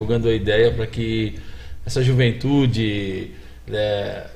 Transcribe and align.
divulgando 0.00 0.28
a 0.28 0.32
ideia 0.32 0.70
para 0.70 0.86
que 0.86 1.34
essa 1.84 2.00
juventude 2.04 3.32
é, 3.68 4.28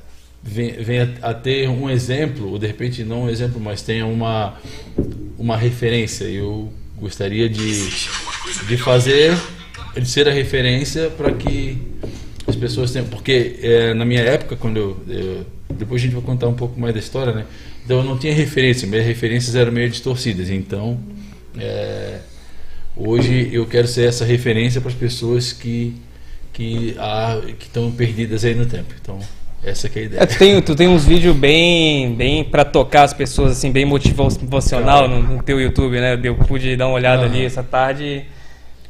venha 0.42 1.14
a 1.22 1.32
ter 1.32 1.68
um 1.68 1.88
exemplo, 1.88 2.50
ou 2.50 2.58
de 2.58 2.66
repente 2.66 3.04
não 3.04 3.22
um 3.22 3.30
exemplo, 3.30 3.60
mas 3.60 3.80
tenha 3.80 4.04
uma, 4.04 4.58
uma 5.38 5.56
referência. 5.56 6.24
Eu 6.24 6.72
gostaria 6.98 7.48
de, 7.48 7.88
de 8.66 8.76
fazer, 8.76 9.38
de 9.94 10.04
ser 10.04 10.26
a 10.26 10.32
referência 10.32 11.08
para 11.10 11.30
que 11.30 11.78
as 12.44 12.56
pessoas 12.56 12.90
tenham. 12.90 13.06
Porque 13.06 13.60
é, 13.62 13.94
na 13.94 14.04
minha 14.04 14.22
época, 14.22 14.56
quando 14.56 14.78
eu, 14.78 15.00
eu, 15.08 15.46
Depois 15.76 16.02
a 16.02 16.04
gente 16.04 16.14
vai 16.14 16.24
contar 16.24 16.48
um 16.48 16.54
pouco 16.54 16.80
mais 16.80 16.92
da 16.92 16.98
história, 16.98 17.32
né? 17.32 17.46
Então 17.84 17.98
eu 17.98 18.04
não 18.04 18.18
tinha 18.18 18.34
referência, 18.34 18.88
minhas 18.88 19.06
referências 19.06 19.54
eram 19.54 19.70
meio 19.70 19.88
distorcidas. 19.88 20.50
Então. 20.50 20.98
É, 21.56 22.18
hoje 22.96 23.50
eu 23.52 23.66
quero 23.66 23.86
ser 23.86 24.08
essa 24.08 24.24
referência 24.24 24.80
para 24.80 24.90
as 24.90 24.96
pessoas 24.96 25.52
que 25.52 25.94
que 26.52 26.94
ah, 26.98 27.40
que 27.58 27.66
estão 27.66 27.90
perdidas 27.90 28.44
aí 28.44 28.54
no 28.54 28.66
tempo. 28.66 28.94
Então 29.00 29.18
essa 29.64 29.86
é 29.86 29.98
a 29.98 30.02
ideia. 30.02 30.20
É, 30.22 30.26
tu, 30.26 30.38
tem, 30.38 30.62
tu 30.62 30.74
tem 30.74 30.88
uns 30.88 31.04
vídeos 31.04 31.36
bem 31.36 32.14
bem 32.14 32.44
para 32.44 32.64
tocar 32.64 33.04
as 33.04 33.14
pessoas 33.14 33.52
assim 33.52 33.70
bem 33.70 33.84
motivacional 33.84 35.08
no, 35.08 35.22
no, 35.22 35.42
teu 35.42 35.60
YouTube, 35.60 36.00
né? 36.00 36.18
Eu 36.22 36.34
pude 36.34 36.76
dar 36.76 36.88
uma 36.88 36.94
olhada 36.94 37.22
ah. 37.22 37.26
ali 37.26 37.44
essa 37.44 37.62
tarde. 37.62 38.24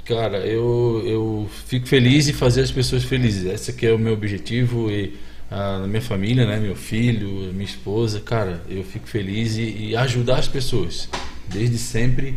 Cara, 0.05 0.39
eu, 0.39 1.03
eu 1.07 1.51
fico 1.67 1.87
feliz 1.87 2.29
em 2.29 2.33
fazer 2.33 2.63
as 2.63 2.73
pessoas 2.73 3.05
felizes. 3.05 3.45
Esse 3.45 3.73
que 3.73 3.87
é 3.87 3.93
o 3.93 3.99
meu 3.99 4.15
objetivo 4.15 4.91
e 4.91 5.15
a 5.49 5.77
ah, 5.77 5.87
minha 5.87 6.03
família, 6.03 6.45
né, 6.45 6.59
meu 6.59 6.75
filho, 6.75 7.29
minha 7.53 7.65
esposa, 7.65 8.19
cara, 8.19 8.63
eu 8.69 8.83
fico 8.83 9.07
feliz 9.07 9.57
e, 9.57 9.91
e 9.91 9.97
ajudar 9.97 10.39
as 10.39 10.49
pessoas. 10.49 11.09
Desde 11.49 11.79
sempre 11.79 12.37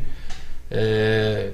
é, 0.69 1.51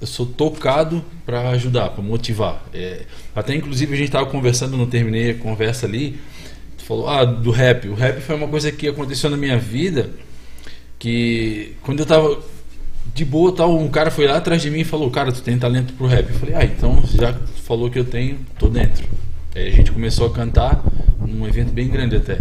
eu 0.00 0.06
sou 0.06 0.24
tocado 0.24 1.04
para 1.26 1.50
ajudar, 1.50 1.90
para 1.90 2.02
motivar. 2.02 2.64
É, 2.72 3.02
até 3.34 3.54
inclusive 3.54 3.92
a 3.92 3.96
gente 3.96 4.06
estava 4.06 4.26
conversando, 4.26 4.76
não 4.76 4.86
terminei 4.86 5.32
a 5.32 5.34
conversa 5.34 5.86
ali. 5.86 6.18
Tu 6.78 6.84
falou 6.84 7.08
ah, 7.08 7.24
do 7.24 7.50
rap. 7.50 7.88
O 7.88 7.94
rap 7.94 8.20
foi 8.20 8.34
uma 8.34 8.48
coisa 8.48 8.72
que 8.72 8.88
aconteceu 8.88 9.28
na 9.28 9.36
minha 9.36 9.58
vida 9.58 10.10
que 10.98 11.74
quando 11.82 12.00
eu 12.00 12.06
tava 12.06 12.40
de 13.14 13.24
boa, 13.24 13.54
tal, 13.54 13.76
um 13.76 13.88
cara 13.88 14.10
foi 14.10 14.26
lá 14.26 14.36
atrás 14.36 14.62
de 14.62 14.70
mim 14.70 14.80
e 14.80 14.84
falou: 14.84 15.10
"Cara, 15.10 15.32
tu 15.32 15.42
tem 15.42 15.58
talento 15.58 15.92
pro 15.94 16.06
rap". 16.06 16.28
Eu 16.28 16.38
falei: 16.38 16.54
"Ah, 16.54 16.64
então 16.64 17.02
já 17.06 17.34
falou 17.64 17.90
que 17.90 17.98
eu 17.98 18.04
tenho, 18.04 18.38
tô 18.58 18.68
dentro". 18.68 19.06
Aí 19.54 19.68
a 19.68 19.70
gente 19.70 19.90
começou 19.92 20.26
a 20.26 20.32
cantar 20.32 20.82
num 21.18 21.46
evento 21.46 21.72
bem 21.72 21.88
grande 21.88 22.16
até. 22.16 22.38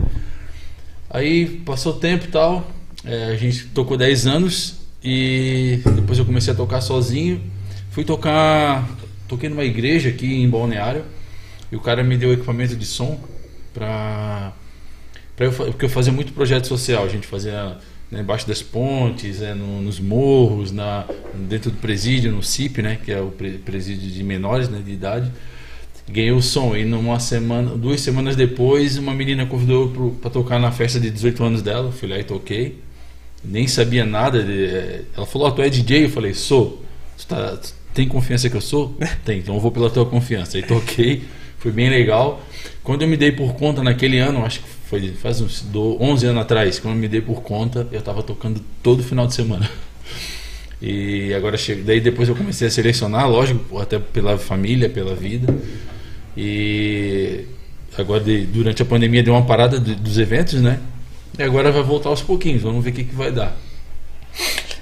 Aí 1.09 1.61
passou 1.65 1.93
tempo 1.93 2.25
e 2.25 2.27
tal, 2.27 2.69
é, 3.03 3.25
a 3.25 3.35
gente 3.35 3.65
tocou 3.67 3.97
10 3.97 4.27
anos 4.27 4.78
e 5.03 5.80
depois 5.95 6.19
eu 6.19 6.25
comecei 6.25 6.53
a 6.53 6.55
tocar 6.55 6.81
sozinho. 6.81 7.42
Fui 7.92 8.03
tocar. 8.03 8.88
Toquei 9.28 9.50
numa 9.50 9.64
igreja 9.64 10.09
aqui 10.09 10.42
em 10.42 10.50
Balneário. 10.50 11.03
E 11.72 11.75
o 11.75 11.80
cara 11.80 12.03
me 12.03 12.17
deu 12.17 12.33
equipamento 12.33 12.75
de 12.75 12.86
som 12.86 13.20
pra. 13.73 14.53
pra 15.36 15.45
eu, 15.45 15.52
porque 15.52 15.86
eu 15.86 15.89
fazia 15.89 16.11
muito 16.11 16.33
projeto 16.33 16.67
social. 16.67 17.03
A 17.03 17.08
gente 17.08 17.27
fazia 17.27 17.77
né, 18.11 18.22
embaixo 18.22 18.47
das 18.47 18.61
pontes, 18.61 19.42
é, 19.42 19.53
no, 19.53 19.81
nos 19.81 20.00
morros, 20.00 20.72
na, 20.72 21.05
dentro 21.47 21.72
do 21.72 21.77
presídio, 21.77 22.31
no 22.31 22.44
CIP, 22.44 22.81
né, 22.81 22.97
que 23.03 23.11
é 23.11 23.22
o 23.22 23.31
presídio 23.64 24.09
de 24.09 24.23
menores 24.23 24.67
né, 24.67 24.81
de 24.83 24.92
idade. 24.92 25.31
Ganhei 26.08 26.31
o 26.31 26.42
som 26.42 26.75
e 26.75 26.83
numa 26.83 27.20
semana, 27.20 27.77
duas 27.77 28.02
semanas 28.02 28.36
depois, 28.36 28.97
uma 28.97 29.14
menina 29.14 29.45
convidou 29.45 30.16
para 30.20 30.31
tocar 30.31 30.59
na 30.59 30.72
festa 30.72 31.00
de 31.00 31.11
18 31.11 31.44
anos 31.44 31.61
dela. 31.61 31.92
Fui 31.92 32.09
lá 32.09 32.17
e 32.17 32.23
toquei 32.23 32.88
nem 33.43 33.67
sabia 33.67 34.05
nada. 34.05 34.43
De... 34.43 34.65
Eh, 34.65 35.01
ela 35.15 35.25
falou: 35.25 35.47
oh, 35.47 35.51
Tu 35.51 35.61
é 35.61 35.69
DJ? 35.69 36.05
Eu 36.05 36.09
falei: 36.09 36.33
Sou. 36.33 36.83
Tu, 37.17 37.27
tá... 37.27 37.57
tu 37.57 37.73
tem 37.93 38.07
confiança 38.07 38.49
que 38.49 38.55
eu 38.55 38.61
sou? 38.61 38.97
tem, 39.25 39.39
então 39.39 39.55
eu 39.55 39.61
vou 39.61 39.71
pela 39.71 39.89
tua 39.89 40.05
confiança. 40.05 40.57
Aí 40.57 40.63
toquei, 40.63 41.23
foi 41.57 41.71
bem 41.71 41.89
legal. 41.89 42.41
Quando 42.83 43.01
eu 43.03 43.07
me 43.07 43.17
dei 43.17 43.31
por 43.31 43.53
conta 43.53 43.83
naquele 43.83 44.19
ano, 44.19 44.45
acho 44.45 44.61
que 44.61 44.69
foi 44.89 45.09
faz 45.13 45.41
uns 45.41 45.65
11 45.75 46.25
anos 46.25 46.41
atrás, 46.41 46.79
quando 46.79 46.95
eu 46.95 46.99
me 46.99 47.07
dei 47.07 47.21
por 47.21 47.41
conta, 47.41 47.87
eu 47.91 47.99
estava 47.99 48.23
tocando 48.23 48.61
todo 48.81 49.03
final 49.03 49.27
de 49.27 49.36
semana. 49.36 49.69
E 50.81 51.33
agora 51.33 51.58
chega, 51.58 51.83
daí 51.83 51.99
depois 51.99 52.30
eu 52.30 52.35
comecei 52.37 52.65
a 52.65 52.71
selecionar, 52.71 53.30
lógico, 53.30 53.77
até 53.80 53.99
pela 53.99 54.37
família, 54.37 54.89
pela 54.89 55.14
vida. 55.14 55.53
E 56.37 57.43
agora 57.97 58.23
durante 58.23 58.81
a 58.81 58.85
pandemia 58.85 59.21
deu 59.21 59.33
uma 59.33 59.43
parada 59.43 59.77
dos 59.77 60.17
eventos, 60.17 60.61
né? 60.61 60.80
E 61.39 61.44
agora 61.44 61.72
vai 61.72 61.82
voltar 61.82 62.10
aos 62.10 62.22
pouquinhos, 62.22 62.64
vamos 62.64 62.83
ver 62.83 62.89
o 62.89 62.94
que, 62.94 63.05
que 63.05 63.16
vai 63.16 63.32
dar. 63.32 63.55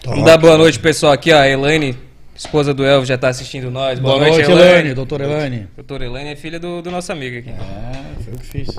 Vamos 0.03 0.25
dar 0.25 0.39
boa 0.39 0.57
noite, 0.57 0.79
pessoal. 0.79 1.13
Aqui, 1.13 1.31
ó, 1.31 1.37
a 1.37 1.47
Elaine, 1.47 1.95
esposa 2.35 2.73
do 2.73 2.83
Elvio, 2.83 3.05
já 3.05 3.13
está 3.13 3.27
assistindo 3.27 3.69
nós. 3.69 3.99
Boa, 3.99 4.15
boa 4.15 4.27
noite, 4.27 4.41
Elaine. 4.41 4.61
Elaine. 4.61 4.93
Doutora 4.95 5.25
Elaine. 5.25 5.67
Doutora 5.75 6.05
Elaine 6.05 6.31
é 6.31 6.35
filha 6.35 6.59
do, 6.59 6.81
do 6.81 6.89
nosso 6.89 7.11
amigo 7.11 7.37
aqui. 7.37 7.51
É, 7.51 8.23
foi 8.23 8.33
o 8.33 8.37
que 8.39 8.45
fiz. 8.47 8.69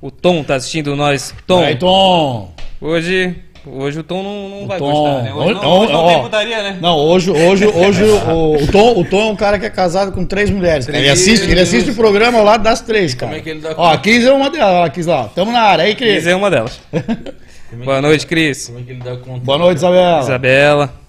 O 0.00 0.08
Tom 0.08 0.42
está 0.42 0.54
assistindo 0.54 0.94
nós. 0.94 1.34
Tom. 1.48 1.64
Aí, 1.64 1.74
Tom. 1.74 2.54
Hoje 2.80 3.34
Hoje 3.66 4.00
o 4.00 4.02
Tom 4.02 4.22
não, 4.22 4.60
não 4.60 4.66
vai 4.66 4.78
Tom, 4.78 4.90
gostar, 4.90 5.22
né? 5.22 5.34
Hoje, 5.34 5.54
não, 5.54 5.78
hoje 5.80 5.92
não 5.92 6.06
tem 6.06 6.22
putaria, 6.22 6.62
né? 6.62 6.78
Não, 6.80 6.96
hoje, 6.96 7.30
hoje, 7.30 7.66
hoje 7.66 8.04
o, 8.04 8.54
o, 8.54 8.66
Tom, 8.68 9.00
o 9.00 9.04
Tom 9.04 9.20
é 9.20 9.32
um 9.32 9.36
cara 9.36 9.58
que 9.58 9.66
é 9.66 9.70
casado 9.70 10.12
com 10.12 10.24
três 10.24 10.48
mulheres. 10.50 10.86
Três, 10.86 10.98
ele 10.98 11.10
assiste, 11.10 11.50
ele 11.50 11.60
assiste 11.60 11.90
o 11.90 11.94
programa 11.94 12.38
ao 12.38 12.44
lado 12.44 12.62
das 12.62 12.80
três, 12.80 13.14
cara. 13.14 13.32
Como 13.32 13.40
é 13.40 13.42
que 13.42 13.50
ele 13.50 13.60
dá 13.60 13.74
Ó, 13.76 13.92
a 13.92 13.98
Kiz 13.98 14.24
é 14.24 14.32
uma 14.32 14.48
delas, 14.48 14.74
ó, 14.74 14.84
a 14.84 14.88
Kiz 14.88 15.06
lá. 15.06 15.30
Tamo 15.34 15.52
na 15.52 15.60
área 15.60 15.84
aí, 15.84 15.94
Cris. 15.94 16.14
Kiz 16.14 16.26
é 16.26 16.34
uma 16.34 16.50
delas. 16.50 16.80
É 16.92 17.76
Boa 17.84 18.00
noite, 18.00 18.26
Cris. 18.26 18.68
Como 18.68 18.80
é 18.80 18.82
que 18.82 18.90
ele 18.92 19.00
dá 19.00 19.16
conta? 19.16 19.44
Boa 19.44 19.58
noite, 19.58 19.76
Isabela. 19.76 20.20
Isabela. 20.20 20.99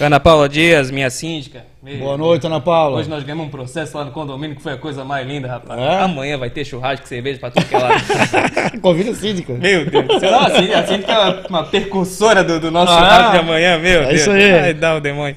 Ana 0.00 0.18
Paula 0.18 0.48
Dias, 0.48 0.90
minha 0.90 1.10
síndica. 1.10 1.66
Boa 1.98 2.16
noite, 2.16 2.46
Ana 2.46 2.58
Paula. 2.58 2.98
Hoje 2.98 3.10
nós 3.10 3.22
ganhamos 3.22 3.46
um 3.46 3.50
processo 3.50 3.98
lá 3.98 4.04
no 4.04 4.12
condomínio 4.12 4.56
que 4.56 4.62
foi 4.62 4.72
a 4.72 4.78
coisa 4.78 5.04
mais 5.04 5.26
linda, 5.26 5.46
rapaz. 5.46 5.78
É? 5.78 5.98
Amanhã 6.00 6.38
vai 6.38 6.48
ter 6.48 6.64
churrasco, 6.64 7.06
cerveja 7.06 7.38
pra 7.38 7.50
tudo 7.50 7.66
que 7.66 7.74
é 7.74 7.78
lá. 7.78 7.90
Convida 8.80 9.10
a 9.10 9.14
síndica. 9.14 9.52
Meu 9.52 9.84
Deus. 9.84 10.06
A 10.22 10.56
síndica, 10.56 10.78
a 10.78 10.86
síndica 10.86 11.12
é 11.12 11.18
uma, 11.18 11.46
uma 11.48 11.64
percussora 11.64 12.42
do, 12.42 12.58
do 12.58 12.70
nosso 12.70 12.92
ah, 12.92 12.96
churrasco 12.96 13.32
de 13.32 13.38
amanhã, 13.38 13.78
meu 13.78 14.02
é 14.02 14.06
Deus. 14.06 14.20
Isso 14.20 14.30
aí. 14.30 14.50
Ai, 14.52 14.74
dá 14.74 14.96
o 14.96 15.00
demônio. 15.00 15.36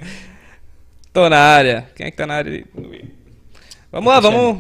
Tô 1.12 1.28
na 1.28 1.40
área. 1.40 1.86
Quem 1.94 2.08
é 2.08 2.12
que 2.12 2.16
tá 2.16 2.26
na 2.26 2.36
área? 2.36 2.64
Vamos 3.94 4.12
lá, 4.12 4.20
vamos. 4.20 4.58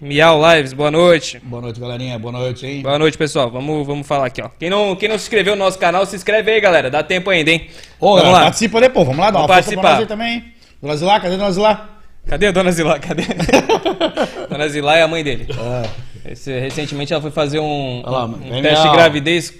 Miau 0.00 0.40
Lives, 0.40 0.72
boa 0.72 0.90
noite. 0.90 1.38
Boa 1.44 1.60
noite, 1.60 1.78
galerinha. 1.78 2.18
Boa 2.18 2.32
noite, 2.32 2.66
hein? 2.66 2.80
Boa 2.80 2.98
noite, 2.98 3.18
pessoal. 3.18 3.50
Vamos, 3.50 3.86
vamos 3.86 4.06
falar 4.06 4.24
aqui, 4.24 4.40
ó. 4.40 4.48
Quem 4.58 4.70
não, 4.70 4.96
quem 4.96 5.06
não 5.06 5.18
se 5.18 5.24
inscreveu 5.24 5.54
no 5.54 5.62
nosso 5.62 5.78
canal, 5.78 6.06
se 6.06 6.16
inscreve 6.16 6.50
aí, 6.50 6.58
galera. 6.62 6.90
Dá 6.90 7.02
tempo 7.02 7.28
ainda, 7.28 7.50
hein? 7.50 7.68
Ô, 8.00 8.16
vamos 8.16 8.32
lá. 8.32 8.40
participa 8.44 8.80
depois. 8.80 9.06
Vamos 9.06 9.20
lá, 9.20 9.26
dá 9.26 9.32
vamos 9.32 9.50
uma 9.50 9.54
participar. 9.54 9.82
força 9.82 9.98
aí 9.98 10.06
também. 10.06 10.44
Dona 10.80 10.96
Zilá, 10.96 11.20
cadê 11.20 11.36
Dona 11.36 11.52
Zilá? 11.52 11.88
Cadê 12.26 12.46
a 12.46 12.52
Dona 12.52 12.72
Zilá? 12.72 12.98
Cadê? 12.98 13.22
Dona 14.48 14.68
Zilá 14.70 14.96
é 14.96 15.02
a 15.02 15.08
mãe 15.08 15.22
dele. 15.22 15.46
É. 16.24 16.32
Esse, 16.32 16.58
recentemente 16.58 17.12
ela 17.12 17.20
foi 17.20 17.30
fazer 17.30 17.58
um, 17.58 18.02
lá, 18.06 18.24
um, 18.24 18.30
um 18.30 18.62
teste 18.62 18.88
de 18.88 18.92
gravidez 18.94 19.54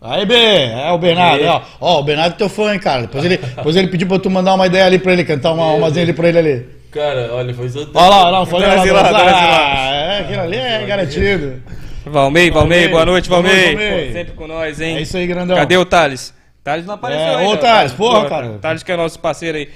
Aí, 0.00 0.26
B, 0.26 0.34
é 0.34 0.90
o 0.90 0.98
Bernardo, 0.98 1.44
ó. 1.44 1.62
Ó, 1.80 2.00
o 2.00 2.02
Bernardo 2.02 2.34
é 2.34 2.36
teu 2.36 2.48
fã, 2.48 2.72
hein, 2.72 2.80
cara. 2.80 3.02
Depois 3.02 3.24
ele, 3.24 3.36
depois 3.36 3.76
ele 3.76 3.88
pediu 3.88 4.08
pra 4.08 4.18
tu 4.18 4.28
mandar 4.28 4.54
uma 4.54 4.66
ideia 4.66 4.86
ali 4.86 4.98
pra 4.98 5.12
ele, 5.12 5.24
cantar 5.24 5.52
uma, 5.52 5.72
umazinha 5.72 6.02
ali 6.02 6.12
pra 6.12 6.28
ele 6.28 6.38
ali. 6.38 6.75
Cara, 6.96 7.28
olha, 7.30 7.52
foi 7.52 7.68
só. 7.68 7.80
Olha 7.92 8.08
lá, 8.08 8.32
não, 8.32 8.46
foi 8.46 8.60
lá, 8.60 8.74
lá, 8.82 9.10
lá. 9.10 9.90
É, 9.90 10.20
aquilo 10.20 10.40
ali 10.40 10.56
é 10.56 10.86
garantido. 10.86 11.62
Valmei, 12.06 12.50
Valmei, 12.50 12.88
boa 12.88 13.04
noite, 13.04 13.28
Valmei. 13.28 14.12
sempre 14.12 14.32
com 14.32 14.46
nós, 14.46 14.80
hein? 14.80 14.96
É 14.96 15.02
isso 15.02 15.14
aí, 15.14 15.26
grandão. 15.26 15.54
Cadê 15.54 15.76
o 15.76 15.84
Thales? 15.84 16.32
Thales 16.64 16.86
não 16.86 16.94
apareceu 16.94 17.22
é, 17.22 17.36
ainda. 17.36 17.50
Ô, 17.50 17.56
Thales, 17.58 17.92
porra, 17.92 18.28
cara. 18.30 18.58
Thales 18.62 18.82
que 18.82 18.90
é 18.90 18.96
nosso 18.96 19.20
parceiro 19.20 19.58
aí. 19.58 19.68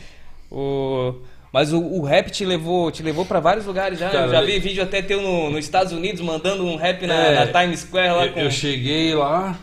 O... 0.51 1.15
Mas 1.53 1.75
o, 1.75 1.79
o, 1.79 2.03
rap 2.03 2.31
te 2.31 2.43
levou, 2.47 2.91
te 2.91 3.03
levou 3.03 3.27
para 3.27 3.39
vários 3.39 3.67
lugares 3.67 3.99
já. 3.99 4.09
Cara, 4.09 4.27
eu 4.27 4.31
já 4.31 4.41
vi 4.41 4.59
vídeo 4.59 4.83
até 4.83 5.03
teu 5.03 5.21
no, 5.21 5.51
nos 5.51 5.63
Estados 5.63 5.93
Unidos 5.93 6.23
mandando 6.23 6.65
um 6.65 6.77
rap 6.77 7.07
na, 7.07 7.15
é, 7.15 7.45
na 7.45 7.61
Times 7.61 7.81
Square 7.81 8.13
lá 8.13 8.27
eu, 8.27 8.33
com. 8.33 8.41
Eu 8.41 8.51
cheguei 8.51 9.15
lá, 9.15 9.59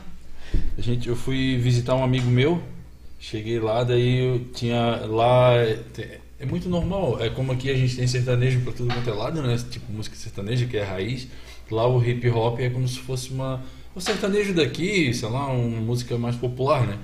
a 0.77 0.81
gente, 0.81 1.09
eu 1.09 1.15
fui 1.15 1.57
visitar 1.57 1.95
um 1.95 2.03
amigo 2.03 2.29
meu. 2.29 2.61
Cheguei 3.19 3.59
lá, 3.59 3.83
daí 3.83 4.19
eu 4.19 4.45
tinha 4.53 5.01
lá 5.07 5.53
é 6.39 6.45
muito 6.45 6.69
normal. 6.69 7.21
É 7.21 7.29
como 7.29 7.51
aqui 7.51 7.69
a 7.69 7.75
gente 7.75 7.95
tem 7.95 8.07
sertanejo 8.07 8.61
para 8.61 8.73
tudo 8.73 8.93
quanto 8.93 9.09
é 9.09 9.13
lado, 9.13 9.41
né? 9.41 9.57
Tipo 9.69 9.91
música 9.91 10.15
sertaneja, 10.15 10.65
que 10.65 10.77
é 10.77 10.83
raiz. 10.83 11.27
Lá 11.69 11.87
o 11.87 12.03
hip 12.03 12.29
hop 12.29 12.59
é 12.59 12.69
como 12.69 12.87
se 12.87 12.99
fosse 12.99 13.31
uma. 13.31 13.63
O 13.95 13.99
sertanejo 13.99 14.53
daqui, 14.53 15.13
sei 15.13 15.29
lá, 15.29 15.47
uma 15.47 15.81
música 15.81 16.17
mais 16.17 16.35
popular, 16.35 16.85
né? 16.85 16.97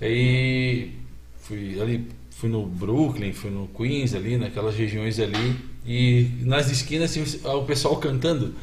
Aí 0.00 0.92
fui 1.40 1.80
ali, 1.80 2.06
fui 2.30 2.48
no 2.48 2.64
Brooklyn, 2.64 3.32
fui 3.32 3.50
no 3.50 3.68
Queens 3.68 4.14
ali, 4.14 4.36
naquelas 4.36 4.76
regiões 4.76 5.18
ali. 5.18 5.56
E 5.84 6.28
nas 6.42 6.70
esquinas 6.70 7.10
assim, 7.10 7.38
o 7.44 7.64
pessoal 7.64 7.96
cantando. 7.96 8.54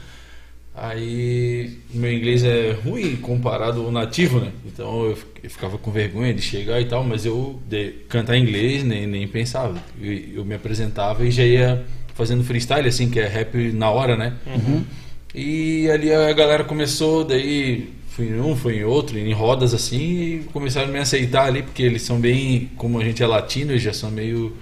Aí 0.79 1.79
meu 1.91 2.13
inglês 2.13 2.44
é 2.44 2.71
ruim 2.85 3.15
comparado 3.15 3.83
ao 3.83 3.91
nativo, 3.91 4.39
né? 4.39 4.51
Então 4.63 5.06
eu, 5.06 5.18
eu 5.41 5.50
ficava 5.50 5.75
com 5.79 5.89
vergonha 5.91 6.31
de 6.35 6.41
chegar 6.41 6.79
e 6.79 6.85
tal, 6.85 7.03
mas 7.03 7.25
eu 7.25 7.59
de, 7.68 7.94
cantar 8.07 8.38
inglês 8.38 8.83
nem, 8.83 9.07
nem 9.07 9.27
pensava. 9.27 9.75
Eu, 10.00 10.13
eu, 10.35 10.45
me 10.45 10.53
apresentava 10.53 11.25
e 11.25 11.31
já 11.31 11.44
ia 11.44 11.83
fazendo 12.13 12.44
freestyle, 12.44 12.88
assim, 12.88 13.09
que 13.09 13.19
é 13.19 13.27
rap 13.27 13.57
na 13.71 13.89
hora, 13.89 14.15
né? 14.15 14.33
Uhum. 14.45 14.83
E 15.33 15.89
ali 15.89 16.13
a 16.13 16.31
galera 16.33 16.63
começou, 16.63 17.23
daí 17.23 17.89
fui 18.09 18.27
em 18.27 18.39
um, 18.39 18.56
fui 18.56 18.77
em 18.77 18.83
outro, 18.83 19.18
em 19.18 19.33
rodas 19.33 19.73
assim, 19.73 19.97
e 19.97 20.44
começaram 20.53 20.89
a 20.89 20.91
me 20.91 21.00
aceitar 21.00 21.45
ali, 21.45 21.63
porque 21.63 21.81
eles 21.81 22.03
são 22.03 22.19
bem, 22.19 22.69
como 22.77 23.00
a 23.00 23.03
gente 23.03 23.23
é 23.23 23.25
latino, 23.25 23.71
eles 23.71 23.81
já 23.81 23.94
são 23.94 24.12
meio 24.12 24.56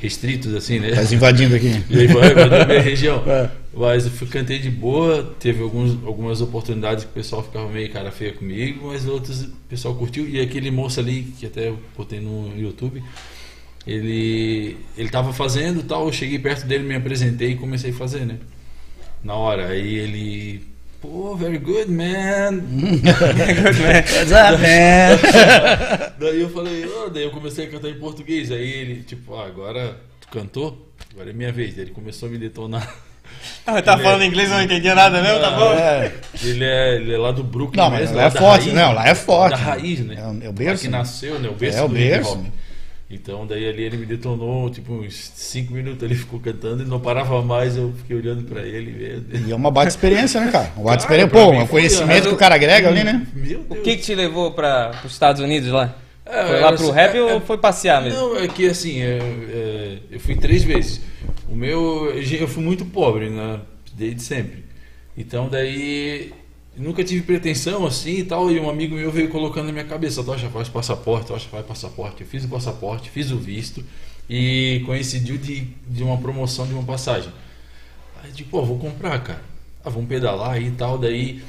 restritos, 0.00 0.54
assim, 0.54 0.78
né? 0.78 0.92
Mas 0.94 1.12
invadindo 1.12 1.54
aqui. 1.54 1.82
E 1.90 2.00
aí 2.00 2.06
vai 2.06 2.30
invadindo 2.30 2.54
a 2.54 2.66
minha 2.66 2.80
região. 2.82 3.22
É. 3.26 3.50
Mas 3.78 4.06
eu 4.06 4.26
cantei 4.26 4.58
de 4.58 4.70
boa, 4.70 5.36
teve 5.38 5.62
alguns, 5.62 6.04
algumas 6.04 6.40
oportunidades 6.40 7.04
que 7.04 7.10
o 7.10 7.14
pessoal 7.14 7.44
ficava 7.44 7.68
meio 7.68 7.88
cara 7.92 8.10
feia 8.10 8.32
comigo, 8.32 8.88
mas 8.88 9.06
outras 9.06 9.42
o 9.42 9.50
pessoal 9.68 9.94
curtiu. 9.94 10.28
E 10.28 10.40
aquele 10.40 10.68
moço 10.68 10.98
ali, 10.98 11.22
que 11.38 11.46
até 11.46 11.68
eu 11.68 11.78
botei 11.96 12.18
no 12.18 12.52
YouTube, 12.58 13.00
ele 13.86 14.76
ele 14.96 15.08
tava 15.08 15.32
fazendo 15.32 15.84
tal, 15.84 16.06
eu 16.06 16.12
cheguei 16.12 16.40
perto 16.40 16.66
dele, 16.66 16.82
me 16.82 16.96
apresentei 16.96 17.52
e 17.52 17.56
comecei 17.56 17.90
a 17.90 17.94
fazer, 17.94 18.26
né? 18.26 18.38
Na 19.22 19.34
hora, 19.34 19.68
aí 19.68 19.94
ele 19.94 20.60
Pô, 21.00 21.36
very 21.36 21.58
good, 21.58 21.88
man. 21.88 22.58
very 23.36 23.54
good, 23.54 23.80
man. 23.80 24.02
What's 24.02 24.32
up, 24.32 24.58
man? 24.60 26.14
daí 26.18 26.40
eu 26.40 26.50
falei, 26.50 26.84
oh, 26.84 27.08
daí 27.08 27.22
eu 27.22 27.30
comecei 27.30 27.66
a 27.66 27.70
cantar 27.70 27.90
em 27.90 28.00
português. 28.00 28.50
Aí 28.50 28.68
ele, 28.68 29.02
tipo, 29.04 29.36
ah, 29.36 29.46
agora 29.46 30.00
tu 30.20 30.26
cantou? 30.26 30.88
Agora 31.12 31.30
é 31.30 31.32
minha 31.32 31.52
vez. 31.52 31.76
Daí 31.76 31.84
ele 31.84 31.92
começou 31.92 32.28
a 32.28 32.32
me 32.32 32.38
detonar. 32.38 33.07
Ah, 33.66 33.82
tá 33.82 33.94
ele 33.94 34.02
falando 34.02 34.22
é... 34.22 34.26
inglês, 34.26 34.48
não 34.48 34.62
entendia 34.62 34.94
nada 34.94 35.20
mesmo, 35.20 35.40
tá 35.40 35.50
bom? 35.50 35.72
É. 35.72 36.12
Ele, 36.42 36.64
é, 36.64 36.94
ele 36.96 37.14
é 37.14 37.18
lá 37.18 37.32
do 37.32 37.44
Brooklyn 37.44 37.82
não, 37.82 37.90
mesmo. 37.90 38.16
Lá 38.16 38.24
é 38.24 38.30
forte, 38.30 38.64
raiz, 38.64 38.72
não, 38.72 38.92
lá 38.92 39.08
é 39.08 39.14
forte. 39.14 39.50
Da 39.50 39.56
raiz, 39.56 40.00
né? 40.00 40.14
É, 40.16 40.46
é 40.46 40.48
o 40.48 40.52
berço. 40.52 40.84
Lá 40.84 40.90
que 40.90 40.96
nasceu, 40.96 41.38
né? 41.38 41.48
O 41.48 41.54
berço 41.54 41.78
é 41.78 41.82
o 41.82 41.88
berço. 41.88 42.40
Então 43.10 43.46
daí 43.46 43.66
ali 43.66 43.84
ele 43.84 43.96
me 43.96 44.04
detonou, 44.04 44.68
tipo, 44.68 44.92
uns 44.92 45.32
5 45.34 45.72
minutos 45.72 46.02
ele 46.02 46.14
ficou 46.14 46.38
cantando 46.38 46.82
e 46.82 46.86
não 46.86 47.00
parava 47.00 47.40
mais, 47.40 47.74
eu 47.74 47.92
fiquei 47.96 48.16
olhando 48.16 48.42
pra 48.42 48.60
ele. 48.60 49.24
E 49.46 49.50
é 49.50 49.56
uma 49.56 49.70
baita 49.70 49.88
experiência, 49.88 50.40
né, 50.42 50.52
cara? 50.52 50.70
Uma 50.76 50.86
baita 50.86 51.04
experiência. 51.04 51.30
Pô, 51.30 51.50
o 51.50 51.68
conhecimento 51.68 52.28
que 52.28 52.34
o 52.34 52.36
cara 52.36 52.54
agrega 52.54 52.88
ali, 52.88 53.02
né? 53.02 53.26
O 53.70 53.76
que 53.76 53.96
que 53.96 54.02
te 54.02 54.14
levou 54.14 54.50
para 54.50 54.92
os 55.04 55.12
Estados 55.12 55.40
Unidos 55.40 55.70
lá? 55.70 55.94
É, 56.28 56.46
foi 56.46 56.60
lá 56.60 56.72
pro 56.72 56.90
rap 56.90 57.16
é, 57.16 57.22
ou 57.22 57.40
foi 57.40 57.56
passear 57.56 58.02
mesmo? 58.02 58.18
Não, 58.18 58.36
é 58.36 58.46
que 58.46 58.66
assim, 58.66 59.00
é, 59.00 59.18
é, 59.18 59.98
eu 60.10 60.20
fui 60.20 60.36
três 60.36 60.62
vezes. 60.62 61.00
O 61.48 61.54
meu, 61.54 62.12
eu 62.14 62.46
fui 62.46 62.62
muito 62.62 62.84
pobre, 62.84 63.30
né? 63.30 63.60
Desde 63.94 64.22
sempre. 64.22 64.64
Então 65.16 65.48
daí 65.48 66.32
nunca 66.76 67.02
tive 67.02 67.22
pretensão 67.22 67.86
assim 67.86 68.18
e 68.18 68.24
tal. 68.24 68.50
E 68.50 68.60
um 68.60 68.68
amigo 68.68 68.94
meu 68.94 69.10
veio 69.10 69.28
colocando 69.30 69.66
na 69.66 69.72
minha 69.72 69.84
cabeça: 69.84 70.22
Tocha, 70.22 70.48
faz 70.50 70.68
passaporte, 70.68 71.26
Tocha, 71.26 71.48
faz 71.48 71.64
passaporte. 71.64 72.20
Eu 72.20 72.26
fiz 72.26 72.44
o 72.44 72.48
passaporte, 72.48 73.10
fiz 73.10 73.30
o 73.30 73.38
visto 73.38 73.82
e 74.28 74.82
coincidiu 74.84 75.38
de, 75.38 75.66
de 75.88 76.02
uma 76.02 76.18
promoção 76.18 76.66
de 76.66 76.74
uma 76.74 76.82
passagem. 76.82 77.32
Aí, 78.22 78.30
tipo, 78.32 78.50
pô, 78.50 78.64
vou 78.64 78.78
comprar, 78.78 79.18
cara. 79.20 79.42
Ah, 79.84 79.88
vamos 79.88 80.08
pedalar 80.08 80.52
aí 80.52 80.66
e 80.66 80.72
tal. 80.72 80.98
Daí 80.98 81.42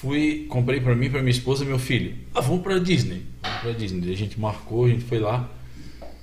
fui, 0.00 0.46
comprei 0.48 0.80
para 0.80 0.94
mim, 0.94 1.10
para 1.10 1.20
minha 1.20 1.30
esposa 1.30 1.62
e 1.62 1.66
meu 1.66 1.78
filho. 1.78 2.14
Ah, 2.34 2.40
vamos 2.40 2.62
para 2.62 2.78
Disney. 2.78 3.22
Vamos 3.42 3.60
pra 3.60 3.72
Disney. 3.72 4.12
A 4.12 4.16
gente 4.16 4.40
marcou, 4.40 4.86
a 4.86 4.88
gente 4.88 5.04
foi 5.04 5.18
lá. 5.18 5.48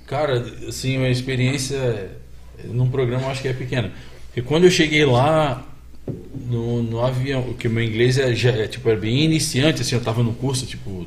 Cara, 0.06 0.40
assim, 0.66 0.96
uma 0.96 1.08
experiência 1.08 2.10
num 2.64 2.90
programa 2.90 3.28
acho 3.28 3.42
que 3.42 3.48
é 3.48 3.52
pequena. 3.52 3.92
Porque 4.26 4.42
quando 4.42 4.64
eu 4.64 4.70
cheguei 4.70 5.04
lá, 5.04 5.64
no, 6.48 6.82
no 6.82 7.04
avião, 7.04 7.42
o 7.42 7.68
meu 7.68 7.84
inglês 7.84 8.18
é, 8.18 8.34
já, 8.34 8.50
é, 8.50 8.66
tipo, 8.66 8.88
era 8.88 8.98
bem 8.98 9.24
iniciante, 9.24 9.82
assim, 9.82 9.94
eu 9.94 10.00
tava 10.00 10.22
no 10.22 10.32
curso, 10.32 10.66
tipo, 10.66 11.06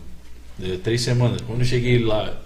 é, 0.61 0.77
três 0.77 1.01
semanas. 1.01 1.41
Quando 1.41 1.59
eu 1.59 1.65
cheguei 1.65 1.99
lá, 1.99 2.41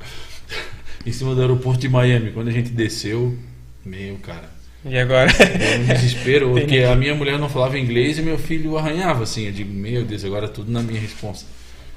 em 1.05 1.11
cima 1.11 1.35
do 1.35 1.41
aeroporto 1.41 1.81
de 1.81 1.89
Miami, 1.89 2.31
quando 2.31 2.47
a 2.47 2.51
gente 2.51 2.69
desceu, 2.69 3.37
meio, 3.85 4.17
cara. 4.17 4.49
E 4.85 4.97
agora? 4.97 5.31
um 5.79 5.85
desespero, 5.85 6.51
porque 6.53 6.79
a 6.79 6.95
minha 6.95 7.15
mulher 7.15 7.39
não 7.39 7.49
falava 7.49 7.77
inglês 7.77 8.17
e 8.19 8.21
meu 8.21 8.37
filho 8.37 8.77
arranhava, 8.77 9.23
assim. 9.23 9.47
Eu 9.47 9.51
digo, 9.51 9.73
meu 9.73 10.03
Deus, 10.03 10.23
agora 10.23 10.47
tudo 10.47 10.71
na 10.71 10.81
minha 10.81 10.99
resposta. 10.99 11.45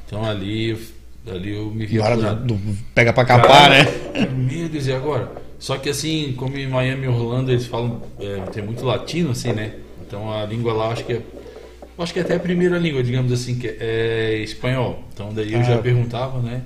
Então 0.07 0.25
ali, 0.25 0.77
ali 1.27 1.55
eu 1.55 1.71
me 1.71 1.85
vi. 1.85 2.01
hora 2.01 2.17
do, 2.17 2.55
do, 2.55 2.79
pega 2.95 3.13
pra 3.13 3.25
capar, 3.25 3.69
né? 3.69 3.85
Meu 4.35 4.69
Deus, 4.71 4.87
e 4.87 4.93
agora? 4.93 5.31
Só 5.59 5.77
que 5.77 5.91
assim, 5.91 6.33
como 6.37 6.57
em 6.57 6.67
Miami 6.67 7.05
e 7.05 7.09
Orlando 7.09 7.51
eles 7.51 7.67
falam, 7.67 8.03
é, 8.19 8.41
tem 8.53 8.63
muito 8.63 8.85
latino, 8.85 9.33
assim, 9.33 9.53
né? 9.53 9.75
Então 10.07 10.33
a 10.33 10.47
língua 10.47 10.73
lá 10.73 10.89
acho 10.91 11.05
que 11.05 11.13
é 11.13 11.23
acho 11.99 12.13
que 12.13 12.21
é 12.21 12.23
até 12.23 12.37
a 12.37 12.41
primeira 12.41 12.79
língua, 12.79 13.03
digamos 13.03 13.33
assim, 13.33 13.59
que 13.59 13.67
é 13.67 14.39
espanhol. 14.43 15.05
Então 15.13 15.33
daí 15.35 15.53
eu 15.53 15.61
ah. 15.61 15.63
já 15.65 15.79
perguntava, 15.79 16.41
né? 16.41 16.63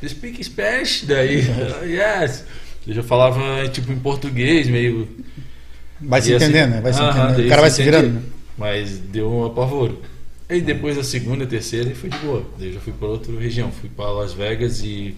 You 0.00 0.08
speak 0.08 0.42
Spanish? 0.42 1.04
Daí, 1.04 1.44
yes. 1.84 2.44
Eu 2.86 2.94
já 2.94 3.02
falava 3.02 3.68
tipo 3.68 3.92
em 3.92 3.98
português, 3.98 4.68
meio. 4.68 5.08
Vai 6.00 6.22
se 6.22 6.34
assim, 6.34 6.44
entendendo, 6.44 6.70
né? 6.70 6.80
Vai 6.80 6.92
se 6.92 7.02
entendendo. 7.02 7.46
O 7.46 7.48
cara 7.48 7.60
vai 7.60 7.70
se 7.70 7.82
virando. 7.82 8.08
Né? 8.08 8.22
Mas 8.56 8.98
deu 8.98 9.30
um 9.30 9.44
apavoro. 9.46 10.00
Aí 10.48 10.60
depois 10.60 10.96
da 10.96 11.04
segunda, 11.04 11.46
terceira, 11.46 11.94
foi 11.94 12.08
de 12.10 12.18
boa. 12.18 12.44
Daí 12.58 12.68
eu 12.68 12.74
já 12.74 12.80
fui 12.80 12.92
para 12.92 13.08
outra 13.08 13.38
região. 13.38 13.70
Fui 13.70 13.88
para 13.88 14.10
Las 14.10 14.32
Vegas 14.32 14.82
e. 14.82 15.14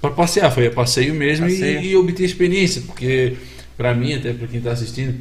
para 0.00 0.10
passear, 0.10 0.50
foi 0.50 0.66
a 0.66 0.70
passeio 0.70 1.14
mesmo 1.14 1.46
passeio. 1.46 1.80
E, 1.80 1.88
e 1.88 1.96
obter 1.96 2.24
experiência. 2.24 2.82
Porque, 2.82 3.36
para 3.76 3.94
mim, 3.94 4.14
até 4.14 4.32
para 4.32 4.46
quem 4.46 4.58
está 4.58 4.72
assistindo, 4.72 5.18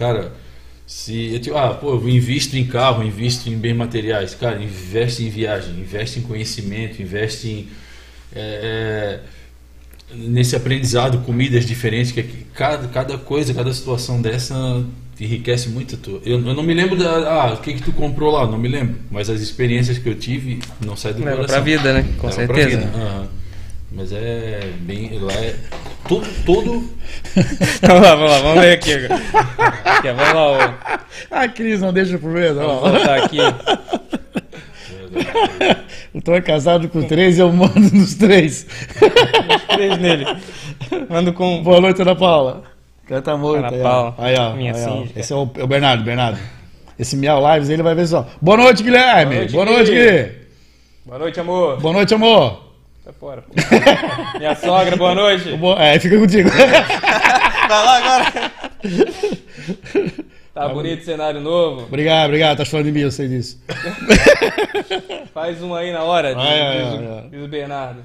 Cara, 0.00 0.32
se 0.86 1.38
eu, 1.46 1.58
ah, 1.58 1.74
pô, 1.74 1.90
eu 1.90 2.08
invisto 2.08 2.56
em 2.56 2.66
carro, 2.66 3.04
invisto 3.04 3.50
em 3.50 3.58
bens 3.58 3.76
materiais, 3.76 4.34
cara, 4.34 4.62
investe 4.62 5.22
em 5.22 5.28
viagem, 5.28 5.78
investe 5.78 6.18
em 6.18 6.22
conhecimento, 6.22 7.02
investe 7.02 7.48
em 7.48 7.68
é, 8.34 9.20
é 9.20 9.20
nesse 10.14 10.56
aprendizado, 10.56 11.18
comidas 11.24 11.64
diferentes, 11.66 12.12
que 12.12 12.22
cada, 12.54 12.88
cada 12.88 13.18
coisa, 13.18 13.54
cada 13.54 13.72
situação 13.72 14.20
dessa 14.20 14.54
enriquece 15.20 15.68
muito. 15.68 15.96
Tu. 15.96 16.20
Eu, 16.24 16.44
eu 16.44 16.54
não 16.54 16.62
me 16.62 16.74
lembro 16.74 16.96
da, 16.96 17.10
ah, 17.10 17.54
o 17.54 17.58
que 17.58 17.74
que 17.74 17.82
tu 17.82 17.92
comprou 17.92 18.32
lá, 18.32 18.46
não 18.46 18.58
me 18.58 18.68
lembro, 18.68 18.96
mas 19.10 19.28
as 19.28 19.40
experiências 19.40 19.98
que 19.98 20.08
eu 20.08 20.14
tive 20.14 20.60
não 20.84 20.96
sai 20.96 21.12
do 21.12 21.20
Leva 21.20 21.36
coração. 21.36 21.56
Pra 21.56 21.64
vida, 21.64 21.92
né? 21.92 22.06
Com 22.18 22.26
Leva 22.28 22.36
certeza. 22.36 22.90
Uhum. 22.94 23.26
Mas 23.92 24.12
é 24.12 24.72
bem. 24.80 25.18
Lá 25.18 25.32
é. 25.32 25.56
Todo. 26.08 26.26
todo... 26.44 26.70
vamos 27.82 28.02
lá, 28.02 28.14
vamos 28.14 28.30
lá, 28.30 28.38
vamos 28.40 28.60
ver 28.60 28.72
aqui. 28.72 28.92
aqui 28.92 30.12
vamos 30.12 30.34
lá, 30.34 30.46
ó. 30.46 30.74
A 31.30 31.48
Cris 31.48 31.80
não 31.80 31.92
deixa 31.92 32.18
por 32.18 32.30
medo, 32.30 32.60
ó. 32.60 32.80
Vamos 32.80 32.98
voltar 32.98 33.24
aqui. 33.24 33.38
Eu 36.14 36.22
tô 36.22 36.40
casado 36.42 36.88
com 36.88 37.02
três 37.02 37.38
e 37.38 37.40
eu 37.40 37.52
mando 37.52 37.80
nos 37.94 38.14
três. 38.14 38.66
Os 38.66 39.62
três 39.76 39.98
nele. 39.98 40.26
Mando 41.08 41.32
com. 41.32 41.62
Boa 41.62 41.80
noite, 41.80 42.02
Ana 42.02 42.16
Paula. 42.16 42.64
Canta 43.06 43.36
muito. 43.36 43.64
Ana 43.64 43.76
aí, 43.76 43.82
Paula. 43.82 44.14
Aí, 44.18 44.34
ó. 44.36 44.52
Minha 44.54 44.74
aí, 44.74 44.86
ó. 44.86 45.04
Esse 45.16 45.32
é 45.32 45.36
o, 45.36 45.50
é 45.56 45.62
o 45.62 45.66
Bernardo, 45.66 46.02
Bernardo. 46.02 46.38
Esse 46.98 47.16
Miau 47.16 47.40
Lives 47.52 47.70
ele 47.70 47.82
vai 47.82 47.94
ver 47.94 48.06
só. 48.06 48.28
Boa 48.40 48.56
noite, 48.56 48.82
Guilherme. 48.82 49.48
Boa 49.48 49.64
noite, 49.64 49.90
Gui. 49.90 50.32
Boa 51.06 51.18
noite, 51.18 51.40
amor. 51.40 51.80
Boa 51.80 51.94
noite, 51.94 52.14
amor. 52.14 52.74
Sai 53.04 53.12
fora. 53.18 53.44
Minha 54.38 54.54
sogra, 54.54 54.96
boa 54.96 55.14
noite. 55.14 55.48
É, 55.78 55.98
fica 55.98 56.18
contigo. 56.18 56.50
Vai 56.50 57.84
lá 57.84 57.96
agora. 57.96 58.52
Tá 60.54 60.68
bonito 60.68 61.02
o 61.02 61.04
cenário 61.04 61.40
novo. 61.40 61.82
Obrigado, 61.82 62.26
obrigado. 62.26 62.58
Tá 62.58 62.64
falando 62.64 62.86
de 62.86 62.92
mim, 62.92 63.00
eu 63.00 63.10
sei 63.10 63.28
disso. 63.28 63.62
Faz 65.32 65.62
um 65.62 65.74
aí 65.74 65.92
na 65.92 66.02
hora, 66.02 66.34
diz, 66.34 66.44
ai, 66.44 66.72
diz, 66.72 67.08
ai, 67.08 67.28
diz 67.30 67.44
o 67.44 67.48
Bernardo. 67.48 68.04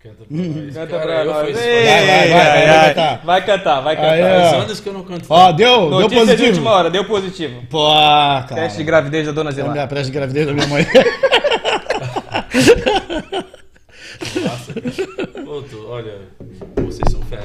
Canta 0.00 0.24
pra 0.24 0.36
nós. 0.36 0.74
Canta 0.74 0.86
Cara, 0.86 1.02
pra 1.02 1.24
nós. 1.24 1.56
Vai, 1.56 1.64
vai, 1.64 2.06
vai, 2.06 2.28
vai, 2.28 2.66
vai, 2.68 2.88
cantar. 2.94 3.20
Vai 3.24 3.44
cantar, 3.46 3.80
vai 3.80 3.96
cantar. 3.96 4.12
Aí, 4.12 4.20
anos 4.54 4.78
que 4.80 4.88
eu 4.88 4.92
não 4.92 5.02
canto. 5.02 5.26
Ó, 5.28 5.50
deu, 5.52 5.90
Notícia 5.90 6.08
deu 6.08 6.18
positivo. 6.20 6.36
de 6.36 6.48
última 6.50 6.70
hora, 6.70 6.90
deu 6.90 7.04
positivo. 7.04 7.62
Pô, 7.68 7.88
cara. 7.88 8.54
Teste 8.54 8.78
de 8.78 8.84
gravidez 8.84 9.26
da 9.26 9.32
dona 9.32 9.50
Zilá. 9.50 9.86
Teste 9.88 10.06
de 10.06 10.12
gravidez 10.12 10.46
da 10.46 10.52
minha 10.52 10.66
mãe. 10.68 10.86
Nossa, 14.42 14.72
Pô, 15.44 15.62
tu, 15.62 15.86
olha, 15.88 16.14
vocês 16.76 17.10
são 17.10 17.20
fera. 17.22 17.44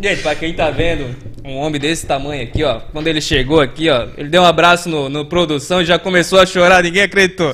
Gente, 0.00 0.22
pra 0.22 0.34
quem 0.34 0.54
tá 0.54 0.70
vendo, 0.70 1.14
um 1.44 1.56
homem 1.56 1.80
desse 1.80 2.06
tamanho 2.06 2.42
aqui, 2.42 2.62
ó, 2.64 2.80
quando 2.80 3.06
ele 3.06 3.20
chegou 3.20 3.60
aqui, 3.60 3.88
ó, 3.88 4.08
ele 4.16 4.28
deu 4.28 4.42
um 4.42 4.46
abraço 4.46 4.88
no, 4.88 5.08
no 5.08 5.26
produção 5.26 5.80
e 5.80 5.84
já 5.84 5.98
começou 5.98 6.38
a 6.38 6.46
chorar, 6.46 6.82
ninguém 6.82 7.02
acreditou. 7.02 7.52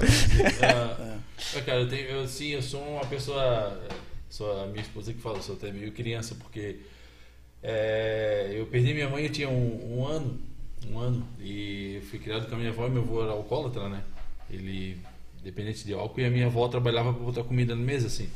Ah, 1.57 1.61
cara, 1.65 1.81
eu, 1.81 1.89
tenho, 1.89 2.09
eu, 2.09 2.27
sim, 2.27 2.49
eu 2.49 2.63
sou 2.63 2.81
uma 2.83 3.05
pessoa, 3.07 3.81
sou 4.29 4.63
a 4.63 4.67
minha 4.67 4.83
esposa 4.83 5.13
que 5.13 5.21
fala, 5.21 5.41
sou 5.41 5.55
até 5.55 5.71
meio 5.71 5.93
criança, 5.93 6.35
porque 6.35 6.77
é, 7.63 8.53
eu 8.55 8.67
perdi 8.67 8.93
minha 8.93 9.09
mãe, 9.09 9.25
eu 9.25 9.31
tinha 9.31 9.49
um, 9.49 9.99
um 9.99 10.07
ano, 10.07 10.41
um 10.91 10.99
ano, 10.99 11.27
e 11.41 12.01
fui 12.11 12.19
criado 12.19 12.49
com 12.49 12.55
a 12.55 12.59
minha 12.59 12.71
avó 12.71 12.87
e 12.87 12.91
meu 12.91 13.03
avô 13.03 13.23
era 13.23 13.33
alcoólatra, 13.33 13.89
né? 13.89 14.03
Ele 14.51 14.99
dependente 15.45 15.85
de 15.85 15.93
álcool, 15.93 16.21
e 16.21 16.25
a 16.25 16.31
minha 16.31 16.47
avó 16.47 16.67
trabalhava 16.69 17.13
para 17.13 17.23
botar 17.23 17.45
comida 17.45 17.75
na 17.77 17.83
mesa, 17.83 18.07
assim. 18.07 18.29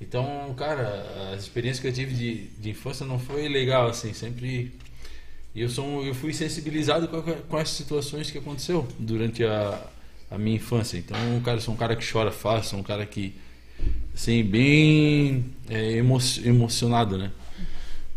Então, 0.00 0.54
cara, 0.56 1.04
as 1.34 1.42
experiências 1.42 1.80
que 1.80 1.86
eu 1.88 1.92
tive 1.92 2.14
de, 2.14 2.34
de 2.58 2.70
infância 2.70 3.04
não 3.04 3.18
foi 3.18 3.48
legal, 3.48 3.88
assim, 3.88 4.12
sempre... 4.12 4.72
Eu, 5.54 5.68
sou, 5.68 6.04
eu 6.06 6.14
fui 6.14 6.32
sensibilizado 6.32 7.08
com, 7.08 7.20
com 7.20 7.56
as 7.56 7.68
situações 7.70 8.30
que 8.30 8.38
aconteceu 8.38 8.86
durante 8.98 9.44
a, 9.44 9.78
a 10.30 10.38
minha 10.38 10.56
infância. 10.56 10.96
Então, 10.96 11.18
cara, 11.44 11.60
sou 11.60 11.74
um 11.74 11.76
cara 11.76 11.96
que 11.96 12.08
chora 12.08 12.30
fácil, 12.30 12.70
sou 12.70 12.78
um 12.78 12.84
cara 12.84 13.04
que, 13.04 13.34
assim, 14.14 14.44
bem 14.44 15.44
é, 15.68 15.96
emo, 15.96 16.18
emocionado, 16.44 17.18
né? 17.18 17.32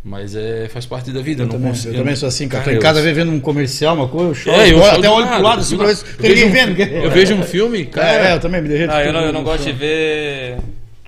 Mas 0.05 0.35
é, 0.35 0.69
faz 0.69 0.85
parte 0.85 1.11
da 1.11 1.21
vida. 1.21 1.43
Eu, 1.43 1.47
não 1.47 1.53
também, 1.53 1.69
consigo, 1.69 1.93
eu 1.93 1.97
também 1.99 2.15
sou 2.15 2.27
assim, 2.27 2.47
cara. 2.47 2.63
Tô 2.65 2.71
em 2.71 2.79
casa 2.79 2.99
eu... 2.99 3.15
vendo 3.15 3.31
um 3.31 3.39
comercial, 3.39 3.95
uma 3.95 4.07
coisa, 4.07 4.29
eu 4.29 4.35
choro. 4.35 4.57
É, 4.57 4.71
eu 4.71 4.77
eu 4.77 4.85
até 4.85 5.09
olho 5.09 5.27
pro 5.27 5.41
lado 5.41 5.61
assim 5.61 5.77
pra 5.77 5.87
ver 5.87 5.95
se 5.95 6.05
tem 6.17 6.29
ninguém 6.35 6.51
vendo. 6.51 6.79
Eu 6.81 7.09
vejo 7.09 7.33
um 7.33 7.41
filme, 7.43 7.85
cara. 7.85 8.27
É, 8.27 8.31
é 8.31 8.35
eu 8.35 8.39
também 8.39 8.61
me 8.61 8.67
derreto. 8.67 8.93
Ah, 8.93 9.03
eu 9.03 9.13
não, 9.13 9.21
eu 9.21 9.33
não 9.33 9.43
gosto 9.43 9.63
de 9.63 9.71
ver 9.71 10.57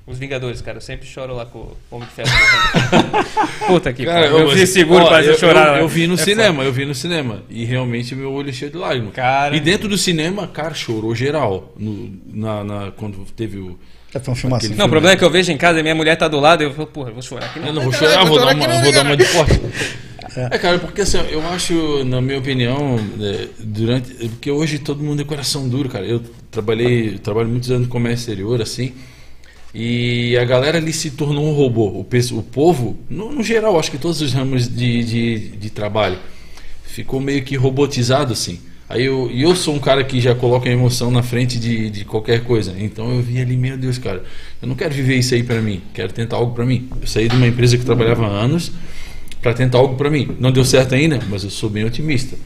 Os 0.08 0.20
Vingadores, 0.20 0.62
cara. 0.62 0.78
Eu 0.78 0.82
sempre 0.82 1.08
choro 1.08 1.34
lá 1.34 1.48
com 1.48 1.60
o 1.60 1.78
Homem 1.90 2.08
de 2.08 2.14
Ferro. 2.14 2.30
Puta 3.66 3.92
que 3.92 4.06
cara, 4.06 4.28
eu, 4.28 4.40
eu 4.40 4.50
vi 4.50 4.68
seguro 4.68 5.04
ó, 5.04 5.08
pra 5.08 5.24
eu, 5.24 5.36
chorar. 5.36 5.78
Eu, 5.78 5.84
eu, 5.84 5.88
vi 5.88 6.06
no 6.06 6.14
é 6.14 6.18
cinema, 6.18 6.58
foda. 6.58 6.68
eu 6.68 6.74
vi 6.74 6.86
no 6.86 6.94
cinema. 6.94 7.44
E 7.50 7.66
realmente 7.66 8.14
meu 8.14 8.32
olho 8.32 8.50
é 8.50 8.54
cheio 8.54 8.70
de 8.70 8.78
lágrimas. 8.78 9.14
Cara... 9.16 9.56
E 9.56 9.60
dentro 9.60 9.90
do 9.90 9.98
cinema, 9.98 10.48
cara, 10.48 10.76
chorou 10.76 11.16
geral. 11.16 11.74
No, 11.76 12.14
na, 12.32 12.64
na, 12.64 12.92
quando 12.92 13.26
teve 13.36 13.58
o. 13.58 13.80
Foi 14.22 14.32
um 14.32 14.36
filme 14.36 14.56
assim. 14.56 14.76
Não, 14.76 14.86
o 14.86 14.90
problema 14.90 15.16
é 15.16 15.18
que 15.18 15.26
eu 15.26 15.30
vejo 15.30 15.52
em 15.52 15.58
casa 15.58 15.80
e 15.80 15.84
minha 15.84 15.96
mulher 15.96 16.16
tá 16.16 16.28
do 16.28 16.40
lado 16.40 16.62
e 16.62 16.68
eu 16.68 16.74
falo, 16.74 16.88
porra, 16.88 17.10
eu 17.10 17.14
vou 17.16 17.24
chorar 17.24 17.48
aqui. 17.48 17.60
Não, 17.60 17.68
eu 17.68 17.74
não 17.74 17.82
vou 17.82 17.92
chorar, 17.92 18.24
vou, 18.24 18.40
dar 18.40 18.56
uma, 18.56 18.82
vou 18.82 18.92
dar 18.94 19.04
uma 19.04 19.18
de 19.18 19.26
forte. 19.26 19.60
É. 20.38 20.58
cara, 20.58 20.78
porque 20.80 21.02
assim, 21.02 21.18
eu 21.30 21.46
acho, 21.48 22.04
na 22.04 22.22
minha 22.22 22.38
opinião, 22.38 23.00
é, 23.22 23.48
durante. 23.60 24.14
Porque 24.30 24.52
hoje 24.52 24.80
todo 24.80 25.04
mundo 25.04 25.22
é 25.22 25.26
coração 25.26 25.68
duro, 25.68 25.90
cara. 25.90 26.06
Eu 26.06 26.22
trabalhei, 26.52 27.18
trabalho 27.18 27.50
muitos 27.50 27.72
anos 27.72 27.84
no 27.84 27.88
comércio 27.88 28.24
exterior, 28.24 28.62
assim. 28.62 28.94
E 29.78 30.38
a 30.38 30.46
galera 30.46 30.78
ali 30.78 30.94
se 30.94 31.12
tornou 31.12 31.46
um 31.46 31.52
robô. 31.52 31.88
O, 31.88 32.08
o 32.32 32.42
povo, 32.42 32.98
no, 33.10 33.30
no 33.34 33.44
geral, 33.44 33.78
acho 33.78 33.92
que 33.92 33.98
todos 33.98 34.22
os 34.22 34.32
ramos 34.32 34.70
de, 34.70 35.04
de, 35.04 35.50
de, 35.50 35.70
trabalho, 35.70 36.18
ficou 36.86 37.20
meio 37.20 37.44
que 37.44 37.58
robotizado 37.58 38.32
assim. 38.32 38.58
Aí 38.88 39.04
eu, 39.04 39.30
eu 39.30 39.54
sou 39.54 39.76
um 39.76 39.80
cara 39.80 40.02
que 40.06 40.22
já 40.22 40.34
coloca 40.34 40.70
a 40.70 40.72
emoção 40.72 41.12
na 41.12 41.22
frente 41.22 41.60
de, 41.60 41.90
de 41.90 42.06
qualquer 42.06 42.46
coisa. 42.46 42.74
Então 42.80 43.12
eu 43.12 43.22
vi 43.22 43.42
ali, 43.42 43.58
meu 43.58 43.78
Deus, 43.78 43.98
cara, 43.98 44.24
eu 44.62 44.68
não 44.68 44.76
quero 44.76 44.94
viver 44.94 45.18
isso 45.18 45.36
aí 45.36 45.44
para 45.44 45.62
mim. 45.62 45.82
Quero 45.94 46.14
tentar 46.14 46.38
algo 46.38 46.54
para 46.54 46.66
mim. 46.66 46.88
Eu 47.02 47.08
saí 47.08 47.28
de 47.28 47.36
uma 47.36 47.48
empresa 47.48 47.78
que 47.78 47.84
trabalhava 47.84 48.26
há 48.26 48.30
anos 48.30 48.72
para 49.42 49.54
tentar 49.54 49.80
algo 49.80 49.96
para 49.96 50.10
mim. 50.10 50.38
Não 50.40 50.54
deu 50.54 50.64
certo 50.64 50.96
ainda, 50.96 51.20
mas 51.30 51.44
eu 51.44 51.50
sou 51.50 51.70
bem 51.70 51.84
otimista. 51.84 52.38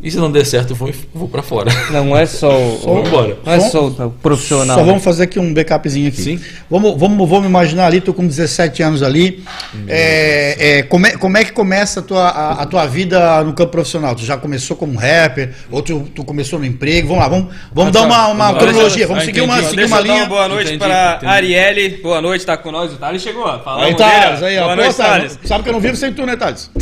E 0.00 0.10
se 0.12 0.16
não 0.16 0.30
der 0.30 0.46
certo, 0.46 0.70
eu 0.70 0.76
vou, 0.76 0.92
vou 1.12 1.28
para 1.28 1.42
fora. 1.42 1.72
Não 1.90 2.16
é 2.16 2.24
só 2.24 2.48
o. 2.48 2.78
Vamos 2.84 3.08
embora. 3.08 3.36
Não 3.44 3.52
é 3.52 3.60
só 3.60 3.88
o 3.88 4.10
profissional. 4.10 4.78
Só 4.78 4.84
vamos 4.84 5.02
fazer 5.02 5.24
aqui 5.24 5.40
um 5.40 5.52
backupzinho 5.52 6.06
aqui. 6.06 6.22
Sim. 6.22 6.40
Vamos, 6.70 6.96
vamos, 6.98 7.28
vamos 7.28 7.46
imaginar 7.46 7.86
ali, 7.86 8.00
tu 8.00 8.14
com 8.14 8.24
17 8.24 8.80
anos 8.80 9.02
ali. 9.02 9.42
É, 9.88 10.78
é, 10.78 10.82
como, 10.84 11.06
é, 11.06 11.16
como 11.16 11.36
é 11.36 11.44
que 11.44 11.50
começa 11.50 11.98
a 11.98 12.02
tua, 12.02 12.28
a, 12.28 12.62
a, 12.62 12.66
tua 12.66 12.86
vida 12.86 13.42
no 13.42 13.52
campo 13.54 13.72
profissional? 13.72 14.14
Tu 14.14 14.24
já 14.24 14.36
começou 14.36 14.76
como 14.76 14.96
rapper, 14.96 15.52
ou 15.68 15.82
tu, 15.82 16.08
tu 16.14 16.24
começou 16.24 16.60
no 16.60 16.64
emprego? 16.64 17.08
Vamos 17.08 17.22
lá, 17.22 17.28
vamos, 17.28 17.54
vamos 17.72 17.96
ah, 17.96 18.00
dar 18.00 18.06
uma, 18.06 18.28
uma 18.28 18.54
cronologia. 18.54 19.04
Vamos 19.08 19.24
seguir 19.24 19.40
uma, 19.40 19.60
seguir 19.64 19.84
uma 19.84 20.00
linha. 20.00 20.14
Uma 20.18 20.26
boa 20.26 20.48
noite 20.48 20.78
para 20.78 21.18
Arielle. 21.24 22.00
Boa 22.00 22.20
noite, 22.20 22.46
tá 22.46 22.56
com 22.56 22.70
nós. 22.70 22.92
O 22.92 22.96
Thales 22.98 23.20
chegou. 23.20 23.46
Fala, 23.64 23.84
aí, 23.84 23.96
Thales, 23.96 24.44
aí, 24.44 24.58
ó. 24.58 24.64
Boa 24.64 24.76
noite, 24.76 24.94
Thales. 24.94 25.38
Sabe 25.42 25.64
que 25.64 25.70
eu 25.70 25.72
não 25.72 25.80
vivo 25.80 25.96
sem 25.96 26.12
tu, 26.12 26.24
né, 26.24 26.36
Thales? 26.36 26.70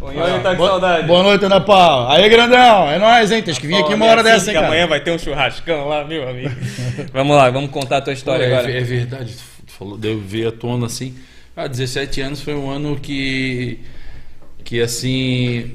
Oi, 0.00 0.14
tá 0.40 0.54
com 0.54 0.66
saudade. 0.66 1.06
Boa 1.06 1.15
noite, 1.22 1.44
Ana 1.44 1.60
Paula. 1.60 2.14
Aí, 2.14 2.28
grandão, 2.28 2.90
é 2.90 2.98
nóis, 2.98 3.30
hein? 3.30 3.42
Tem 3.42 3.54
que 3.54 3.66
vir 3.66 3.76
aqui 3.76 3.94
uma 3.94 4.06
hora 4.06 4.22
dessa, 4.22 4.50
hein, 4.50 4.54
cara? 4.54 4.66
Amanhã 4.66 4.86
vai 4.86 5.00
ter 5.00 5.10
um 5.10 5.18
churrascão 5.18 5.88
lá, 5.88 6.04
meu 6.04 6.28
amigo. 6.28 6.54
vamos 7.12 7.36
lá, 7.36 7.50
vamos 7.50 7.70
contar 7.70 7.98
a 7.98 8.00
tua 8.00 8.12
história 8.12 8.46
Pô, 8.46 8.52
é, 8.52 8.58
agora. 8.58 8.72
É 8.72 8.80
verdade, 8.80 9.34
tu 9.66 9.72
falou, 9.72 9.96
deu 9.98 10.18
ver 10.20 10.48
a 10.48 10.52
tona 10.52 10.86
assim. 10.86 11.14
Ah, 11.56 11.66
17 11.66 12.20
anos 12.20 12.40
foi 12.40 12.54
um 12.54 12.70
ano 12.70 12.96
que. 12.96 13.80
que 14.64 14.80
assim. 14.80 15.72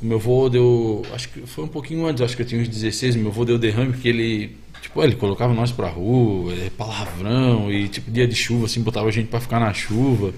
Meu 0.00 0.18
avô 0.18 0.48
deu. 0.48 1.02
Acho 1.14 1.28
que 1.28 1.46
foi 1.46 1.64
um 1.64 1.68
pouquinho 1.68 2.06
antes, 2.06 2.22
acho 2.22 2.36
que 2.36 2.42
eu 2.42 2.46
tinha 2.46 2.60
uns 2.60 2.68
16. 2.68 3.16
Meu 3.16 3.28
avô 3.28 3.44
deu 3.44 3.58
derrame 3.58 3.92
porque 3.92 4.08
ele. 4.08 4.56
Tipo, 4.82 5.02
ele 5.02 5.16
colocava 5.16 5.54
nós 5.54 5.72
pra 5.72 5.88
rua, 5.88 6.52
é, 6.52 6.68
palavrão, 6.76 7.72
e 7.72 7.88
tipo, 7.88 8.10
dia 8.10 8.28
de 8.28 8.34
chuva, 8.34 8.66
assim, 8.66 8.82
botava 8.82 9.08
a 9.08 9.10
gente 9.10 9.28
pra 9.28 9.40
ficar 9.40 9.58
na 9.58 9.72
chuva 9.72 10.34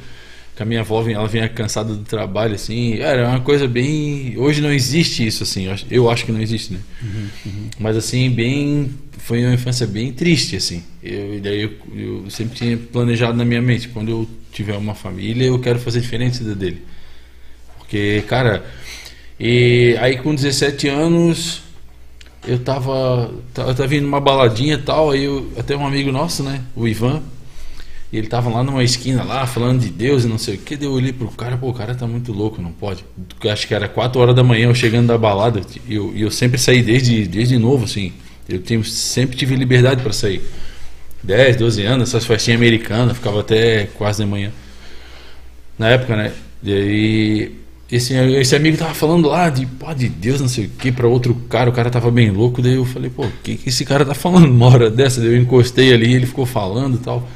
que 0.57 0.63
a 0.63 0.67
minha 0.67 0.81
avó 0.81 1.07
ela 1.07 1.29
vinha 1.29 1.47
cansada 1.51 1.95
do 1.95 2.03
trabalho, 2.03 2.55
assim, 2.55 2.95
era 2.95 3.29
uma 3.29 3.41
coisa 3.41 3.69
bem. 3.69 4.39
Hoje 4.39 4.63
não 4.63 4.73
existe 4.73 5.25
isso, 5.25 5.43
assim, 5.43 5.67
eu 5.91 6.11
acho 6.11 6.25
que 6.25 6.33
não 6.33 6.41
existe, 6.41 6.73
né? 6.73 6.81
Uhum, 7.03 7.29
uhum. 7.45 7.71
Mas 7.79 7.97
assim, 7.97 8.31
bem. 8.31 8.91
Foi 9.19 9.45
uma 9.45 9.55
infância 9.55 9.87
bem 9.87 10.13
triste, 10.13 10.57
assim. 10.57 10.83
Eu, 11.03 11.41
daí 11.41 11.63
eu, 11.63 11.73
eu, 11.95 12.31
sempre 12.31 12.57
tinha 12.57 12.77
planejado 12.77 13.37
na 13.37 13.45
minha 13.45 13.61
mente, 13.61 13.89
quando 13.89 14.09
eu 14.09 14.29
tiver 14.53 14.77
uma 14.77 14.95
família, 14.95 15.45
eu 15.45 15.59
quero 15.59 15.79
fazer 15.79 16.01
diferente 16.01 16.43
da 16.43 16.55
dele. 16.55 16.83
Porque, 17.79 18.25
cara. 18.27 18.65
E 19.39 19.95
aí 20.01 20.17
com 20.17 20.35
17 20.35 20.89
anos, 20.89 21.61
eu 22.47 22.59
tava. 22.61 23.31
Eu 23.57 23.75
tava 23.75 23.87
vindo 23.87 24.05
numa 24.05 24.21
baladinha 24.21 24.75
e 24.75 24.83
tal, 24.83 25.11
aí 25.11 25.25
eu, 25.25 25.53
até 25.59 25.77
um 25.77 25.87
amigo 25.87 26.11
nosso, 26.11 26.43
né? 26.43 26.63
O 26.75 26.89
Ivan 26.89 27.23
ele 28.19 28.29
tava 28.29 28.49
lá 28.49 28.63
numa 28.63 28.83
esquina 28.83 29.23
lá, 29.23 29.47
falando 29.47 29.81
de 29.81 29.89
Deus 29.89 30.25
e 30.25 30.29
não 30.29 30.39
sei 30.39 30.55
o 30.55 30.59
que. 30.59 30.77
Daí 30.77 30.87
eu 30.87 30.93
olhei 30.93 31.13
pro 31.13 31.29
cara, 31.29 31.57
pô, 31.57 31.69
o 31.69 31.75
cara 31.75 31.95
tá 31.95 32.07
muito 32.07 32.33
louco, 32.33 32.63
não 32.63 32.73
pode. 32.73 33.05
Acho 33.51 33.67
que 33.67 33.75
era 33.75 33.89
4 33.89 34.21
horas 34.21 34.35
da 34.35 34.43
manhã, 34.43 34.69
eu 34.69 34.75
chegando 34.75 35.09
da 35.09 35.19
balada. 35.19 35.61
E 35.89 35.95
eu, 35.95 36.13
eu, 36.17 36.31
sempre 36.31 36.59
saí 36.59 36.83
desde, 36.83 37.27
desde 37.27 37.59
novo, 37.59 37.85
assim. 37.85 38.13
Eu 38.49 38.61
tenho, 38.61 38.85
sempre 38.85 39.37
tive 39.37 39.57
liberdade 39.57 40.03
para 40.03 40.13
sair. 40.13 40.43
10, 41.23 41.57
12 41.57 41.83
anos, 41.83 42.09
essas 42.09 42.25
festinhas 42.25 42.59
americanas, 42.61 43.17
ficava 43.17 43.41
até 43.41 43.87
quase 43.99 44.23
de 44.25 44.31
manhã. 44.31 44.53
Na 45.79 45.89
época, 45.89 46.17
né? 46.17 46.33
E 46.63 46.73
aí, 46.73 47.53
esse, 47.91 48.15
esse 48.15 48.57
amigo 48.57 48.77
tava 48.77 48.95
falando 48.95 49.29
lá 49.29 49.49
de, 49.49 49.67
pô, 49.67 49.93
de 49.95 50.09
Deus, 50.09 50.41
não 50.41 50.49
sei 50.49 50.67
o 50.67 50.69
que, 50.71 50.91
pra 50.91 51.07
outro 51.07 51.35
cara, 51.49 51.71
o 51.71 51.73
cara 51.73 51.91
tava 51.91 52.11
bem 52.11 52.31
louco. 52.31 52.63
Daí 52.63 52.75
eu 52.75 52.85
falei, 52.85 53.11
pô, 53.11 53.25
o 53.25 53.33
que, 53.43 53.57
que 53.57 53.69
esse 53.69 53.85
cara 53.85 54.05
tá 54.05 54.15
falando 54.15 54.47
uma 54.47 54.67
hora 54.67 54.91
dessa? 54.91 55.21
Daí 55.21 55.31
eu 55.31 55.37
encostei 55.37 55.93
ali, 55.93 56.15
ele 56.15 56.27
ficou 56.27 56.47
falando 56.47 56.97
e 56.97 57.01
tal. 57.01 57.29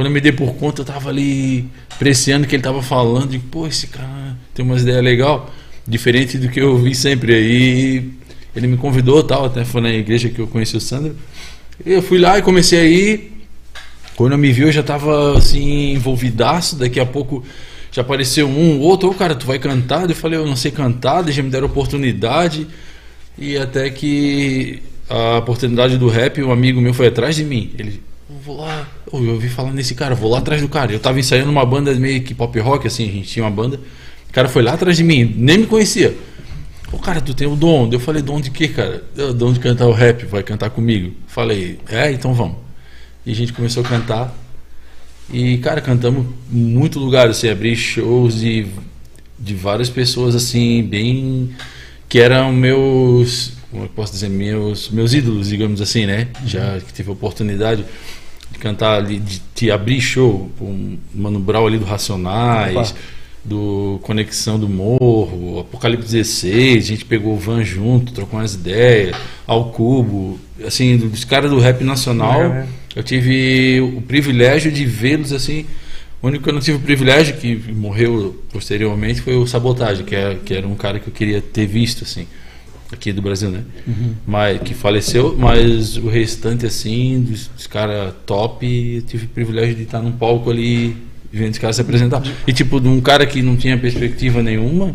Quando 0.00 0.06
eu 0.06 0.12
me 0.14 0.20
dei 0.22 0.32
por 0.32 0.54
conta, 0.54 0.80
eu 0.80 0.86
tava 0.86 1.10
ali 1.10 1.68
apreciando 1.90 2.46
o 2.46 2.48
que 2.48 2.56
ele 2.56 2.62
tava 2.62 2.82
falando. 2.82 3.34
E, 3.34 3.38
pô, 3.38 3.66
esse 3.66 3.88
cara 3.88 4.34
tem 4.54 4.64
umas 4.64 4.80
ideias 4.80 5.04
legal, 5.04 5.52
diferente 5.86 6.38
do 6.38 6.48
que 6.48 6.58
eu 6.58 6.78
vi 6.78 6.94
sempre. 6.94 7.34
Aí 7.34 8.10
ele 8.56 8.66
me 8.66 8.78
convidou, 8.78 9.22
tal, 9.22 9.44
até 9.44 9.62
foi 9.62 9.82
na 9.82 9.90
igreja 9.90 10.30
que 10.30 10.38
eu 10.38 10.46
conheci 10.46 10.74
o 10.74 10.80
Sandro. 10.80 11.14
Eu 11.84 12.00
fui 12.00 12.18
lá 12.18 12.38
e 12.38 12.42
comecei 12.42 12.80
a 12.80 12.84
ir. 12.86 13.44
Quando 14.16 14.32
eu 14.32 14.38
me 14.38 14.50
viu, 14.50 14.68
eu 14.68 14.72
já 14.72 14.82
tava 14.82 15.36
assim, 15.36 15.92
envolvidaço. 15.92 16.76
Daqui 16.76 16.98
a 16.98 17.04
pouco 17.04 17.44
já 17.92 18.00
apareceu 18.00 18.48
um, 18.48 18.80
outro, 18.80 19.10
ô 19.10 19.12
cara, 19.12 19.34
tu 19.34 19.46
vai 19.46 19.58
cantar? 19.58 20.08
Eu 20.08 20.16
falei, 20.16 20.38
eu 20.38 20.46
não 20.46 20.56
sei 20.56 20.70
cantar, 20.70 21.30
já 21.30 21.42
me 21.42 21.50
deram 21.50 21.66
oportunidade. 21.66 22.66
E 23.36 23.58
até 23.58 23.90
que 23.90 24.82
a 25.10 25.36
oportunidade 25.36 25.98
do 25.98 26.08
rap, 26.08 26.42
um 26.42 26.50
amigo 26.50 26.80
meu 26.80 26.94
foi 26.94 27.08
atrás 27.08 27.36
de 27.36 27.44
mim. 27.44 27.70
Ele, 27.78 28.00
vou 28.44 28.58
lá. 28.58 28.88
Eu 29.12 29.32
ouvi 29.34 29.48
falar 29.48 29.72
nesse 29.72 29.94
cara, 29.94 30.14
vou 30.14 30.30
lá 30.30 30.38
atrás 30.38 30.62
do 30.62 30.68
cara. 30.68 30.92
Eu 30.92 31.00
tava 31.00 31.18
ensaiando 31.18 31.50
uma 31.50 31.64
banda 31.64 31.92
meio 31.94 32.22
que 32.22 32.34
pop 32.34 32.58
rock, 32.60 32.86
assim, 32.86 33.08
a 33.08 33.12
gente 33.12 33.28
tinha 33.28 33.44
uma 33.44 33.50
banda. 33.50 33.80
O 34.28 34.32
cara 34.32 34.48
foi 34.48 34.62
lá 34.62 34.74
atrás 34.74 34.96
de 34.96 35.02
mim, 35.02 35.34
nem 35.36 35.58
me 35.58 35.66
conhecia. 35.66 36.16
Ô, 36.92 36.98
cara, 36.98 37.20
tu 37.20 37.34
tem 37.34 37.46
o 37.46 37.56
dom. 37.56 37.88
Eu 37.92 38.00
falei, 38.00 38.22
dom 38.22 38.40
de 38.40 38.50
quê, 38.50 38.68
cara? 38.68 39.04
O 39.16 39.32
dom 39.32 39.52
de 39.52 39.60
cantar 39.60 39.86
o 39.86 39.92
rap, 39.92 40.24
vai 40.26 40.42
cantar 40.42 40.70
comigo. 40.70 41.14
Falei, 41.26 41.78
é, 41.88 42.12
então 42.12 42.34
vamos. 42.34 42.56
E 43.24 43.32
a 43.32 43.34
gente 43.34 43.52
começou 43.52 43.82
a 43.84 43.86
cantar. 43.86 44.34
E, 45.32 45.58
cara, 45.58 45.80
cantamos 45.80 46.26
muito 46.50 46.98
lugares, 46.98 47.36
assim, 47.36 47.48
abri 47.48 47.76
shows 47.76 48.40
de, 48.40 48.66
de 49.38 49.54
várias 49.54 49.88
pessoas, 49.88 50.34
assim, 50.34 50.82
bem. 50.82 51.50
que 52.08 52.18
eram 52.18 52.52
meus. 52.52 53.52
Como 53.70 53.84
eu 53.84 53.88
posso 53.88 54.12
dizer? 54.12 54.28
Meus, 54.28 54.90
meus 54.90 55.14
ídolos, 55.14 55.48
digamos 55.48 55.80
assim, 55.80 56.06
né? 56.06 56.28
Já 56.44 56.80
que 56.80 56.92
tive 56.92 57.10
a 57.10 57.12
oportunidade 57.12 57.84
cantar 58.58 58.98
ali, 58.98 59.18
de, 59.18 59.40
de 59.54 59.70
abrir 59.70 60.00
show 60.00 60.50
com 60.58 60.98
Mano 61.14 61.38
Brown 61.38 61.66
ali 61.66 61.78
do 61.78 61.84
Racionais, 61.84 62.90
Opa. 62.90 63.00
do 63.44 63.98
Conexão 64.02 64.58
do 64.58 64.68
Morro, 64.68 65.60
Apocalipse 65.60 66.12
16, 66.12 66.84
a 66.84 66.86
gente 66.86 67.04
pegou 67.04 67.34
o 67.34 67.38
van 67.38 67.64
junto, 67.64 68.12
trocou 68.12 68.38
umas 68.38 68.54
ideias, 68.54 69.16
ao 69.46 69.70
cubo, 69.70 70.38
assim, 70.64 70.96
dos 70.96 71.24
caras 71.24 71.50
do 71.50 71.58
rap 71.58 71.82
nacional, 71.82 72.42
é, 72.42 72.46
é. 72.46 72.66
eu 72.96 73.02
tive 73.02 73.80
o 73.80 74.02
privilégio 74.02 74.70
de 74.70 74.84
vê-los 74.84 75.32
assim. 75.32 75.64
O 76.22 76.26
único 76.26 76.44
que 76.44 76.50
eu 76.50 76.54
não 76.54 76.60
tive 76.60 76.76
o 76.76 76.80
privilégio, 76.80 77.36
que 77.38 77.56
morreu 77.72 78.44
posteriormente, 78.52 79.22
foi 79.22 79.36
o 79.36 79.46
Sabotagem, 79.46 80.04
que 80.04 80.14
era, 80.14 80.34
que 80.34 80.52
era 80.52 80.68
um 80.68 80.74
cara 80.74 80.98
que 80.98 81.08
eu 81.08 81.14
queria 81.14 81.40
ter 81.40 81.66
visto, 81.66 82.04
assim 82.04 82.26
aqui 82.92 83.12
do 83.12 83.22
Brasil, 83.22 83.50
né? 83.50 83.62
Uhum. 83.86 84.14
Mas 84.26 84.60
que 84.62 84.74
faleceu, 84.74 85.36
mas 85.38 85.96
o 85.96 86.08
restante 86.08 86.66
assim, 86.66 87.20
dos, 87.22 87.48
dos 87.48 87.66
caras 87.66 88.12
top, 88.26 88.66
eu 88.96 89.02
tive 89.02 89.26
o 89.26 89.28
privilégio 89.28 89.74
de 89.74 89.82
estar 89.82 90.00
num 90.00 90.12
palco 90.12 90.50
ali 90.50 90.96
vendo 91.32 91.52
os 91.52 91.58
caras 91.58 91.76
se 91.76 91.82
apresentar. 91.82 92.22
E 92.46 92.52
tipo, 92.52 92.80
de 92.80 92.88
um 92.88 93.00
cara 93.00 93.24
que 93.26 93.42
não 93.42 93.56
tinha 93.56 93.78
perspectiva 93.78 94.42
nenhuma, 94.42 94.94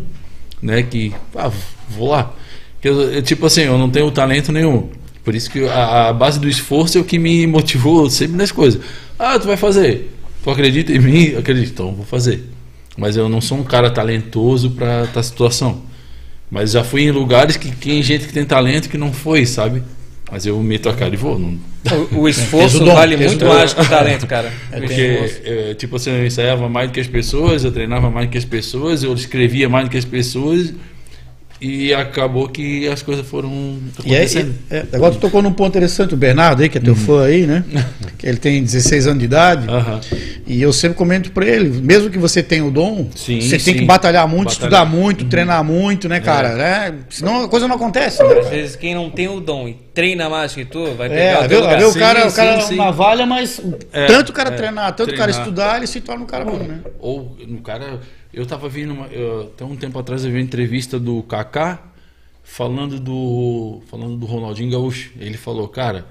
né, 0.60 0.82
que 0.82 1.12
ah, 1.34 1.50
vou 1.88 2.10
lá. 2.10 2.34
Eu, 2.82 3.00
eu, 3.12 3.22
tipo 3.22 3.46
assim, 3.46 3.62
eu 3.62 3.76
não 3.78 3.90
tenho 3.90 4.10
talento 4.10 4.52
nenhum. 4.52 4.88
Por 5.24 5.34
isso 5.34 5.50
que 5.50 5.66
a, 5.66 6.08
a, 6.08 6.12
base 6.12 6.38
do 6.38 6.48
esforço 6.48 6.98
é 6.98 7.00
o 7.00 7.04
que 7.04 7.18
me 7.18 7.46
motivou 7.48 8.08
sempre 8.08 8.36
nas 8.36 8.52
coisas. 8.52 8.80
Ah, 9.18 9.36
tu 9.38 9.48
vai 9.48 9.56
fazer. 9.56 10.12
Tu 10.44 10.50
acredita 10.50 10.92
em 10.92 11.00
mim? 11.00 11.34
Acredito, 11.36 11.72
então 11.72 11.92
vou 11.92 12.06
fazer. 12.06 12.44
Mas 12.96 13.16
eu 13.16 13.28
não 13.28 13.40
sou 13.40 13.58
um 13.58 13.64
cara 13.64 13.90
talentoso 13.90 14.70
para 14.70 15.02
a 15.02 15.22
situação. 15.22 15.82
Mas 16.50 16.72
já 16.72 16.84
fui 16.84 17.02
em 17.02 17.10
lugares 17.10 17.56
que 17.56 17.74
tem 17.74 18.02
gente 18.02 18.26
que 18.26 18.32
tem 18.32 18.44
talento 18.44 18.88
que 18.88 18.96
não 18.96 19.12
foi, 19.12 19.44
sabe? 19.44 19.82
Mas 20.30 20.44
eu 20.44 20.60
meto 20.60 20.88
a 20.88 20.94
cara 20.94 21.14
e 21.14 21.16
vou. 21.16 21.38
Não... 21.38 21.58
O, 22.12 22.20
o 22.22 22.28
esforço 22.28 22.84
vale 22.84 23.16
muito 23.16 23.44
mais 23.44 23.72
que 23.72 23.80
o 23.80 23.88
talento, 23.88 24.26
cara. 24.26 24.52
É, 24.72 24.80
Porque, 24.80 25.40
é, 25.44 25.74
tipo 25.74 25.96
assim, 25.96 26.10
eu 26.10 26.26
ensaiava 26.26 26.68
mais 26.68 26.88
do 26.88 26.92
que 26.92 27.00
as 27.00 27.06
pessoas, 27.06 27.64
eu 27.64 27.70
treinava 27.70 28.10
mais 28.10 28.26
do 28.26 28.32
que 28.32 28.38
as 28.38 28.44
pessoas, 28.44 29.02
eu 29.02 29.14
escrevia 29.14 29.68
mais 29.68 29.86
do 29.86 29.90
que 29.90 29.96
as 29.96 30.04
pessoas. 30.04 30.72
E 31.60 31.94
acabou 31.94 32.48
que 32.48 32.86
as 32.88 33.02
coisas 33.02 33.26
foram 33.26 33.78
acontecendo. 33.98 34.54
É, 34.70 34.78
é, 34.78 34.86
agora 34.92 35.14
tu 35.14 35.20
tocou 35.20 35.40
num 35.40 35.52
ponto 35.52 35.70
interessante, 35.70 36.12
o 36.12 36.16
Bernardo 36.16 36.62
aí, 36.62 36.68
que 36.68 36.76
é 36.76 36.80
teu 36.80 36.92
uhum. 36.92 37.00
fã 37.00 37.24
aí, 37.24 37.46
né? 37.46 37.64
que 38.18 38.26
ele 38.28 38.36
tem 38.36 38.62
16 38.62 39.06
anos 39.06 39.18
de 39.18 39.24
idade. 39.24 39.66
Uhum. 39.68 40.00
E 40.46 40.60
eu 40.60 40.72
sempre 40.72 40.96
comento 40.96 41.30
para 41.30 41.46
ele, 41.46 41.80
mesmo 41.80 42.10
que 42.10 42.18
você 42.18 42.42
tenha 42.42 42.64
o 42.64 42.70
dom, 42.70 43.08
sim, 43.14 43.40
você 43.40 43.58
sim. 43.58 43.72
tem 43.72 43.80
que 43.80 43.86
batalhar 43.86 44.28
muito, 44.28 44.48
batalhar. 44.48 44.70
estudar 44.70 44.84
muito, 44.84 45.22
uhum. 45.22 45.28
treinar 45.28 45.64
muito, 45.64 46.08
né, 46.08 46.20
cara? 46.20 46.50
É. 46.50 46.56
Né? 46.56 46.98
Senão 47.08 47.44
a 47.44 47.48
coisa 47.48 47.66
não 47.66 47.76
acontece. 47.76 48.22
Né? 48.22 48.38
Às 48.38 48.48
vezes 48.48 48.76
quem 48.76 48.94
não 48.94 49.08
tem 49.08 49.28
o 49.28 49.40
dom 49.40 49.66
e 49.66 49.74
treina 49.94 50.28
mais 50.28 50.54
que 50.54 50.64
tu, 50.64 50.92
vai 50.94 51.08
pegar 51.08 51.22
é, 51.22 51.44
o 51.44 51.48
teu 51.48 51.60
lugar. 51.60 51.80
Sim, 51.80 51.86
o 51.86 51.94
cara, 51.94 52.20
sim, 52.20 52.28
o 52.28 52.34
cara 52.34 52.60
sim, 52.60 52.76
navalha, 52.76 53.24
mas 53.24 53.60
é, 53.92 54.06
tanto 54.06 54.28
o 54.28 54.32
cara 54.34 54.50
é, 54.50 54.52
treinar, 54.56 54.92
tanto 54.92 55.14
o 55.14 55.16
cara 55.16 55.30
estudar, 55.30 55.78
ele 55.78 55.86
se 55.86 56.02
torna 56.02 56.22
um 56.22 56.26
cara 56.26 56.44
bom, 56.44 56.58
né? 56.58 56.80
Ou 57.00 57.34
no 57.46 57.62
cara 57.62 57.98
eu 58.36 58.44
tava 58.44 58.68
vendo, 58.68 58.92
uma, 58.92 59.06
eu, 59.06 59.44
até 59.44 59.64
um 59.64 59.74
tempo 59.74 59.98
atrás 59.98 60.22
eu 60.22 60.30
vi 60.30 60.36
uma 60.36 60.42
entrevista 60.42 61.00
do 61.00 61.22
Kaká 61.22 61.82
falando 62.44 63.00
do 63.00 63.80
falando 63.90 64.18
do 64.18 64.26
Ronaldinho 64.26 64.70
Gaúcho. 64.70 65.10
Ele 65.18 65.38
falou, 65.38 65.66
cara, 65.66 66.06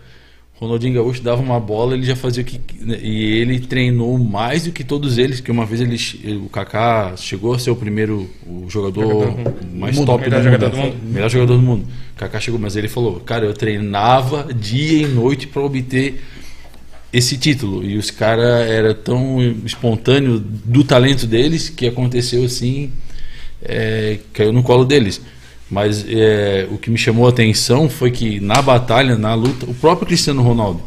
Ronaldinho 0.55 0.95
Gaúcho 0.95 1.21
dava 1.21 1.39
uma 1.39 1.59
bola, 1.59 1.93
ele 1.93 2.03
já 2.03 2.15
fazia 2.15 2.41
o 2.41 2.45
que 2.45 2.59
né, 2.83 2.97
e 2.99 3.37
ele 3.37 3.59
treinou 3.59 4.17
mais 4.17 4.63
do 4.63 4.71
que 4.71 4.83
todos 4.83 5.19
eles, 5.19 5.39
que 5.39 5.51
uma 5.51 5.67
vez 5.67 5.81
ele 5.81 6.37
o 6.37 6.49
Kaká 6.49 7.15
chegou 7.15 7.53
a 7.53 7.59
ser 7.59 7.69
o 7.69 7.75
primeiro 7.75 8.27
o 8.47 8.67
jogador, 8.67 9.03
jogador 9.03 9.53
mais 9.71 9.95
mundo, 9.95 10.07
top 10.07 10.23
melhor 10.23 10.39
do, 10.39 10.43
jogador 10.45 10.75
mundo, 10.75 10.91
do 10.91 10.97
mundo, 10.97 11.13
melhor 11.13 11.29
jogador 11.29 11.55
do 11.57 11.61
mundo. 11.61 11.87
O 12.15 12.17
Kaká 12.17 12.39
chegou, 12.39 12.59
mas 12.59 12.75
ele 12.75 12.87
falou, 12.87 13.19
cara, 13.19 13.45
eu 13.45 13.53
treinava 13.53 14.51
dia 14.51 15.03
e 15.03 15.07
noite 15.07 15.45
para 15.45 15.61
obter 15.61 16.23
esse 17.15 17.37
título. 17.37 17.83
E 17.83 17.97
os 17.97 18.11
caras 18.11 18.69
era 18.69 18.93
tão 18.93 19.41
espontâneo 19.65 20.37
do 20.37 20.83
talento 20.83 21.25
deles 21.25 21.69
que 21.69 21.87
aconteceu 21.87 22.43
assim, 22.43 22.91
é, 23.63 24.19
caiu 24.33 24.51
no 24.51 24.61
colo 24.61 24.83
deles. 24.83 25.21
Mas 25.71 26.05
é, 26.07 26.67
o 26.69 26.77
que 26.77 26.89
me 26.89 26.97
chamou 26.97 27.25
a 27.25 27.29
atenção 27.29 27.89
foi 27.89 28.11
que 28.11 28.39
na 28.41 28.61
batalha, 28.61 29.17
na 29.17 29.33
luta, 29.33 29.65
o 29.65 29.73
próprio 29.73 30.07
Cristiano 30.07 30.43
Ronaldo, 30.43 30.81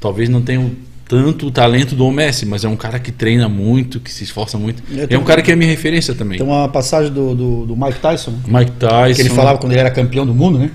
talvez 0.00 0.28
não 0.28 0.40
tenha 0.40 0.70
tanto 1.06 1.46
o 1.48 1.50
talento 1.50 1.94
do 1.94 2.10
Messi, 2.10 2.46
mas 2.46 2.64
é 2.64 2.68
um 2.68 2.76
cara 2.76 2.98
que 2.98 3.12
treina 3.12 3.46
muito, 3.46 4.00
que 4.00 4.10
se 4.10 4.24
esforça 4.24 4.56
muito. 4.56 4.82
É 5.10 5.18
um 5.18 5.22
cara 5.22 5.42
que 5.42 5.52
é 5.52 5.56
minha 5.56 5.70
referência 5.70 6.14
também. 6.14 6.38
Tem 6.38 6.46
uma 6.46 6.66
passagem 6.66 7.12
do, 7.12 7.34
do, 7.34 7.66
do 7.66 7.76
Mike 7.76 8.00
Tyson. 8.00 8.32
Mike 8.46 8.72
Tyson. 8.72 9.14
Que 9.14 9.20
ele 9.20 9.28
falava 9.28 9.58
quando 9.58 9.72
ele 9.72 9.80
era 9.80 9.90
campeão 9.90 10.24
do 10.24 10.34
mundo, 10.34 10.58
né? 10.58 10.70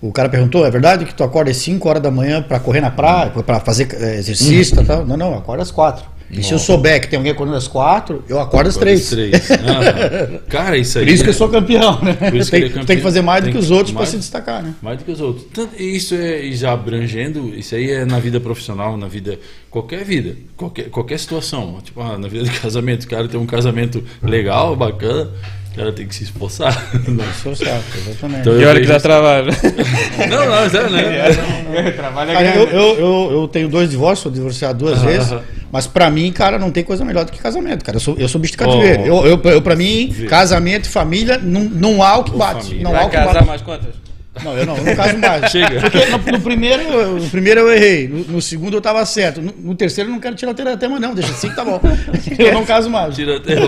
O 0.00 0.12
cara 0.12 0.28
perguntou, 0.28 0.64
é 0.64 0.70
verdade 0.70 1.04
que 1.04 1.14
tu 1.14 1.24
acorda 1.24 1.50
às 1.50 1.56
5 1.56 1.88
horas 1.88 2.02
da 2.02 2.10
manhã 2.10 2.40
para 2.40 2.60
correr 2.60 2.80
na 2.80 2.90
praia, 2.90 3.30
para 3.30 3.58
fazer 3.58 3.88
eh, 3.92 4.18
exercício 4.18 4.78
uhum. 4.78 4.84
tal? 4.84 5.04
Não, 5.04 5.16
não, 5.16 5.34
acorda 5.34 5.62
às 5.62 5.70
4. 5.70 6.18
E 6.30 6.42
se 6.42 6.52
eu 6.52 6.58
souber 6.58 7.00
que 7.00 7.08
tem 7.08 7.16
alguém 7.16 7.32
acordando 7.32 7.56
às 7.56 7.66
quatro, 7.66 8.22
eu 8.28 8.38
acordo 8.38 8.68
às 8.68 8.76
três. 8.76 9.08
três. 9.08 9.48
Cara, 10.48 10.76
isso 10.76 10.98
aí. 10.98 11.06
Por 11.06 11.12
isso 11.12 11.24
que 11.24 11.30
eu 11.30 11.34
sou 11.34 11.48
campeão, 11.48 12.02
né? 12.02 12.12
Por 12.12 12.34
isso 12.36 12.50
tem, 12.50 12.60
que 12.60 12.66
é 12.66 12.68
campeão, 12.68 12.84
tem 12.84 12.96
que 12.98 13.02
fazer 13.02 13.22
mais 13.22 13.44
do 13.44 13.50
que 13.50 13.56
os 13.56 13.70
outros 13.70 13.94
para 13.94 14.04
se 14.04 14.18
destacar, 14.18 14.62
né? 14.62 14.74
Mais 14.82 14.98
do 14.98 15.04
que 15.04 15.10
os 15.10 15.20
outros. 15.20 15.46
Isso 15.78 16.14
é 16.14 16.42
já 16.52 16.72
abrangendo, 16.72 17.54
isso 17.56 17.74
aí 17.74 17.90
é 17.90 18.04
na 18.04 18.18
vida 18.18 18.38
profissional, 18.38 18.96
na 18.98 19.08
vida. 19.08 19.38
Qualquer 19.70 20.04
vida, 20.04 20.36
qualquer, 20.56 20.90
qualquer 20.90 21.18
situação. 21.18 21.78
Tipo, 21.82 22.02
ah, 22.02 22.18
na 22.18 22.28
vida 22.28 22.44
de 22.44 22.50
casamento, 22.60 23.04
o 23.04 23.08
cara 23.08 23.26
tem 23.26 23.40
um 23.40 23.46
casamento 23.46 24.04
legal, 24.22 24.76
bacana 24.76 25.30
cara 25.78 25.92
tem 25.92 26.06
que 26.06 26.14
se 26.14 26.24
esforçar. 26.24 26.72
Se 26.72 27.10
esforçar, 27.10 27.80
exatamente. 27.96 28.40
Então, 28.40 28.60
e 28.60 28.64
olha 28.64 28.80
que 28.80 28.86
dá 28.86 28.98
trabalho. 28.98 29.50
não, 30.28 30.46
não, 30.46 30.54
é, 30.64 31.82
né? 31.82 31.90
Trabalho 31.92 32.32
é 32.32 32.56
eu, 32.56 32.68
eu, 32.68 33.32
eu, 33.32 33.48
tenho 33.48 33.68
dois 33.68 33.88
divórcios, 33.88 34.24
sou 34.24 34.32
divorciado 34.32 34.78
duas 34.78 35.00
vezes. 35.00 35.32
Mas 35.70 35.86
pra 35.86 36.10
mim, 36.10 36.32
cara, 36.32 36.58
não 36.58 36.70
tem 36.70 36.82
coisa 36.82 37.04
melhor 37.04 37.24
do 37.24 37.32
que 37.32 37.38
casamento, 37.38 37.84
cara. 37.84 37.96
Eu 37.96 38.00
sou, 38.00 38.16
eu 38.18 38.28
sou 38.28 38.40
bicho 38.40 38.56
de 38.56 38.64
oh, 38.64 38.82
eu, 38.82 39.26
eu, 39.26 39.40
eu, 39.42 39.62
pra 39.62 39.76
mim, 39.76 40.12
casamento 40.28 40.86
e 40.86 40.88
família, 40.88 41.38
não, 41.38 41.64
não 41.64 42.02
há 42.02 42.16
o 42.16 42.24
que 42.24 42.36
bate. 42.36 42.76
Não 42.76 42.92
Vai 42.92 43.02
há 43.02 43.06
o 43.06 43.10
que 43.10 43.16
casar 43.16 43.34
bate. 43.34 43.46
mais 43.46 43.62
quantas? 43.62 44.07
Não, 44.44 44.56
eu 44.56 44.66
não, 44.66 44.76
no 44.76 44.96
caso 44.96 45.16
mais. 45.18 45.50
Chega. 45.50 45.80
Porque 45.80 46.06
no, 46.06 46.38
no, 46.38 46.40
primeiro, 46.40 47.18
no 47.18 47.30
primeiro 47.30 47.60
eu 47.60 47.72
errei, 47.72 48.08
no, 48.08 48.24
no 48.24 48.42
segundo 48.42 48.74
eu 48.74 48.78
estava 48.78 49.04
certo. 49.06 49.40
No, 49.40 49.52
no, 49.52 49.74
terceiro 49.74 50.10
eu 50.10 50.14
não 50.14 50.20
quero 50.20 50.34
tirar 50.34 50.52
o 50.52 50.76
tema, 50.76 51.00
não, 51.00 51.14
deixa 51.14 51.30
assim 51.30 51.48
que 51.48 51.56
tá 51.56 51.64
bom. 51.64 51.80
Eu 52.38 52.52
não 52.52 52.64
caso 52.64 52.88
mais. 52.88 53.14
Tira 53.14 53.40
tema, 53.40 53.66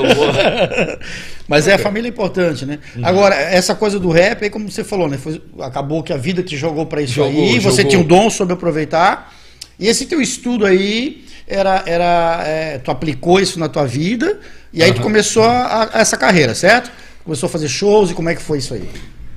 Mas 1.48 1.66
é, 1.66 1.74
a 1.74 1.78
família 1.78 2.08
é 2.08 2.10
importante, 2.10 2.64
né? 2.64 2.78
Uhum. 2.94 3.04
Agora, 3.04 3.34
essa 3.34 3.74
coisa 3.74 3.98
do 3.98 4.10
rap, 4.10 4.44
aí 4.44 4.50
como 4.50 4.70
você 4.70 4.84
falou, 4.84 5.08
né? 5.08 5.18
Foi, 5.18 5.40
acabou 5.60 6.02
que 6.02 6.12
a 6.12 6.16
vida 6.16 6.42
te 6.42 6.56
jogou 6.56 6.86
para 6.86 7.02
isso 7.02 7.14
jogou, 7.14 7.42
aí, 7.42 7.58
você 7.58 7.82
jogou. 7.82 7.90
tinha 7.90 8.00
um 8.00 8.04
dom 8.04 8.30
sobre 8.30 8.54
aproveitar. 8.54 9.34
E 9.78 9.88
esse 9.88 10.06
teu 10.06 10.20
estudo 10.20 10.66
aí, 10.66 11.24
era, 11.50 11.82
era 11.84 12.42
é, 12.46 12.78
tu 12.78 12.90
aplicou 12.90 13.40
isso 13.40 13.58
na 13.58 13.68
tua 13.68 13.84
vida, 13.84 14.38
e 14.72 14.82
aí 14.82 14.90
uhum. 14.90 14.96
tu 14.96 15.02
começou 15.02 15.42
a, 15.42 15.90
a, 15.92 16.00
essa 16.00 16.16
carreira, 16.16 16.54
certo? 16.54 16.90
Começou 17.24 17.48
a 17.48 17.50
fazer 17.50 17.68
shows, 17.68 18.10
e 18.10 18.14
como 18.14 18.28
é 18.28 18.34
que 18.34 18.42
foi 18.42 18.58
isso 18.58 18.72
aí? 18.72 18.88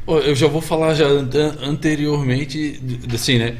Eu 0.07 0.35
já 0.35 0.47
vou 0.47 0.61
falar 0.61 0.93
já 0.93 1.07
anteriormente, 1.61 2.79
assim, 3.13 3.37
né? 3.37 3.55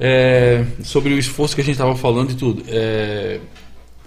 É, 0.00 0.64
sobre 0.82 1.12
o 1.12 1.18
esforço 1.18 1.54
que 1.54 1.60
a 1.60 1.64
gente 1.64 1.74
estava 1.74 1.96
falando 1.96 2.30
e 2.30 2.34
tudo. 2.34 2.62
É, 2.68 3.40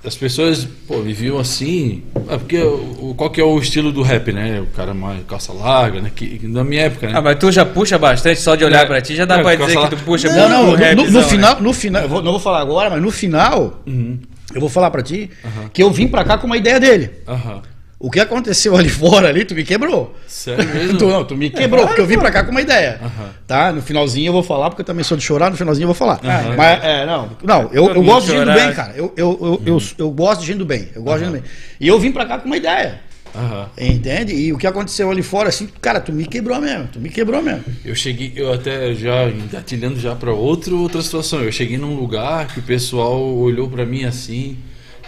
as 0.03 0.15
pessoas 0.15 0.67
pô, 0.87 1.01
viviam 1.01 1.37
assim. 1.37 2.03
É 2.27 2.37
porque 2.37 2.57
o, 2.61 3.13
qual 3.15 3.29
que 3.29 3.39
é 3.39 3.43
o 3.43 3.57
estilo 3.59 3.91
do 3.91 4.01
rap, 4.01 4.31
né? 4.31 4.61
O 4.61 4.67
cara 4.67 4.93
mais 4.93 5.23
calça 5.27 5.53
larga, 5.53 6.01
né? 6.01 6.11
Que, 6.15 6.39
na 6.47 6.63
minha 6.63 6.83
época, 6.83 7.07
né? 7.07 7.13
Ah, 7.15 7.21
mas 7.21 7.37
tu 7.37 7.51
já 7.51 7.65
puxa 7.65 7.97
bastante, 7.99 8.39
só 8.39 8.55
de 8.55 8.63
olhar 8.63 8.83
é, 8.83 8.85
para 8.85 9.01
ti 9.01 9.15
já 9.15 9.25
dá 9.25 9.37
é, 9.37 9.43
pra 9.43 9.55
dizer 9.55 9.77
que 9.77 9.89
tu 9.89 9.97
puxa 9.97 10.27
não, 10.29 10.65
muito 10.65 10.71
não, 10.71 10.75
rap. 10.75 10.95
No, 10.95 11.11
no, 11.11 11.23
final, 11.23 11.55
né? 11.55 11.61
no 11.61 11.73
final, 11.73 12.09
vou, 12.09 12.23
não 12.23 12.31
vou 12.31 12.39
falar 12.39 12.61
agora, 12.61 12.89
mas 12.89 13.01
no 13.01 13.11
final, 13.11 13.83
uhum. 13.85 14.17
eu 14.55 14.61
vou 14.61 14.69
falar 14.69 14.89
para 14.89 15.03
ti 15.03 15.29
uhum. 15.43 15.69
que 15.69 15.83
eu 15.83 15.91
vim 15.91 16.07
para 16.07 16.23
cá 16.23 16.37
com 16.37 16.47
uma 16.47 16.57
ideia 16.57 16.79
dele. 16.79 17.11
Uhum. 17.27 17.61
O 18.01 18.09
que 18.09 18.19
aconteceu 18.19 18.75
ali 18.75 18.89
fora 18.89 19.29
ali, 19.29 19.45
tu 19.45 19.53
me 19.53 19.63
quebrou. 19.63 20.15
Sério 20.27 20.67
mesmo? 20.73 20.97
tu, 20.97 21.07
não, 21.07 21.23
tu 21.23 21.35
me 21.35 21.49
quebrou, 21.49 21.85
porque 21.85 22.01
eu 22.01 22.07
vim 22.07 22.17
pra 22.17 22.31
cá 22.31 22.43
com 22.43 22.51
uma 22.51 22.61
ideia. 22.61 22.99
Tá? 23.45 23.71
No 23.71 23.81
finalzinho 23.81 24.29
eu 24.29 24.33
vou 24.33 24.43
falar, 24.43 24.69
porque 24.69 24.81
eu 24.81 24.85
também 24.85 25.03
sou 25.03 25.15
de 25.15 25.23
chorar, 25.23 25.51
no 25.51 25.57
finalzinho 25.57 25.83
eu 25.83 25.93
vou 25.93 25.95
falar. 25.95 26.19
Mas, 26.57 26.83
é, 26.83 27.05
não, 27.05 27.29
não 27.43 27.69
eu, 27.71 27.93
eu 27.93 28.01
gosto 28.01 28.25
de 28.25 28.31
gente 28.33 28.45
do 28.45 28.53
bem, 28.53 28.73
cara. 28.73 28.93
Eu, 28.95 29.13
eu, 29.15 29.39
eu, 29.41 29.61
eu, 29.65 29.81
eu, 29.99 30.11
gosto 30.11 30.41
de 30.41 30.47
gente 30.47 30.57
do 30.57 30.65
bem. 30.65 30.89
Eu 30.95 31.03
gosto 31.03 31.19
de 31.19 31.25
gente 31.25 31.35
do 31.35 31.41
bem. 31.41 31.51
E 31.79 31.87
eu 31.87 31.99
vim 31.99 32.11
pra 32.11 32.25
cá 32.25 32.39
com 32.39 32.47
uma 32.47 32.57
ideia. 32.57 32.99
Uhum. 33.33 33.65
Entende? 33.77 34.33
E 34.33 34.51
o 34.51 34.57
que 34.57 34.67
aconteceu 34.67 35.09
ali 35.09 35.21
fora, 35.21 35.49
assim, 35.49 35.67
cara, 35.79 36.01
tu 36.01 36.11
me 36.11 36.25
quebrou 36.25 36.59
mesmo, 36.59 36.89
tu 36.91 36.99
me 36.99 37.09
quebrou 37.09 37.41
mesmo. 37.41 37.63
Eu 37.85 37.95
cheguei, 37.95 38.33
eu 38.35 38.51
até 38.51 38.93
já 38.93 39.29
engatilhando 39.29 39.99
já 39.99 40.15
para 40.15 40.33
outro 40.33 40.81
outra 40.81 41.01
situação. 41.01 41.41
Eu 41.41 41.51
cheguei 41.51 41.77
num 41.77 41.95
lugar 41.95 42.47
que 42.47 42.59
o 42.59 42.63
pessoal 42.63 43.21
olhou 43.21 43.69
para 43.69 43.85
mim 43.85 44.03
assim 44.03 44.57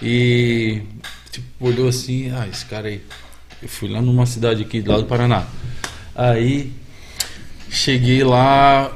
e 0.01 0.81
tipo, 1.33 1.47
olhou 1.59 1.87
assim, 1.87 2.31
ah, 2.31 2.47
esse 2.47 2.65
cara 2.65 2.87
aí. 2.87 3.01
Eu 3.61 3.69
fui 3.69 3.89
lá 3.89 4.01
numa 4.01 4.25
cidade 4.25 4.61
aqui 4.61 4.81
do 4.81 4.91
lado 4.91 5.03
do 5.03 5.07
Paraná. 5.07 5.45
Aí 6.15 6.71
cheguei 7.69 8.23
lá, 8.23 8.93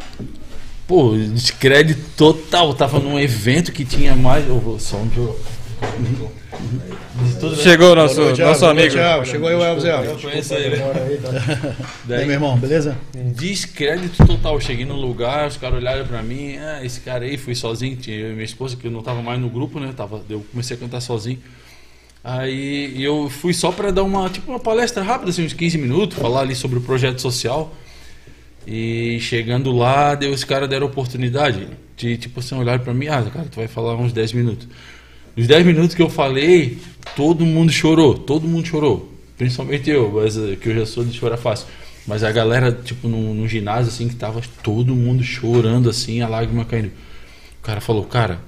pô, 0.87 1.15
descrédito 1.17 2.01
total. 2.15 2.73
Tava 2.73 2.99
num 2.99 3.19
evento 3.19 3.71
que 3.71 3.83
tinha 3.83 4.15
mais. 4.15 4.45
Oh, 4.49 4.77
só 4.77 4.97
onde 4.97 5.17
eu. 5.17 5.39
Chegou 7.61 7.95
nosso, 7.95 8.35
nosso 8.35 8.65
amigo. 8.65 8.95
Tchau, 8.95 9.25
chegou 9.25 9.47
aí 9.47 9.55
o 9.55 9.63
Elvis. 9.63 9.83
Eu 9.85 10.17
conheço 10.19 10.53
ele. 10.55 10.77
Daí, 12.05 12.25
meu 12.25 12.33
irmão, 12.33 12.57
beleza? 12.57 12.97
Descrédito 13.13 14.25
total. 14.25 14.59
Cheguei 14.59 14.85
no 14.85 14.95
lugar, 14.95 15.47
os 15.47 15.57
caras 15.57 15.77
olharam 15.77 16.05
pra 16.05 16.21
mim. 16.23 16.57
Ah, 16.57 16.83
esse 16.83 16.99
cara 17.01 17.25
aí, 17.25 17.37
fui 17.37 17.53
sozinho. 17.53 17.95
Tinha 17.95 18.17
eu 18.17 18.31
e 18.31 18.33
minha 18.33 18.45
esposa, 18.45 18.75
que 18.75 18.87
eu 18.87 18.91
não 18.91 19.03
tava 19.03 19.21
mais 19.21 19.39
no 19.39 19.49
grupo, 19.49 19.79
né? 19.79 19.93
Tava, 19.95 20.21
eu 20.29 20.45
comecei 20.51 20.75
a 20.75 20.79
cantar 20.79 20.99
sozinho. 21.01 21.39
Aí 22.29 23.01
eu 23.01 23.29
fui 23.29 23.53
só 23.53 23.71
para 23.71 23.89
dar 23.89 24.03
uma, 24.03 24.27
tipo, 24.29 24.51
uma 24.51 24.59
palestra 24.59 25.01
rápida, 25.01 25.29
assim, 25.29 25.45
uns 25.45 25.53
15 25.53 25.77
minutos, 25.77 26.17
falar 26.17 26.41
ali 26.41 26.55
sobre 26.55 26.77
o 26.77 26.81
projeto 26.81 27.21
social. 27.21 27.73
E 28.67 29.17
chegando 29.21 29.71
lá, 29.71 30.13
deu, 30.13 30.33
os 30.33 30.43
caras 30.43 30.67
deram 30.67 30.87
oportunidade 30.87 31.69
de, 31.95 32.17
tipo 32.17 32.41
assim, 32.41 32.53
olhar 32.55 32.79
para 32.79 32.93
mim, 32.93 33.07
ah, 33.07 33.23
cara, 33.33 33.47
tu 33.49 33.55
vai 33.55 33.69
falar 33.69 33.95
uns 33.95 34.11
10 34.11 34.33
minutos. 34.33 34.67
Os 35.37 35.47
10 35.47 35.65
minutos 35.65 35.95
que 35.95 36.01
eu 36.01 36.09
falei, 36.09 36.79
todo 37.15 37.45
mundo 37.45 37.71
chorou, 37.71 38.15
todo 38.15 38.45
mundo 38.45 38.67
chorou. 38.67 39.09
Principalmente 39.37 39.89
eu, 39.89 40.11
mas 40.11 40.35
eh, 40.37 40.57
que 40.57 40.67
eu 40.67 40.75
já 40.75 40.85
sou 40.85 41.05
de 41.05 41.17
chorar 41.17 41.37
fácil. 41.37 41.67
Mas 42.05 42.25
a 42.25 42.31
galera, 42.31 42.73
tipo, 42.73 43.07
no, 43.07 43.33
no 43.33 43.47
ginásio, 43.47 43.87
assim, 43.87 44.09
que 44.09 44.15
tava 44.15 44.41
todo 44.61 44.93
mundo 44.93 45.23
chorando, 45.23 45.89
assim, 45.89 46.19
a 46.19 46.27
lágrima 46.27 46.65
caindo. 46.65 46.91
O 47.57 47.63
cara 47.63 47.79
falou, 47.79 48.03
cara, 48.03 48.41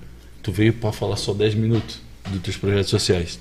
tu 0.44 0.52
veio 0.52 0.74
para 0.74 0.92
falar 0.92 1.16
só 1.16 1.34
10 1.34 1.56
minutos 1.56 2.02
dos 2.30 2.42
teus 2.42 2.58
projetos 2.58 2.90
sociais 2.90 3.40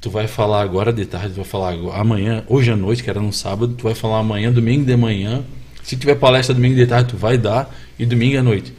tu 0.00 0.10
vai 0.10 0.26
falar 0.26 0.62
agora 0.62 0.92
de 0.92 1.04
tarde, 1.04 1.34
tu 1.34 1.36
vai 1.36 1.44
falar 1.44 1.74
amanhã, 1.94 2.42
hoje 2.48 2.70
à 2.70 2.76
noite, 2.76 3.02
que 3.02 3.10
era 3.10 3.20
no 3.20 3.32
sábado, 3.32 3.74
tu 3.76 3.84
vai 3.84 3.94
falar 3.94 4.18
amanhã, 4.18 4.50
domingo 4.50 4.84
de 4.84 4.96
manhã. 4.96 5.44
Se 5.82 5.96
tiver 5.96 6.14
palestra 6.14 6.54
domingo 6.54 6.74
de 6.74 6.86
tarde, 6.86 7.10
tu 7.10 7.16
vai 7.16 7.36
dar, 7.36 7.74
e 7.98 8.06
domingo 8.06 8.38
à 8.38 8.42
noite. 8.42 8.72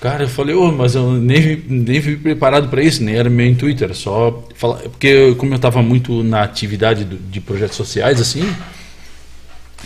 Cara, 0.00 0.24
eu 0.24 0.28
falei, 0.28 0.54
oh, 0.54 0.72
mas 0.72 0.94
eu 0.94 1.12
nem, 1.12 1.62
nem 1.68 2.00
fui 2.00 2.16
preparado 2.16 2.68
para 2.68 2.82
isso, 2.82 3.02
nem 3.04 3.14
era 3.14 3.28
meu 3.28 3.46
intuito, 3.46 3.84
era 3.84 3.94
só 3.94 4.48
falar. 4.54 4.78
Porque, 4.78 5.34
como 5.34 5.52
eu 5.52 5.56
estava 5.56 5.82
muito 5.82 6.24
na 6.24 6.42
atividade 6.42 7.04
do, 7.04 7.16
de 7.16 7.40
projetos 7.40 7.76
sociais, 7.76 8.18
assim, 8.18 8.42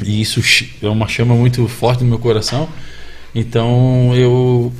e 0.02 0.20
isso 0.20 0.40
é 0.82 0.88
uma 0.88 1.08
chama 1.08 1.34
muito 1.34 1.66
forte 1.68 2.04
no 2.04 2.10
meu 2.10 2.18
coração, 2.18 2.68
então 3.34 4.14
eu. 4.14 4.72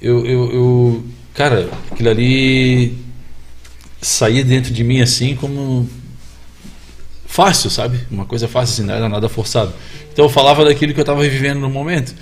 Eu, 0.00 0.26
eu, 0.26 0.52
eu 0.52 1.04
cara, 1.32 1.70
aquilo 1.90 2.10
ali 2.10 3.03
saía 4.04 4.44
dentro 4.44 4.72
de 4.72 4.84
mim 4.84 5.00
assim 5.00 5.34
como 5.34 5.88
fácil, 7.26 7.70
sabe? 7.70 8.00
Uma 8.10 8.24
coisa 8.24 8.46
fácil, 8.46 8.74
assim, 8.74 8.82
não 8.84 8.94
era 8.94 9.08
nada 9.08 9.28
forçado. 9.28 9.72
Então 10.12 10.24
eu 10.24 10.28
falava 10.28 10.64
daquilo 10.64 10.92
que 10.92 11.00
eu 11.00 11.02
estava 11.02 11.22
vivendo 11.22 11.60
no 11.60 11.70
momento 11.70 12.14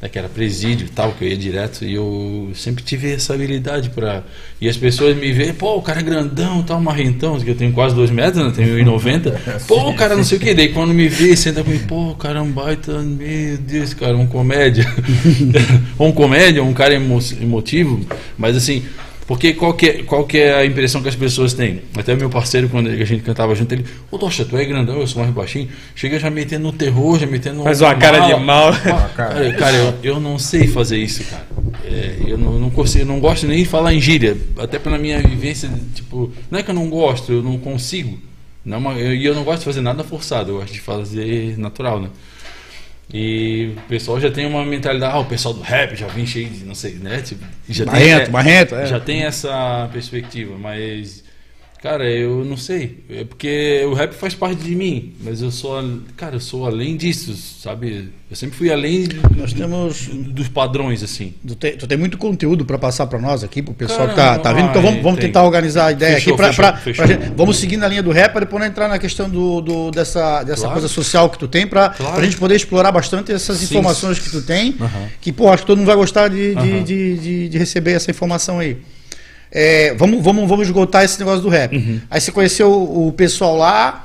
né, 0.00 0.08
que 0.08 0.18
era 0.18 0.28
presídio 0.28 0.86
e 0.86 0.90
tal, 0.90 1.12
que 1.12 1.24
eu 1.24 1.28
ia 1.28 1.36
direto, 1.36 1.84
e 1.84 1.94
eu 1.94 2.50
sempre 2.54 2.84
tive 2.84 3.12
essa 3.12 3.34
habilidade 3.34 3.90
para 3.90 4.22
E 4.60 4.68
as 4.68 4.76
pessoas 4.76 5.16
me 5.16 5.32
veem, 5.32 5.52
pô, 5.52 5.76
o 5.76 5.82
cara 5.82 6.00
é 6.00 6.02
grandão, 6.02 6.62
tal, 6.62 6.80
marrentão, 6.80 7.38
que 7.40 7.50
eu 7.50 7.56
tenho 7.56 7.72
quase 7.72 7.94
dois 7.94 8.10
metros, 8.10 8.44
né, 8.44 8.52
tenho 8.54 8.76
1,90. 8.84 9.66
Pô, 9.66 9.90
o 9.90 9.94
cara 9.94 10.16
não 10.16 10.24
sei 10.24 10.38
o 10.38 10.40
que, 10.40 10.54
daí 10.54 10.68
quando 10.72 10.94
me 10.94 11.08
vê, 11.08 11.36
senta 11.36 11.64
comigo, 11.64 11.86
pô, 11.86 12.14
cara 12.14 12.38
é 12.38 12.42
um 12.42 12.50
baita, 12.50 12.92
meu 13.00 13.58
Deus, 13.58 13.92
cara, 13.94 14.16
um 14.16 14.26
comédia. 14.26 14.86
um 15.98 16.12
comédia, 16.12 16.62
um 16.62 16.72
cara 16.72 16.94
emo 16.94 17.18
emotivo, 17.40 18.00
mas 18.36 18.56
assim, 18.56 18.84
porque 19.28 19.52
qual 19.52 19.74
que, 19.74 19.86
é, 19.86 20.02
qual 20.04 20.24
que 20.24 20.38
é 20.38 20.54
a 20.54 20.64
impressão 20.64 21.02
que 21.02 21.08
as 21.08 21.14
pessoas 21.14 21.52
têm? 21.52 21.82
Até 21.94 22.16
meu 22.16 22.30
parceiro, 22.30 22.66
quando 22.70 22.88
a 22.88 23.04
gente 23.04 23.22
cantava 23.22 23.54
junto, 23.54 23.70
ele, 23.74 23.84
ô 24.10 24.16
Tocha, 24.16 24.42
tu 24.42 24.56
é 24.56 24.64
grandão, 24.64 24.98
eu 24.98 25.06
sou 25.06 25.20
mais 25.20 25.34
baixinho. 25.34 25.68
Chega 25.94 26.18
já 26.18 26.30
metendo 26.30 26.62
no 26.62 26.72
terror, 26.72 27.18
já 27.18 27.26
metendo 27.26 27.62
Faz 27.62 27.82
uma 27.82 27.94
cara 27.94 28.20
de 28.20 28.34
mal. 28.42 28.72
Cara, 29.14 29.52
cara 29.52 29.76
eu, 29.76 29.94
eu, 30.02 30.20
não 30.20 30.38
sei 30.38 30.66
fazer 30.66 30.96
isso, 30.96 31.24
cara. 31.24 31.46
É, 31.84 32.16
eu 32.26 32.38
não, 32.38 32.58
não 32.58 32.70
consigo, 32.70 33.04
não 33.04 33.20
gosto 33.20 33.46
nem 33.46 33.58
de 33.58 33.68
falar 33.68 33.92
em 33.92 34.00
gíria. 34.00 34.34
Até 34.56 34.78
pela 34.78 34.96
minha 34.96 35.20
vivência, 35.20 35.68
tipo, 35.94 36.32
não 36.50 36.58
é 36.58 36.62
que 36.62 36.70
eu 36.70 36.74
não 36.74 36.88
gosto, 36.88 37.30
eu 37.30 37.42
não 37.42 37.58
consigo. 37.58 38.18
Não, 38.64 38.92
é 38.92 39.14
e 39.14 39.26
eu, 39.26 39.32
eu 39.32 39.34
não 39.34 39.44
gosto 39.44 39.58
de 39.58 39.64
fazer 39.66 39.82
nada 39.82 40.02
forçado, 40.02 40.52
eu 40.52 40.58
gosto 40.60 40.72
de 40.72 40.80
fazer 40.80 41.58
natural, 41.58 42.00
né? 42.00 42.08
E 43.12 43.72
o 43.76 43.80
pessoal 43.88 44.20
já 44.20 44.30
tem 44.30 44.44
uma 44.44 44.64
mentalidade, 44.64 45.14
ah, 45.14 45.18
o 45.18 45.24
pessoal 45.24 45.54
do 45.54 45.62
rap 45.62 45.96
já 45.96 46.06
vem 46.08 46.26
cheio 46.26 46.50
de, 46.50 46.64
não 46.64 46.74
sei, 46.74 46.94
né? 46.94 47.22
Tipo, 47.22 47.42
já 47.68 47.84
barrento, 47.86 48.24
tem, 48.24 48.32
barrento, 48.32 48.74
é. 48.74 48.86
Já 48.86 49.00
tem 49.00 49.22
essa 49.22 49.88
perspectiva, 49.90 50.58
mas 50.58 51.24
Cara, 51.82 52.10
eu 52.10 52.44
não 52.44 52.56
sei. 52.56 53.04
É 53.08 53.24
porque 53.24 53.82
o 53.86 53.94
rap 53.94 54.12
faz 54.12 54.34
parte 54.34 54.62
de 54.62 54.74
mim, 54.74 55.14
mas 55.22 55.40
eu 55.40 55.50
sou, 55.50 55.80
cara, 56.16 56.36
eu 56.36 56.40
sou 56.40 56.66
além 56.66 56.96
disso, 56.96 57.36
sabe? 57.36 58.10
Eu 58.28 58.36
sempre 58.36 58.58
fui 58.58 58.70
além 58.70 59.08
nós 59.36 59.52
temos 59.52 60.08
dos 60.08 60.48
padrões 60.48 61.02
assim. 61.02 61.32
Tu 61.46 61.54
tem, 61.54 61.76
tu 61.76 61.86
tem 61.86 61.96
muito 61.96 62.18
conteúdo 62.18 62.64
para 62.64 62.76
passar 62.76 63.06
para 63.06 63.18
nós 63.18 63.44
aqui, 63.44 63.62
pro 63.62 63.72
pessoal 63.72 64.08
cara, 64.08 64.10
que 64.10 64.16
tá, 64.16 64.38
tá 64.38 64.52
vindo. 64.52 64.68
Então 64.68 64.82
vamos, 64.82 65.02
vamos 65.02 65.20
tentar 65.20 65.44
organizar 65.44 65.86
a 65.86 65.92
ideia 65.92 66.14
fechou, 66.16 66.34
aqui 66.34 66.56
para 66.56 66.72
gente, 67.06 67.32
vamos 67.36 67.58
seguir 67.58 67.76
na 67.76 67.86
linha 67.86 68.02
do 68.02 68.10
rap 68.10 68.32
para 68.32 68.44
depois 68.44 68.64
entrar 68.64 68.88
na 68.88 68.98
questão 68.98 69.30
do, 69.30 69.60
do 69.60 69.90
dessa 69.90 70.42
dessa 70.42 70.62
claro. 70.62 70.74
coisa 70.74 70.88
social 70.88 71.30
que 71.30 71.38
tu 71.38 71.46
tem 71.46 71.66
para 71.66 71.90
claro. 71.90 72.20
a 72.20 72.24
gente 72.24 72.36
poder 72.36 72.56
explorar 72.56 72.90
bastante 72.90 73.32
essas 73.32 73.58
Sim. 73.58 73.64
informações 73.66 74.18
que 74.18 74.30
tu 74.30 74.42
tem, 74.42 74.70
uhum. 74.80 75.08
que 75.20 75.32
pô, 75.32 75.48
acho 75.48 75.62
que 75.62 75.68
todo 75.68 75.78
mundo 75.78 75.86
vai 75.86 75.96
gostar 75.96 76.28
de, 76.28 76.54
uhum. 76.56 76.82
de, 76.82 77.18
de, 77.18 77.48
de 77.48 77.58
receber 77.58 77.92
essa 77.92 78.10
informação 78.10 78.58
aí. 78.58 78.76
É, 79.50 79.94
vamos, 79.94 80.22
vamos, 80.22 80.48
vamos 80.48 80.66
esgotar 80.66 81.04
esse 81.04 81.18
negócio 81.18 81.40
do 81.40 81.48
rap. 81.48 81.76
Uhum. 81.76 82.00
Aí 82.10 82.20
você 82.20 82.30
conheceu 82.30 82.70
o, 82.70 83.12
pessoal 83.12 83.56
lá, 83.56 84.04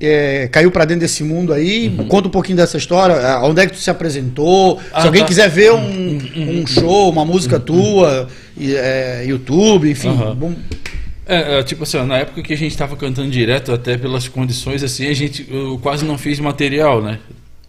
é, 0.00 0.48
caiu 0.50 0.70
para 0.70 0.84
dentro 0.84 1.00
desse 1.00 1.24
mundo 1.24 1.52
aí. 1.52 1.88
Uhum. 1.88 2.08
Conta 2.08 2.28
um 2.28 2.30
pouquinho 2.30 2.56
dessa 2.56 2.76
história. 2.76 3.14
É, 3.14 3.36
onde 3.38 3.60
é 3.60 3.66
que 3.66 3.72
tu 3.72 3.78
se 3.78 3.90
apresentou? 3.90 4.80
Ah, 4.92 5.00
se 5.00 5.06
alguém 5.06 5.22
tá. 5.22 5.28
quiser 5.28 5.48
ver 5.48 5.72
um, 5.72 5.76
uhum. 5.76 6.62
um 6.62 6.66
show, 6.66 7.10
uma 7.10 7.24
música 7.24 7.56
uhum. 7.56 7.62
tua, 7.62 8.28
é, 8.60 9.24
YouTube, 9.26 9.90
enfim. 9.90 10.14
Vamos... 10.14 10.56
É, 11.26 11.58
é, 11.58 11.62
tipo 11.62 11.84
assim, 11.84 12.02
na 12.04 12.18
época 12.18 12.42
que 12.42 12.52
a 12.52 12.56
gente 12.56 12.72
estava 12.72 12.96
cantando 12.96 13.30
direto, 13.30 13.72
até 13.72 13.96
pelas 13.96 14.28
condições 14.28 14.82
assim, 14.82 15.06
a 15.06 15.14
gente 15.14 15.46
eu 15.50 15.78
quase 15.82 16.04
não 16.04 16.18
fiz 16.18 16.38
material, 16.38 17.02
né? 17.02 17.18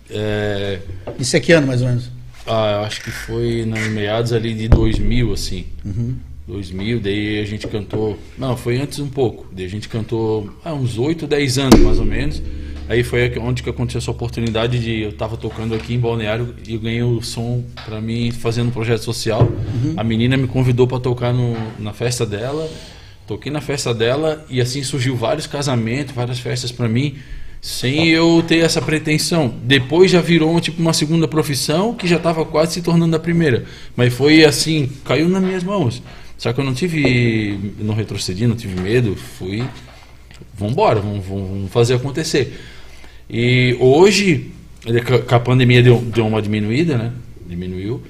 É... 0.09 0.79
Isso 1.17 1.37
é 1.37 1.39
que 1.39 1.53
ano, 1.53 1.65
mais 1.65 1.81
ou 1.81 1.87
menos? 1.87 2.11
Ah, 2.45 2.83
acho 2.85 3.01
que 3.01 3.09
foi 3.09 3.65
nos 3.65 3.87
meados 3.87 4.33
ali 4.33 4.53
de 4.53 4.67
2000, 4.67 5.33
assim. 5.33 5.65
Uhum. 5.83 6.15
2000, 6.47 6.99
daí 6.99 7.39
a 7.39 7.45
gente 7.45 7.67
cantou. 7.67 8.17
Não, 8.37 8.55
foi 8.55 8.77
antes 8.77 8.99
um 8.99 9.07
pouco. 9.07 9.47
Daí 9.51 9.65
a 9.65 9.69
gente 9.69 9.89
cantou 9.89 10.49
há 10.63 10.73
uns 10.73 10.97
8, 10.97 11.25
10 11.25 11.57
anos 11.57 11.79
mais 11.79 11.99
ou 11.99 12.05
menos. 12.05 12.41
Aí 12.87 13.03
foi 13.03 13.35
onde 13.39 13.63
que 13.63 13.69
aconteceu 13.69 13.97
essa 13.97 14.11
oportunidade 14.11 14.79
de 14.79 15.01
eu 15.01 15.09
estava 15.09 15.35
tocando 15.35 15.73
aqui 15.73 15.95
em 15.95 15.99
Balneário 15.99 16.53
e 16.67 16.75
eu 16.75 16.79
ganhei 16.79 17.01
o 17.01 17.19
som 17.21 17.63
para 17.83 17.99
mim 17.99 18.29
fazendo 18.29 18.67
um 18.67 18.71
projeto 18.71 19.03
social. 19.03 19.41
Uhum. 19.41 19.95
A 19.97 20.03
menina 20.03 20.37
me 20.37 20.47
convidou 20.47 20.87
para 20.87 20.99
tocar 20.99 21.33
no, 21.33 21.55
na 21.79 21.93
festa 21.93 22.25
dela. 22.25 22.69
Toquei 23.25 23.51
na 23.51 23.59
festa 23.59 23.91
dela 23.91 24.45
e 24.47 24.61
assim 24.61 24.83
surgiu 24.83 25.15
vários 25.15 25.47
casamentos, 25.47 26.13
várias 26.13 26.37
festas 26.37 26.71
para 26.71 26.87
mim, 26.87 27.15
sem 27.59 28.07
eu 28.09 28.43
ter 28.47 28.59
essa 28.59 28.79
pretensão. 28.79 29.51
Depois 29.63 30.11
já 30.11 30.21
virou 30.21 30.61
tipo 30.61 30.79
uma 30.79 30.93
segunda 30.93 31.27
profissão 31.27 31.95
que 31.95 32.07
já 32.07 32.17
estava 32.17 32.45
quase 32.45 32.73
se 32.75 32.81
tornando 32.83 33.15
a 33.15 33.19
primeira. 33.19 33.65
Mas 33.95 34.13
foi 34.13 34.45
assim, 34.45 34.91
caiu 35.03 35.27
nas 35.27 35.41
minhas 35.41 35.63
mãos. 35.63 36.03
Só 36.37 36.51
que 36.53 36.59
eu 36.59 36.65
não 36.65 36.73
tive. 36.73 37.59
Não 37.79 37.93
retrocedi, 37.93 38.45
não 38.47 38.55
tive 38.55 38.79
medo, 38.79 39.15
fui. 39.15 39.63
Vambora, 40.53 40.99
vamos, 40.99 41.25
vamos 41.25 41.71
fazer 41.71 41.95
acontecer. 41.95 42.59
E 43.29 43.75
hoje, 43.79 44.51
com 45.27 45.35
a 45.35 45.39
pandemia 45.39 45.81
deu, 45.81 45.99
deu 46.01 46.27
uma 46.27 46.41
diminuída, 46.41 46.97
né? 46.97 47.13
Diminuiu. 47.47 48.01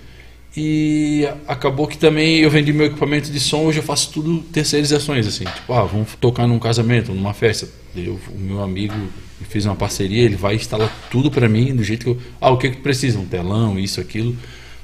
E 0.57 1.27
acabou 1.47 1.85
que 1.85 1.97
também 1.97 2.37
eu 2.37 2.49
vendi 2.49 2.71
meu 2.71 2.85
equipamento 2.85 3.29
de 3.29 3.39
som, 3.41 3.63
hoje 3.65 3.79
eu 3.79 3.83
faço 3.83 4.11
tudo 4.11 4.39
terceirizações, 4.53 5.27
assim. 5.27 5.43
Tipo, 5.43 5.73
ah, 5.73 5.83
vamos 5.83 6.15
tocar 6.19 6.47
num 6.47 6.59
casamento, 6.59 7.11
numa 7.11 7.33
festa. 7.33 7.67
Eu, 7.95 8.19
o 8.29 8.39
meu 8.39 8.63
amigo 8.63 8.95
fez 9.49 9.65
uma 9.65 9.75
parceria, 9.75 10.23
ele 10.23 10.37
vai 10.37 10.55
instalar 10.55 10.89
tudo 11.11 11.29
para 11.29 11.49
mim, 11.49 11.75
do 11.75 11.83
jeito 11.83 12.05
que 12.05 12.09
eu. 12.09 12.17
Ah, 12.39 12.51
o 12.51 12.57
que 12.57 12.69
que 12.69 12.77
precisa? 12.77 13.19
Um 13.19 13.25
telão, 13.25 13.77
isso, 13.77 13.99
aquilo. 13.99 14.35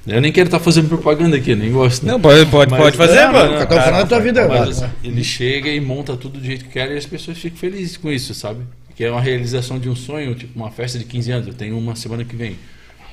Eu 0.05 0.19
nem 0.19 0.31
quero 0.31 0.47
estar 0.47 0.57
tá 0.57 0.63
fazendo 0.63 0.89
propaganda 0.89 1.37
aqui, 1.37 1.55
nem 1.55 1.71
gosto. 1.71 2.05
Né? 2.05 2.11
Não, 2.13 2.19
pode, 2.19 2.45
pode, 2.47 2.75
pode 2.75 2.97
fazer, 2.97 3.17
é, 3.17 3.27
mano. 3.27 3.65
Tá 3.65 3.81
falando 3.81 4.01
da 4.01 4.05
tua 4.07 4.19
vida 4.19 4.43
agora. 4.43 4.69
Assim, 4.69 4.89
ele 5.03 5.23
chega 5.23 5.69
e 5.69 5.79
monta 5.79 6.17
tudo 6.17 6.39
do 6.39 6.45
jeito 6.45 6.65
que 6.65 6.71
quer 6.71 6.91
e 6.91 6.97
as 6.97 7.05
pessoas 7.05 7.37
ficam 7.37 7.57
felizes 7.57 7.97
com 7.97 8.11
isso, 8.11 8.33
sabe? 8.33 8.61
Que 8.95 9.03
é 9.03 9.11
uma 9.11 9.21
realização 9.21 9.77
de 9.77 9.87
um 9.87 9.95
sonho, 9.95 10.33
tipo 10.33 10.57
uma 10.57 10.71
festa 10.71 10.97
de 10.97 11.05
15 11.05 11.31
anos. 11.31 11.47
Eu 11.47 11.53
tenho 11.53 11.77
uma 11.77 11.95
semana 11.95 12.25
que 12.25 12.35
vem. 12.35 12.57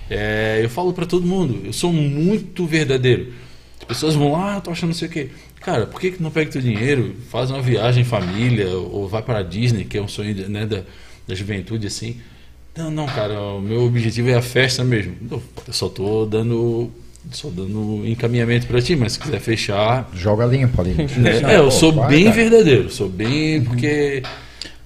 É, 0.08 0.60
eu 0.62 0.70
falo 0.70 0.94
para 0.94 1.04
todo 1.04 1.26
mundo, 1.26 1.60
eu 1.64 1.72
sou 1.72 1.92
muito 1.92 2.64
verdadeiro. 2.64 3.34
As 3.80 3.84
pessoas 3.84 4.14
vão 4.14 4.32
lá, 4.32 4.56
ah, 4.56 4.60
tô 4.60 4.70
achando 4.70 4.88
não 4.88 4.94
sei 4.94 5.08
o 5.08 5.10
quê. 5.10 5.28
Cara, 5.60 5.86
por 5.86 6.00
que, 6.00 6.12
que 6.12 6.22
não 6.22 6.30
pega 6.30 6.50
teu 6.50 6.62
dinheiro, 6.62 7.14
faz 7.30 7.50
uma 7.50 7.60
viagem 7.60 8.02
em 8.02 8.04
família, 8.04 8.70
ou 8.70 9.06
vai 9.06 9.22
para 9.22 9.40
a 9.40 9.42
Disney, 9.42 9.84
que 9.84 9.98
é 9.98 10.02
um 10.02 10.08
sonho 10.08 10.48
né, 10.48 10.64
da, 10.64 10.82
da 11.26 11.34
juventude, 11.34 11.86
assim. 11.86 12.16
Não, 12.78 12.92
não, 12.92 13.06
cara, 13.06 13.40
o 13.40 13.60
meu 13.60 13.82
objetivo 13.82 14.28
é 14.30 14.34
a 14.34 14.42
festa 14.42 14.84
mesmo. 14.84 15.16
Eu 15.28 15.42
só 15.72 15.88
tô 15.88 16.24
dando 16.24 16.88
só 17.32 17.48
dando 17.48 18.06
encaminhamento 18.06 18.68
para 18.68 18.80
ti, 18.80 18.94
mas 18.94 19.14
se 19.14 19.18
quiser 19.18 19.40
fechar. 19.40 20.08
Joga 20.14 20.46
limpo 20.46 20.80
ali. 20.80 20.94
É, 21.26 21.54
é 21.54 21.58
eu 21.58 21.72
sou 21.72 21.90
bem 22.06 22.30
verdadeiro, 22.30 22.88
sou 22.88 23.08
bem. 23.08 23.64
Porque 23.64 24.22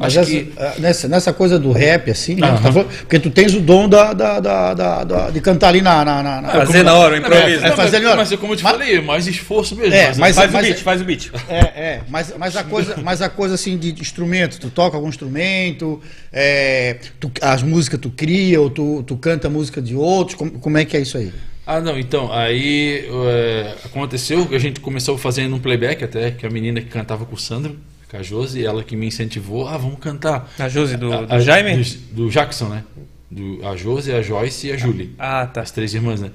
mas 0.03 0.17
essa, 0.17 0.31
que... 0.31 0.53
Eh, 0.57 0.73
nessa, 0.79 1.09
nessa 1.09 1.33
coisa 1.33 1.59
do 1.59 1.73
rap, 1.73 2.11
assim, 2.11 2.35
né? 2.35 2.59
Tá 2.63 2.73
porque 2.73 3.19
tu 3.19 3.31
tens 3.31 3.55
o 3.55 3.61
dom 3.61 3.89
da, 3.89 4.13
da, 4.13 4.41
da, 4.41 4.75
da 4.75 5.31
de 5.31 5.41
cantar 5.41 5.69
ali 5.69 5.81
na. 5.81 6.05
na, 6.05 6.23
na, 6.23 6.41
na 6.43 6.49
fazer 6.51 6.83
na 6.83 6.95
hora, 6.95 7.15
o 7.15 7.19
improviso. 7.19 7.65
É, 7.65 7.69
é 7.69 7.73
fazer 7.73 8.01
mas, 8.01 8.31
mas, 8.31 8.41
como 8.41 8.53
eu 8.53 8.57
te 8.57 8.65
mas, 8.65 8.73
falei, 8.73 8.97
é 8.97 9.01
mais 9.01 9.27
esforço 9.27 9.77
mesmo. 9.77 9.95
É, 9.95 10.15
mas, 10.17 10.37
faz 10.37 10.53
mas, 10.53 10.65
o 10.65 10.69
beat, 10.69 10.83
faz 10.83 11.01
o 11.01 11.05
beat. 11.05 11.31
É, 11.49 11.59
é. 11.59 12.01
Mas, 12.09 12.35
mas, 12.37 12.57
a 12.57 12.65
coisa, 12.65 12.97
mas 13.03 13.23
a 13.23 13.29
coisa 13.29 13.55
assim 13.55 13.79
de 13.79 13.93
instrumento, 14.01 14.59
tu 14.59 14.71
toca 14.71 14.97
algum 14.97 15.09
instrumento, 15.09 16.01
é, 16.33 16.97
tu, 17.21 17.31
as 17.41 17.63
músicas 17.63 18.01
tu 18.01 18.11
cria, 18.11 18.61
ou 18.61 18.69
tu, 18.69 19.03
tu 19.07 19.17
canta 19.17 19.49
música 19.49 19.81
de 19.81 19.95
outros, 19.95 20.37
como, 20.37 20.53
como 20.53 20.79
é 20.79 20.85
que 20.85 20.97
é 20.97 21.01
isso 21.01 21.17
aí? 21.17 21.33
Ah, 21.65 21.81
não, 21.81 21.97
então, 21.97 22.33
aí 22.33 23.09
é, 23.29 23.75
aconteceu 23.85 24.47
que 24.47 24.55
a 24.55 24.59
gente 24.59 24.81
começou 24.81 25.17
fazendo 25.17 25.55
um 25.55 25.61
playback 25.61 26.03
até, 26.03 26.33
que 26.33 26.45
a 26.45 26.51
menina 26.51 26.81
que 26.81 26.89
cantava 26.89 27.25
com 27.25 27.37
o 27.37 27.39
Sandro, 27.39 27.79
com 28.13 28.19
a 28.19 28.23
Josi, 28.23 28.63
ela 28.63 28.85
que 28.85 28.95
me 28.95 29.07
incentivou, 29.07 29.67
ah, 29.67 29.79
vamos 29.79 29.99
cantar. 29.99 30.53
A 30.59 30.69
Josi 30.69 30.99
do, 30.99 31.11
a, 31.11 31.23
do 31.23 31.41
Jaime? 31.41 31.83
Do, 31.83 32.25
do, 32.25 32.31
Jackson, 32.31 32.69
né? 32.69 32.85
Do, 33.31 33.67
a 33.67 33.75
Josi, 33.75 34.13
a 34.13 34.21
Joyce 34.21 34.67
e 34.67 34.73
a 34.73 34.77
Julie. 34.77 35.15
Ah, 35.19 35.47
tá. 35.47 35.63
As 35.63 35.71
três 35.71 35.95
irmãs, 35.95 36.21
né? 36.21 36.31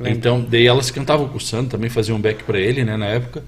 Lembra. 0.00 0.16
Então, 0.16 0.40
daí 0.40 0.66
elas 0.66 0.90
cantavam 0.90 1.28
com 1.28 1.36
o 1.36 1.40
Sandro, 1.40 1.68
também 1.68 1.90
faziam 1.90 2.16
um 2.16 2.20
back 2.20 2.44
para 2.44 2.58
ele, 2.58 2.82
né, 2.82 2.96
na 2.96 3.04
época. 3.04 3.44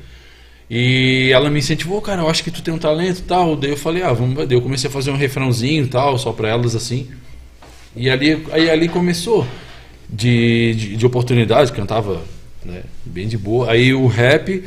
E 0.69 1.31
ela 1.33 1.49
me 1.49 1.59
incentivou, 1.59 2.03
cara, 2.03 2.21
eu 2.21 2.29
acho 2.29 2.45
que 2.45 2.51
tu 2.51 2.63
tem 2.63 2.75
um 2.75 2.79
talento 2.79 3.21
e 3.21 3.23
tal. 3.23 3.57
Daí 3.57 3.71
eu 3.71 3.79
falei, 3.79 4.03
ah, 4.03 4.13
vamos. 4.13 4.47
Daí 4.47 4.59
eu 4.59 4.61
comecei 4.61 4.91
a 4.91 4.93
fazer 4.93 5.11
um 5.11 5.17
refrãozinho 5.17 5.85
e 5.87 5.89
tal, 5.89 6.19
só 6.19 6.33
para 6.33 6.51
elas 6.51 6.77
assim. 6.77 7.09
E 7.97 8.11
ali, 8.11 8.47
aí 8.53 8.69
ali 8.69 8.91
começou 8.91 9.47
de, 10.07 10.75
de, 10.75 10.97
de 10.97 11.07
oportunidade, 11.07 11.73
cantava 11.73 12.21
né, 12.63 12.83
bem 13.07 13.27
de 13.27 13.39
boa. 13.39 13.71
Aí 13.71 13.95
o 13.95 14.07
rap 14.07 14.63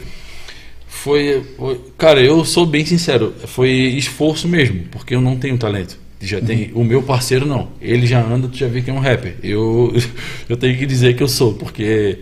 foi, 1.03 1.43
foi, 1.57 1.81
Cara, 1.97 2.21
eu 2.21 2.45
sou 2.45 2.65
bem 2.65 2.85
sincero, 2.85 3.33
foi 3.47 3.69
esforço 3.69 4.47
mesmo, 4.47 4.85
porque 4.89 5.13
eu 5.13 5.19
não 5.19 5.37
tenho 5.37 5.57
talento. 5.57 5.99
Já 6.21 6.39
tem, 6.39 6.71
uhum. 6.71 6.81
O 6.81 6.85
meu 6.85 7.03
parceiro 7.03 7.45
não. 7.45 7.67
Ele 7.81 8.07
já 8.07 8.23
anda, 8.25 8.47
tu 8.47 8.55
já 8.55 8.69
vê 8.69 8.81
que 8.81 8.89
é 8.89 8.93
um 8.93 8.99
rapper. 8.99 9.35
Eu, 9.43 9.93
eu 10.47 10.55
tenho 10.55 10.77
que 10.77 10.85
dizer 10.85 11.13
que 11.17 11.21
eu 11.21 11.27
sou, 11.27 11.55
porque 11.55 12.19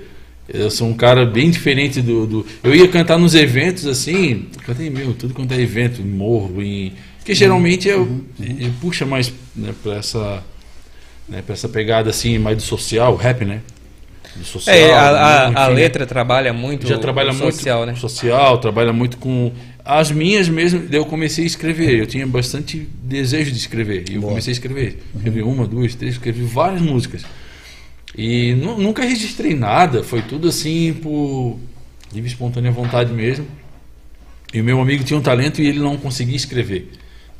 eu 0.49 0.71
sou 0.71 0.87
um 0.87 0.95
cara 0.95 1.27
bem 1.27 1.51
diferente 1.51 2.01
do. 2.01 2.25
do 2.25 2.45
eu 2.63 2.75
ia 2.75 2.87
cantar 2.87 3.19
nos 3.19 3.35
eventos 3.35 3.85
assim, 3.85 4.47
cantei 4.65 4.89
meu, 4.89 5.13
tudo 5.13 5.35
quanto 5.35 5.53
é 5.53 5.61
evento, 5.61 6.01
morro, 6.01 6.59
em. 6.63 6.93
Que 7.23 7.35
geralmente 7.35 7.87
eu, 7.87 8.01
uhum. 8.01 8.23
eu 8.39 8.71
puxa 8.81 9.05
mais 9.05 9.31
né, 9.55 9.75
pra 9.83 9.97
essa. 9.97 10.43
Né, 11.29 11.43
pra 11.45 11.53
essa 11.53 11.69
pegada 11.69 12.09
assim, 12.09 12.39
mais 12.39 12.57
do 12.57 12.63
social, 12.63 13.15
rap, 13.15 13.45
né? 13.45 13.61
Social. 14.43 14.75
É, 14.75 14.93
a, 14.93 15.09
a, 15.09 15.63
a 15.65 15.67
letra 15.67 16.05
trabalha 16.05 16.53
muito 16.53 16.87
já 16.87 16.97
trabalha 16.97 17.33
muito 17.33 17.53
social, 17.53 17.85
né? 17.85 17.95
Social, 17.95 18.57
trabalha 18.57 18.93
muito 18.93 19.17
com 19.17 19.51
as 19.83 20.11
minhas 20.11 20.47
mesmo, 20.47 20.87
eu 20.91 21.05
comecei 21.05 21.43
a 21.43 21.47
escrever. 21.47 21.99
Eu 21.99 22.05
tinha 22.05 22.25
bastante 22.25 22.87
desejo 23.03 23.51
de 23.51 23.57
escrever. 23.57 24.09
E 24.09 24.15
eu 24.15 24.21
Boa. 24.21 24.31
comecei 24.31 24.51
a 24.51 24.53
escrever. 24.53 25.01
Escrevi 25.15 25.41
uma, 25.41 25.67
duas, 25.67 25.95
três, 25.95 26.13
escrevi 26.13 26.43
várias 26.43 26.81
músicas. 26.81 27.23
E 28.17 28.53
nunca 28.55 29.03
registrei 29.03 29.55
nada, 29.55 30.03
foi 30.03 30.21
tudo 30.21 30.49
assim 30.49 30.93
por 30.93 31.57
livre 32.13 32.29
espontânea 32.29 32.71
vontade 32.71 33.11
mesmo. 33.13 33.47
E 34.53 34.59
o 34.59 34.63
meu 34.63 34.81
amigo 34.81 35.03
tinha 35.03 35.17
um 35.17 35.21
talento 35.21 35.61
e 35.61 35.67
ele 35.67 35.79
não 35.79 35.95
conseguia 35.95 36.35
escrever. 36.35 36.91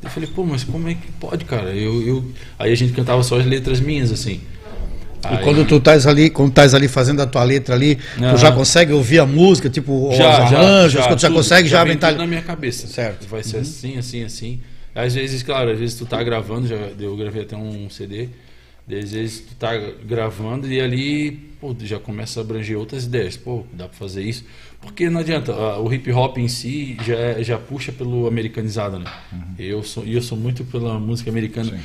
Eu 0.02 0.10
falei, 0.10 0.30
pô, 0.34 0.44
mas 0.44 0.64
como 0.64 0.88
é 0.88 0.96
que 0.96 1.12
pode, 1.20 1.46
cara? 1.46 1.76
Eu, 1.76 2.02
eu... 2.08 2.32
Aí 2.58 2.72
a 2.72 2.76
gente 2.76 2.94
cantava 2.94 3.22
só 3.22 3.38
as 3.38 3.46
letras 3.46 3.80
minhas, 3.80 4.12
assim. 4.12 4.42
Aí... 5.24 5.36
E 5.36 5.44
quando 5.44 5.66
tu 5.66 5.78
estás 5.78 6.08
ali, 6.08 6.30
quando 6.30 6.50
estás 6.50 6.74
ali 6.74 6.88
fazendo 6.88 7.22
a 7.22 7.26
tua 7.26 7.44
letra 7.44 7.76
ali, 7.76 7.98
uhum. 8.18 8.32
tu 8.32 8.38
já 8.38 8.52
consegue 8.52 8.92
ouvir 8.94 9.20
a 9.20 9.26
música, 9.26 9.70
tipo 9.70 10.12
já, 10.14 10.30
os 10.30 10.54
arranjos, 10.54 10.94
já, 10.94 11.02
já, 11.02 11.16
tu 11.16 11.22
já 11.22 11.28
tudo, 11.28 11.38
consegue 11.38 11.70
já, 11.70 11.86
já 11.86 11.96
tudo 11.96 12.18
na 12.18 12.28
minha 12.28 12.42
cabeça. 12.42 12.88
Certo. 12.88 13.28
Vai 13.28 13.44
ser 13.44 13.58
uhum. 13.58 13.62
assim, 13.62 13.98
assim, 13.98 14.24
assim. 14.24 14.60
Às 14.94 15.16
vezes, 15.16 15.42
claro, 15.44 15.72
às 15.72 15.80
vezes 15.80 15.96
tu 15.96 16.06
tá 16.06 16.22
gravando, 16.22 16.68
já 16.68 16.76
eu 16.76 17.16
gravei 17.16 17.44
até 17.44 17.56
um 17.56 17.90
CD. 17.90 18.30
Às 18.90 19.12
vezes 19.12 19.40
tu 19.42 19.56
tá 19.56 19.72
gravando 20.06 20.70
e 20.70 20.82
ali 20.82 21.52
pô, 21.62 21.74
já 21.80 22.00
começa 22.00 22.40
a 22.40 22.44
abranger 22.44 22.78
outras 22.78 23.06
ideias. 23.06 23.38
Pô, 23.38 23.64
dá 23.72 23.88
para 23.88 23.98
fazer 23.98 24.24
isso. 24.24 24.44
Porque 24.82 25.10
não 25.10 25.22
adianta, 25.22 25.54
o 25.80 25.94
hip 25.94 26.12
hop 26.12 26.38
em 26.40 26.48
si 26.48 26.98
já, 27.06 27.42
já 27.42 27.58
puxa 27.58 27.92
pelo 27.92 28.28
americanizado, 28.28 28.98
né? 28.98 29.06
Uhum. 29.32 29.42
Eu 29.60 29.84
sou 29.84 30.04
eu 30.04 30.22
sou 30.22 30.38
muito 30.38 30.66
pela 30.66 31.00
música 31.00 31.30
americana. 31.30 31.70
Sim. 31.70 31.80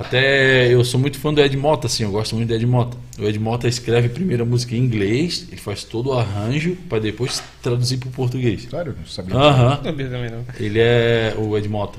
Até 0.00 0.72
eu 0.72 0.82
sou 0.82 0.98
muito 0.98 1.18
fã 1.18 1.32
do 1.32 1.42
Ed 1.42 1.54
Mota, 1.58 1.86
assim, 1.86 2.04
eu 2.04 2.10
gosto 2.10 2.34
muito 2.34 2.48
do 2.48 2.54
Ed 2.54 2.64
Mota. 2.64 2.96
O 3.18 3.24
Ed 3.24 3.38
Mota 3.38 3.68
escreve 3.68 4.08
primeiro 4.08 4.42
a 4.42 4.46
música 4.46 4.74
em 4.74 4.78
inglês, 4.78 5.46
ele 5.48 5.60
faz 5.60 5.84
todo 5.84 6.08
o 6.08 6.12
arranjo 6.14 6.74
para 6.88 6.98
depois 7.00 7.42
traduzir 7.62 7.98
para 7.98 8.08
o 8.08 8.12
português. 8.12 8.64
Claro, 8.64 8.94
não 8.98 9.06
sabia. 9.06 9.36
Aham. 9.36 9.80
Uhum. 9.84 9.92
Não. 10.30 10.44
Ele 10.58 10.78
é 10.80 11.34
o 11.36 11.56
Ed 11.56 11.68
Mota. 11.68 11.98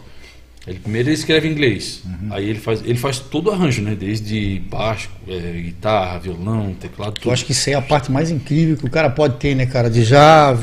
Ele 0.67 0.77
primeiro 0.77 1.09
ele 1.09 1.15
escreve 1.15 1.47
em 1.47 1.51
inglês, 1.53 2.03
uhum. 2.05 2.27
aí 2.29 2.47
ele 2.47 2.59
faz, 2.59 2.81
ele 2.85 2.97
faz 2.97 3.17
todo 3.17 3.47
o 3.47 3.51
arranjo, 3.51 3.81
né? 3.81 3.95
Desde 3.95 4.61
baixo, 4.69 5.09
é, 5.27 5.59
guitarra, 5.59 6.19
violão, 6.19 6.75
teclado. 6.79 7.13
Tudo. 7.13 7.29
Eu 7.29 7.33
acho 7.33 7.45
que 7.45 7.51
isso 7.51 7.67
é 7.71 7.73
a 7.73 7.81
parte 7.81 8.11
mais 8.11 8.29
incrível 8.29 8.77
que 8.77 8.85
o 8.85 8.89
cara 8.89 9.09
pode 9.09 9.37
ter, 9.37 9.55
né, 9.55 9.65
cara? 9.65 9.89
De 9.89 10.03
já 10.03 10.55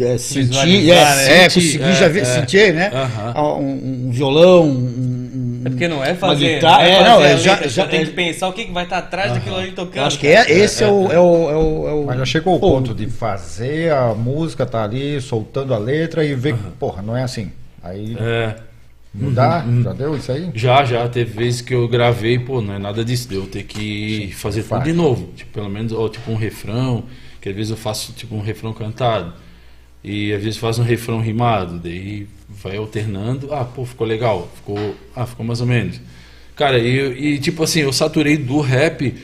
é, 0.00 0.18
sentir, 0.18 0.90
é, 0.90 0.94
né? 0.94 1.36
é, 1.36 1.44
conseguir 1.44 1.80
é, 1.80 1.92
já 1.92 2.08
ver, 2.08 2.22
é. 2.22 2.24
sentir, 2.24 2.74
né? 2.74 2.90
Uhum. 3.36 3.60
Um, 3.60 4.06
um, 4.08 4.10
violão, 4.10 4.66
um, 4.66 5.62
é 5.64 5.70
porque 5.70 5.86
não 5.86 6.02
é 6.02 6.14
fazer. 6.16 6.54
Guitarra, 6.54 6.82
não 6.82 6.84
é, 6.84 6.96
fazer 6.96 7.08
não, 7.08 7.24
é, 7.24 7.36
já, 7.38 7.56
já, 7.56 7.68
já 7.68 7.86
tem 7.86 8.04
que 8.04 8.12
pensar 8.12 8.48
o 8.48 8.52
que, 8.52 8.64
vai 8.72 8.82
estar 8.82 8.98
atrás 8.98 9.28
uhum. 9.28 9.34
daquilo 9.34 9.56
ali 9.58 9.70
tocando. 9.70 10.06
Acho 10.06 10.18
que 10.18 10.26
é, 10.26 10.50
esse 10.50 10.82
é, 10.82 10.88
o, 10.88 11.12
é, 11.12 11.20
o, 11.20 11.50
é, 11.50 11.56
o, 11.56 11.88
é 11.88 11.92
o. 11.92 12.04
Mas 12.06 12.18
já 12.18 12.24
chegou 12.24 12.56
o 12.56 12.58
ponto 12.58 12.92
de 12.92 13.06
fazer 13.06 13.92
a 13.92 14.12
música, 14.12 14.66
tá 14.66 14.82
ali, 14.82 15.20
soltando 15.20 15.72
a 15.72 15.78
letra 15.78 16.24
e 16.24 16.34
ver 16.34 16.54
que, 16.54 16.62
porra, 16.80 17.00
não 17.00 17.16
é 17.16 17.22
assim. 17.22 17.52
Aí. 17.80 18.16
É. 18.18 18.56
Mudar? 19.18 19.66
Uhum, 19.66 19.82
Já 19.82 19.92
deu 19.92 20.16
isso 20.16 20.32
aí? 20.32 20.50
Já, 20.54 20.84
já. 20.84 21.08
Teve 21.08 21.32
vezes 21.32 21.60
que 21.60 21.74
eu 21.74 21.88
gravei, 21.88 22.38
pô, 22.38 22.60
não 22.60 22.74
é 22.74 22.78
nada 22.78 23.04
disso. 23.04 23.28
Deu 23.28 23.46
ter 23.46 23.64
que 23.64 24.30
fazer 24.34 24.62
tudo 24.62 24.82
de 24.82 24.92
novo. 24.92 25.30
Tipo, 25.34 25.52
pelo 25.52 25.68
menos, 25.70 25.92
ó, 25.92 26.08
tipo 26.08 26.30
um 26.30 26.36
refrão, 26.36 27.04
que 27.40 27.48
às 27.48 27.54
vezes 27.54 27.70
eu 27.70 27.76
faço 27.76 28.12
tipo 28.12 28.34
um 28.34 28.40
refrão 28.42 28.72
cantado. 28.72 29.32
E 30.04 30.32
às 30.32 30.42
vezes 30.42 30.58
faz 30.58 30.78
um 30.78 30.82
refrão 30.82 31.20
rimado. 31.20 31.78
Daí 31.78 32.26
vai 32.48 32.76
alternando. 32.76 33.52
Ah, 33.52 33.64
pô, 33.64 33.84
ficou 33.84 34.06
legal. 34.06 34.50
Ficou. 34.56 34.94
Ah, 35.14 35.26
ficou 35.26 35.44
mais 35.44 35.60
ou 35.60 35.66
menos. 35.66 36.00
Cara, 36.54 36.78
e, 36.78 37.34
e 37.34 37.38
tipo 37.38 37.62
assim, 37.62 37.80
eu 37.80 37.92
saturei 37.92 38.36
do 38.36 38.60
rap, 38.60 39.14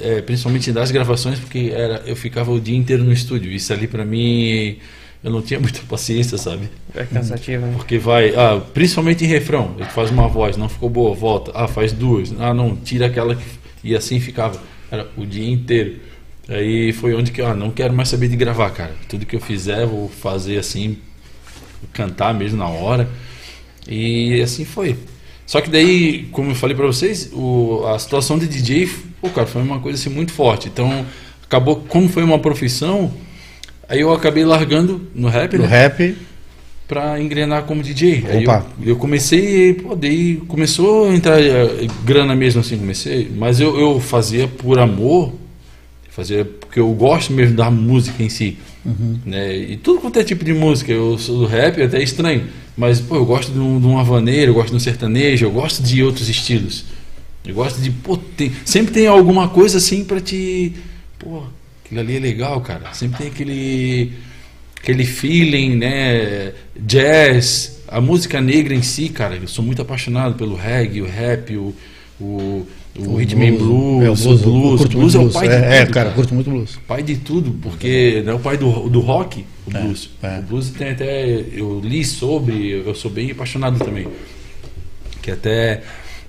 é, 0.00 0.20
principalmente 0.22 0.72
das 0.72 0.90
gravações, 0.90 1.38
porque 1.38 1.70
era, 1.74 2.02
eu 2.06 2.16
ficava 2.16 2.50
o 2.50 2.60
dia 2.60 2.76
inteiro 2.76 3.04
no 3.04 3.12
estúdio. 3.12 3.50
Isso 3.52 3.72
ali 3.72 3.86
pra 3.86 4.04
mim 4.04 4.78
eu 5.24 5.30
não 5.30 5.40
tinha 5.40 5.58
muita 5.58 5.80
paciência, 5.88 6.36
sabe? 6.36 6.68
É 6.94 7.04
cansativo, 7.04 7.64
né? 7.64 7.72
Porque 7.74 7.96
vai, 7.96 8.34
ah, 8.36 8.60
principalmente 8.74 9.24
em 9.24 9.26
refrão, 9.26 9.74
ele 9.78 9.88
faz 9.88 10.10
uma 10.10 10.28
voz, 10.28 10.58
não 10.58 10.68
ficou 10.68 10.90
boa, 10.90 11.14
volta, 11.14 11.50
ah, 11.54 11.66
faz 11.66 11.94
duas, 11.94 12.32
ah, 12.38 12.52
não, 12.52 12.76
tira 12.76 13.06
aquela 13.06 13.34
que. 13.34 13.44
E 13.82 13.96
assim 13.96 14.20
ficava, 14.20 14.60
era 14.90 15.08
o 15.16 15.24
dia 15.24 15.50
inteiro. 15.50 15.96
Aí 16.46 16.92
foi 16.92 17.14
onde 17.14 17.32
que, 17.32 17.40
ah, 17.40 17.54
não 17.54 17.70
quero 17.70 17.94
mais 17.94 18.10
saber 18.10 18.28
de 18.28 18.36
gravar, 18.36 18.68
cara. 18.70 18.94
Tudo 19.08 19.24
que 19.24 19.34
eu 19.34 19.40
fizer, 19.40 19.86
vou 19.86 20.10
fazer 20.10 20.58
assim, 20.58 20.98
cantar 21.92 22.34
mesmo 22.34 22.58
na 22.58 22.68
hora. 22.68 23.08
E 23.88 24.42
assim 24.42 24.64
foi. 24.66 24.96
Só 25.46 25.60
que 25.62 25.70
daí, 25.70 26.26
como 26.32 26.50
eu 26.50 26.54
falei 26.54 26.76
para 26.76 26.86
vocês, 26.86 27.30
o, 27.32 27.82
a 27.86 27.98
situação 27.98 28.38
de 28.38 28.46
DJ, 28.46 28.90
pô, 29.22 29.30
cara, 29.30 29.46
foi 29.46 29.62
uma 29.62 29.80
coisa 29.80 29.98
assim 29.98 30.10
muito 30.10 30.32
forte. 30.32 30.68
Então, 30.68 31.04
acabou, 31.42 31.76
como 31.76 32.08
foi 32.08 32.22
uma 32.22 32.38
profissão, 32.38 33.12
Aí 33.88 34.00
eu 34.00 34.12
acabei 34.12 34.44
largando 34.44 35.06
no 35.14 35.28
rap, 35.28 35.56
no 35.56 35.62
né? 35.62 35.68
rap. 35.68 36.16
Pra 36.86 37.18
engrenar 37.20 37.62
como 37.62 37.82
DJ. 37.82 38.24
Aí 38.28 38.44
eu, 38.44 38.62
eu, 38.84 38.96
comecei, 38.96 39.72
pô, 39.74 39.96
daí 39.96 40.36
começou 40.46 41.08
a 41.08 41.14
entrar 41.14 41.40
uh, 41.40 41.88
grana 42.04 42.36
mesmo 42.36 42.60
assim, 42.60 42.76
comecei. 42.76 43.30
Mas 43.34 43.58
eu, 43.58 43.78
eu 43.78 43.98
fazia 43.98 44.46
por 44.46 44.78
amor, 44.78 45.32
fazia 46.10 46.44
porque 46.44 46.78
eu 46.78 46.88
gosto 46.92 47.32
mesmo 47.32 47.56
da 47.56 47.70
música 47.70 48.22
em 48.22 48.28
si. 48.28 48.58
Uhum. 48.84 49.18
Né? 49.24 49.56
E 49.56 49.76
tudo 49.78 50.00
quanto 50.00 50.18
é 50.18 50.24
tipo 50.24 50.44
de 50.44 50.52
música, 50.52 50.92
eu 50.92 51.18
sou 51.18 51.38
do 51.38 51.46
rap, 51.46 51.80
é 51.80 51.84
até 51.84 52.02
estranho. 52.02 52.44
Mas, 52.76 53.00
pô, 53.00 53.16
eu 53.16 53.24
gosto 53.24 53.50
de 53.52 53.58
um, 53.58 53.80
de 53.80 53.86
um 53.86 53.98
eu 53.98 54.54
gosto 54.54 54.70
de 54.70 54.76
um 54.76 54.80
sertanejo, 54.80 55.46
eu 55.46 55.50
gosto 55.50 55.82
de 55.82 56.02
outros 56.02 56.28
estilos. 56.28 56.84
Eu 57.44 57.54
gosto 57.54 57.80
de, 57.80 57.90
pô, 57.90 58.16
tem, 58.16 58.52
sempre 58.64 58.92
tem 58.92 59.06
alguma 59.06 59.48
coisa 59.48 59.78
assim 59.78 60.04
para 60.04 60.20
te, 60.20 60.72
pô, 61.18 61.42
Aquilo 61.84 62.00
ali 62.00 62.16
é 62.16 62.20
legal, 62.20 62.60
cara. 62.60 62.92
Sempre 62.94 63.18
tem 63.18 63.26
aquele 63.28 64.12
aquele 64.84 65.04
feeling, 65.06 65.76
né? 65.76 66.52
Jazz, 66.76 67.82
a 67.88 68.00
música 68.00 68.40
negra 68.40 68.74
em 68.74 68.82
si, 68.82 69.08
cara. 69.08 69.36
Eu 69.36 69.48
sou 69.48 69.64
muito 69.64 69.80
apaixonado 69.82 70.34
pelo 70.34 70.54
reggae, 70.54 71.00
o 71.00 71.06
rap, 71.06 71.56
o, 71.56 71.74
o, 72.20 72.24
o, 72.24 73.08
o 73.08 73.16
rhythm 73.16 73.42
and 73.42 73.56
blues, 73.56 74.04
é, 74.04 74.10
o 74.10 74.14
blues. 74.14 74.40
O 74.40 74.44
blues, 74.44 74.80
o 74.82 74.88
blues 74.88 75.14
é 75.14 75.18
o 75.18 75.30
pai 75.30 75.46
é, 75.46 75.50
de 75.50 75.56
tudo. 75.56 75.72
É, 75.72 75.86
cara, 75.86 76.10
curto 76.10 76.34
muito 76.34 76.50
blues. 76.50 76.78
Pai 76.86 77.02
de 77.02 77.16
tudo, 77.16 77.52
porque 77.62 78.22
é 78.26 78.32
o 78.32 78.38
pai 78.38 78.58
do, 78.58 78.88
do 78.88 79.00
rock, 79.00 79.44
o 79.66 79.76
é, 79.76 79.80
blues. 79.80 80.10
É. 80.22 80.38
O 80.38 80.42
blues 80.42 80.70
tem 80.70 80.90
até. 80.90 81.44
Eu 81.52 81.80
li 81.82 82.04
sobre, 82.04 82.70
eu 82.70 82.94
sou 82.94 83.10
bem 83.10 83.30
apaixonado 83.30 83.78
também. 83.82 84.06
Que 85.22 85.30
até. 85.30 85.82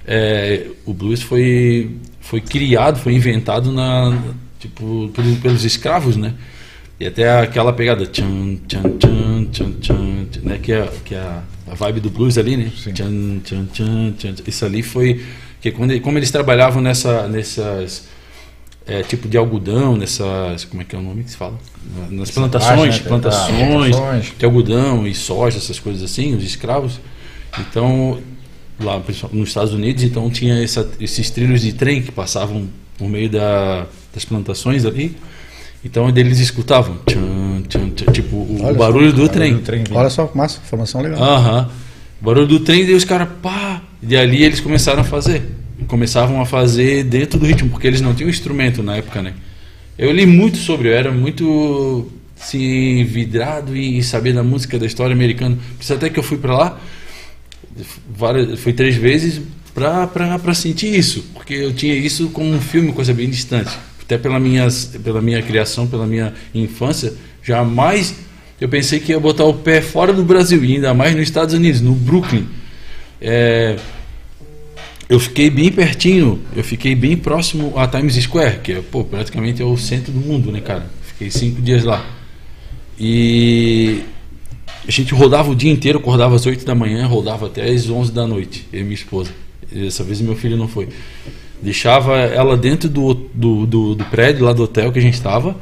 É, 0.07 0.67
o 0.85 0.93
blues 0.93 1.21
foi, 1.21 1.97
foi 2.21 2.39
criado, 2.39 2.99
foi 2.99 3.13
inventado 3.13 3.71
na 3.71 4.35
tipo, 4.65 5.11
pelos, 5.41 5.63
escravos, 5.63 6.15
né? 6.15 6.33
E 6.99 7.05
até 7.05 7.39
aquela 7.39 7.73
pegada 7.73 8.05
tchan, 8.05 8.57
tchan, 8.67 8.83
tchan, 8.97 9.45
tchan, 9.51 9.71
tchan, 9.79 10.27
né? 10.43 10.57
Que 10.61 10.71
é, 10.73 10.89
que 11.03 11.15
é 11.15 11.19
a, 11.19 11.43
a 11.67 11.75
vibe 11.75 11.99
do 11.99 12.09
blues 12.09 12.37
ali, 12.37 12.57
né? 12.57 12.71
Tchan, 12.75 13.39
tchan, 13.43 13.65
tchan, 13.65 14.13
tchan. 14.17 14.35
Isso 14.47 14.65
ali 14.65 14.81
foi 14.81 15.23
que 15.61 15.71
quando 15.71 15.99
como 16.01 16.17
eles 16.17 16.31
trabalhavam 16.31 16.81
nessa 16.81 17.27
nessas 17.27 18.07
é, 18.87 19.01
tipo 19.03 19.27
de 19.27 19.37
algodão, 19.37 19.95
nessas 19.97 20.65
como 20.65 20.81
é 20.81 20.85
que 20.85 20.95
é 20.95 20.99
o 20.99 21.01
nome 21.01 21.23
que 21.23 21.31
se 21.31 21.37
fala? 21.37 21.57
Nas 22.09 22.31
plantações, 22.31 22.99
né? 22.99 23.07
plantações 23.07 24.33
de 24.37 24.45
algodão 24.45 25.05
e 25.05 25.13
soja, 25.13 25.57
essas 25.57 25.79
coisas 25.79 26.01
assim, 26.03 26.35
os 26.35 26.43
escravos. 26.43 26.99
Então 27.59 28.19
lá 28.79 29.01
nos 29.31 29.49
Estados 29.49 29.73
Unidos, 29.73 30.03
então 30.03 30.29
tinha 30.29 30.61
essa, 30.61 30.89
esses 30.99 31.29
trilhos 31.29 31.61
de 31.61 31.73
trem 31.73 32.01
que 32.01 32.11
passavam 32.11 32.67
por 32.97 33.09
meio 33.09 33.29
da 33.29 33.87
das 34.13 34.25
plantações 34.25 34.85
ali. 34.85 35.15
Então 35.83 36.09
eles 36.09 36.39
escutavam 36.39 36.97
tchan, 37.05 37.61
tchan, 37.67 37.89
tchan, 37.89 38.11
tipo 38.11 38.35
o 38.35 38.63
Olha 38.63 38.73
barulho, 38.73 39.11
só, 39.11 39.17
do, 39.17 39.29
trem. 39.29 39.53
do, 39.53 39.59
trem. 39.59 39.83
Olha 39.91 40.09
só, 40.09 40.31
massa, 40.33 40.59
informação 40.65 41.01
legal. 41.01 41.21
Aham. 41.21 41.69
O 42.19 42.25
barulho 42.25 42.47
do 42.47 42.59
trem, 42.61 42.81
e 42.85 42.93
os 42.93 43.03
caras, 43.03 43.27
pá! 43.41 43.83
E 44.01 44.15
ali 44.17 44.43
eles 44.43 44.59
começaram 44.59 45.01
a 45.01 45.03
fazer. 45.03 45.43
Começavam 45.87 46.41
a 46.41 46.45
fazer 46.45 47.03
dentro 47.03 47.37
do 47.37 47.45
ritmo, 47.45 47.69
porque 47.69 47.85
eles 47.85 48.01
não 48.01 48.15
tinham 48.15 48.29
instrumento 48.29 48.81
na 48.81 48.95
época, 48.95 49.21
né? 49.21 49.33
Eu 49.97 50.11
li 50.11 50.25
muito 50.25 50.57
sobre, 50.57 50.87
eu 50.89 50.93
era 50.93 51.11
muito 51.11 52.09
assim, 52.39 53.03
vidrado 53.03 53.75
em 53.75 54.01
saber 54.01 54.33
da 54.33 54.43
música, 54.43 54.79
da 54.79 54.85
história 54.85 55.13
americana. 55.13 55.57
Por 55.77 55.83
isso 55.83 55.93
até 55.93 56.09
que 56.09 56.17
eu 56.17 56.23
fui 56.23 56.37
para 56.37 56.57
lá, 56.57 56.79
várias, 58.09 58.59
fui 58.59 58.73
três 58.73 58.95
vezes 58.95 59.41
para 59.75 60.53
sentir 60.53 60.97
isso, 60.97 61.25
porque 61.33 61.53
eu 61.53 61.73
tinha 61.73 61.93
isso 61.93 62.29
como 62.29 62.49
um 62.49 62.61
filme, 62.61 62.93
coisa 62.93 63.13
bem 63.13 63.29
distante 63.29 63.77
até 64.05 64.17
pela 64.17 64.39
minha, 64.39 64.67
pela 65.03 65.21
minha 65.21 65.41
criação, 65.41 65.87
pela 65.87 66.05
minha 66.05 66.33
infância, 66.53 67.13
jamais 67.43 68.15
eu 68.61 68.69
pensei 68.69 68.99
que 68.99 69.11
ia 69.11 69.19
botar 69.19 69.43
o 69.43 69.53
pé 69.53 69.81
fora 69.81 70.13
do 70.13 70.23
Brasil, 70.23 70.63
e 70.63 70.75
ainda 70.75 70.93
mais 70.93 71.13
nos 71.13 71.23
Estados 71.23 71.53
Unidos, 71.53 71.81
no 71.81 71.93
Brooklyn. 71.93 72.47
É, 73.19 73.75
eu 75.09 75.19
fiquei 75.19 75.49
bem 75.49 75.71
pertinho, 75.71 76.39
eu 76.55 76.63
fiquei 76.63 76.95
bem 76.95 77.17
próximo 77.17 77.73
a 77.77 77.87
Times 77.87 78.15
Square, 78.15 78.59
que 78.59 78.73
é 78.73 78.81
pô, 78.81 79.03
praticamente 79.03 79.61
é 79.61 79.65
o 79.65 79.75
centro 79.75 80.11
do 80.11 80.19
mundo, 80.19 80.51
né, 80.51 80.61
cara? 80.61 80.89
Fiquei 81.01 81.29
cinco 81.29 81.61
dias 81.61 81.83
lá. 81.83 82.05
E 82.97 84.03
a 84.87 84.91
gente 84.91 85.13
rodava 85.13 85.51
o 85.51 85.55
dia 85.55 85.71
inteiro, 85.71 85.99
acordava 85.99 86.35
às 86.35 86.45
8 86.45 86.63
da 86.63 86.73
manhã, 86.73 87.05
rodava 87.07 87.47
até 87.47 87.69
às 87.69 87.89
11 87.89 88.11
da 88.11 88.25
noite, 88.25 88.67
eu 88.71 88.81
e 88.81 88.83
minha 88.83 88.95
esposa. 88.95 89.31
Dessa 89.71 90.03
vez 90.03 90.21
meu 90.21 90.35
filho 90.35 90.57
não 90.57 90.67
foi. 90.67 90.89
Deixava 91.61 92.17
ela 92.17 92.55
dentro 92.57 92.89
do, 92.89 93.13
do, 93.13 93.65
do, 93.65 93.95
do 93.95 94.05
prédio 94.05 94.45
lá 94.45 94.53
do 94.53 94.63
hotel 94.63 94.91
que 94.91 94.99
a 94.99 95.01
gente 95.01 95.15
estava 95.15 95.55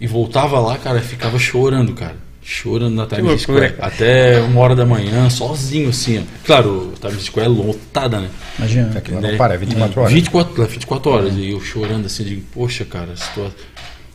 e 0.00 0.06
voltava 0.06 0.58
lá, 0.58 0.76
cara, 0.76 1.00
ficava 1.00 1.38
chorando, 1.38 1.92
cara. 1.94 2.16
chorando 2.42 2.94
na 2.94 3.06
Times 3.06 3.42
Square. 3.42 3.74
Até 3.78 4.40
uma 4.40 4.60
hora 4.60 4.74
da 4.74 4.84
manhã, 4.84 5.28
sozinho, 5.30 5.90
assim, 5.90 6.18
ó. 6.18 6.22
Claro, 6.44 6.92
a 7.02 7.08
Times 7.08 7.24
Square 7.24 7.46
é 7.46 7.50
lotada, 7.50 8.20
né? 8.20 8.28
Imagina. 8.58 8.92
É 8.94 9.00
que 9.00 9.12
não 9.12 9.36
para, 9.36 9.54
é 9.54 9.58
24 9.58 10.00
horas. 10.00 10.12
24, 10.12 10.66
24 10.66 11.10
horas. 11.10 11.34
E 11.34 11.50
eu 11.50 11.60
chorando 11.60 12.06
assim, 12.06 12.24
digo, 12.24 12.42
poxa, 12.52 12.84
cara, 12.84 13.14
situação. 13.16 13.52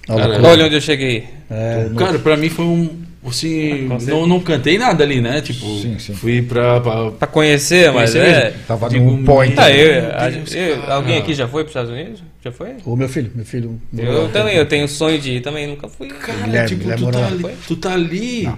Olha 0.09 0.65
onde 0.65 0.75
eu 0.75 0.81
cheguei. 0.81 1.27
É, 1.49 1.89
cara, 1.97 2.19
pra 2.19 2.35
mim 2.37 2.49
foi 2.49 2.65
um. 2.65 2.89
Assim, 3.23 3.87
não, 4.07 4.25
não 4.25 4.39
cantei 4.39 4.79
nada 4.79 5.03
ali, 5.03 5.21
né? 5.21 5.41
Tipo, 5.41 5.65
sim, 5.79 5.99
sim. 5.99 6.13
fui 6.15 6.41
pra, 6.41 6.81
pra. 6.81 7.11
Pra 7.11 7.27
conhecer, 7.27 7.91
mas 7.91 8.15
é. 8.15 8.53
Tava 8.67 8.89
no 8.89 9.23
point. 9.23 9.53
Tá, 9.55 9.71
eu, 9.71 10.11
eu, 10.53 10.91
alguém 10.91 11.19
aqui 11.19 11.33
já 11.35 11.47
foi 11.47 11.63
pros 11.63 11.71
Estados 11.71 11.91
Unidos? 11.91 12.23
Já 12.43 12.51
foi? 12.51 12.77
O 12.83 12.95
meu 12.95 13.07
filho, 13.07 13.31
meu 13.35 13.45
filho. 13.45 13.79
Eu 13.95 14.29
também, 14.29 14.55
eu 14.55 14.65
tenho 14.65 14.87
sonho 14.87 15.19
de 15.19 15.33
ir 15.33 15.41
também, 15.41 15.67
nunca 15.67 15.87
fui. 15.87 16.07
Cara, 16.07 16.39
Guilherme, 16.39 16.69
tipo, 16.69 16.81
Guilherme 16.81 17.05
tu, 17.05 17.11
tá 17.11 17.27
ali, 17.27 17.55
tu 17.67 17.75
tá 17.75 17.93
ali. 17.93 18.43
Não. 18.43 18.57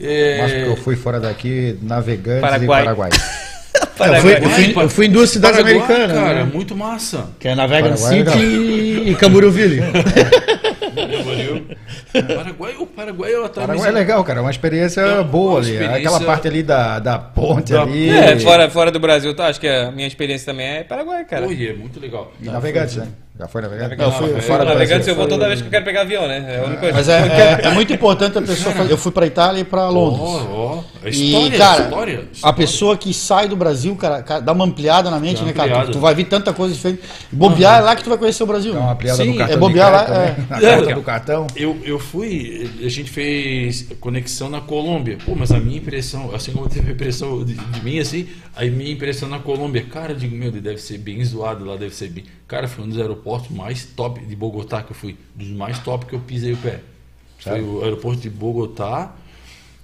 É... 0.00 0.38
Mas 0.42 0.52
porque 0.52 0.68
eu 0.68 0.76
fui 0.76 0.94
fora 0.94 1.18
daqui, 1.18 1.76
navegante 1.82 2.40
Paraguai. 2.40 2.80
e 2.80 2.84
Paraguai. 2.84 3.10
Eu 3.98 4.20
fui, 4.20 4.34
eu, 4.34 4.50
fui, 4.50 4.82
eu 4.84 4.88
fui, 4.88 5.06
em 5.06 5.10
duas 5.10 5.30
cidades 5.30 5.60
Paraguai, 5.60 5.84
americanas. 5.84 6.16
Cara, 6.16 6.44
né? 6.44 6.50
muito 6.52 6.76
massa. 6.76 7.30
Que 7.38 7.48
é 7.48 7.54
Navega 7.54 7.96
City 7.96 8.38
e 9.06 9.14
Camburuville. 9.16 9.80
Paraguai, 12.12 12.74
o 12.78 12.86
Paraguai 12.86 13.32
é 13.32 13.48
Paraguai 13.48 13.88
é 13.88 13.92
legal, 13.92 14.24
cara. 14.24 14.38
É 14.40 14.42
uma 14.42 14.50
experiência 14.50 15.00
é, 15.00 15.22
boa 15.22 15.58
ali. 15.58 15.72
Experiência... 15.72 15.98
Aquela 15.98 16.20
parte 16.20 16.48
ali 16.48 16.62
da, 16.62 16.98
da 16.98 17.18
ponte 17.18 17.72
da... 17.72 17.82
ali. 17.82 18.08
É, 18.08 18.38
fora, 18.38 18.70
fora 18.70 18.90
do 18.90 18.98
Brasil, 18.98 19.34
tá? 19.34 19.46
Acho 19.46 19.60
que 19.60 19.68
a 19.68 19.90
minha 19.90 20.06
experiência 20.06 20.46
também 20.46 20.66
é 20.66 20.84
Paraguai, 20.84 21.24
cara. 21.24 21.46
Oi, 21.46 21.68
é 21.68 21.72
muito 21.74 22.00
legal. 22.00 22.32
E 22.40 22.46
navegantes, 22.46 22.96
né? 22.96 23.08
Já 23.38 23.46
foi 23.46 23.62
navegante? 23.62 23.96
Não, 23.96 24.10
fui, 24.10 24.32
eu 24.32 24.42
fora 24.42 24.64
navegante 24.64 25.08
eu 25.08 25.14
vou 25.14 25.28
toda 25.28 25.46
vez 25.46 25.60
que 25.60 25.68
eu 25.68 25.70
quero 25.70 25.84
pegar 25.84 26.00
avião, 26.00 26.26
né? 26.26 26.56
É 26.56 26.58
a 26.58 26.64
única 26.64 26.80
coisa. 26.80 26.94
Mas 26.94 27.08
é, 27.08 27.18
é, 27.20 27.68
é 27.68 27.70
muito 27.70 27.92
importante 27.92 28.36
a 28.36 28.42
pessoa 28.42 28.74
fazer. 28.74 28.92
Eu 28.92 28.98
fui 28.98 29.12
pra 29.12 29.26
Itália 29.26 29.60
e 29.60 29.64
pra 29.64 29.88
Londres. 29.88 30.20
Oh, 30.20 30.82
oh. 31.04 31.08
História, 31.08 31.54
e, 31.54 31.58
cara, 31.58 31.84
história, 31.84 32.12
história. 32.12 32.26
a 32.42 32.52
pessoa 32.52 32.96
que 32.96 33.14
sai 33.14 33.46
do 33.46 33.54
Brasil, 33.54 33.94
cara, 33.94 34.40
dá 34.40 34.52
uma 34.52 34.64
ampliada 34.64 35.08
na 35.08 35.20
mente, 35.20 35.44
né, 35.44 35.52
cara? 35.52 35.86
Tu, 35.86 35.92
tu, 35.92 36.00
vai 36.00 36.16
ver 36.16 36.24
tanta 36.24 36.52
coisa 36.52 36.74
diferente. 36.74 37.02
Bobear 37.30 37.74
uhum. 37.74 37.78
é 37.78 37.82
lá 37.82 37.94
que 37.94 38.02
tu 38.02 38.08
vai 38.08 38.18
conhecer 38.18 38.42
o 38.42 38.46
Brasil. 38.46 38.72
Dá 38.74 38.80
uma 38.80 38.92
ampliada 38.92 39.22
Sim, 39.22 39.30
no 39.30 39.36
cartão. 39.36 39.54
É 39.54 39.58
bobear 39.58 39.92
lá. 39.92 40.02
É. 40.16 40.36
Na 40.50 40.68
é. 40.68 40.94
do 40.94 41.02
cartão. 41.02 41.46
Eu, 41.54 41.78
eu 41.84 42.00
fui, 42.00 42.68
a 42.84 42.88
gente 42.88 43.08
fez 43.08 43.86
conexão 44.00 44.50
na 44.50 44.60
Colômbia. 44.60 45.16
Pô, 45.24 45.36
mas 45.36 45.52
a 45.52 45.60
minha 45.60 45.78
impressão, 45.78 46.34
assim 46.34 46.50
como 46.50 46.68
teve 46.68 46.90
a 46.90 46.92
impressão 46.92 47.44
de, 47.44 47.54
de 47.54 47.84
mim, 47.84 48.00
assim, 48.00 48.26
a 48.56 48.64
minha 48.64 48.90
impressão 48.92 49.28
na 49.28 49.38
Colômbia, 49.38 49.84
cara, 49.84 50.10
eu 50.10 50.16
digo, 50.16 50.34
meu, 50.34 50.50
deve 50.50 50.78
ser 50.78 50.98
bem 50.98 51.24
zoado 51.24 51.64
lá, 51.64 51.76
deve 51.76 51.94
ser 51.94 52.08
bem. 52.08 52.24
Cara, 52.48 52.66
foi 52.66 52.84
um 52.84 52.88
dos 52.88 52.98
aeroportos 52.98 53.54
mais 53.54 53.84
top 53.84 54.24
de 54.24 54.34
Bogotá 54.34 54.82
que 54.82 54.92
eu 54.92 54.96
fui. 54.96 55.16
Dos 55.34 55.48
mais 55.48 55.78
top 55.80 56.06
que 56.06 56.14
eu 56.14 56.20
pisei 56.20 56.54
o 56.54 56.56
pé. 56.56 56.80
Foi 57.38 57.60
o 57.60 57.84
aeroporto 57.84 58.22
de 58.22 58.30
Bogotá. 58.30 59.14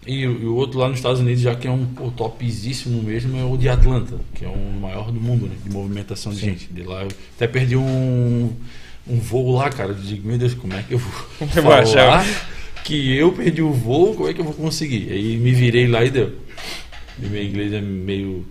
E, 0.07 0.21
e, 0.21 0.27
o 0.27 0.55
outro 0.57 0.79
lá 0.79 0.89
nos 0.89 0.99
Estados 0.99 1.21
Unidos, 1.21 1.43
já 1.43 1.55
que 1.55 1.69
é 1.69 1.71
um 1.71 1.87
pô, 1.87 2.11
topzíssimo 2.11 3.03
mesmo, 3.03 3.39
é 3.39 3.45
o 3.45 3.57
de 3.57 3.69
Atlanta, 3.69 4.19
que 4.35 4.45
é 4.45 4.49
o 4.49 4.81
maior 4.81 5.13
do 5.13 5.21
mundo, 5.21 5.47
né? 5.47 5.55
De 5.63 5.71
movimentação 5.71 6.33
de 6.33 6.41
Sim. 6.41 6.47
gente. 6.47 6.73
De 6.73 6.83
lá 6.83 7.03
eu 7.03 7.09
até 7.37 7.47
perdi 7.47 7.77
um, 7.77 8.51
um 9.07 9.19
voo 9.19 9.57
lá, 9.57 9.69
cara. 9.71 9.91
Eu 9.91 9.97
digo, 9.97 10.27
meu 10.27 10.39
Deus, 10.39 10.55
como 10.55 10.73
é 10.75 10.83
que 10.83 10.95
eu 10.95 10.99
vou 10.99 11.13
falar 11.49 12.25
que 12.83 13.17
eu 13.17 13.33
perdi 13.33 13.63
o 13.63 13.73
voo, 13.73 14.15
como 14.15 14.29
é 14.29 14.35
que 14.35 14.41
eu 14.41 14.45
vou 14.45 14.55
conseguir? 14.55 15.11
Aí 15.11 15.37
me 15.37 15.53
virei 15.53 15.87
lá 15.87 16.05
e 16.05 16.11
deu. 16.11 16.33
E 17.19 17.27
meu 17.27 17.43
inglês 17.43 17.73
é 17.73 17.81
meio 17.81 18.45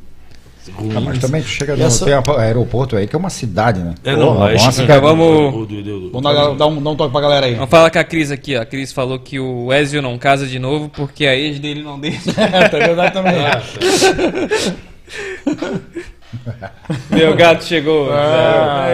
ah, 0.96 1.02
mas 1.02 1.20
também 1.20 1.44
chega 1.44 1.76
no 1.76 1.84
essa... 1.84 2.06
tem 2.06 2.14
aeroporto 2.38 2.96
aí 2.96 3.08
que 3.08 3.16
é 3.16 3.20
uma 3.20 3.30
cidade, 3.30 3.82
né? 3.82 3.96
É, 4.04 4.16
não, 4.16 4.36
Pô, 4.36 4.48
nossa, 4.50 4.84
é, 4.84 5.00
vamos. 5.00 5.68
Vamos 6.12 6.22
dar, 6.22 6.56
dar, 6.56 6.68
um, 6.68 6.82
dar 6.82 6.90
um 6.92 6.96
toque 6.96 7.12
pra 7.12 7.22
galera 7.22 7.46
aí. 7.48 7.56
Vamos 7.56 7.70
falar 7.70 7.90
com 7.90 8.00
a 8.00 8.04
Cris 8.04 8.32
aqui, 8.32 8.56
ó. 8.56 8.62
A 8.62 8.66
Cris 8.66 8.94
falou 8.94 9.20
que 9.20 9.40
o 9.40 9.74
Ezio 9.74 10.02
não 10.02 10.18
casa 10.18 10.48
de 10.48 10.60
novo 10.60 10.90
porque 10.90 11.26
a 11.26 11.36
ex 11.36 11.60
dele 11.60 11.84
não 11.84 12.00
deixa. 12.00 12.32
é, 12.40 12.70
tá 12.70 12.78
verdade 12.78 13.14
também. 13.14 13.34
Meu 17.10 17.36
gato 17.36 17.64
chegou. 17.64 18.10
Ah, 18.12 18.88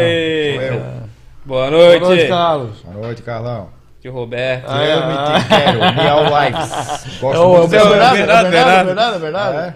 Boa 1.45 1.69
noite. 1.69 1.99
Boa 1.99 2.09
noite, 2.09 2.27
Carlos. 2.27 2.81
Boa 2.83 3.05
noite, 3.05 3.21
Carlão. 3.21 3.79
Tio 4.01 4.13
Roberto. 4.13 4.65
Ah, 4.67 4.85
eu 4.85 5.07
me 5.07 5.43
quero. 5.47 5.79
Miau 5.95 6.23
Lives. 6.39 7.19
Gosto 7.19 7.43
é, 7.43 7.47
muito 7.47 7.75
é, 7.75 7.79
verdade, 7.79 8.17
verdade, 8.17 8.49
verdade, 8.49 9.19
verdade, 9.19 9.19
verdade. 9.19 9.75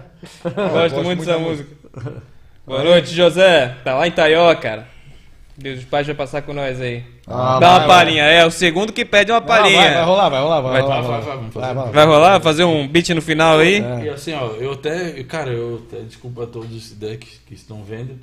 Gosto 0.72 1.02
muito 1.02 1.24
dessa 1.24 1.38
música. 1.38 1.83
Boa 2.66 2.82
noite, 2.82 3.14
José. 3.14 3.76
Tá 3.84 3.94
lá 3.94 4.06
em 4.06 4.10
Taió, 4.10 4.54
cara. 4.54 4.86
Deus 5.56 5.76
dos 5.76 5.84
pais 5.84 6.06
vai 6.06 6.16
passar 6.16 6.42
com 6.42 6.52
nós 6.52 6.80
aí. 6.80 7.04
Ah, 7.26 7.58
Dá 7.60 7.70
vai, 7.70 7.78
uma 7.78 7.86
palhinha. 7.86 8.24
É 8.24 8.44
o 8.44 8.50
segundo 8.50 8.92
que 8.92 9.04
pede 9.04 9.30
uma 9.30 9.40
palhinha. 9.40 9.80
Vai, 9.80 9.94
vai, 9.94 10.04
rolar, 10.04 10.28
vai 10.28 10.40
rolar, 10.40 10.60
vai, 10.60 10.72
vai 10.72 10.82
rolar. 10.82 11.00
Vai, 11.00 11.20
vai, 11.20 11.74
vai, 11.74 11.92
vai, 11.92 12.06
rolar? 12.06 12.40
Fazer 12.40 12.64
um 12.64 12.88
beat 12.88 13.10
no 13.10 13.22
final 13.22 13.58
aí? 13.58 13.76
É. 13.76 14.04
E 14.04 14.08
assim, 14.08 14.32
ó, 14.34 14.48
eu 14.58 14.72
até, 14.72 15.22
cara, 15.24 15.50
eu 15.50 15.84
até, 15.86 16.02
desculpa 16.02 16.42
a 16.42 16.46
todos 16.46 16.94
que 17.46 17.54
estão 17.54 17.84
vendo 17.84 18.18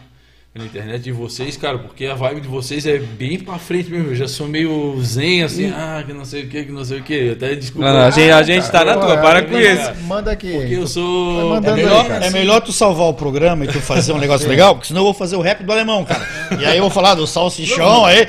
na 0.53 0.65
internet 0.65 1.01
de 1.01 1.13
vocês, 1.13 1.55
cara, 1.55 1.77
porque 1.77 2.05
a 2.05 2.13
vibe 2.13 2.41
de 2.41 2.47
vocês 2.49 2.85
é 2.85 2.97
bem 2.97 3.39
pra 3.39 3.57
frente 3.57 3.89
mesmo. 3.89 4.09
Eu 4.09 4.15
já 4.15 4.27
sou 4.27 4.49
meio 4.49 5.01
zen, 5.01 5.43
assim, 5.43 5.71
ah, 5.73 6.03
que 6.05 6.11
não 6.11 6.25
sei 6.25 6.43
o 6.43 6.49
que, 6.49 6.65
que 6.65 6.71
não 6.73 6.83
sei 6.83 6.99
o 6.99 7.03
que. 7.03 7.31
Até 7.31 7.55
desculpa. 7.55 7.87
Não, 7.87 7.99
não, 7.99 8.05
a 8.07 8.09
gente, 8.09 8.31
a 8.31 8.43
gente 8.43 8.69
tá 8.69 8.83
na 8.83 8.97
tua, 8.97 9.17
para 9.17 9.43
com 9.43 9.57
isso. 9.57 9.93
Manda 10.03 10.29
aqui. 10.29 10.51
Porque 10.51 10.73
eu 10.73 10.87
sou. 10.87 11.55
É 11.55 11.71
melhor, 11.73 12.05
é 12.21 12.29
melhor 12.31 12.59
tu 12.59 12.73
salvar 12.73 13.07
o 13.07 13.13
programa 13.13 13.63
e 13.63 13.69
tu 13.69 13.79
fazer 13.79 14.11
um 14.11 14.17
negócio 14.17 14.47
legal, 14.49 14.75
porque 14.75 14.89
senão 14.89 15.01
eu 15.01 15.05
vou 15.05 15.13
fazer 15.13 15.37
o 15.37 15.41
rap 15.41 15.63
do 15.63 15.71
alemão, 15.71 16.03
cara. 16.03 16.27
E 16.59 16.65
aí 16.65 16.77
eu 16.77 16.83
vou 16.83 16.91
falar 16.91 17.15
do 17.15 17.25
salsichão 17.25 18.05
aí. 18.05 18.27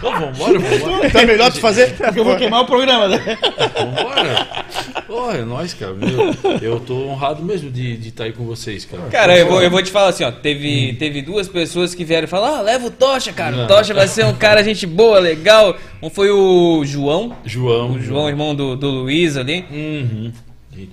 Não, 0.00 0.12
vambora, 0.12 0.58
vambora. 0.60 1.06
Então 1.08 1.20
é 1.20 1.26
melhor 1.26 1.50
tu 1.50 1.58
fazer, 1.58 1.96
porque 1.96 2.20
eu 2.20 2.24
vou 2.24 2.36
queimar 2.36 2.62
o 2.62 2.66
programa, 2.66 3.08
né? 3.08 3.18
Vambora. 3.74 4.46
Pô, 5.06 5.30
é 5.30 5.42
nóis, 5.44 5.72
cara. 5.72 5.94
Meu, 5.94 6.34
eu 6.60 6.80
tô 6.80 6.94
honrado 7.06 7.42
mesmo 7.42 7.70
de 7.70 7.92
estar 7.92 8.02
de 8.02 8.12
tá 8.12 8.24
aí 8.24 8.32
com 8.32 8.44
vocês, 8.44 8.84
cara. 8.84 9.04
Cara, 9.04 9.38
eu 9.38 9.46
vou, 9.46 9.62
eu 9.62 9.70
vou 9.70 9.82
te 9.82 9.90
falar 9.90 10.08
assim, 10.08 10.24
ó. 10.24 10.32
Teve, 10.32 10.92
hum. 10.92 10.96
teve 10.98 11.22
duas 11.22 11.46
pessoas 11.46 11.94
que 11.94 12.04
vieram 12.04 12.26
falar, 12.26 12.58
ah, 12.58 12.60
leva 12.60 12.86
o 12.86 12.90
Tocha, 12.90 13.32
cara. 13.32 13.64
O 13.64 13.66
Tocha 13.66 13.94
vai 13.94 14.08
ser 14.08 14.24
um 14.24 14.34
cara, 14.34 14.64
gente 14.64 14.86
boa, 14.86 15.18
legal. 15.18 15.76
Um 16.02 16.10
foi 16.10 16.30
o 16.30 16.84
João. 16.84 17.36
João. 17.44 17.92
O 17.92 18.00
João, 18.00 18.28
irmão 18.28 18.54
do, 18.54 18.76
do 18.76 18.88
Luiz 18.88 19.36
ali. 19.36 19.64
Uhum. 19.70 20.32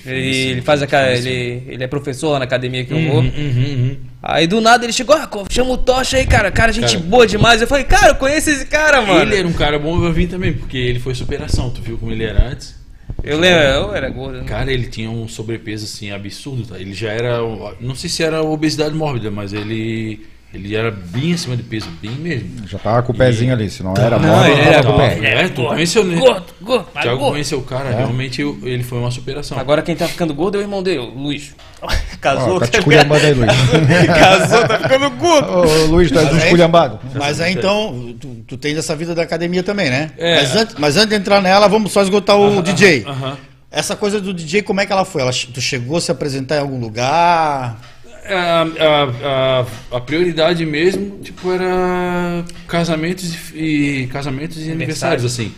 Ele, 0.06 0.36
ele 0.36 0.62
faz 0.62 0.82
a 0.82 1.13
ele, 1.13 1.63
ele 1.67 1.84
é 1.84 1.88
professor 1.88 2.32
lá 2.32 2.39
na 2.39 2.45
academia 2.45 2.86
que 2.86 2.93
eu 2.93 3.02
vou. 3.02 3.19
Uhum, 3.19 3.32
uhum, 3.36 3.65
uhum. 3.65 3.97
Aí 4.21 4.47
do 4.47 4.62
nada 4.62 4.86
ele 4.86 4.93
chegou, 4.93 5.13
ah, 5.13 5.30
chama 5.49 5.71
o 5.71 5.78
Tocha 5.78 6.17
aí, 6.17 6.26
cara. 6.26 6.49
Cara, 6.52 6.71
gente 6.71 6.95
cara, 6.95 7.10
boa 7.10 7.28
demais. 7.28 7.62
Eu 7.62 7.67
falei, 7.67 7.84
cara, 7.84 8.10
eu 8.10 8.15
conheço 8.15 8.49
esse 8.49 8.65
cara, 8.65 9.02
mano. 9.02 9.21
Ele 9.23 9.36
era 9.36 9.47
um 9.47 9.54
cara 9.54 9.78
bom, 9.78 10.02
eu 10.06 10.13
vim 10.13 10.28
também, 10.28 10.54
porque 10.54 10.78
ele 10.78 10.99
foi 10.99 11.13
superação. 11.13 11.69
Tu 11.69 11.82
viu 11.82 11.97
como 11.97 12.12
ele 12.12 12.23
era 12.23 12.47
antes? 12.47 12.83
Eu 13.24 13.40
lembro, 13.40 13.64
eu 13.64 13.96
era 13.96 14.10
gordo. 14.10 14.40
Né? 14.40 14.44
Cara, 14.46 14.72
ele 14.72 14.88
tinha 14.88 15.10
um 15.10 15.28
sobrepeso 15.28 15.86
assim 15.86 16.12
absurdo, 16.12 16.66
tá? 16.66 16.78
Ele 16.78 16.94
já 16.94 17.10
era, 17.10 17.40
não 17.80 17.96
sei 17.96 18.10
se 18.10 18.22
era 18.22 18.44
obesidade 18.44 18.94
mórbida, 18.94 19.32
mas 19.32 19.54
ele 19.54 20.26
ele 20.54 20.76
era 20.76 20.92
bem 20.92 21.34
acima 21.34 21.58
de 21.58 21.64
peso, 21.64 21.90
bem 22.00 22.12
mesmo. 22.12 22.68
Já 22.68 22.78
tava 22.78 23.02
com 23.02 23.12
o 23.12 23.16
pezinho 23.16 23.50
e... 23.50 23.54
ali, 23.54 23.70
se 23.72 23.82
não 23.82 23.96
era 23.98 24.20
não, 24.20 24.46
ele 24.46 24.62
era 24.62 24.84
com 24.84 24.92
o 24.92 24.98
pé. 24.98 25.20
É, 25.24 25.50
tu 25.50 25.66
conheceu, 25.66 26.04
né? 26.04 26.16
Gordo, 26.20 26.46
gordo, 26.62 26.88
Thiago 27.02 27.32
conheceu 27.32 27.58
o 27.58 27.64
cara, 27.64 27.90
é. 27.90 27.96
realmente 27.96 28.42
ele 28.42 28.84
foi 28.84 29.00
uma 29.00 29.10
superação. 29.10 29.58
Agora 29.58 29.82
quem 29.82 29.96
tá 29.96 30.08
ficando 30.08 30.34
gordo 30.34 30.56
é 30.56 30.60
o 30.60 30.62
irmão 30.62 30.84
dele, 30.84 31.00
o 31.00 31.10
Luiz. 31.10 31.56
Casou, 32.22 32.56
oh, 32.56 32.60
tá 32.60 32.67
te 32.67 32.78
esculhambando 32.78 33.26
aí, 33.26 33.34
Luiz. 33.34 33.52
Casou, 34.08 34.67
tá 34.67 34.80
ficando 34.80 35.10
gordo. 35.17 35.50
Ô, 35.50 35.86
Luiz, 35.88 36.12
tu 36.12 36.19
és 36.19 36.34
um 36.34 36.38
esculhambado. 36.38 37.00
Mas 37.15 37.41
aí 37.41 37.54
então, 37.54 38.15
tu, 38.19 38.36
tu 38.48 38.58
tens 38.58 38.78
essa 38.78 38.96
vida 38.96 39.13
da 39.13 39.24
academia 39.24 39.63
também, 39.63 39.89
né? 39.89 40.12
É. 40.17 40.36
Mas, 40.36 40.56
antes, 40.56 40.76
mas 40.78 40.98
antes 40.98 41.10
de 41.10 41.15
entrar 41.15 41.41
nela, 41.41 41.67
vamos 41.67 41.91
só 41.91 42.02
esgotar 42.02 42.38
o 42.38 42.48
uh 42.48 42.58
-huh, 42.58 42.63
DJ. 42.63 43.04
Uh 43.04 43.10
-huh. 43.10 43.38
Essa 43.72 43.96
coisa 43.96 44.22
do 44.22 44.34
DJ, 44.34 44.62
como 44.62 44.82
é 44.82 44.86
que 44.86 44.93
ela 44.93 45.04
foi? 45.04 45.22
Ela, 45.22 45.32
tu 45.32 45.60
chegou 45.60 45.98
a 45.98 46.02
se 46.02 46.12
apresentar 46.12 46.58
em 46.58 46.60
algum 46.60 46.80
lugar? 46.80 47.78
a, 48.26 48.62
a, 48.62 49.62
a, 49.91 49.98
a, 49.98 50.02
prioridade 50.02 50.65
mesmo, 50.65 51.19
tipo, 51.19 51.52
era 51.52 52.43
casamentos 52.67 53.36
e, 53.54 54.04
e 54.04 54.08
casamentos 54.08 54.65
e 54.65 54.72
aniversários, 54.72 55.26
assim. 55.26 55.54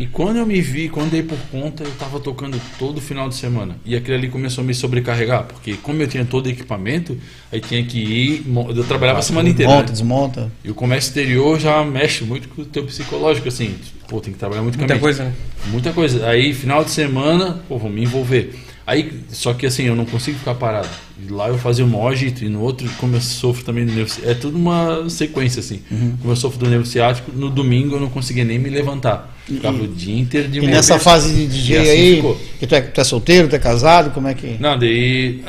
E 0.00 0.06
quando 0.06 0.38
eu 0.38 0.46
me 0.46 0.62
vi, 0.62 0.88
quando 0.88 1.10
dei 1.10 1.22
por 1.22 1.36
conta, 1.52 1.84
eu 1.84 1.90
tava 1.98 2.18
tocando 2.18 2.58
todo 2.78 3.02
final 3.02 3.28
de 3.28 3.34
semana. 3.34 3.76
E 3.84 3.94
aquilo 3.94 4.16
ali 4.16 4.30
começou 4.30 4.64
a 4.64 4.66
me 4.66 4.72
sobrecarregar, 4.72 5.44
porque 5.44 5.74
como 5.74 6.00
eu 6.00 6.08
tinha 6.08 6.24
todo 6.24 6.46
o 6.46 6.48
equipamento, 6.48 7.18
aí 7.52 7.60
tinha 7.60 7.84
que 7.84 7.98
ir. 7.98 8.46
Eu 8.74 8.82
trabalhava 8.84 9.18
a 9.18 9.22
semana 9.22 9.50
inteira. 9.50 9.70
Monta, 9.70 9.84
né? 9.84 9.92
desmonta. 9.92 10.52
E 10.64 10.70
o 10.70 10.74
comércio 10.74 11.10
exterior 11.10 11.60
já 11.60 11.84
mexe 11.84 12.24
muito 12.24 12.48
com 12.48 12.62
o 12.62 12.64
teu 12.64 12.82
psicológico, 12.84 13.48
assim. 13.48 13.74
Pô, 14.08 14.22
tem 14.22 14.32
que 14.32 14.38
trabalhar 14.38 14.62
muito 14.62 14.78
com 14.78 14.86
Muita 14.86 14.98
coisa, 14.98 15.24
né? 15.24 15.34
Muita 15.66 15.92
coisa. 15.92 16.26
Aí, 16.26 16.54
final 16.54 16.82
de 16.82 16.90
semana, 16.92 17.60
pô, 17.68 17.76
vou 17.76 17.90
me 17.90 18.02
envolver. 18.02 18.54
Aí, 18.86 19.20
só 19.28 19.52
que 19.52 19.66
assim, 19.66 19.82
eu 19.82 19.94
não 19.94 20.06
consigo 20.06 20.38
ficar 20.38 20.54
parado. 20.54 20.88
Lá 21.28 21.48
eu 21.48 21.58
fazia 21.58 21.84
o 21.84 21.88
maior 21.88 22.16
e 22.16 22.48
no 22.48 22.62
outro, 22.62 22.88
como 22.98 23.16
eu 23.16 23.20
sofro 23.20 23.62
também 23.64 23.84
do 23.84 23.92
nervo 23.92 24.10
É 24.24 24.32
tudo 24.32 24.56
uma 24.56 25.10
sequência, 25.10 25.60
assim. 25.60 25.82
Uhum. 25.90 26.16
Como 26.22 26.32
eu 26.32 26.36
sofro 26.36 26.58
do 26.58 26.70
nervo 26.70 26.86
ciático, 26.86 27.30
no 27.32 27.50
domingo 27.50 27.96
eu 27.96 28.00
não 28.00 28.08
conseguia 28.08 28.44
nem 28.44 28.58
me 28.58 28.70
levantar. 28.70 29.36
Ficava 29.54 29.78
e, 29.78 29.82
o 29.82 29.88
dia 29.88 30.18
inteiro 30.18 30.48
de 30.48 30.58
E 30.60 30.66
nessa 30.66 30.98
fase 30.98 31.32
de 31.34 31.46
DJ 31.46 31.78
assim 31.78 31.90
aí, 31.90 32.16
ficou. 32.16 32.40
que 32.58 32.66
tu 32.66 32.74
é, 32.74 32.80
tu 32.80 33.00
é 33.00 33.04
solteiro, 33.04 33.48
tu 33.48 33.56
é 33.56 33.58
casado, 33.58 34.12
como 34.12 34.28
é 34.28 34.34
que. 34.34 34.56
Não, 34.60 34.78
daí. 34.78 35.42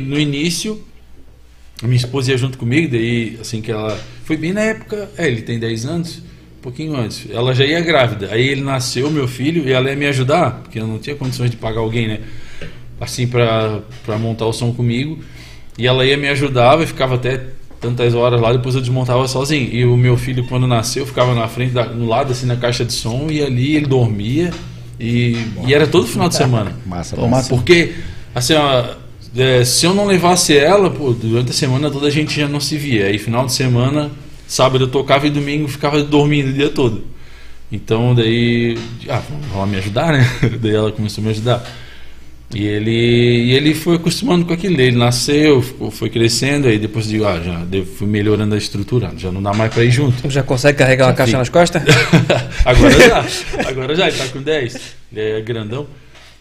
No 0.00 0.18
início, 0.18 0.82
minha 1.82 1.96
esposa 1.96 2.30
ia 2.30 2.38
junto 2.38 2.56
comigo, 2.58 2.88
daí, 2.90 3.38
assim 3.40 3.60
que 3.60 3.70
ela. 3.70 3.98
Foi 4.24 4.36
bem 4.36 4.52
na 4.52 4.60
época. 4.60 5.10
É, 5.16 5.26
ele 5.26 5.42
tem 5.42 5.58
10 5.58 5.86
anos. 5.86 6.18
um 6.58 6.60
pouquinho 6.62 6.96
antes. 6.96 7.26
Ela 7.30 7.54
já 7.54 7.64
ia 7.64 7.80
grávida. 7.80 8.28
Aí 8.30 8.46
ele 8.46 8.62
nasceu, 8.62 9.10
meu 9.10 9.26
filho, 9.26 9.68
e 9.68 9.72
ela 9.72 9.88
ia 9.88 9.96
me 9.96 10.06
ajudar, 10.06 10.62
porque 10.62 10.78
eu 10.78 10.86
não 10.86 10.98
tinha 10.98 11.16
condições 11.16 11.50
de 11.50 11.56
pagar 11.56 11.80
alguém, 11.80 12.08
né? 12.08 12.20
Assim, 13.00 13.26
pra 13.26 13.82
montar 14.18 14.46
o 14.46 14.52
som 14.52 14.72
comigo. 14.72 15.18
E 15.76 15.86
ela 15.86 16.04
ia 16.04 16.16
me 16.16 16.28
ajudar, 16.28 16.80
e 16.82 16.86
ficava 16.86 17.14
até 17.14 17.40
tantas 17.80 18.14
horas 18.14 18.40
lá, 18.40 18.52
depois 18.52 18.74
eu 18.74 18.80
desmontava 18.80 19.26
sozinho. 19.28 19.68
E 19.72 19.84
o 19.84 19.96
meu 19.96 20.16
filho, 20.16 20.44
quando 20.46 20.66
nasceu, 20.66 21.06
ficava 21.06 21.34
na 21.34 21.48
frente, 21.48 21.72
da, 21.72 21.86
no 21.86 22.06
lado, 22.06 22.32
assim, 22.32 22.46
na 22.46 22.56
caixa 22.56 22.84
de 22.84 22.92
som, 22.92 23.28
e 23.30 23.42
ali 23.42 23.76
ele 23.76 23.86
dormia. 23.86 24.52
E, 24.98 25.36
e 25.66 25.74
era 25.74 25.86
todo 25.86 26.06
final 26.06 26.28
de 26.28 26.34
semana. 26.34 26.72
Massa, 26.84 27.16
massa. 27.16 27.48
Porque, 27.48 27.94
assim, 28.34 28.54
ó, 28.54 28.84
é, 29.36 29.64
se 29.64 29.86
eu 29.86 29.94
não 29.94 30.06
levasse 30.06 30.56
ela, 30.56 30.90
pô, 30.90 31.12
durante 31.12 31.50
a 31.50 31.54
semana 31.54 31.90
toda 31.90 32.06
a 32.06 32.10
gente 32.10 32.38
já 32.38 32.48
não 32.48 32.60
se 32.60 32.76
via. 32.76 33.06
Aí 33.06 33.18
final 33.18 33.46
de 33.46 33.52
semana, 33.52 34.10
sábado 34.46 34.84
eu 34.84 34.88
tocava 34.88 35.26
e 35.26 35.30
domingo 35.30 35.68
ficava 35.68 36.02
dormindo 36.02 36.50
o 36.50 36.52
dia 36.52 36.70
todo. 36.70 37.04
Então 37.70 38.14
daí, 38.14 38.78
ah, 39.08 39.22
vamos 39.52 39.68
me 39.68 39.76
ajudar, 39.76 40.12
né? 40.12 40.26
daí 40.60 40.74
ela 40.74 40.90
começou 40.90 41.22
a 41.22 41.24
me 41.26 41.30
ajudar. 41.30 41.64
E 42.54 42.66
ele, 42.66 42.90
e 42.90 43.52
ele 43.52 43.74
foi 43.74 43.96
acostumando 43.96 44.44
com 44.46 44.52
aquilo. 44.52 44.80
Ele 44.80 44.96
nasceu, 44.96 45.60
foi 45.90 46.08
crescendo, 46.08 46.66
aí 46.66 46.78
depois 46.78 47.06
de 47.06 47.22
ah, 47.22 47.40
já 47.40 47.84
fui 47.96 48.06
melhorando 48.06 48.54
a 48.54 48.58
estrutura, 48.58 49.12
já 49.16 49.30
não 49.30 49.42
dá 49.42 49.52
mais 49.52 49.72
para 49.72 49.84
ir 49.84 49.90
junto. 49.90 50.30
Já 50.30 50.42
consegue 50.42 50.78
carregar 50.78 51.04
já 51.04 51.10
uma 51.10 51.16
caixa 51.16 51.38
nas 51.38 51.48
costas? 51.48 51.82
agora 52.64 53.00
já, 53.00 53.24
agora 53.68 53.94
já, 53.94 54.08
ele 54.08 54.16
tá 54.16 54.28
com 54.28 54.42
10, 54.42 54.94
ele 55.12 55.20
é 55.20 55.40
grandão. 55.42 55.86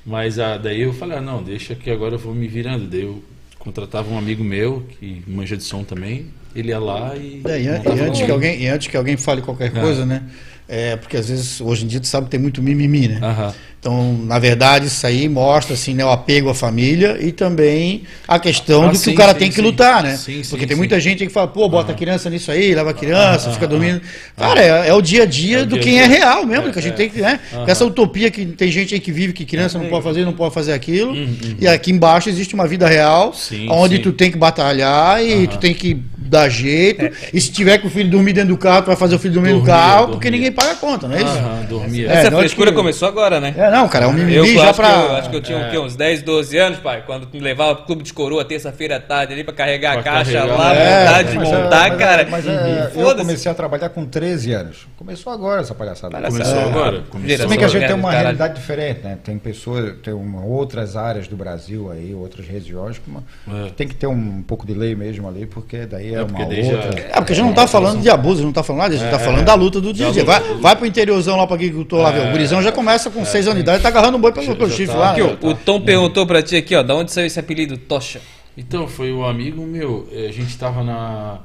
Mas 0.05 0.39
ah, 0.39 0.57
daí 0.57 0.81
eu 0.81 0.93
falei, 0.93 1.17
ah, 1.17 1.21
não, 1.21 1.43
deixa 1.43 1.75
que 1.75 1.89
agora 1.89 2.15
eu 2.15 2.19
vou 2.19 2.33
me 2.33 2.47
virando. 2.47 2.87
Daí 2.87 3.01
eu 3.01 3.21
contratava 3.59 4.09
um 4.09 4.17
amigo 4.17 4.41
meu, 4.43 4.85
que 4.97 5.21
manja 5.27 5.57
de 5.57 5.63
som 5.63 5.83
também, 5.83 6.27
ele 6.55 6.69
ia 6.69 6.79
lá 6.79 7.13
e. 7.17 7.41
É, 7.45 7.59
e, 7.59 7.65
e, 7.65 8.01
antes 8.01 8.21
que 8.21 8.31
alguém, 8.31 8.61
e 8.61 8.67
antes 8.67 8.87
que 8.87 8.95
alguém 8.95 9.17
fale 9.17 9.41
qualquer 9.41 9.67
é. 9.75 9.79
coisa, 9.81 10.05
né? 10.05 10.23
É, 10.69 10.95
porque 10.97 11.15
às 11.15 11.29
vezes, 11.29 11.61
hoje 11.61 11.85
em 11.85 11.87
dia, 11.87 11.99
tu 11.99 12.07
sabe 12.07 12.25
que 12.25 12.31
tem 12.31 12.39
muito 12.39 12.61
mimimi, 12.61 13.07
né? 13.07 13.19
Uhum. 13.21 13.53
Então, 13.79 14.13
na 14.25 14.39
verdade, 14.39 14.87
isso 14.87 15.05
aí 15.05 15.29
mostra 15.29 15.75
assim, 15.75 15.93
né, 15.93 16.03
o 16.03 16.09
apego 16.09 16.49
à 16.49 16.53
família 16.53 17.17
e 17.21 17.31
também 17.31 18.03
a 18.27 18.39
questão 18.39 18.83
ah, 18.83 18.85
do 18.87 18.91
que 18.93 18.97
sim, 18.97 19.13
o 19.13 19.15
cara 19.15 19.33
sim, 19.33 19.39
tem 19.39 19.49
que 19.49 19.55
sim. 19.55 19.61
lutar, 19.61 20.03
né? 20.03 20.19
porque 20.49 20.65
tem 20.65 20.75
muita 20.75 20.99
gente 20.99 21.25
que 21.25 21.31
fala, 21.31 21.47
pô, 21.47 21.69
bota 21.69 21.89
uhum. 21.89 21.95
a 21.95 21.97
criança 21.97 22.29
nisso 22.29 22.51
aí, 22.51 22.73
leva 22.73 22.89
a 22.89 22.93
criança, 22.93 23.47
uhum. 23.47 23.53
fica 23.53 23.67
dormindo. 23.67 24.01
Cara, 24.35 24.61
é, 24.61 24.89
é, 24.89 24.93
o 24.93 25.01
dia 25.01 25.23
a 25.23 25.25
dia 25.25 25.59
é 25.59 25.63
do 25.63 25.75
dia 25.75 25.83
quem 25.83 25.93
dia. 25.93 26.03
é 26.03 26.05
real 26.07 26.45
mesmo, 26.45 26.67
é, 26.67 26.71
que 26.71 26.79
a 26.79 26.81
gente 26.81 26.93
é. 26.93 26.97
tem 26.97 27.09
que, 27.09 27.21
né? 27.21 27.39
Essa 27.67 27.85
utopia 27.85 28.31
que 28.31 28.45
tem 28.47 28.69
gente 28.71 28.93
aí 28.95 28.99
que 28.99 29.11
vive 29.11 29.31
que 29.31 29.45
criança 29.45 29.77
não 29.77 29.87
pode 29.87 30.03
fazer, 30.03 30.25
não 30.25 30.33
pode 30.33 30.53
fazer 30.53 30.73
aquilo. 30.73 31.11
Uhum, 31.11 31.37
uhum. 31.43 31.55
E 31.61 31.67
aqui 31.67 31.91
embaixo 31.91 32.29
existe 32.29 32.55
uma 32.55 32.67
vida 32.67 32.87
real, 32.87 33.33
onde 33.69 33.99
tu 33.99 34.11
tem 34.11 34.31
que 34.31 34.37
batalhar 34.37 35.23
e 35.23 35.47
tu 35.47 35.57
tem 35.59 35.73
que 35.73 36.03
dar 36.27 36.49
jeito. 36.49 37.05
É, 37.05 37.11
e 37.33 37.41
se 37.41 37.51
tiver 37.51 37.77
que 37.77 37.87
o 37.87 37.89
filho 37.89 38.09
dormir 38.09 38.33
dentro 38.33 38.49
do 38.49 38.57
carro, 38.57 38.83
tu 38.83 38.87
vai 38.87 38.95
fazer 38.95 39.15
o 39.15 39.19
filho 39.19 39.35
dormir 39.35 39.49
dormia, 39.49 39.73
no 39.73 39.79
carro, 39.79 39.97
dormia. 39.97 40.13
porque 40.13 40.31
ninguém 40.31 40.51
paga 40.51 40.71
a 40.71 40.75
conta, 40.75 41.07
não 41.07 41.15
é 41.15 41.21
isso? 41.21 41.37
Aham, 41.37 41.65
dormia. 41.69 42.11
Essa 42.11 42.27
é, 42.27 42.31
frescura 42.31 42.71
que... 42.71 42.77
começou 42.77 43.07
agora, 43.07 43.39
né? 43.39 43.53
É, 43.57 43.71
não, 43.71 43.87
cara, 43.87 44.05
é 44.05 44.07
um 44.07 44.13
mimimi 44.13 44.35
eu, 44.35 44.45
já 44.47 44.69
acho 44.69 44.73
pra... 44.73 44.87
Que 44.87 44.93
eu, 44.93 45.15
acho 45.15 45.29
que 45.29 45.35
eu 45.35 45.41
tinha 45.41 45.57
é. 45.57 45.79
uns 45.79 45.95
10, 45.95 46.21
12 46.23 46.57
anos, 46.57 46.79
pai, 46.79 47.03
quando 47.05 47.27
me 47.31 47.39
levava 47.39 47.75
pro 47.75 47.85
clube 47.85 48.03
de 48.03 48.13
coroa 48.13 48.43
terça-feira 48.45 48.97
à 48.97 48.99
tarde 48.99 49.33
ali 49.33 49.43
pra 49.43 49.53
carregar 49.53 49.93
pra 49.93 50.01
a 50.01 50.03
caixa 50.03 50.33
carregar, 50.33 50.57
lá, 50.57 50.75
é, 50.75 51.05
vontade 51.05 51.31
de 51.31 51.39
montar, 51.39 51.89
mas, 51.89 51.97
cara. 51.97 52.27
Mas, 52.29 52.47
é, 52.47 52.91
eu 52.95 53.15
comecei 53.15 53.51
a 53.51 53.55
trabalhar 53.55 53.89
com 53.89 54.05
13 54.05 54.53
anos. 54.53 54.87
Começou 54.97 55.31
agora 55.31 55.61
essa 55.61 55.75
palhaçada. 55.75 56.21
Começou 56.21 56.59
agora? 56.59 57.03
Começou. 57.09 57.37
Se 57.37 57.47
bem 57.47 57.57
que 57.57 57.65
a 57.65 57.67
gente 57.67 57.87
tem 57.87 57.95
uma 57.95 58.11
realidade 58.11 58.55
diferente, 58.55 59.01
né? 59.03 59.17
Tem 59.23 59.37
pessoas, 59.37 59.95
tem 60.03 60.13
uma, 60.13 60.43
outras 60.43 60.95
áreas 60.95 61.27
do 61.27 61.35
Brasil 61.35 61.91
aí, 61.91 62.13
outras 62.13 62.47
regiões, 62.47 62.99
que 62.99 63.71
tem 63.75 63.87
que 63.87 63.95
ter 63.95 64.07
um 64.07 64.41
pouco 64.41 64.65
de 64.65 64.73
lei 64.73 64.95
mesmo 64.95 65.27
ali, 65.27 65.45
porque 65.45 65.85
daí 65.85 66.13
é, 66.17 66.23
uma 66.23 66.39
outra... 66.39 66.99
É, 66.99 67.15
porque 67.15 67.33
a 67.33 67.35
gente 67.35 67.45
não 67.45 67.53
tá 67.53 67.67
falando 67.67 68.01
de 68.01 68.09
abuso, 68.09 68.43
não 68.43 68.51
tá 68.51 68.63
falando 68.63 68.81
nada, 68.81 68.95
a 68.95 68.97
gente 68.97 69.09
tá 69.09 69.19
falando 69.19 69.45
da 69.45 69.53
luta 69.53 69.79
do 69.79 69.93
dia 69.93 70.07
a 70.07 70.11
dia. 70.11 70.25
Vai, 70.25 70.41
vai 70.55 70.75
pro 70.75 70.85
interiorzão 70.85 71.37
lá 71.37 71.45
pra 71.45 71.55
agricultor 71.55 72.01
lá, 72.01 72.11
ver. 72.11 72.27
O 72.27 72.31
gurizão 72.31 72.61
já 72.61 72.71
começa 72.71 73.09
com 73.09 73.23
6 73.23 73.47
anos 73.47 73.57
de 73.57 73.61
idade, 73.61 73.81
tá 73.81 73.89
agarrando 73.89 74.17
um 74.17 74.21
boi 74.21 74.31
pelo, 74.31 74.55
pelo 74.55 74.69
chifre 74.69 74.95
tá. 74.95 74.97
lá. 74.97 75.13
Né? 75.13 75.37
o 75.41 75.53
Tom 75.53 75.81
perguntou 75.81 76.25
pra 76.25 76.41
ti 76.41 76.55
aqui, 76.55 76.75
ó, 76.75 76.83
da 76.83 76.95
onde 76.95 77.11
saiu 77.11 77.27
esse 77.27 77.39
apelido 77.39 77.77
Tocha? 77.77 78.21
Então, 78.57 78.87
foi 78.87 79.11
o 79.11 79.19
um 79.19 79.25
amigo 79.25 79.61
meu, 79.65 80.07
a 80.11 80.31
gente 80.31 80.57
tava 80.57 80.83
na. 80.83 81.39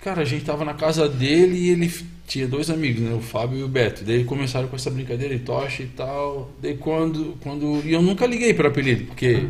Cara, 0.00 0.22
a 0.22 0.24
gente 0.24 0.44
tava 0.44 0.64
na 0.64 0.74
casa 0.74 1.08
dele 1.08 1.56
e 1.56 1.70
ele 1.70 1.90
tinha 2.26 2.46
dois 2.46 2.70
amigos, 2.70 3.02
né? 3.02 3.14
O 3.14 3.20
Fábio 3.20 3.58
e 3.58 3.62
o 3.62 3.68
Beto. 3.68 4.04
Daí 4.04 4.24
começaram 4.24 4.68
com 4.68 4.76
essa 4.76 4.90
brincadeira 4.90 5.36
de 5.36 5.44
tocha 5.44 5.82
e 5.82 5.86
tal. 5.86 6.50
Daí 6.60 6.76
quando. 6.76 7.36
quando 7.40 7.82
e 7.84 7.92
eu 7.92 8.02
nunca 8.02 8.26
liguei 8.26 8.54
para 8.54 8.68
apelido, 8.68 9.04
porque. 9.04 9.46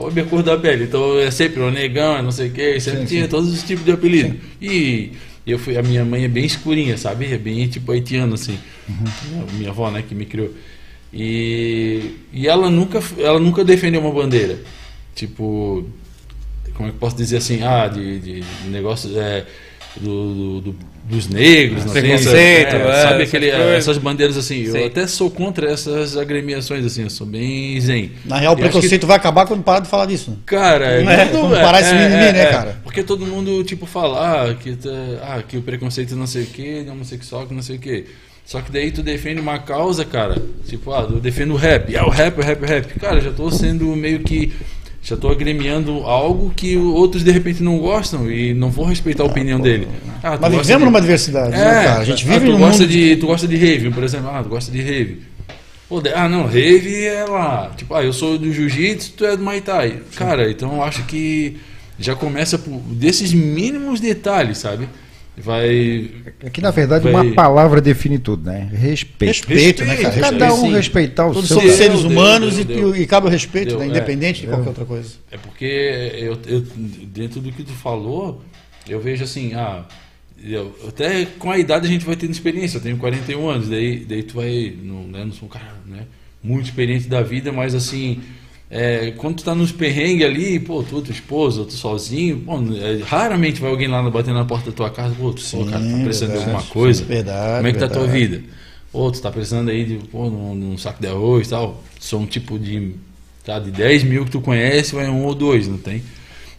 Pobre 0.00 0.22
a 0.22 0.24
cor 0.24 0.42
da 0.42 0.56
pele. 0.56 0.84
Então 0.84 1.18
é 1.18 1.30
sempre 1.30 1.60
o 1.60 1.70
negão, 1.70 2.22
não 2.22 2.32
sei 2.32 2.48
o 2.48 2.52
quê. 2.52 2.80
Sempre 2.80 3.00
sim, 3.00 3.06
tinha 3.06 3.24
sim. 3.24 3.28
todos 3.28 3.52
os 3.52 3.62
tipos 3.62 3.84
de 3.84 3.92
apelido. 3.92 4.30
Sim. 4.30 4.40
E 4.62 5.12
eu 5.46 5.58
fui, 5.58 5.76
a 5.76 5.82
minha 5.82 6.02
mãe 6.06 6.24
é 6.24 6.28
bem 6.28 6.46
escurinha, 6.46 6.96
sabe? 6.96 7.26
É 7.30 7.36
bem 7.36 7.68
tipo 7.68 7.92
haitiano, 7.92 8.32
assim. 8.32 8.58
Uhum. 8.88 9.46
Minha 9.58 9.68
avó, 9.68 9.90
né, 9.90 10.02
que 10.06 10.14
me 10.14 10.24
criou. 10.24 10.54
E, 11.12 12.14
e 12.32 12.48
ela, 12.48 12.70
nunca, 12.70 13.02
ela 13.18 13.38
nunca 13.38 13.62
defendeu 13.62 14.00
uma 14.00 14.10
bandeira. 14.10 14.58
Tipo, 15.14 15.84
como 16.72 16.88
é 16.88 16.92
que 16.92 16.98
posso 16.98 17.16
dizer 17.16 17.36
assim? 17.36 17.62
Ah, 17.62 17.86
de, 17.86 18.20
de, 18.20 18.40
de 18.40 18.68
negócio. 18.70 19.10
É, 19.18 19.44
do, 20.00 20.60
do, 20.62 20.76
dos 21.10 21.28
negros, 21.28 21.84
não 21.84 21.92
preconceito, 21.92 22.76
é, 22.76 22.88
é, 22.88 23.02
sabe 23.02 23.22
aquele, 23.24 23.50
essas 23.50 23.98
bandeiras 23.98 24.36
assim. 24.36 24.66
Sim. 24.66 24.78
Eu 24.78 24.86
até 24.86 25.06
sou 25.06 25.30
contra 25.30 25.70
essas 25.70 26.16
agremiações 26.16 26.84
assim, 26.84 27.02
eu 27.02 27.10
sou 27.10 27.26
bem 27.26 27.78
zen. 27.80 28.12
Na 28.24 28.38
real, 28.38 28.54
o 28.54 28.56
preconceito 28.56 29.00
que... 29.00 29.06
vai 29.06 29.16
acabar 29.16 29.46
quando 29.46 29.62
parar 29.62 29.80
de 29.80 29.88
falar 29.88 30.06
disso. 30.06 30.38
Cara, 30.46 31.02
não 31.02 31.10
é, 31.10 31.26
quando 31.26 31.50
parar 31.50 31.80
esse 31.80 31.92
mimimi, 31.92 32.14
é, 32.14 32.32
né, 32.32 32.42
é. 32.42 32.46
cara? 32.46 32.80
Porque 32.82 33.02
todo 33.02 33.26
mundo 33.26 33.62
tipo 33.64 33.86
fala 33.86 34.50
ah, 34.50 34.54
que 34.54 34.76
tá, 34.76 34.90
ah, 35.22 35.42
que 35.42 35.56
o 35.56 35.62
preconceito 35.62 36.14
não 36.14 36.26
sei 36.26 36.44
o 36.44 36.46
que, 36.46 36.86
homossexual 36.88 37.46
que 37.46 37.54
não 37.54 37.62
sei 37.62 37.76
o 37.76 37.78
que. 37.78 38.06
Só 38.44 38.60
que 38.60 38.72
daí 38.72 38.90
tu 38.90 39.00
defende 39.00 39.40
uma 39.40 39.60
causa, 39.60 40.04
cara. 40.04 40.42
Tipo, 40.66 40.92
ah, 40.92 41.06
eu 41.08 41.20
defendo 41.20 41.52
o 41.52 41.56
rap. 41.56 41.96
Ah, 41.96 42.04
o 42.04 42.10
rap, 42.10 42.36
o 42.36 42.42
rap, 42.42 42.62
o 42.62 42.66
rap. 42.66 42.98
Cara, 42.98 43.20
já 43.20 43.30
tô 43.30 43.48
sendo 43.50 43.86
meio 43.94 44.20
que. 44.20 44.52
Já 45.02 45.16
tô 45.16 45.28
agremiando 45.28 46.04
algo 46.04 46.52
que 46.54 46.76
outros 46.76 47.24
de 47.24 47.30
repente 47.30 47.62
não 47.62 47.78
gostam 47.78 48.30
e 48.30 48.52
não 48.52 48.70
vou 48.70 48.84
respeitar 48.84 49.22
a 49.22 49.26
opinião 49.26 49.58
dele. 49.58 49.88
Ah, 50.22 50.36
Mas 50.38 50.50
vivemos 50.50 50.80
de... 50.80 50.84
numa 50.84 51.00
diversidade, 51.00 51.52
né, 51.52 51.58
é, 51.58 51.64
né, 51.64 51.84
cara? 51.84 52.00
A 52.00 52.04
gente 52.04 52.24
vive 52.24 52.36
ah, 52.36 52.52
tu 52.52 52.58
gosta 52.58 52.82
mundo... 52.82 52.92
de 52.92 53.16
Tu 53.16 53.26
gosta 53.26 53.48
de 53.48 53.56
rave, 53.56 53.90
por 53.90 54.04
exemplo. 54.04 54.28
Ah, 54.30 54.42
tu 54.42 54.48
gosta 54.50 54.70
de 54.70 54.82
rave. 54.82 55.22
Pô, 55.88 56.02
ah, 56.14 56.28
não, 56.28 56.44
rave 56.44 57.04
é 57.04 57.24
lá. 57.24 57.72
Tipo, 57.76 57.94
ah, 57.94 58.04
eu 58.04 58.12
sou 58.12 58.38
do 58.38 58.52
jiu-jitsu, 58.52 59.14
tu 59.16 59.24
é 59.24 59.36
do 59.36 59.42
Muay 59.42 59.60
Thai. 59.60 60.02
Cara, 60.14 60.50
então 60.50 60.74
eu 60.74 60.82
acho 60.82 61.02
que 61.04 61.56
já 61.98 62.14
começa 62.14 62.58
por 62.58 62.78
desses 62.80 63.32
mínimos 63.32 64.00
detalhes, 64.00 64.58
sabe? 64.58 64.86
Vai. 65.36 66.10
Aqui, 66.44 66.60
na 66.60 66.70
verdade, 66.70 67.04
vai... 67.04 67.12
uma 67.12 67.34
palavra 67.34 67.80
define 67.80 68.18
tudo, 68.18 68.50
né? 68.50 68.68
Respeito. 68.72 69.48
Respeito, 69.48 69.84
né, 69.84 69.96
cara? 69.96 70.20
Cada 70.20 70.54
um 70.54 70.72
respeitar 70.72 71.26
o 71.26 71.32
Todos 71.32 71.48
seu. 71.48 71.58
Todos 71.58 71.72
seres 71.74 72.02
humanos 72.02 72.56
deu, 72.56 72.64
deu, 72.64 72.96
e, 72.96 73.02
e, 73.02 73.06
cabe 73.06 73.26
o 73.26 73.30
respeito, 73.30 73.78
né? 73.78 73.86
independente 73.86 74.38
é, 74.38 74.40
de 74.42 74.46
qualquer 74.48 74.68
outra 74.68 74.84
coisa. 74.84 75.10
É 75.30 75.36
porque 75.36 76.12
eu, 76.14 76.38
eu, 76.46 76.60
dentro 77.06 77.40
do 77.40 77.50
que 77.52 77.62
tu 77.62 77.72
falou, 77.72 78.42
eu 78.88 79.00
vejo 79.00 79.24
assim, 79.24 79.54
ah, 79.54 79.84
eu, 80.42 80.74
até 80.88 81.24
com 81.38 81.50
a 81.50 81.58
idade 81.58 81.86
a 81.86 81.90
gente 81.90 82.04
vai 82.04 82.16
tendo 82.16 82.32
experiência. 82.32 82.78
Eu 82.78 82.82
tenho 82.82 82.96
41 82.96 83.48
anos, 83.48 83.68
daí, 83.68 84.04
daí 84.04 84.22
tu 84.22 84.36
vai. 84.36 84.76
Não, 84.82 85.04
né, 85.04 85.24
não 85.24 85.32
sou 85.32 85.46
um 85.46 85.50
cara 85.50 85.74
né, 85.86 86.06
muito 86.42 86.66
experiente 86.66 87.08
da 87.08 87.22
vida, 87.22 87.52
mas 87.52 87.74
assim 87.74 88.20
é, 88.70 89.12
quando 89.16 89.38
tu 89.38 89.44
tá 89.44 89.52
nos 89.52 89.72
perrengues 89.72 90.24
ali, 90.24 90.60
pô, 90.60 90.82
tu, 90.82 91.02
tua 91.02 91.12
esposa, 91.12 91.64
tu 91.64 91.72
sozinho, 91.72 92.38
pô, 92.38 92.54
é, 92.76 93.02
raramente 93.02 93.60
vai 93.60 93.68
alguém 93.68 93.88
lá 93.88 94.00
bater 94.08 94.32
na 94.32 94.44
porta 94.44 94.70
da 94.70 94.76
tua 94.76 94.90
casa, 94.90 95.12
pô, 95.18 95.32
tu, 95.32 95.40
Sim, 95.40 95.64
cara, 95.64 95.84
tá 95.84 95.98
precisando 96.04 96.28
verdade, 96.30 96.32
de 96.32 96.36
alguma 96.36 96.62
coisa. 96.62 97.04
Verdade, 97.04 97.56
Como 97.56 97.66
é 97.66 97.72
que 97.72 97.78
verdade. 97.78 97.92
tá 97.92 97.98
a 97.98 98.02
tua 98.04 98.12
vida? 98.12 98.42
Pô, 98.92 99.10
tu 99.10 99.20
tá 99.20 99.30
precisando 99.30 99.70
aí 99.70 99.84
de 99.84 99.94
pô, 100.06 100.30
num, 100.30 100.54
num 100.54 100.78
saco 100.78 101.00
de 101.00 101.08
arroz 101.08 101.48
e 101.48 101.50
tal. 101.50 101.82
São 101.98 102.20
um 102.20 102.26
tipo 102.26 102.58
de. 102.58 102.94
Tá, 103.44 103.58
de 103.58 103.70
10 103.70 104.04
mil 104.04 104.24
que 104.24 104.30
tu 104.30 104.40
conhece, 104.40 104.94
vai 104.94 105.08
um 105.08 105.24
ou 105.24 105.34
dois, 105.34 105.66
não 105.66 105.78
tem? 105.78 106.02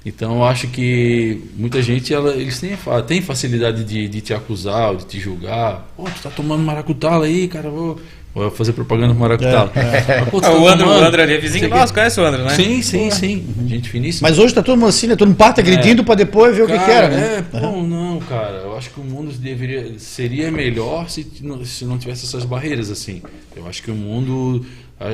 Então 0.05 0.37
eu 0.37 0.43
acho 0.43 0.67
que 0.67 1.39
muita 1.55 1.81
gente, 1.81 2.11
ela, 2.11 2.35
eles 2.35 2.59
têm, 2.59 2.71
têm 3.05 3.21
facilidade 3.21 3.83
de, 3.83 4.07
de 4.07 4.19
te 4.19 4.33
acusar, 4.33 4.95
de 4.95 5.05
te 5.05 5.19
julgar. 5.19 5.87
Pô, 5.95 6.05
tu 6.05 6.23
tá 6.23 6.29
tomando 6.31 6.63
maracutala 6.63 7.25
aí, 7.25 7.47
cara, 7.47 7.69
vou 7.69 7.99
Vou 8.33 8.49
fazer 8.49 8.71
propaganda 8.71 9.13
pro 9.13 9.19
Maracutá. 9.19 9.69
É, 9.75 10.19
é. 10.19 10.25
Pô, 10.25 10.39
tá 10.39 10.53
o, 10.53 10.65
André, 10.65 10.87
o 10.87 10.91
André 10.91 11.23
ali 11.23 11.33
é 11.33 11.37
vizinho 11.37 11.69
nosso, 11.69 11.93
conhece 11.93 12.19
o 12.19 12.23
André, 12.23 12.43
né? 12.43 12.49
Sim, 12.51 12.81
sim, 12.81 13.09
Pô, 13.09 13.15
sim. 13.15 13.45
Uhum. 13.57 13.67
Gente 13.67 13.89
finíssima. 13.89 14.29
Mas 14.29 14.39
hoje 14.39 14.53
tá 14.53 14.63
todo 14.63 14.79
mundo 14.79 14.87
assim, 14.87 15.07
né? 15.07 15.17
Todo 15.17 15.27
mundo 15.27 15.37
parte 15.37 15.59
agredindo 15.59 16.01
é. 16.01 16.05
para 16.05 16.15
depois 16.15 16.55
ver 16.55 16.65
cara, 16.65 16.77
o 16.77 16.79
que 16.79 16.85
quer, 16.85 17.09
né? 17.09 17.37
É, 17.37 17.41
pô, 17.41 17.67
uhum. 17.67 17.85
não, 17.85 18.19
cara. 18.21 18.61
Eu 18.63 18.77
acho 18.77 18.89
que 18.89 19.01
o 19.01 19.03
mundo 19.03 19.33
deveria, 19.33 19.99
seria 19.99 20.49
melhor 20.49 21.09
se, 21.09 21.27
se 21.65 21.83
não 21.83 21.97
tivesse 21.97 22.25
essas 22.25 22.45
barreiras 22.45 22.89
assim. 22.89 23.21
Eu 23.53 23.67
acho 23.67 23.83
que 23.83 23.91
o 23.91 23.95
mundo 23.95 24.65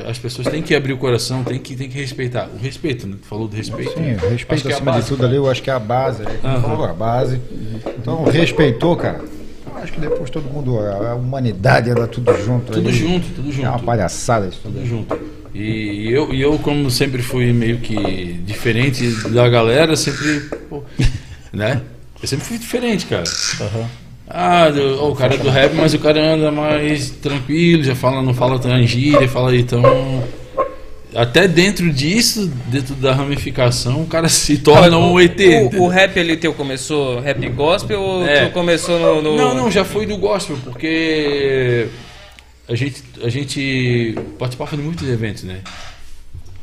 as 0.06 0.20
pessoas 0.20 0.50
têm 0.50 0.62
que 0.62 0.76
abrir 0.76 0.92
o 0.92 0.98
coração, 0.98 1.46
têm 1.46 1.58
que, 1.60 1.74
têm 1.76 1.88
que 1.88 1.98
respeitar. 1.98 2.50
O 2.54 2.62
respeito, 2.62 3.08
né? 3.08 3.16
Tu 3.22 3.26
falou 3.26 3.48
do 3.48 3.56
respeito. 3.56 3.94
Sim, 3.94 4.16
o 4.16 4.30
respeito 4.30 4.68
acima 4.68 4.92
é 4.92 4.94
base, 4.96 5.02
de 5.04 5.08
tudo 5.08 5.20
cara. 5.20 5.30
ali, 5.30 5.38
eu 5.38 5.50
acho 5.50 5.64
que 5.64 5.70
é 5.70 5.74
a 5.74 5.80
base. 5.80 6.24
Uhum. 6.24 6.62
Falou, 6.62 6.86
a 6.86 6.94
base. 6.94 7.40
Então, 7.98 8.26
respeitou, 8.26 8.96
cara 8.96 9.37
acho 9.88 9.94
que 9.94 10.02
depois 10.02 10.30
todo 10.30 10.44
mundo, 10.44 10.78
a 10.80 11.16
humanidade 11.16 11.90
anda 11.90 12.08
tudo 12.08 12.32
junto. 12.44 12.74
Tudo 12.74 12.90
ali. 12.90 12.98
junto, 12.98 13.28
tudo 13.30 13.52
junto. 13.52 13.66
É 13.66 13.70
uma 13.70 13.80
palhaçada 13.80 14.48
isso. 14.48 14.60
Tudo 14.62 14.86
junto. 14.86 15.18
E 15.54 16.12
eu, 16.12 16.34
e 16.34 16.42
eu, 16.42 16.60
como 16.60 16.92
sempre 16.92 17.22
fui 17.22 17.52
meio 17.54 17.80
que 17.80 18.34
diferente 18.46 19.10
da 19.30 19.48
galera, 19.50 19.96
sempre. 19.96 20.42
Pô, 20.70 20.84
né? 21.54 21.82
Eu 22.22 22.28
sempre 22.28 22.46
fui 22.46 22.58
diferente, 22.58 23.06
cara. 23.06 23.24
Uhum. 23.62 23.86
Ah, 24.30 24.70
do, 24.70 25.04
oh, 25.04 25.12
o 25.12 25.16
cara 25.16 25.38
do 25.38 25.50
rap, 25.50 25.74
mas 25.74 25.94
o 25.94 26.00
cara 26.00 26.20
anda 26.34 26.52
mais 26.52 27.10
tranquilo, 27.10 27.82
já 27.84 27.96
fala, 27.96 28.22
não 28.22 28.34
fala 28.34 28.60
tão 28.60 28.86
gíria, 28.86 29.28
fala 29.28 29.52
aí 29.52 29.64
tão. 29.64 29.82
Até 31.18 31.48
dentro 31.48 31.92
disso, 31.92 32.46
dentro 32.68 32.94
da 32.94 33.12
ramificação, 33.12 34.04
o 34.04 34.06
cara 34.06 34.30
se 34.30 34.60
torna 34.60 35.00
um 35.00 35.20
ET. 35.20 35.40
O, 35.74 35.86
o, 35.86 35.88
rap 35.88 36.16
ali 36.20 36.38
teu 36.38 36.54
começou 36.54 37.20
rap 37.20 37.50
gospel 37.50 38.00
ou 38.00 38.24
é. 38.24 38.46
tu 38.46 38.54
começou 38.54 39.00
no, 39.00 39.22
no, 39.24 39.36
Não, 39.36 39.56
não, 39.56 39.72
já 39.72 39.84
foi 39.84 40.06
do 40.06 40.16
gospel, 40.16 40.60
porque 40.64 41.88
a 42.70 42.76
gente, 42.76 43.04
a 43.24 43.30
gente 43.30 44.16
participava 44.38 44.78
de 44.78 44.84
muitos 44.84 45.10
eventos, 45.10 45.42
né? 45.42 45.62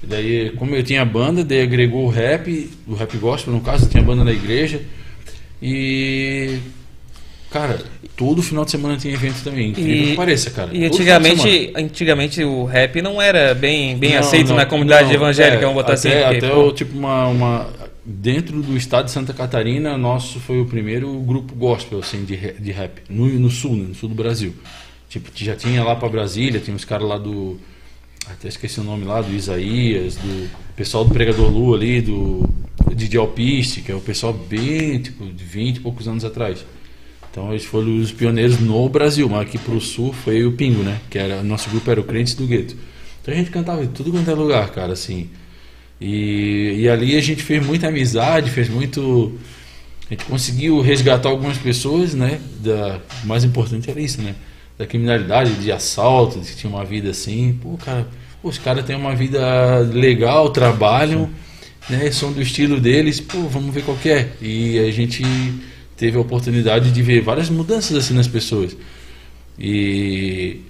Daí, 0.01 0.51
como 0.51 0.77
eu 0.77 0.85
tinha 0.85 1.05
banda, 1.05 1.43
daí 1.43 1.63
agregou 1.63 2.05
o 2.05 2.09
rap, 2.09 2.71
o 2.87 2.95
rap 2.95 3.17
gospel, 3.17 3.53
no 3.53 3.61
caso, 3.61 3.89
tinha 3.89 4.05
banda 4.05 4.23
na 4.23 4.33
igreja. 4.33 4.81
E 5.61 6.61
Cara, 7.55 7.81
todo 8.17 8.43
final 8.43 8.65
de 8.65 8.73
semana 8.73 8.99
tem 9.01 9.13
evento 9.13 9.45
também. 9.45 9.71
Incrível 9.71 9.95
e, 9.95 10.11
que 10.11 10.17
pareça, 10.17 10.51
cara. 10.51 10.71
E 10.77 10.85
antigamente, 10.85 11.73
antigamente 11.77 12.43
o 12.43 12.65
rap 12.65 13.01
não 13.01 13.23
era 13.23 13.55
bem, 13.55 13.97
bem 13.97 14.15
não, 14.15 14.19
aceito 14.19 14.49
não, 14.49 14.57
na 14.57 14.67
comunidade 14.67 15.07
não, 15.07 15.15
evangélica, 15.15 15.59
é, 15.59 15.61
vamos 15.61 15.75
botar 15.75 15.93
até, 15.93 16.25
assim. 16.25 16.37
Até 16.37 16.53
o, 16.53 16.73
tipo 16.73 16.99
uma, 16.99 17.29
uma. 17.29 17.71
Dentro 18.05 18.61
do 18.61 18.77
estado 18.77 19.05
de 19.05 19.13
Santa 19.13 19.33
Catarina, 19.33 19.97
nosso 19.97 20.41
foi 20.41 20.61
o 20.61 20.67
primeiro 20.67 21.13
grupo 21.21 21.55
gospel 21.55 22.01
assim, 22.01 22.25
de, 22.25 22.55
de 22.55 22.73
rap. 22.73 23.03
No, 23.09 23.29
no 23.29 23.49
sul, 23.49 23.77
né, 23.77 23.85
no 23.87 23.95
sul 23.95 24.09
do 24.09 24.17
Brasil. 24.17 24.53
Tipo, 25.09 25.31
já 25.33 25.55
tinha 25.55 25.85
lá 25.85 25.95
para 25.95 26.09
Brasília, 26.09 26.59
tinha 26.59 26.75
uns 26.75 26.85
caras 26.85 27.09
lá 27.09 27.19
do. 27.19 27.61
Até 28.27 28.49
esqueci 28.49 28.81
o 28.81 28.83
nome 28.83 29.05
lá, 29.05 29.23
do 29.23 29.33
Isaías, 29.33 30.17
do 30.17 30.51
pessoal 30.75 31.05
do 31.05 31.15
Pregador 31.15 31.49
Lu 31.53 31.73
ali, 31.73 32.01
do 32.01 32.49
DJ 32.93 33.21
Alpiste, 33.21 33.81
que 33.81 33.93
é 33.93 33.95
o 33.95 34.01
pessoal 34.01 34.33
bem, 34.33 34.99
tipo, 34.99 35.25
de 35.25 35.45
20 35.45 35.77
e 35.77 35.81
poucos 35.81 36.09
anos 36.09 36.25
atrás. 36.25 36.65
Então 37.35 37.51
eles 37.51 37.65
foram 37.65 37.99
os 37.99 38.13
pioneiros 38.13 38.61
no 38.61 38.89
Brasil, 38.89 39.29
mas 39.29 39.41
aqui 39.41 39.59
pro 39.59 39.81
sul 39.81 40.13
foi 40.13 40.47
o 40.47 40.53
Pingo, 40.53 40.85
né? 40.85 41.01
Que 41.11 41.19
era 41.19 41.43
nosso 41.43 41.69
grupo 41.69 41.91
era 41.91 42.01
o 42.01 42.05
Crentes 42.05 42.35
do 42.35 42.47
Gueto. 42.47 42.77
Então 43.21 43.35
a 43.35 43.37
gente 43.37 43.51
cantava 43.51 43.83
em 43.83 43.89
tudo 43.89 44.13
quanto 44.13 44.31
é 44.31 44.35
lugar, 44.35 44.71
cara, 44.71 44.93
assim. 44.93 45.29
E, 46.01 46.77
e 46.79 46.89
ali 46.89 47.17
a 47.17 47.21
gente 47.21 47.43
fez 47.43 47.67
muita 47.67 47.89
amizade, 47.89 48.51
fez 48.51 48.69
muito. 48.69 49.33
A 50.07 50.15
gente 50.15 50.27
conseguiu 50.27 50.81
resgatar 50.81 51.29
algumas 51.29 51.59
pessoas, 51.59 52.15
né? 52.15 52.39
Da, 52.61 53.01
o 53.25 53.27
mais 53.27 53.43
importante 53.43 53.91
era 53.91 54.01
isso, 54.01 54.23
né? 54.23 54.37
Da 54.79 54.87
criminalidade, 54.87 55.55
de 55.55 55.73
assalto, 55.73 56.39
que 56.39 56.55
tinha 56.55 56.73
uma 56.73 56.85
vida 56.85 57.11
assim. 57.11 57.59
Pô, 57.61 57.77
cara, 57.77 58.07
os 58.45 58.59
caras 58.59 58.85
têm 58.85 58.95
uma 58.95 59.17
vida 59.17 59.81
legal, 59.93 60.51
trabalham, 60.51 61.29
né? 61.91 62.09
São 62.13 62.33
do 62.33 62.41
estilo 62.41 62.79
deles, 62.79 63.21
pô, 63.21 63.49
vamos 63.49 63.75
ver 63.75 63.83
qual 63.83 63.99
é. 64.05 64.29
E 64.41 64.79
a 64.79 64.93
gente 64.93 65.25
teve 65.97 66.17
a 66.17 66.21
oportunidade 66.21 66.91
de 66.91 67.03
ver 67.03 67.21
várias 67.21 67.49
mudanças 67.49 67.97
assim 67.97 68.15
nas 68.15 68.29
pessoas. 68.29 68.77
E 69.59 70.61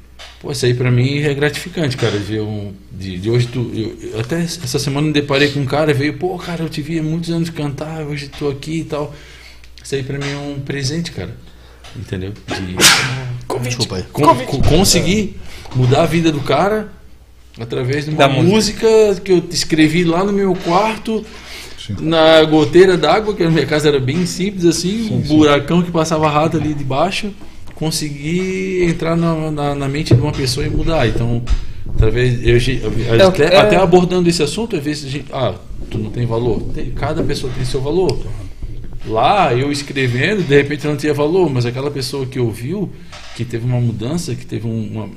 pô, 0.41 0.53
isso 0.53 0.67
aí 0.67 0.75
para 0.75 0.91
mim 0.91 1.19
é 1.19 1.33
gratificante, 1.33 1.97
cara, 1.97 2.17
ver 2.19 2.41
um 2.41 2.73
de, 2.93 3.19
de 3.19 3.31
hoje 3.31 3.47
tu 3.47 3.71
eu, 3.75 4.21
até 4.21 4.43
essa 4.43 4.79
semana 4.79 5.07
me 5.07 5.13
deparei 5.13 5.51
com 5.51 5.61
um 5.61 5.67
cara, 5.67 5.95
veio, 5.95 6.15
pô, 6.19 6.37
cara, 6.39 6.63
eu 6.63 6.69
te 6.69 6.83
vi 6.83 6.99
há 6.99 7.03
muitos 7.03 7.31
anos 7.31 7.51
cantar, 7.51 8.03
hoje 8.03 8.29
tô 8.29 8.49
aqui 8.49 8.81
e 8.81 8.85
tal. 8.85 9.15
Isso 9.83 9.95
aí 9.95 10.03
para 10.03 10.19
mim 10.19 10.31
é 10.31 10.37
um 10.37 10.61
presente, 10.61 11.13
cara. 11.13 11.37
Entendeu? 11.97 12.33
De 12.33 12.75
Desculpa 13.69 13.97
aí. 13.97 14.03
Com, 14.13 14.63
conseguir 14.63 15.37
mudar 15.75 16.03
a 16.03 16.07
vida 16.07 16.33
do 16.33 16.41
cara 16.41 16.89
através 17.59 18.05
de 18.05 18.11
uma 18.11 18.29
música 18.29 18.87
que 19.23 19.33
eu 19.33 19.45
escrevi 19.51 20.05
lá 20.05 20.25
no 20.25 20.33
meu 20.33 20.55
quarto 20.57 21.25
na 22.01 22.43
goteira 22.45 22.97
d'água, 22.97 23.35
que 23.35 23.43
a 23.43 23.51
minha 23.51 23.67
casa 23.67 23.89
era 23.89 24.01
bem 24.01 24.25
simples 24.27 24.65
assim, 24.65 25.09
sim, 25.09 25.15
um 25.15 25.23
sim. 25.23 25.29
buracão 25.29 25.83
que 25.83 25.91
passava 25.91 26.29
rato 26.29 26.57
ali 26.57 26.75
debaixo, 26.75 27.33
consegui 27.75 28.85
entrar 28.85 29.17
na, 29.17 29.51
na, 29.51 29.75
na, 29.75 29.89
mente 29.89 30.15
de 30.15 30.21
uma 30.21 30.33
pessoa 30.33 30.67
e 30.67 30.71
mudar. 30.71 31.07
Então, 31.09 31.43
através 31.89 32.41
eu, 32.43 32.59
eu, 32.59 33.27
até, 33.27 33.45
é... 33.45 33.57
até, 33.57 33.77
abordando 33.77 34.29
esse 34.29 34.43
assunto, 34.43 34.77
às 34.77 34.83
vezes 34.83 35.07
a 35.07 35.09
gente, 35.11 35.27
ah, 35.33 35.55
tu 35.91 35.99
não 35.99 36.11
tem 36.11 36.27
valor. 36.27 36.63
Tem, 36.75 36.91
cada 36.93 37.23
pessoa 37.23 37.53
tem 37.55 37.65
seu 37.65 37.81
valor. 37.81 38.19
Lá, 39.07 39.53
eu 39.53 39.71
escrevendo, 39.71 40.43
de 40.43 40.57
repente 40.57 40.87
não 40.87 40.97
tinha 40.97 41.13
valor, 41.13 41.51
mas 41.51 41.67
aquela 41.67 41.91
pessoa 41.91 42.25
que 42.25 42.41
ouviu, 42.41 42.91
que 43.37 43.45
teve 43.45 43.67
uma 43.67 43.81
mudança, 43.81 44.35
que 44.35 44.47
teve 44.47 44.67
uma, 44.67 45.11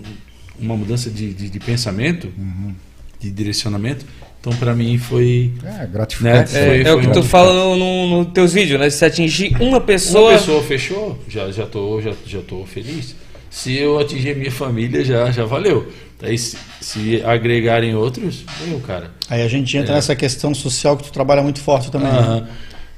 uma 0.59 0.76
mudança 0.76 1.09
de, 1.09 1.34
de, 1.34 1.49
de 1.49 1.59
pensamento, 1.59 2.28
uhum. 2.38 2.74
de 3.18 3.32
direcionamento, 3.32 4.05
então, 4.47 4.57
para 4.57 4.73
mim, 4.73 4.97
foi. 4.97 5.51
É, 5.63 5.85
gratificante. 5.85 6.53
Né? 6.53 6.65
Foi, 6.65 6.81
é, 6.83 6.87
é 6.87 6.93
o 6.93 7.01
que 7.01 7.11
tu 7.11 7.21
fala 7.21 7.53
nos 7.53 7.77
no, 7.77 8.17
no 8.19 8.25
teus 8.25 8.53
vídeos, 8.53 8.79
né? 8.79 8.89
Se 8.89 9.03
atingir 9.03 9.55
uma 9.59 9.81
pessoa. 9.81 10.31
Uma 10.31 10.39
pessoa 10.39 10.63
fechou, 10.63 11.19
já, 11.27 11.51
já, 11.51 11.65
tô, 11.65 12.01
já, 12.01 12.13
já 12.25 12.41
tô 12.41 12.65
feliz. 12.65 13.15
Se 13.49 13.75
eu 13.75 13.99
atingir 13.99 14.31
a 14.31 14.35
minha 14.35 14.51
família, 14.51 15.03
já, 15.03 15.29
já 15.31 15.45
valeu. 15.45 15.91
Aí, 16.21 16.37
se, 16.37 16.57
se 16.79 17.21
agregarem 17.23 17.95
outros, 17.95 18.43
valeu, 18.59 18.79
cara. 18.79 19.11
Aí 19.29 19.41
a 19.41 19.47
gente 19.47 19.75
entra 19.77 19.93
é. 19.93 19.95
nessa 19.95 20.15
questão 20.15 20.53
social 20.53 20.95
que 20.95 21.03
tu 21.03 21.11
trabalha 21.11 21.41
muito 21.41 21.59
forte 21.59 21.91
também. 21.91 22.11
Né? 22.11 22.47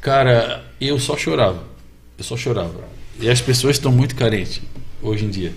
Cara, 0.01 0.63
eu 0.79 0.99
só 0.99 1.17
chorava. 1.17 1.63
Eu 2.17 2.23
só 2.23 2.37
chorava. 2.37 2.83
E 3.19 3.29
as 3.29 3.41
pessoas 3.41 3.75
estão 3.75 3.91
muito 3.91 4.15
carentes 4.15 4.61
hoje 5.01 5.25
em 5.25 5.29
dia. 5.29 5.51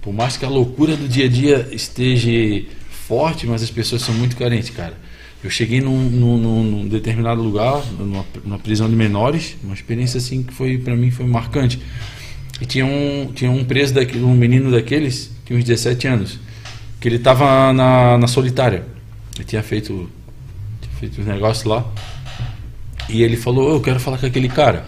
Por 0.00 0.12
mais 0.12 0.36
que 0.36 0.44
a 0.44 0.48
loucura 0.48 0.96
do 0.96 1.08
dia 1.08 1.26
a 1.26 1.28
dia 1.28 1.68
esteja 1.70 2.28
forte, 3.12 3.46
mas 3.46 3.62
as 3.62 3.70
pessoas 3.70 4.00
são 4.00 4.14
muito 4.14 4.34
carentes, 4.38 4.70
cara. 4.70 4.94
Eu 5.44 5.50
cheguei 5.50 5.82
num, 5.82 5.98
num, 5.98 6.64
num 6.64 6.88
determinado 6.88 7.42
lugar, 7.42 7.84
numa, 7.98 8.24
numa, 8.42 8.58
prisão 8.58 8.88
de 8.88 8.96
menores, 8.96 9.54
uma 9.62 9.74
experiência 9.74 10.16
assim 10.16 10.42
que 10.42 10.54
foi 10.54 10.78
para 10.78 10.96
mim 10.96 11.10
foi 11.10 11.26
marcante. 11.26 11.78
E 12.58 12.64
tinha 12.64 12.86
um, 12.86 13.30
tinha 13.34 13.50
um 13.50 13.64
preso, 13.64 13.92
daqui, 13.92 14.16
um 14.16 14.34
menino 14.34 14.70
daqueles, 14.70 15.30
tinha 15.44 15.58
uns 15.58 15.64
17 15.64 16.08
anos, 16.08 16.40
que 16.98 17.06
ele 17.06 17.16
estava 17.16 17.70
na, 17.74 18.16
na 18.16 18.26
solitária. 18.26 18.82
Ele 19.34 19.44
tinha 19.44 19.62
feito, 19.62 20.08
tinha 20.80 20.94
feito 20.98 21.20
os 21.20 21.26
negócios 21.26 21.66
lá. 21.66 21.84
E 23.10 23.22
ele 23.22 23.36
falou: 23.36 23.74
Eu 23.74 23.80
quero 23.82 24.00
falar 24.00 24.16
com 24.16 24.24
aquele 24.24 24.48
cara. 24.48 24.86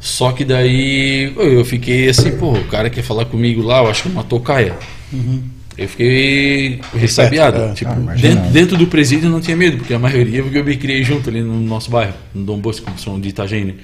Só 0.00 0.32
que 0.32 0.44
daí 0.44 1.32
eu 1.36 1.64
fiquei 1.64 2.08
assim, 2.08 2.36
pô, 2.36 2.54
o 2.54 2.64
cara 2.64 2.90
quer 2.90 3.02
falar 3.02 3.24
comigo 3.24 3.62
lá, 3.62 3.78
eu 3.78 3.86
acho 3.88 4.02
que 4.02 4.08
uma 4.08 4.24
tocaia. 4.24 4.76
Uhum. 5.12 5.53
Eu 5.76 5.88
fiquei 5.88 6.80
ressabiado. 6.94 7.60
É, 7.60 7.72
tipo, 7.72 7.90
ah, 7.90 8.14
dentro, 8.14 8.50
dentro, 8.50 8.76
do 8.76 8.86
presídio 8.86 9.26
eu 9.26 9.30
não 9.30 9.40
tinha 9.40 9.56
medo, 9.56 9.78
porque 9.78 9.94
a 9.94 9.98
maioria 9.98 10.38
eu 10.38 10.64
me 10.64 10.76
criei 10.76 11.02
junto 11.02 11.28
ali 11.28 11.42
no 11.42 11.60
nosso 11.60 11.90
bairro, 11.90 12.14
no 12.32 12.44
Dom 12.44 12.58
Bosco, 12.58 12.90
sou 12.96 13.18
de 13.18 13.28
Itajaí. 13.28 13.74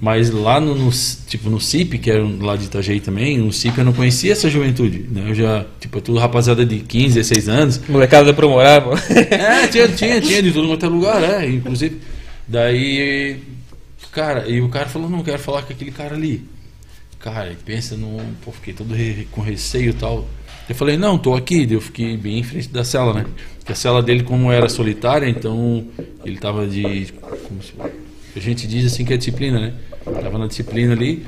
Mas 0.00 0.30
lá 0.30 0.58
no, 0.58 0.74
no, 0.74 0.90
tipo, 1.26 1.50
no 1.50 1.60
CIP, 1.60 1.98
que 1.98 2.10
era 2.10 2.22
lá 2.40 2.56
de 2.56 2.64
Itajaí 2.64 3.00
também, 3.00 3.36
no 3.36 3.52
CIP 3.52 3.76
eu 3.78 3.84
não 3.84 3.92
conhecia 3.92 4.32
essa 4.32 4.48
juventude. 4.48 5.06
Né? 5.10 5.26
Eu 5.28 5.34
já, 5.34 5.66
tipo, 5.78 5.98
é 5.98 6.00
tudo 6.00 6.18
rapaziada 6.18 6.64
de 6.64 6.78
15, 6.80 7.14
16 7.16 7.48
anos. 7.48 7.80
Molecada 7.86 8.32
pra 8.32 8.48
morar, 8.48 8.80
pô. 8.80 8.94
É, 8.94 9.68
tinha, 9.68 9.88
tinha, 9.88 10.20
tinha 10.20 10.42
de 10.42 10.52
tudo 10.52 10.68
quanto 10.68 10.86
é 10.86 10.88
lugar, 10.88 11.22
é, 11.22 11.46
inclusive. 11.46 12.00
Daí, 12.48 13.40
cara, 14.10 14.48
e 14.48 14.60
o 14.62 14.70
cara 14.70 14.88
falou, 14.88 15.10
não, 15.10 15.22
quero 15.22 15.38
falar 15.38 15.62
com 15.62 15.72
aquele 15.72 15.90
cara 15.90 16.14
ali. 16.14 16.44
Cara, 17.18 17.54
pensa 17.66 17.96
no. 17.96 18.18
Pô, 18.42 18.50
fiquei 18.50 18.72
todo 18.72 18.94
re, 18.94 19.28
com 19.30 19.42
receio 19.42 19.90
e 19.90 19.92
tal. 19.92 20.26
Eu 20.70 20.76
falei, 20.76 20.96
não, 20.96 21.18
tô 21.18 21.34
aqui. 21.34 21.66
Eu 21.68 21.80
fiquei 21.80 22.16
bem 22.16 22.38
em 22.38 22.42
frente 22.44 22.68
da 22.68 22.84
cela, 22.84 23.12
né? 23.12 23.26
Porque 23.58 23.72
a 23.72 23.74
cela 23.74 24.00
dele, 24.00 24.22
como 24.22 24.52
era 24.52 24.68
solitária, 24.68 25.28
então 25.28 25.84
ele 26.24 26.38
tava 26.38 26.64
de. 26.64 27.06
Se, 27.06 27.74
a 28.36 28.38
gente 28.38 28.68
diz 28.68 28.86
assim 28.86 29.04
que 29.04 29.12
é 29.12 29.16
disciplina, 29.16 29.58
né? 29.58 29.72
Tava 30.22 30.38
na 30.38 30.46
disciplina 30.46 30.92
ali 30.92 31.26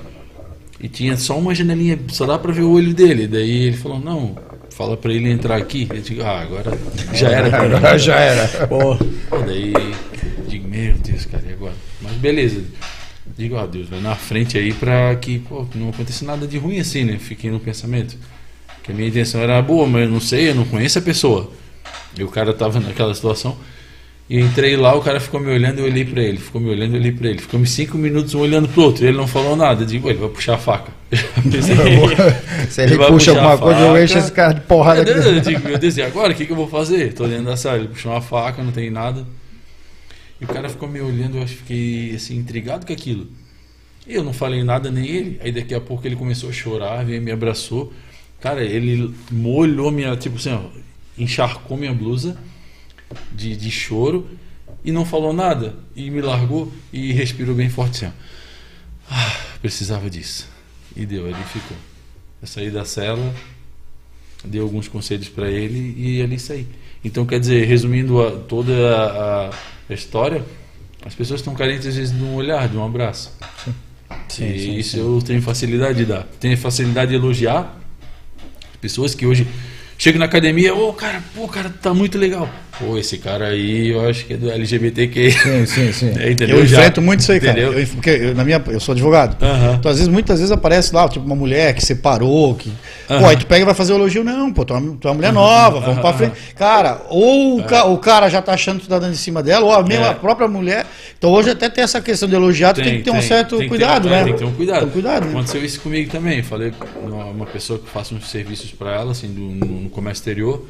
e 0.80 0.88
tinha 0.88 1.16
só 1.16 1.36
uma 1.36 1.53
janelinha, 1.57 1.99
só 2.09 2.24
dá 2.24 2.38
pra 2.38 2.53
ver 2.53 2.62
o 2.62 2.70
olho 2.70 2.95
dele. 2.95 3.26
Daí 3.26 3.64
ele 3.64 3.76
falou, 3.76 3.99
não, 3.99 4.36
fala 4.70 4.97
pra 4.97 5.12
ele 5.12 5.28
entrar 5.28 5.57
aqui. 5.57 5.88
Eu 5.93 6.01
digo, 6.01 6.22
ah, 6.22 6.40
agora 6.40 6.78
já 7.12 7.28
era. 7.28 7.57
Agora 7.57 7.99
já 7.99 8.14
era. 8.14 8.47
Pô. 8.68 8.97
Daí 9.45 9.72
digo, 10.47 10.68
meu 10.68 10.95
Deus, 10.99 11.26
cara, 11.26 11.43
e 11.49 11.53
agora? 11.53 11.74
Mas 12.01 12.12
beleza. 12.12 12.62
Digo, 13.36 13.57
ah, 13.57 13.66
Deus, 13.66 13.88
vai 13.88 14.01
na 14.01 14.14
frente 14.14 14.57
aí 14.57 14.72
pra 14.72 15.16
que 15.16 15.40
pô, 15.40 15.66
não 15.74 15.88
aconteça 15.88 16.24
nada 16.24 16.47
de 16.47 16.59
ruim 16.59 16.78
assim, 16.78 17.03
né? 17.03 17.18
Fiquei 17.18 17.51
no 17.51 17.59
pensamento. 17.59 18.16
Que 18.83 18.93
a 18.93 18.95
minha 18.95 19.09
intenção 19.09 19.41
era 19.41 19.61
boa, 19.62 19.87
mas 19.87 20.03
eu 20.03 20.09
não 20.11 20.20
sei, 20.20 20.51
eu 20.51 20.55
não 20.55 20.64
conheço 20.64 20.99
a 20.99 21.03
pessoa. 21.03 21.51
E 22.18 22.24
o 22.24 22.28
cara 22.28 22.53
tava 22.53 22.80
naquela 22.80 23.14
situação. 23.14 23.57
E 24.28 24.39
eu 24.39 24.47
entrei 24.47 24.76
lá, 24.76 24.95
o 24.95 25.03
cara 25.03 25.20
ficou 25.20 25.39
me 25.39 25.53
olhando, 25.53 25.80
eu 25.80 25.85
olhei 25.85 26.05
para 26.05 26.22
ele. 26.22 26.39
Ficou 26.39 26.61
me 26.61 26.70
olhando, 26.70 26.95
eu 26.95 27.01
olhei 27.01 27.12
para 27.12 27.28
ele. 27.28 27.39
Ficou 27.39 27.61
me 27.61 27.66
cinco 27.66 27.99
minutos 27.99 28.35
um 28.35 28.41
olhando 28.41 28.68
pro 28.68 28.83
outro. 28.85 29.05
Ele 29.05 29.16
não 29.16 29.26
falou 29.26 29.55
nada. 29.55 29.83
Eu 29.83 29.87
digo, 29.87 30.09
ele 30.09 30.18
vai 30.18 30.28
puxar 30.28 30.55
a 30.55 30.59
faca. 30.59 30.93
Se 32.70 32.83
ele, 32.83 32.95
ele 32.95 33.07
puxa 33.07 33.33
alguma 33.33 33.59
coisa, 33.59 33.80
eu 33.80 34.03
encho 34.03 34.18
esse 34.18 34.33
cara 34.33 34.55
de 34.55 34.62
porrada. 34.62 35.03
Eu, 35.03 35.35
eu 35.35 35.41
digo, 35.41 35.61
meu 35.68 35.76
Deus, 35.76 35.97
e 35.97 36.03
agora? 36.03 36.33
O 36.33 36.35
que, 36.35 36.47
que 36.47 36.53
eu 36.53 36.57
vou 36.57 36.68
fazer? 36.68 37.12
Tô 37.12 37.26
dentro 37.26 37.45
da 37.45 37.57
sala. 37.57 37.78
Ele 37.78 37.89
puxou 37.89 38.11
uma 38.11 38.22
faca, 38.22 38.62
não 38.62 38.72
tem 38.72 38.91
nada. 38.91 39.26
E 40.41 40.45
o 40.45 40.49
cara 40.49 40.68
ficou 40.68 40.89
me 40.89 41.01
olhando, 41.01 41.39
eu 41.39 41.47
fiquei 41.47 42.14
assim, 42.14 42.37
intrigado 42.37 42.87
com 42.87 42.93
aquilo. 42.93 43.28
E 44.07 44.14
eu 44.14 44.24
não 44.24 44.33
falei 44.33 44.64
nada 44.64 44.91
nem 44.91 45.07
ele. 45.07 45.41
Aí 45.45 45.53
daqui 45.53 45.74
a 45.74 45.80
pouco 45.80 46.07
ele 46.07 46.16
começou 46.16 46.49
a 46.49 46.53
chorar, 46.53 47.05
veio 47.05 47.20
me 47.20 47.30
abraçou. 47.30 47.93
Cara, 48.43 48.64
ele 48.64 49.14
molhou 49.30 49.93
minha, 49.93 50.16
tipo 50.16 50.36
assim, 50.36 50.51
ó, 50.51 50.62
encharcou 51.16 51.76
minha 51.76 51.95
blusa 51.95 52.36
de, 53.32 53.57
de 53.57 53.70
choro 53.70 54.28
e 54.84 54.90
não 54.90 55.07
falou 55.07 55.32
nada. 55.32 55.76
E 55.95 56.11
me 56.11 56.20
largou 56.20 56.72
e 56.93 57.12
respirou 57.12 57.55
bem 57.55 57.70
forte 57.70 58.05
assim, 58.05 58.07
ó. 58.07 59.12
Ah, 59.14 59.36
precisava 59.61 60.11
disso. 60.11 60.49
E 60.97 61.07
deu, 61.07 61.28
ele 61.28 61.45
ficou. 61.45 61.76
Eu 62.40 62.49
saí 62.49 62.68
da 62.68 62.84
cela, 62.84 63.32
dei 64.45 64.61
alguns 64.61 64.88
conselhos 64.88 65.28
para 65.28 65.49
ele 65.49 65.95
e 65.97 66.20
ali 66.20 66.36
saí. 66.36 66.66
Então, 67.05 67.24
quer 67.24 67.38
dizer, 67.38 67.64
resumindo 67.64 68.20
a, 68.20 68.32
toda 68.32 68.72
a, 68.72 69.51
a, 69.88 69.95
história, 69.95 70.45
as 71.07 71.14
pessoas 71.14 71.38
estão 71.38 71.55
carentes 71.55 71.86
às 71.86 71.95
vezes 71.95 72.16
de 72.16 72.22
um 72.24 72.34
olhar, 72.34 72.68
de 72.68 72.76
um 72.76 72.84
abraço. 72.84 73.32
Sim. 73.64 73.74
Sim, 74.28 74.47
e 74.47 74.59
sim, 74.59 74.76
isso 74.78 74.90
sim. 74.97 74.99
eu 74.99 75.22
tenho 75.22 75.40
facilidade 75.43 75.99
de 75.99 76.07
dar. 76.07 76.24
Tenho 76.40 76.57
facilidade 76.57 77.11
de 77.11 77.16
elogiar 77.16 77.82
pessoas 78.83 79.14
que 79.14 79.24
hoje 79.24 79.47
chegam 79.97 80.18
na 80.18 80.24
academia, 80.24 80.74
ô 80.74 80.89
oh, 80.89 80.93
cara, 80.93 81.22
pô, 81.35 81.47
cara, 81.47 81.70
tá 81.70 81.95
muito 81.95 82.18
legal. 82.18 82.51
Pô, 82.78 82.96
esse 82.96 83.18
cara 83.18 83.48
aí, 83.48 83.88
eu 83.88 84.08
acho 84.08 84.24
que 84.24 84.32
é 84.32 84.36
do 84.36 84.50
LGBTQ. 84.50 85.30
Sim, 85.30 85.66
sim, 85.66 85.92
sim. 85.92 86.12
É, 86.18 86.30
entendeu? 86.30 86.58
Eu 86.58 86.64
enfrento 86.64 87.02
muito 87.02 87.20
isso 87.20 87.32
aí, 87.32 87.38
entendeu? 87.38 87.70
cara. 87.70 87.80
Eu, 87.80 87.86
porque 87.88 88.10
eu, 88.10 88.34
na 88.34 88.44
minha, 88.44 88.62
eu 88.66 88.80
sou 88.80 88.92
advogado. 88.92 89.36
Então, 89.78 89.90
às 89.90 89.98
vezes, 89.98 90.08
muitas 90.08 90.38
vezes 90.38 90.50
aparece 90.50 90.94
lá, 90.94 91.08
tipo, 91.08 91.24
uma 91.24 91.34
mulher 91.34 91.74
que 91.74 91.84
separou, 91.84 92.54
que. 92.54 92.72
Pô, 93.06 93.26
aí 93.26 93.36
tu 93.36 93.46
pega 93.46 93.62
e 93.62 93.64
vai 93.64 93.74
fazer 93.74 93.92
o 93.92 93.96
elogio. 93.96 94.24
Não, 94.24 94.52
pô, 94.52 94.64
tu 94.64 94.72
é 94.72 94.78
uma, 94.78 94.96
tu 94.96 95.06
é 95.06 95.10
uma 95.10 95.16
mulher 95.16 95.32
nova, 95.32 95.80
vamos 95.80 96.00
pra 96.00 96.12
frente. 96.14 96.32
Cara, 96.56 97.02
ou 97.08 97.58
o, 97.58 97.64
ca, 97.64 97.84
o, 97.84 97.98
cara 97.98 98.28
já 98.28 98.40
tá 98.40 98.54
achando 98.54 98.78
que 98.78 98.86
tu 98.86 98.88
tá 98.88 98.98
dando 98.98 99.12
em 99.12 99.16
cima 99.16 99.42
dela, 99.42 99.66
ou 99.66 99.72
a, 99.72 99.82
mesma, 99.82 100.06
é. 100.06 100.10
a 100.10 100.14
própria 100.14 100.48
mulher. 100.48 100.86
Então 101.18 101.30
hoje 101.30 101.50
até 101.50 101.68
tem 101.68 101.84
essa 101.84 102.00
questão 102.00 102.28
de 102.28 102.34
elogiar, 102.34 102.72
tu 102.72 102.76
tem, 102.76 102.84
tem 102.84 102.98
que 102.98 103.04
ter 103.04 103.10
tem, 103.10 103.18
um 103.18 103.22
certo 103.22 103.68
cuidado, 103.68 104.08
ter, 104.08 104.10
né? 104.10 104.24
Tem 104.24 104.32
que 104.32 104.38
ter 104.38 104.44
um 104.44 104.52
cuidado. 104.52 104.78
Tem 104.78 104.88
um 104.88 104.92
cuidado 104.92 105.24
né? 105.26 105.30
Aconteceu 105.30 105.64
isso 105.64 105.80
comigo 105.80 106.10
também. 106.10 106.42
Falei 106.42 106.72
uma, 107.02 107.24
uma 107.26 107.46
pessoa 107.46 107.78
que 107.78 107.88
faça 107.88 108.14
uns 108.14 108.30
serviços 108.30 108.70
para 108.70 108.94
ela, 108.94 109.12
assim, 109.12 109.28
do, 109.28 109.40
no, 109.40 109.80
no 109.82 109.90
comércio 109.90 110.22
exterior. 110.22 110.64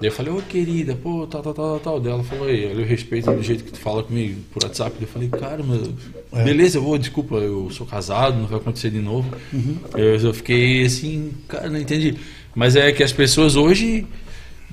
Daí 0.00 0.08
eu 0.08 0.12
falei, 0.12 0.32
ô 0.32 0.40
querida, 0.40 0.94
pô, 0.94 1.26
tal, 1.26 1.42
tal, 1.42 1.54
tal, 1.54 1.80
tal. 1.80 2.00
Daí 2.00 2.12
ela 2.12 2.22
falou, 2.22 2.46
aí, 2.46 2.64
eu 2.64 2.84
respeito 2.84 3.30
do 3.32 3.42
jeito 3.42 3.64
que 3.64 3.72
tu 3.72 3.78
fala 3.78 4.02
comigo 4.04 4.40
por 4.52 4.62
WhatsApp. 4.62 4.92
Daí 4.92 5.02
eu 5.02 5.08
falei, 5.08 5.28
cara, 5.28 5.62
mas, 5.64 5.90
é. 6.32 6.44
beleza, 6.44 6.78
eu 6.78 6.82
vou, 6.82 6.96
desculpa, 6.96 7.34
eu 7.36 7.68
sou 7.70 7.84
casado, 7.84 8.38
não 8.38 8.46
vai 8.46 8.58
acontecer 8.58 8.90
de 8.90 9.00
novo. 9.00 9.28
Uhum. 9.52 9.76
Eu, 9.94 10.16
eu, 10.16 10.34
fiquei 10.34 10.84
assim, 10.84 11.32
cara, 11.48 11.68
não 11.68 11.80
entendi. 11.80 12.14
Mas 12.54 12.76
é 12.76 12.92
que 12.92 13.02
as 13.02 13.12
pessoas 13.12 13.56
hoje 13.56 14.06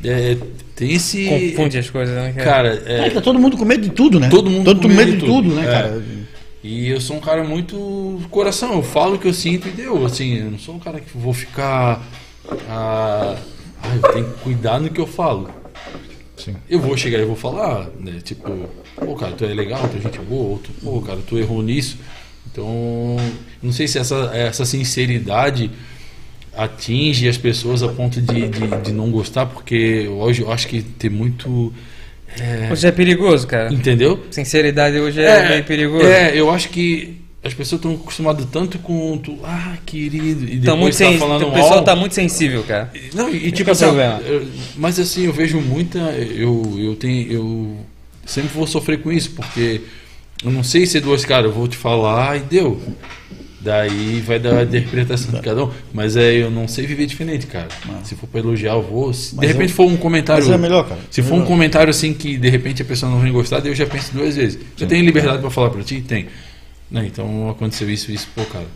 é, 0.04 0.38
tem 0.76 0.94
esse. 0.94 1.28
Confunde 1.56 1.80
as 1.80 1.90
coisas, 1.90 2.16
né? 2.16 2.34
Cara, 2.34 2.84
é, 2.86 3.08
é, 3.08 3.10
tá 3.10 3.22
todo 3.22 3.40
mundo 3.40 3.58
com 3.58 3.66
medo 3.66 3.82
de 3.82 3.90
tudo, 3.90 4.20
né? 4.20 4.30
Todo 4.30 4.50
mundo 4.50 4.66
todo 4.66 4.82
com 4.82 4.88
medo 4.88 5.12
de 5.12 5.20
tudo, 5.20 5.50
tudo 5.50 5.56
né, 5.56 5.64
é. 5.64 5.66
cara? 5.66 6.04
E 6.64 6.90
eu 6.90 7.00
sou 7.00 7.18
um 7.18 7.20
cara 7.20 7.44
muito 7.44 8.22
coração, 8.30 8.74
eu 8.74 8.84
falo 8.84 9.16
o 9.16 9.20
que 9.20 9.28
eu 9.28 9.34
sinto 9.34 9.68
e 9.68 9.72
deu. 9.72 10.06
Assim, 10.06 10.40
eu 10.40 10.52
não 10.52 10.60
sou 10.60 10.76
um 10.76 10.80
cara 10.80 11.00
que 11.00 11.18
vou 11.18 11.34
ficar. 11.34 12.04
Ah, 12.70 13.36
ah, 13.86 13.96
eu 13.96 14.14
tenho 14.14 14.26
que 14.26 14.40
cuidar 14.42 14.80
no 14.80 14.90
que 14.90 15.00
eu 15.00 15.08
falo. 15.08 15.50
Sim. 16.38 16.56
Eu 16.70 16.80
vou 16.80 16.98
chegar 16.98 17.20
e 17.20 17.26
vou 17.26 17.36
falar, 17.36 17.88
né? 18.00 18.20
Tipo, 18.24 18.70
pô, 18.96 19.16
cara, 19.16 19.34
tu 19.34 19.46
é 19.46 19.54
legal, 19.54 19.88
tu 19.88 19.98
é 19.98 20.02
gente 20.02 20.20
boa, 20.20 20.52
ou 20.52 20.60
tu, 20.60 20.72
pô, 20.84 21.02
cara, 21.02 21.20
tu 21.26 21.38
errou 21.38 21.62
nisso. 21.62 21.98
Então, 22.52 23.18
não 23.62 23.72
sei 23.72 23.88
se 23.88 23.98
essa, 23.98 24.32
essa 24.34 24.66
sinceridade 24.66 25.72
atinge 26.56 27.28
as 27.28 27.38
pessoas 27.38 27.84
a 27.84 27.90
ponto 27.90 28.22
de, 28.22 28.48
de, 28.48 28.68
de 28.84 28.94
não 28.94 29.12
gostar, 29.12 29.46
porque 29.46 30.08
hoje 30.08 30.42
eu 30.42 30.52
acho 30.52 30.68
que 30.68 30.82
tem 30.82 31.10
muito. 31.10 31.74
É... 32.40 32.72
Hoje 32.72 32.88
é 32.88 32.92
perigoso, 32.92 33.48
cara. 33.48 33.74
Entendeu? 33.74 34.24
Sinceridade 34.32 35.00
hoje 35.00 35.22
é, 35.22 35.26
é 35.26 35.48
bem 35.50 35.64
perigoso. 35.64 36.06
É, 36.06 36.38
eu 36.38 36.50
acho 36.50 36.70
que 36.70 37.25
as 37.46 37.54
pessoas 37.54 37.80
estão 37.80 37.94
acostumadas 37.94 38.48
tanto 38.52 38.80
com 38.80 39.20
tu, 39.20 39.38
ah, 39.44 39.78
querido, 39.86 40.46
e 40.46 40.58
depois 40.58 40.80
muito 40.80 40.94
tá 40.94 40.98
sen... 40.98 41.18
falando 41.20 41.48
O 41.48 41.52
pessoal 41.52 41.84
tá 41.84 41.96
muito 41.96 42.16
sensível, 42.16 42.64
cara. 42.64 42.92
Não, 43.14 43.30
e, 43.30 43.48
e 43.48 43.52
tipo 43.52 43.70
assim, 43.70 43.86
eu, 43.86 44.48
mas 44.76 45.00
assim, 45.00 45.26
eu 45.26 45.32
vejo 45.32 45.62
muita, 45.62 46.00
eu 46.00 46.76
eu 46.80 46.96
tenho 46.96 47.32
eu 47.32 47.78
sempre 48.26 48.50
vou 48.50 48.66
sofrer 48.66 49.00
com 49.00 49.12
isso, 49.12 49.30
porque 49.32 49.82
eu 50.44 50.50
não 50.50 50.64
sei 50.64 50.88
ser 50.88 51.02
duas 51.02 51.24
caras, 51.24 51.46
eu 51.46 51.52
vou 51.52 51.68
te 51.68 51.78
falar 51.78 52.38
e 52.38 52.40
deu. 52.40 52.82
Daí 53.62 54.22
vai 54.22 54.38
dar 54.38 54.60
a 54.60 54.64
interpretação 54.64 55.34
de 55.34 55.42
cada 55.42 55.66
um. 55.66 55.72
Mas 55.92 56.16
é, 56.16 56.34
eu 56.34 56.52
não 56.52 56.68
sei 56.68 56.86
viver 56.86 57.08
diferente, 57.08 57.48
cara. 57.48 57.68
Se 58.04 58.14
for 58.14 58.28
pra 58.28 58.40
elogiar, 58.40 58.74
eu 58.74 58.82
vou. 58.84 59.12
Se 59.12 59.36
de 59.36 59.46
repente 59.46 59.70
eu, 59.70 59.76
for 59.76 59.88
um 59.88 59.98
comentário. 59.98 60.44
Mas 60.44 60.54
é 60.54 60.58
melhor, 60.58 60.88
cara. 60.88 61.02
Se 61.10 61.22
é 61.22 61.24
for 61.24 61.32
melhor. 61.32 61.46
um 61.46 61.48
comentário 61.48 61.90
assim 61.90 62.14
que 62.14 62.38
de 62.38 62.48
repente 62.48 62.84
a 62.84 62.86
pessoa 62.86 63.12
não 63.12 63.20
vai 63.20 63.32
gostar, 63.32 63.60
daí 63.62 63.72
eu 63.72 63.76
já 63.76 63.88
penso 63.88 64.14
duas 64.14 64.36
vezes. 64.36 64.60
Você 64.78 64.86
tem 64.86 65.02
liberdade 65.02 65.40
para 65.40 65.50
falar 65.50 65.72
pra 65.72 65.82
ti? 65.82 66.00
Tem. 66.02 66.28
Né? 66.90 67.06
Então 67.08 67.50
aconteceu 67.50 67.90
isso, 67.90 68.12
isso, 68.12 68.28
pô, 68.36 68.44
cara. 68.46 68.68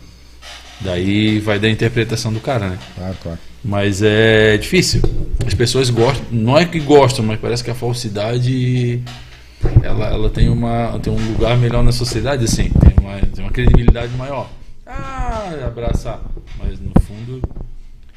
Daí 0.80 1.38
vai 1.40 1.58
da 1.58 1.68
interpretação 1.68 2.32
do 2.32 2.40
cara, 2.40 2.70
né? 2.70 2.78
Claro, 2.96 3.16
claro. 3.22 3.38
Mas 3.62 4.02
é 4.02 4.56
difícil. 4.56 5.02
As 5.46 5.54
pessoas 5.54 5.90
gostam, 5.90 6.24
não 6.30 6.58
é 6.58 6.64
que 6.64 6.80
gostam, 6.80 7.24
mas 7.24 7.38
parece 7.38 7.62
que 7.62 7.70
a 7.70 7.74
falsidade 7.74 9.02
ela, 9.82 10.06
ela 10.06 10.30
tem, 10.30 10.48
uma, 10.48 10.98
tem 11.00 11.12
um 11.12 11.32
lugar 11.32 11.56
melhor 11.58 11.82
na 11.82 11.92
sociedade, 11.92 12.44
assim, 12.44 12.70
tem 12.70 12.94
uma, 12.98 13.20
tem 13.20 13.44
uma 13.44 13.50
credibilidade 13.50 14.14
maior. 14.16 14.50
Ah, 14.86 15.50
abraçar. 15.66 16.20
Mas 16.58 16.80
no 16.80 16.92
fundo. 17.02 17.42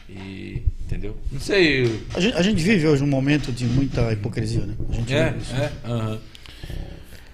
E, 0.10 0.64
entendeu? 0.86 1.16
Não 1.32 1.40
sei. 1.40 2.02
A 2.16 2.20
gente, 2.20 2.38
a 2.38 2.42
gente, 2.42 2.64
vive 2.64 2.88
hoje 2.88 3.04
um 3.04 3.08
momento 3.08 3.52
de 3.52 3.66
muita 3.66 4.12
hipocrisia, 4.12 4.66
né? 4.66 4.74
A 4.90 4.94
gente 4.94 5.14
é, 5.14 5.36
é. 5.54 5.90
Uhum. 5.90 6.18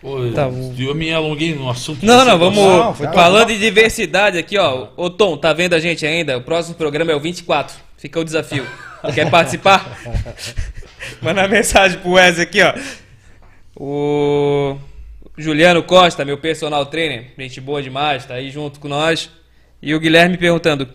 Pô, 0.02 0.32
tá, 0.34 0.50
eu 0.78 0.96
me 0.96 1.14
alonguei 1.14 1.54
no 1.54 1.70
assunto. 1.70 2.06
Não, 2.06 2.24
não, 2.24 2.40
vamos. 2.40 2.64
Não, 2.64 2.94
falando 3.14 3.50
de 3.50 3.60
diversidade 3.60 4.38
aqui, 4.38 4.58
ó. 4.58 4.88
Ô 4.96 5.10
Tom, 5.10 5.36
tá 5.36 5.52
vendo 5.52 5.74
a 5.74 5.80
gente 5.80 6.06
ainda? 6.06 6.38
O 6.38 6.42
próximo 6.42 6.76
programa 6.76 7.12
é 7.12 7.16
o 7.16 7.20
24. 7.20 7.76
Fica 7.98 8.20
o 8.20 8.24
desafio. 8.24 8.66
Quer 9.14 9.30
participar? 9.30 10.00
Manda 11.22 11.48
mensagem 11.48 12.00
pro 12.00 12.12
Wesley 12.12 12.44
aqui, 12.44 12.62
ó. 12.62 12.74
O 13.76 14.78
Juliano 15.38 15.84
Costa, 15.84 16.24
meu 16.24 16.38
personal 16.38 16.86
trainer, 16.86 17.32
gente 17.38 17.60
boa 17.60 17.82
demais, 17.82 18.26
tá 18.26 18.36
aí 18.36 18.50
junto 18.50 18.80
com 18.80 18.88
nós. 18.88 19.30
E 19.82 19.94
o 19.94 20.00
Guilherme 20.00 20.38
perguntando: 20.38 20.88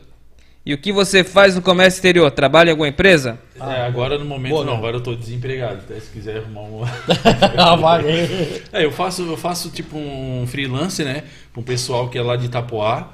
e 0.67 0.73
o 0.73 0.79
que 0.79 0.93
você 0.93 1.23
faz 1.23 1.55
no 1.55 1.61
comércio 1.61 1.99
exterior? 1.99 2.31
Trabalha 2.31 2.69
em 2.69 2.71
alguma 2.71 2.89
empresa? 2.89 3.39
Ah, 3.61 3.75
é, 3.75 3.87
agora 3.87 4.19
no 4.19 4.25
momento 4.25 4.53
Boa, 4.53 4.65
não, 4.65 4.77
agora 4.77 4.97
eu 4.97 4.99
estou 4.99 5.15
desempregado. 5.15 5.81
Até 5.81 6.01
se 6.01 6.11
quiser 6.11 6.39
arrumar 6.39 6.63
uma. 7.77 8.01
é, 8.73 8.85
eu 8.85 8.91
faço, 8.91 9.23
eu 9.23 9.37
faço 9.37 9.69
tipo 9.69 9.99
um 9.99 10.47
freelance, 10.47 11.05
né? 11.05 11.25
Para 11.53 11.61
um 11.61 11.65
pessoal 11.65 12.09
que 12.09 12.17
é 12.17 12.23
lá 12.23 12.35
de 12.37 12.47
Itapoá. 12.47 13.13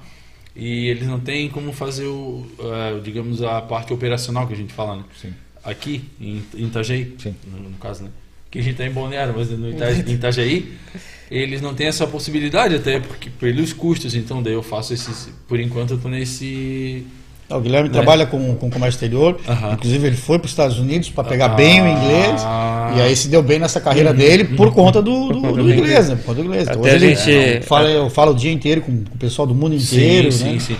E 0.54 0.88
eles 0.88 1.08
não 1.08 1.18
têm 1.18 1.48
como 1.48 1.72
fazer 1.72 2.06
o, 2.06 2.46
uh, 2.58 3.00
digamos, 3.02 3.42
a 3.42 3.60
parte 3.60 3.92
operacional 3.92 4.46
que 4.46 4.52
a 4.52 4.56
gente 4.56 4.72
fala, 4.72 4.96
né? 4.96 5.04
Sim. 5.20 5.34
Aqui, 5.64 6.04
em, 6.20 6.42
em 6.54 6.66
Itajaí, 6.66 7.16
Sim. 7.18 7.34
No, 7.46 7.70
no 7.70 7.78
caso, 7.78 8.04
né? 8.04 8.10
Que 8.48 8.60
a 8.60 8.62
gente 8.62 8.72
está 8.72 8.86
em 8.86 8.90
Balneário, 8.90 9.34
mas 9.36 9.50
no 9.50 9.68
Itajaí, 9.70 10.04
em 10.06 10.14
Itajaí, 10.14 10.72
eles 11.28 11.60
não 11.60 11.74
têm 11.74 11.88
essa 11.88 12.06
possibilidade 12.06 12.76
até 12.76 13.00
porque 13.00 13.28
pelos 13.28 13.72
custos. 13.72 14.14
Então 14.14 14.40
daí 14.40 14.52
eu 14.52 14.62
faço 14.62 14.94
esse, 14.94 15.32
por 15.48 15.58
enquanto 15.58 15.90
eu 15.90 15.96
estou 15.96 16.10
nesse 16.10 17.06
o 17.50 17.60
Guilherme 17.60 17.88
né? 17.88 17.92
trabalha 17.92 18.26
com, 18.26 18.54
com 18.54 18.70
comércio 18.70 18.96
exterior, 18.96 19.38
inclusive 19.72 20.06
ele 20.06 20.16
foi 20.16 20.38
para 20.38 20.46
os 20.46 20.52
Estados 20.52 20.78
Unidos 20.78 21.10
para 21.10 21.24
pegar 21.24 21.48
bem 21.50 21.82
o 21.82 21.88
inglês, 21.88 22.42
e 22.96 23.00
aí 23.00 23.16
se 23.16 23.28
deu 23.28 23.42
bem 23.42 23.58
nessa 23.58 23.80
carreira 23.80 24.10
uhum. 24.10 24.16
dele 24.16 24.44
por 24.44 24.72
conta 24.72 25.00
do, 25.00 25.28
do, 25.28 25.52
do 25.52 25.72
inglês, 25.72 26.08
né? 26.08 26.16
Por 26.16 26.26
conta 26.26 26.42
do 26.42 26.46
inglês. 26.46 26.68
Então, 26.68 26.82
hoje 26.82 26.94
ele, 26.94 27.14
gente... 27.14 27.32
É, 27.32 27.60
fala, 27.60 27.88
eu 27.88 28.10
falo 28.10 28.32
o 28.32 28.34
dia 28.34 28.52
inteiro 28.52 28.82
com, 28.82 28.92
com 29.04 29.14
o 29.14 29.18
pessoal 29.18 29.46
do 29.46 29.54
mundo 29.54 29.74
inteiro. 29.74 30.30
Sim, 30.32 30.44
né? 30.44 30.58
sim, 30.58 30.74
sim. 30.74 30.76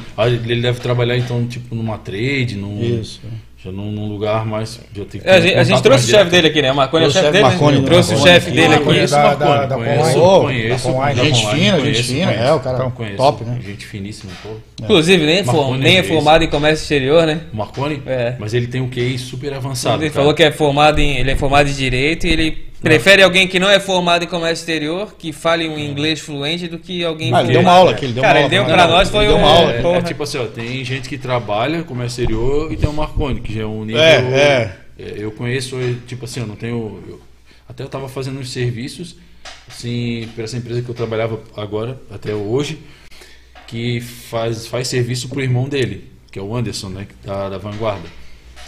Ele 0.47 0.61
deve 0.61 0.81
trabalhar 0.81 1.17
então 1.17 1.47
tipo 1.47 1.75
numa 1.75 1.99
trade, 1.99 2.57
num. 2.57 2.81
Isso. 2.81 3.21
Já 3.63 3.71
num, 3.71 3.93
num 3.93 4.09
lugar 4.09 4.47
mais. 4.47 4.81
Já 4.97 5.05
tem 5.05 5.21
é, 5.23 5.35
a 5.35 5.41
gente, 5.41 5.55
a 5.55 5.65
gente 5.65 5.83
trouxe 5.83 6.07
o 6.07 6.09
chefe 6.09 6.31
dele 6.31 6.49
aqui, 6.49 6.63
né? 6.63 6.73
O 6.73 6.77
Marconi 6.77 7.05
é 7.05 7.09
o 7.09 7.11
chefe 7.11 7.31
dele. 7.31 7.45
Marconi, 7.45 7.79
né? 7.79 7.85
Trouxe 7.85 8.15
o 8.15 8.19
chefe 8.19 8.51
dele 8.53 8.75
aqui. 8.75 8.85
Conheço 8.85 9.15
da, 9.15 9.35
da, 9.35 9.67
da, 9.67 9.75
conheço, 9.75 10.21
conheço, 10.41 10.93
conheço. 10.93 11.25
Gente 11.25 11.47
fina, 11.47 11.81
gente 11.81 12.03
fina, 12.03 12.33
é, 12.33 12.53
o 12.55 12.61
cara 12.61 12.79
então, 12.79 12.91
conheço, 12.91 13.17
top, 13.19 13.45
né? 13.45 13.59
Gente 13.63 13.85
finíssima, 13.85 14.33
pô. 14.43 14.49
Inclusive, 14.83 15.27
nem, 15.27 15.45
for, 15.45 15.77
nem 15.77 15.99
é 15.99 16.03
formado 16.03 16.43
em 16.43 16.49
comércio 16.49 16.85
exterior, 16.85 17.27
né? 17.27 17.43
Marconi? 17.53 18.03
É. 18.07 18.35
Mas 18.39 18.55
ele 18.55 18.67
tem 18.67 18.81
um 18.81 18.89
QI 18.89 19.19
super 19.19 19.53
avançado. 19.53 20.03
Ele 20.03 20.11
falou 20.11 20.33
que 20.33 20.43
é 20.43 20.51
formado 20.51 20.99
em. 20.99 21.19
Ele 21.19 21.31
é 21.31 21.37
formado 21.37 21.69
em 21.69 21.75
direito 21.75 22.27
e 22.27 22.31
ele 22.31 22.70
Prefere 22.81 23.23
alguém 23.23 23.47
que 23.47 23.59
não 23.59 23.69
é 23.69 23.79
formado 23.79 24.25
em 24.25 24.27
comércio 24.27 24.63
exterior, 24.63 25.15
que 25.19 25.33
fale 25.33 25.69
um 25.69 25.79
inglês 25.79 26.21
fluente, 26.21 26.67
do 26.67 26.79
que 26.79 27.05
alguém 27.05 27.33
ah, 27.35 27.43
ele 27.43 27.53
deu 27.53 27.61
uma 27.61 27.73
aula 27.73 27.91
aqui, 27.91 28.07
ele 28.07 28.15
deu 28.15 28.23
Cara, 28.23 28.39
uma 28.39 28.47
ele 28.47 28.49
deu 28.49 28.65
pra 28.65 28.87
nós, 28.87 29.11
foi 29.11 29.29
um... 29.29 29.37
uma 29.37 29.49
aula. 29.49 29.73
É, 29.73 29.99
é, 29.99 30.03
tipo 30.03 30.23
assim, 30.23 30.39
ó, 30.39 30.47
tem 30.47 30.83
gente 30.83 31.07
que 31.07 31.19
trabalha 31.19 31.83
comércio 31.83 32.23
exterior 32.23 32.73
e 32.73 32.77
tem 32.77 32.89
o 32.89 32.93
Marconi, 32.93 33.41
que 33.41 33.53
já 33.53 33.63
é 33.63 33.67
um 33.67 33.85
nível... 33.85 34.01
É, 34.01 34.15
é. 34.15 34.77
é 34.99 35.15
eu 35.19 35.31
conheço, 35.33 35.77
tipo 36.07 36.25
assim, 36.25 36.41
eu 36.41 36.47
não 36.47 36.57
tenho... 36.57 37.03
Eu, 37.07 37.21
até 37.69 37.83
eu 37.83 37.89
tava 37.89 38.09
fazendo 38.09 38.41
uns 38.41 38.51
serviços, 38.51 39.17
assim, 39.69 40.27
para 40.35 40.45
essa 40.45 40.57
empresa 40.57 40.81
que 40.81 40.89
eu 40.89 40.95
trabalhava 40.95 41.39
agora, 41.55 42.01
até 42.11 42.33
hoje, 42.33 42.79
que 43.67 44.01
faz, 44.01 44.67
faz 44.67 44.89
serviço 44.89 45.29
pro 45.29 45.43
irmão 45.43 45.69
dele, 45.69 46.11
que 46.33 46.39
é 46.39 46.43
o 46.43 46.57
Anderson, 46.57 46.89
né, 46.89 47.07
da, 47.23 47.51
da 47.51 47.59
Vanguarda. 47.59 48.09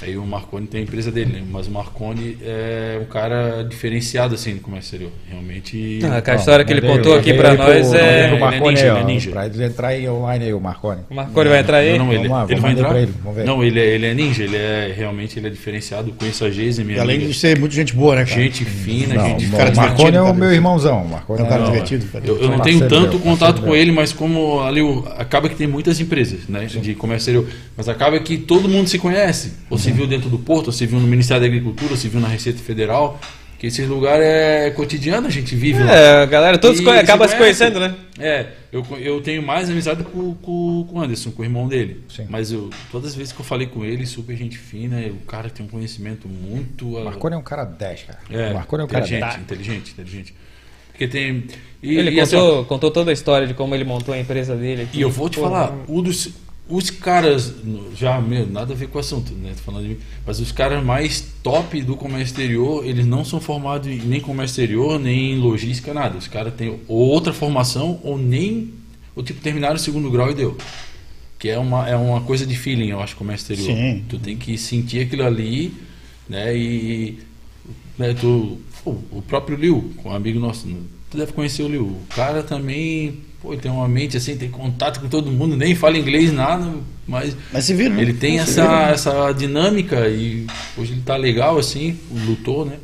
Aí 0.02 0.16
o 0.16 0.26
Marconi 0.26 0.66
tem 0.66 0.80
a 0.80 0.82
empresa 0.82 1.12
dele, 1.12 1.32
né? 1.32 1.42
mas 1.48 1.68
o 1.68 1.70
Marconi 1.70 2.36
é 2.42 2.98
um 3.00 3.04
cara 3.04 3.62
diferenciado 3.62 4.34
assim 4.34 4.54
no 4.54 4.60
comércio 4.60 4.96
exterior. 4.96 5.12
Realmente. 5.28 6.00
Ah, 6.04 6.32
a 6.32 6.34
história 6.34 6.64
que 6.64 6.72
ele 6.72 6.80
contou 6.80 7.14
aqui 7.14 7.32
para 7.32 7.54
nós 7.54 7.92
é. 7.94 8.32
O 8.32 8.40
Marconi 8.40 8.80
é, 8.80 8.82
ninja, 8.82 8.98
é 8.98 9.04
ninja. 9.04 9.30
Pra 9.30 9.46
eles 9.46 9.60
entrar 9.60 9.88
aí 9.88 10.08
online 10.08 10.46
aí, 10.46 10.52
o 10.52 10.60
Marconi. 10.60 11.02
O 11.08 11.14
Marconi 11.14 11.48
vai 11.48 11.60
entrar 11.60 11.76
aí? 11.78 11.96
Não, 11.96 12.06
não 12.06 12.12
ele, 12.12 12.28
ele 12.48 12.60
vai 12.60 12.72
entrar. 12.72 12.96
Ele, 12.96 13.12
vamos 13.22 13.36
ver. 13.36 13.44
Não, 13.44 13.62
ele 13.62 13.78
é, 13.78 13.86
ele 13.86 14.06
é 14.06 14.14
ninja, 14.14 14.42
ele 14.42 14.56
é 14.56 14.92
realmente 14.96 15.38
ele 15.38 15.46
é 15.46 15.50
diferenciado. 15.50 16.12
Conheço 16.12 16.44
a 16.44 16.50
Geise, 16.50 16.82
minha 16.82 17.00
além 17.00 17.16
amiga. 17.16 17.32
de 17.32 17.38
ser 17.38 17.58
muito 17.58 17.74
gente 17.74 17.94
boa, 17.94 18.16
né, 18.16 18.24
cara? 18.24 18.40
Gente 18.40 18.64
fina, 18.64 19.14
não, 19.14 19.38
gente. 19.38 19.50
Cara 19.50 19.72
o 19.72 19.76
Marconi 19.76 20.16
é 20.16 20.22
o 20.22 20.34
meu 20.34 20.52
irmãozão. 20.52 21.02
O 21.02 21.08
Marconi 21.08 21.40
é 21.40 21.44
um 21.44 21.48
cara 21.48 21.64
divertido. 21.64 22.06
Eu, 22.24 22.42
eu 22.42 22.48
não 22.48 22.58
tenho 22.58 22.88
tanto 22.88 23.18
contato 23.20 23.62
com 23.62 23.74
ele, 23.74 23.92
mas 23.92 24.12
como 24.12 24.60
ali 24.60 24.80
acaba 25.16 25.48
que 25.48 25.54
tem 25.54 25.68
muitas 25.68 26.00
empresas, 26.00 26.48
né, 26.48 26.66
de 26.66 26.94
comércio 26.94 27.30
exterior, 27.30 27.46
mas 27.82 27.88
acaba 27.88 28.16
que 28.20 28.38
todo 28.38 28.68
mundo 28.68 28.88
se 28.88 28.96
conhece. 28.96 29.54
Ou 29.68 29.76
se 29.76 29.90
viu 29.90 30.06
dentro 30.06 30.30
do 30.30 30.38
porto, 30.38 30.70
você 30.70 30.86
viu 30.86 31.00
no 31.00 31.06
Ministério 31.06 31.40
da 31.40 31.48
Agricultura, 31.48 31.96
você 31.96 32.08
viu 32.08 32.20
na 32.20 32.28
Receita 32.28 32.60
Federal, 32.60 33.20
que 33.58 33.66
esse 33.66 33.82
lugar 33.82 34.20
é 34.22 34.70
cotidiano, 34.70 35.26
a 35.26 35.30
gente 35.30 35.56
vive 35.56 35.82
é, 35.82 35.84
lá. 35.84 35.92
É, 35.92 36.26
galera, 36.28 36.58
todos 36.58 36.78
e 36.78 36.88
acaba 36.88 37.26
se, 37.26 37.36
conhecendo, 37.36 37.80
né? 37.80 37.96
É, 38.20 38.46
eu, 38.70 38.86
eu 39.00 39.20
tenho 39.20 39.42
mais 39.42 39.68
amizade 39.68 40.04
com, 40.04 40.32
com, 40.34 40.86
com 40.88 40.96
o 40.96 41.00
Anderson, 41.00 41.32
com 41.32 41.42
o 41.42 41.44
irmão 41.44 41.66
dele. 41.66 42.04
Sim. 42.08 42.26
Mas 42.28 42.52
eu, 42.52 42.70
todas 42.92 43.10
as 43.10 43.16
vezes 43.16 43.32
que 43.32 43.40
eu 43.40 43.44
falei 43.44 43.66
com 43.66 43.84
ele, 43.84 44.06
super 44.06 44.36
gente 44.36 44.56
fina, 44.56 45.00
o 45.08 45.26
cara 45.26 45.50
tem 45.50 45.66
um 45.66 45.68
conhecimento 45.68 46.28
muito. 46.28 46.86
O 46.86 47.04
Marconi 47.04 47.34
é 47.34 47.38
um 47.38 47.42
cara 47.42 47.64
10, 47.64 48.02
cara. 48.04 48.18
É, 48.30 48.52
Marconi 48.52 48.82
é 48.82 48.84
um 48.84 48.88
cara 48.88 49.04
inteligente, 49.04 49.28
10. 49.28 49.40
inteligente, 49.42 49.90
inteligente. 49.90 50.34
Porque 50.92 51.08
tem. 51.08 51.44
E, 51.82 51.96
ele 51.96 52.10
e 52.10 52.20
contou, 52.20 52.58
assim, 52.58 52.68
contou 52.68 52.90
toda 52.92 53.10
a 53.10 53.14
história 53.14 53.46
de 53.46 53.54
como 53.54 53.74
ele 53.74 53.82
montou 53.82 54.14
a 54.14 54.18
empresa 54.18 54.54
dele. 54.54 54.82
Aqui. 54.82 54.98
E 54.98 55.00
eu 55.00 55.10
vou 55.10 55.28
te 55.28 55.36
Pô, 55.36 55.42
falar, 55.42 55.74
um 55.88 56.00
dos, 56.00 56.30
os 56.68 56.90
caras, 56.90 57.52
já 57.96 58.20
meu, 58.20 58.46
nada 58.46 58.72
a 58.72 58.76
ver 58.76 58.88
com 58.88 58.96
o 58.96 59.00
assunto, 59.00 59.32
né? 59.34 59.52
Tô 59.56 59.62
falando 59.62 59.82
de 59.82 59.88
mim, 59.90 59.98
mas 60.24 60.40
os 60.40 60.52
caras 60.52 60.82
mais 60.82 61.32
top 61.42 61.82
do 61.82 61.96
comércio 61.96 62.32
exterior, 62.32 62.86
eles 62.86 63.04
não 63.04 63.24
são 63.24 63.40
formados 63.40 63.88
em 63.88 63.98
nem 63.98 64.20
comércio 64.20 64.52
exterior, 64.52 64.98
nem 64.98 65.32
em 65.32 65.38
logística, 65.38 65.92
nada. 65.92 66.16
Os 66.16 66.28
caras 66.28 66.54
têm 66.54 66.80
ou 66.86 66.98
outra 66.98 67.32
formação 67.32 68.00
ou 68.02 68.16
nem, 68.16 68.72
ou 69.14 69.22
tipo, 69.22 69.40
terminaram 69.40 69.74
o 69.74 69.78
segundo 69.78 70.10
grau 70.10 70.30
e 70.30 70.34
deu. 70.34 70.56
Que 71.38 71.48
é 71.48 71.58
uma, 71.58 71.88
é 71.88 71.96
uma 71.96 72.20
coisa 72.20 72.46
de 72.46 72.56
feeling, 72.56 72.90
eu 72.90 73.00
acho, 73.00 73.16
comércio 73.16 73.52
exterior. 73.52 73.76
Sim. 73.76 74.04
Tu 74.08 74.18
tem 74.18 74.36
que 74.36 74.56
sentir 74.56 75.00
aquilo 75.00 75.24
ali, 75.24 75.74
né? 76.28 76.56
E 76.56 77.18
né, 77.98 78.14
tu, 78.14 78.58
o 78.86 79.22
próprio 79.26 79.56
Liu, 79.56 79.92
um 80.04 80.12
amigo 80.12 80.38
nosso, 80.38 80.68
tu 81.10 81.18
deve 81.18 81.32
conhecer 81.32 81.64
o 81.64 81.68
Liu. 81.68 81.84
O 81.84 82.06
cara 82.14 82.42
também 82.42 83.18
Pô, 83.42 83.52
ele 83.52 83.60
tem 83.60 83.72
uma 83.72 83.88
mente 83.88 84.16
assim, 84.16 84.36
tem 84.36 84.48
contato 84.48 85.00
com 85.00 85.08
todo 85.08 85.28
mundo, 85.28 85.56
nem 85.56 85.74
fala 85.74 85.98
inglês, 85.98 86.32
nada, 86.32 86.64
mas. 87.08 87.36
Mas 87.52 87.64
se 87.64 87.74
vira, 87.74 87.92
né? 87.92 88.00
Ele 88.00 88.12
tem 88.12 88.38
essa, 88.38 88.62
vira, 88.62 88.86
né? 88.86 88.92
essa 88.92 89.32
dinâmica 89.32 90.08
e 90.08 90.46
hoje 90.78 90.92
ele 90.92 91.02
tá 91.02 91.16
legal 91.16 91.58
assim, 91.58 91.98
lutou, 92.24 92.64
né? 92.64 92.76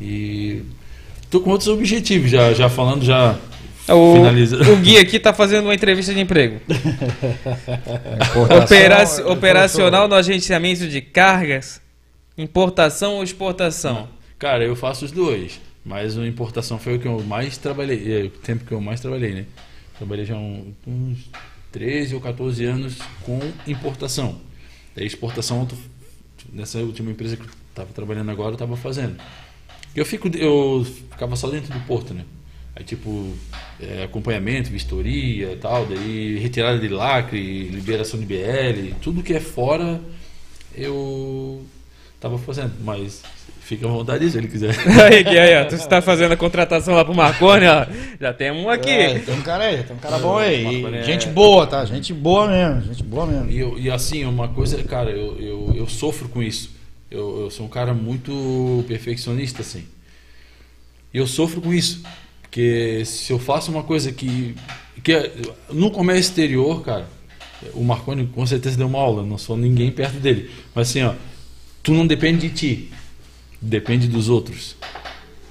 E. 0.00 0.62
Tô 1.28 1.40
com 1.40 1.50
outros 1.50 1.68
objetivos, 1.68 2.30
já, 2.30 2.52
já 2.52 2.70
falando, 2.70 3.04
já. 3.04 3.36
O, 3.88 4.72
o 4.72 4.76
Gui 4.76 4.96
aqui 4.96 5.18
tá 5.18 5.34
fazendo 5.34 5.64
uma 5.64 5.74
entrevista 5.74 6.14
de 6.14 6.20
emprego. 6.20 6.60
Operaci 8.62 9.22
operacional 9.22 10.06
no 10.06 10.14
agenciamento 10.14 10.86
de 10.86 11.00
cargas, 11.00 11.80
importação 12.38 13.16
ou 13.16 13.24
exportação? 13.24 14.08
Cara, 14.38 14.64
eu 14.64 14.76
faço 14.76 15.04
os 15.04 15.10
dois. 15.10 15.60
Mas 15.84 16.16
a 16.16 16.26
importação 16.26 16.78
foi 16.78 16.96
o 16.96 16.98
que 16.98 17.06
eu 17.06 17.22
mais 17.24 17.58
trabalhei, 17.58 18.20
é, 18.20 18.24
o 18.24 18.30
tempo 18.30 18.64
que 18.64 18.72
eu 18.72 18.80
mais 18.80 19.00
trabalhei, 19.00 19.34
né? 19.34 19.44
Trabalhei 19.96 20.24
já 20.24 20.36
um, 20.36 20.72
uns 20.86 21.30
13 21.72 22.14
ou 22.14 22.20
14 22.20 22.64
anos 22.64 22.98
com 23.22 23.38
importação. 23.66 24.40
a 24.96 25.02
exportação, 25.02 25.66
nessa 26.52 26.78
última 26.78 27.10
empresa 27.10 27.36
que 27.36 27.42
eu 27.42 27.50
estava 27.70 27.92
trabalhando 27.92 28.30
agora, 28.30 28.50
eu 28.50 28.54
estava 28.54 28.76
fazendo. 28.76 29.16
Eu, 29.94 30.04
fico, 30.04 30.28
eu 30.36 30.84
ficava 31.10 31.36
só 31.36 31.48
dentro 31.48 31.72
do 31.72 31.80
porto, 31.86 32.12
né? 32.14 32.24
Aí, 32.76 32.82
tipo, 32.84 33.32
é, 33.80 34.02
acompanhamento, 34.02 34.70
vistoria 34.70 35.52
e 35.52 35.56
tal, 35.56 35.86
daí 35.86 36.38
retirada 36.38 36.78
de 36.78 36.88
lacre, 36.88 37.68
liberação 37.68 38.18
de 38.18 38.26
BL, 38.26 38.94
tudo 39.00 39.22
que 39.22 39.32
é 39.32 39.40
fora 39.40 40.00
eu 40.74 41.64
estava 42.24 42.38
fazendo. 42.38 42.72
Mas 42.82 43.22
Fica 43.64 43.86
à 43.86 43.90
vontade 43.90 44.30
se 44.30 44.36
ele 44.36 44.46
quiser. 44.46 44.76
aí, 45.02 45.38
aí, 45.38 45.62
ó. 45.62 45.64
Tu 45.64 45.76
está 45.76 46.02
fazendo 46.02 46.32
a 46.32 46.36
contratação 46.36 46.94
lá 46.94 47.02
pro 47.02 47.14
Marconi, 47.14 47.64
ó. 47.66 47.86
Já 48.20 48.30
tem 48.30 48.50
um 48.50 48.68
aqui. 48.68 48.90
É, 48.90 49.18
tem 49.18 49.34
um 49.34 49.40
cara 49.40 49.64
aí, 49.64 49.82
tem 49.82 49.96
um 49.96 49.98
cara 49.98 50.18
bom 50.18 50.36
aí. 50.36 50.84
É... 50.84 51.02
Gente 51.02 51.28
boa, 51.28 51.66
tá? 51.66 51.82
Gente 51.86 52.12
boa 52.12 52.46
mesmo, 52.46 52.82
gente 52.82 53.02
boa 53.02 53.24
mesmo. 53.24 53.50
E, 53.50 53.58
eu, 53.58 53.78
e 53.78 53.90
assim, 53.90 54.22
uma 54.26 54.48
coisa, 54.48 54.82
cara, 54.82 55.10
eu, 55.10 55.40
eu, 55.40 55.72
eu 55.74 55.88
sofro 55.88 56.28
com 56.28 56.42
isso. 56.42 56.72
Eu, 57.10 57.44
eu 57.44 57.50
sou 57.50 57.64
um 57.64 57.68
cara 57.70 57.94
muito 57.94 58.84
perfeccionista, 58.86 59.62
assim. 59.62 59.86
E 61.12 61.16
eu 61.16 61.26
sofro 61.26 61.62
com 61.62 61.72
isso. 61.72 62.02
Porque 62.42 63.02
se 63.06 63.32
eu 63.32 63.38
faço 63.38 63.70
uma 63.70 63.82
coisa 63.82 64.12
que. 64.12 64.54
que 65.02 65.30
no 65.70 65.90
comércio 65.90 66.28
exterior, 66.28 66.82
cara, 66.82 67.06
o 67.72 67.82
Marconi 67.82 68.26
com 68.26 68.44
certeza 68.44 68.76
deu 68.76 68.88
uma 68.88 68.98
aula, 68.98 69.22
não 69.22 69.38
sou 69.38 69.56
ninguém 69.56 69.90
perto 69.90 70.20
dele. 70.20 70.50
Mas 70.74 70.90
assim, 70.90 71.02
ó, 71.02 71.14
tu 71.84 71.92
não 71.92 72.04
depende 72.04 72.48
de 72.48 72.54
ti 72.54 72.90
depende 73.64 74.06
dos 74.06 74.28
outros. 74.28 74.76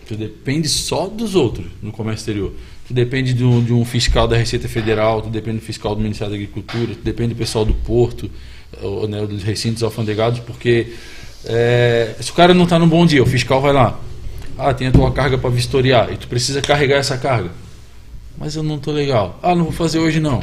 Tu 0.08 0.16
depende 0.16 0.68
só 0.68 1.08
dos 1.08 1.36
outros 1.36 1.66
no 1.82 1.92
comércio 1.92 2.22
exterior. 2.22 2.54
Tu 2.88 2.94
depende 2.94 3.34
de 3.34 3.44
um, 3.44 3.64
de 3.64 3.74
um, 3.74 3.84
fiscal 3.86 4.28
da 4.28 4.38
Receita 4.38 4.68
Federal, 4.68 5.22
tu 5.22 5.30
depende 5.30 5.60
do 5.60 5.66
fiscal 5.66 5.96
do 5.96 6.02
Ministério 6.02 6.32
da 6.32 6.36
Agricultura, 6.36 6.94
tu 6.94 7.02
depende 7.02 7.34
do 7.34 7.38
pessoal 7.38 7.64
do 7.64 7.74
porto, 7.74 8.30
ou, 8.82 9.08
né, 9.08 9.26
dos 9.26 9.42
recintos 9.42 9.82
alfandegados, 9.82 10.40
porque 10.40 10.94
é, 11.46 12.16
se 12.20 12.32
o 12.32 12.34
cara 12.34 12.54
não 12.54 12.66
está 12.66 12.78
num 12.78 12.88
bom 12.88 13.06
dia, 13.06 13.24
o 13.24 13.26
fiscal 13.26 13.62
vai 13.62 13.72
lá. 13.72 14.00
Ah, 14.58 14.74
tem 14.74 14.88
a 14.88 14.92
tua 14.92 15.12
carga 15.12 15.38
para 15.38 15.50
vistoriar 15.50 16.12
e 16.12 16.18
tu 16.18 16.28
precisa 16.28 16.62
carregar 16.62 16.98
essa 16.98 17.18
carga. 17.18 17.50
Mas 18.38 18.56
eu 18.56 18.62
não 18.62 18.76
estou 18.76 18.94
legal. 18.94 19.40
Ah, 19.42 19.56
não 19.56 19.64
vou 19.64 19.74
fazer 19.74 20.00
hoje 20.00 20.20
não. 20.20 20.42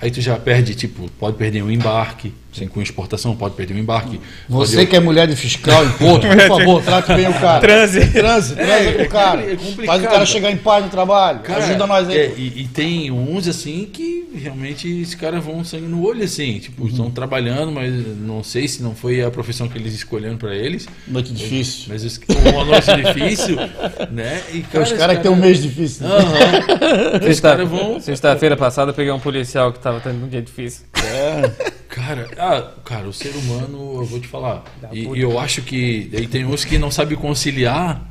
Aí 0.00 0.10
tu 0.10 0.20
já 0.20 0.36
perde, 0.36 0.74
tipo, 0.74 1.08
pode 1.18 1.36
perder 1.36 1.62
um 1.62 1.70
embarque, 1.70 2.32
Sim. 2.52 2.66
com 2.66 2.82
exportação, 2.82 3.34
pode 3.34 3.54
perder 3.54 3.74
um 3.74 3.78
embarque. 3.78 4.20
Você 4.48 4.76
pode... 4.76 4.88
que 4.88 4.96
é 4.96 5.00
mulher 5.00 5.26
de 5.26 5.36
fiscal, 5.36 5.84
imposto, 5.86 6.26
por 6.26 6.40
favor, 6.58 6.82
trate 6.82 7.14
bem 7.14 7.28
o 7.28 7.34
cara. 7.34 7.60
Transe. 7.60 8.00
Transe, 8.08 8.54
transe 8.54 8.88
é, 8.88 8.92
com 8.94 9.02
o 9.02 9.08
cara. 9.08 9.40
É 9.42 9.56
Faz 9.86 10.02
o 10.02 10.06
cara 10.08 10.26
chegar 10.26 10.50
em 10.50 10.56
paz 10.56 10.84
no 10.84 10.90
trabalho. 10.90 11.40
Cara, 11.40 11.64
Ajuda 11.64 11.86
nós 11.86 12.08
aí. 12.08 12.18
É, 12.18 12.34
e, 12.36 12.62
e, 12.62 12.68
tem 12.68 13.10
uns 13.10 13.48
assim 13.48 13.88
que 13.90 14.28
realmente 14.34 14.88
esses 14.88 15.14
caras 15.14 15.42
vão 15.42 15.64
sangue 15.64 15.86
no 15.86 16.04
olho, 16.04 16.24
assim. 16.24 16.58
Tipo, 16.58 16.82
uhum. 16.82 16.88
estão 16.88 17.10
trabalhando, 17.10 17.70
mas 17.70 17.92
não 18.18 18.42
sei 18.42 18.66
se 18.66 18.82
não 18.82 18.94
foi 18.94 19.22
a 19.22 19.30
profissão 19.30 19.68
que 19.68 19.78
eles 19.78 19.94
escolheram 19.94 20.36
para 20.36 20.54
eles. 20.54 20.88
Noite 21.06 21.32
difícil. 21.32 21.86
Mas, 21.88 22.02
mas 22.02 22.20
uma 22.52 22.64
noite 22.64 22.90
difícil, 22.96 23.56
né? 24.10 24.42
E, 24.52 24.60
cara, 24.62 24.84
os 24.84 24.90
caras 24.90 24.98
cara 24.98 25.16
que 25.16 25.22
tem 25.22 25.30
um 25.30 25.36
mês 25.36 25.62
difícil. 25.62 26.06
Né? 26.06 26.16
Uhum. 26.16 27.22
Sexta-feira 27.22 27.64
vão... 27.64 28.00
Sexta 28.00 28.56
passada 28.56 28.90
eu 28.90 28.94
peguei 28.94 29.12
um 29.12 29.20
policial 29.20 29.61
que 29.70 29.78
estava 29.78 30.00
tendo 30.00 30.24
um 30.24 30.28
dia 30.28 30.42
difícil. 30.42 30.86
É. 30.96 31.72
Cara, 31.88 32.30
ah, 32.38 32.80
cara, 32.84 33.06
o 33.06 33.12
ser 33.12 33.36
humano, 33.36 34.00
eu 34.00 34.06
vou 34.06 34.18
te 34.18 34.26
falar. 34.26 34.64
E, 34.92 35.00
e, 35.00 35.20
eu 35.20 35.38
acho 35.38 35.60
que 35.60 36.10
aí 36.14 36.26
tem 36.26 36.46
uns 36.46 36.64
que 36.64 36.78
não 36.78 36.90
sabem 36.90 37.18
conciliar 37.18 38.10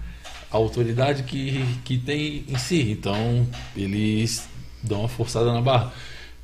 a 0.52 0.58
autoridade 0.58 1.24
que, 1.24 1.66
que 1.84 1.97
tem 1.97 2.45
em 2.47 2.58
si. 2.60 2.91
Então, 2.91 3.47
eles 3.76 4.47
dão 4.84 4.99
uma 4.99 5.10
forçada 5.10 5.52
na 5.52 5.62
barra. 5.62 5.91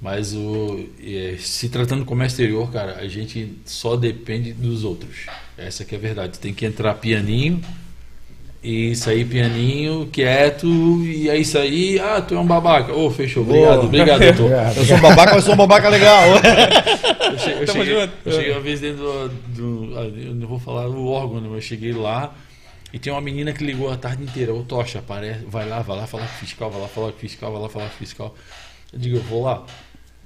Mas 0.01 0.34
o, 0.34 0.88
é, 0.99 1.36
se 1.39 1.70
tratando 1.70 1.99
do 1.99 2.05
comércio 2.05 2.36
exterior, 2.36 2.72
cara, 2.72 2.97
a 2.97 3.08
gente 3.08 3.53
só 3.66 3.95
depende 3.95 4.53
dos 4.53 4.84
outros. 4.84 5.28
Essa 5.55 5.86
que 5.86 5.93
é 5.93 5.97
a 5.97 6.01
verdade. 6.01 6.39
Tem 6.39 6.53
que 6.53 6.66
entrar 6.66 6.95
pianinho 6.95 7.62
e 8.64 8.95
sair 8.95 9.26
pianinho, 9.26 10.10
quieto, 10.12 10.68
e 11.03 11.30
é 11.30 11.38
isso 11.38 11.58
aí. 11.58 11.99
Ah, 11.99 12.22
tu 12.22 12.36
é 12.36 12.39
um 12.39 12.45
babaca. 12.45 12.93
Ô, 12.93 13.05
oh, 13.05 13.12
fechou. 13.12 13.43
Obrigado, 13.43 13.82
oh. 13.82 13.86
obrigado, 13.86 14.20
doutor. 14.20 14.51
Eu 14.76 14.86
sou 14.86 14.97
um 14.97 15.01
babaca, 15.01 15.36
mas 15.36 15.43
sou 15.43 15.53
um 15.53 15.58
babaca 15.58 15.89
legal. 15.89 16.24
eu 17.32 17.38
cheguei, 17.39 17.62
eu 17.62 17.68
cheguei, 17.68 18.10
eu 18.26 18.32
cheguei 18.32 18.51
uma 18.51 18.62
vez 18.62 18.80
dentro 18.82 19.03
do, 19.03 19.89
do, 19.89 19.99
ah, 19.99 20.03
Eu 20.05 20.34
não 20.34 20.47
vou 20.47 20.60
falar 20.60 20.88
o 20.88 21.08
órgão, 21.08 21.39
né, 21.39 21.47
mas 21.47 21.55
eu 21.55 21.62
cheguei 21.62 21.93
lá 21.93 22.34
e 22.91 22.99
tem 22.99 23.12
uma 23.12 23.22
menina 23.22 23.51
que 23.53 23.64
ligou 23.64 23.91
a 23.91 23.97
tarde 23.97 24.24
inteira. 24.24 24.53
Ô, 24.53 24.64
Tocha, 24.64 24.99
aparece, 24.99 25.45
vai 25.45 25.68
lá, 25.68 25.82
vai 25.82 25.97
lá 25.97 26.08
falar 26.08 26.26
com 26.26 26.36
o 26.36 26.39
fiscal, 26.39 26.72
vai 26.72 26.82
lá 26.82 26.88
falar 26.88 27.12
com 27.12 27.18
o 27.18 27.20
fiscal, 27.20 27.51
vai 27.51 27.62
lá 27.62 27.70
falar 27.70 27.86
com 27.86 27.95
o 27.95 27.97
fiscal. 27.97 28.36
Eu 28.93 28.99
digo, 28.99 29.18
eu 29.18 29.24
vou 29.24 29.43
lá. 29.43 29.66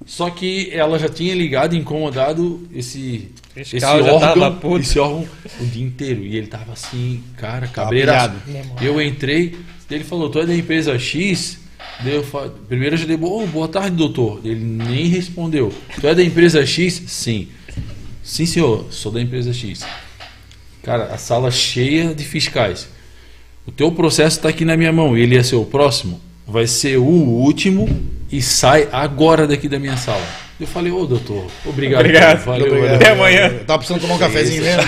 Só 0.05 0.29
que 0.29 0.69
ela 0.71 0.97
já 0.97 1.07
tinha 1.07 1.33
ligado 1.35 1.75
e 1.75 1.77
incomodado 1.77 2.67
esse, 2.73 3.29
esse 3.55 3.83
órgão, 3.85 4.77
esse 4.79 4.99
órgão 4.99 5.27
o 5.59 5.65
dia 5.65 5.83
inteiro. 5.83 6.21
E 6.21 6.35
ele 6.35 6.47
tava 6.47 6.73
assim, 6.73 7.23
cara, 7.37 7.67
cabreirado. 7.67 8.35
Eu 8.81 9.01
entrei, 9.01 9.55
ele 9.89 10.03
falou, 10.03 10.29
tu 10.29 10.39
é 10.39 10.45
da 10.45 10.55
empresa 10.55 10.97
X? 10.97 11.59
Eu 12.03 12.23
falei, 12.23 12.51
primeiro 12.67 12.95
eu 12.95 12.99
já 12.99 13.05
dei, 13.05 13.17
oh, 13.21 13.45
boa 13.45 13.67
tarde, 13.67 13.95
doutor. 13.95 14.41
Ele 14.43 14.59
nem 14.59 15.05
respondeu. 15.07 15.71
Tu 15.99 16.07
é 16.07 16.15
da 16.15 16.23
empresa 16.23 16.65
X? 16.65 17.03
Sim. 17.07 17.47
Sim, 18.23 18.45
senhor, 18.45 18.87
sou 18.89 19.11
da 19.11 19.21
empresa 19.21 19.53
X. 19.53 19.85
Cara, 20.81 21.05
a 21.05 21.17
sala 21.17 21.51
cheia 21.51 22.13
de 22.13 22.23
fiscais. 22.23 22.87
O 23.67 23.71
teu 23.71 23.91
processo 23.91 24.37
está 24.37 24.49
aqui 24.49 24.65
na 24.65 24.75
minha 24.75 24.91
mão. 24.91 25.15
Ele 25.15 25.35
ia 25.35 25.43
ser 25.43 25.55
o 25.55 25.65
próximo? 25.65 26.19
Vai 26.47 26.65
ser 26.65 26.97
o 26.97 27.03
último 27.03 27.87
e 28.31 28.41
sai 28.41 28.87
agora 28.91 29.47
daqui 29.47 29.67
da 29.67 29.77
minha 29.77 29.97
sala. 29.97 30.23
Eu 30.61 30.67
falei, 30.67 30.91
ô 30.91 31.05
doutor, 31.07 31.47
obrigado. 31.65 32.01
Obrigado. 32.01 32.45
Valeu, 32.45 32.67
obrigado. 32.67 32.95
Até 32.95 33.09
amanhã. 33.09 33.47
Eu 33.47 33.65
tava 33.65 33.79
precisando 33.79 34.01
tomar 34.01 34.13
um 34.13 34.19
cafezinho 34.19 34.63
mesmo. 34.63 34.83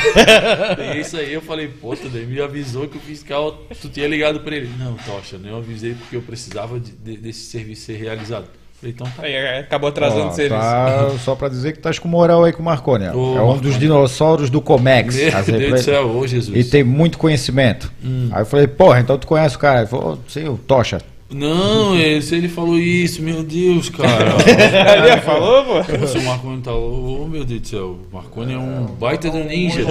É 0.78 0.98
isso 1.02 1.18
aí, 1.18 1.34
eu 1.34 1.42
falei, 1.42 1.68
pô, 1.68 1.96
tu 1.96 2.10
me 2.10 2.40
avisou 2.40 2.88
que 2.88 2.96
o 2.96 3.00
fiscal, 3.00 3.60
tu 3.82 3.90
tinha 3.90 4.08
ligado 4.08 4.42
pra 4.42 4.56
ele. 4.56 4.70
Não, 4.78 4.94
Tocha, 4.94 5.40
eu 5.44 5.58
avisei 5.58 5.96
porque 5.96 6.16
eu 6.16 6.22
precisava 6.22 6.80
de, 6.80 6.92
de, 6.92 7.18
desse 7.18 7.46
serviço 7.46 7.88
ser 7.88 7.98
realizado. 7.98 8.46
Falei, 8.80 8.94
então 8.94 9.08
tá. 9.16 9.24
Aí, 9.24 9.60
acabou 9.62 9.90
atrasando 9.90 10.26
Ó, 10.26 10.30
o 10.30 10.34
serviço. 10.34 10.62
tá, 10.62 11.10
só 11.24 11.34
pra 11.34 11.50
dizer 11.50 11.72
que 11.72 11.80
estás 11.80 11.98
com 11.98 12.08
moral 12.08 12.44
aí 12.44 12.54
com 12.54 12.62
o 12.62 12.66
Marconi. 12.66 13.06
Ô, 13.06 13.08
é 13.08 13.12
um 13.42 13.48
Marconi. 13.48 13.62
dos 13.62 13.80
dinossauros 13.80 14.52
do 14.52 14.62
Comex. 14.62 15.16
Meu 15.16 15.58
Deus 15.58 15.72
do 15.72 15.78
céu, 15.80 16.08
ô 16.16 16.28
Jesus. 16.28 16.56
E 16.56 16.70
tem 16.70 16.84
muito 16.84 17.18
conhecimento. 17.18 17.92
Aí 18.32 18.44
eu 18.44 18.46
falei, 18.46 18.68
porra, 18.68 19.00
então 19.00 19.18
tu 19.18 19.26
conhece 19.26 19.56
o 19.56 19.60
cara? 19.60 19.80
Ele 19.80 19.88
falou, 19.88 20.20
sim, 20.28 20.48
o 20.48 20.56
Tocha. 20.56 21.02
Não, 21.34 22.00
esse, 22.00 22.36
ele 22.36 22.48
falou 22.48 22.78
isso, 22.78 23.22
meu 23.22 23.42
Deus, 23.44 23.90
cara. 23.90 24.36
Ele 25.10 25.22
falou, 25.22 25.64
pô? 25.66 25.98
Nossa, 25.98 26.20
o 26.20 26.24
Marconi 26.24 26.62
tá. 26.62 26.72
Ô, 26.74 27.28
meu 27.30 27.44
Deus 27.44 27.62
do 27.62 27.68
céu. 27.68 27.98
O 28.12 28.16
Marconi 28.16 28.54
é 28.54 28.58
um 28.58 28.86
baita 28.86 29.30
do 29.32 29.40
ninja. 29.44 29.84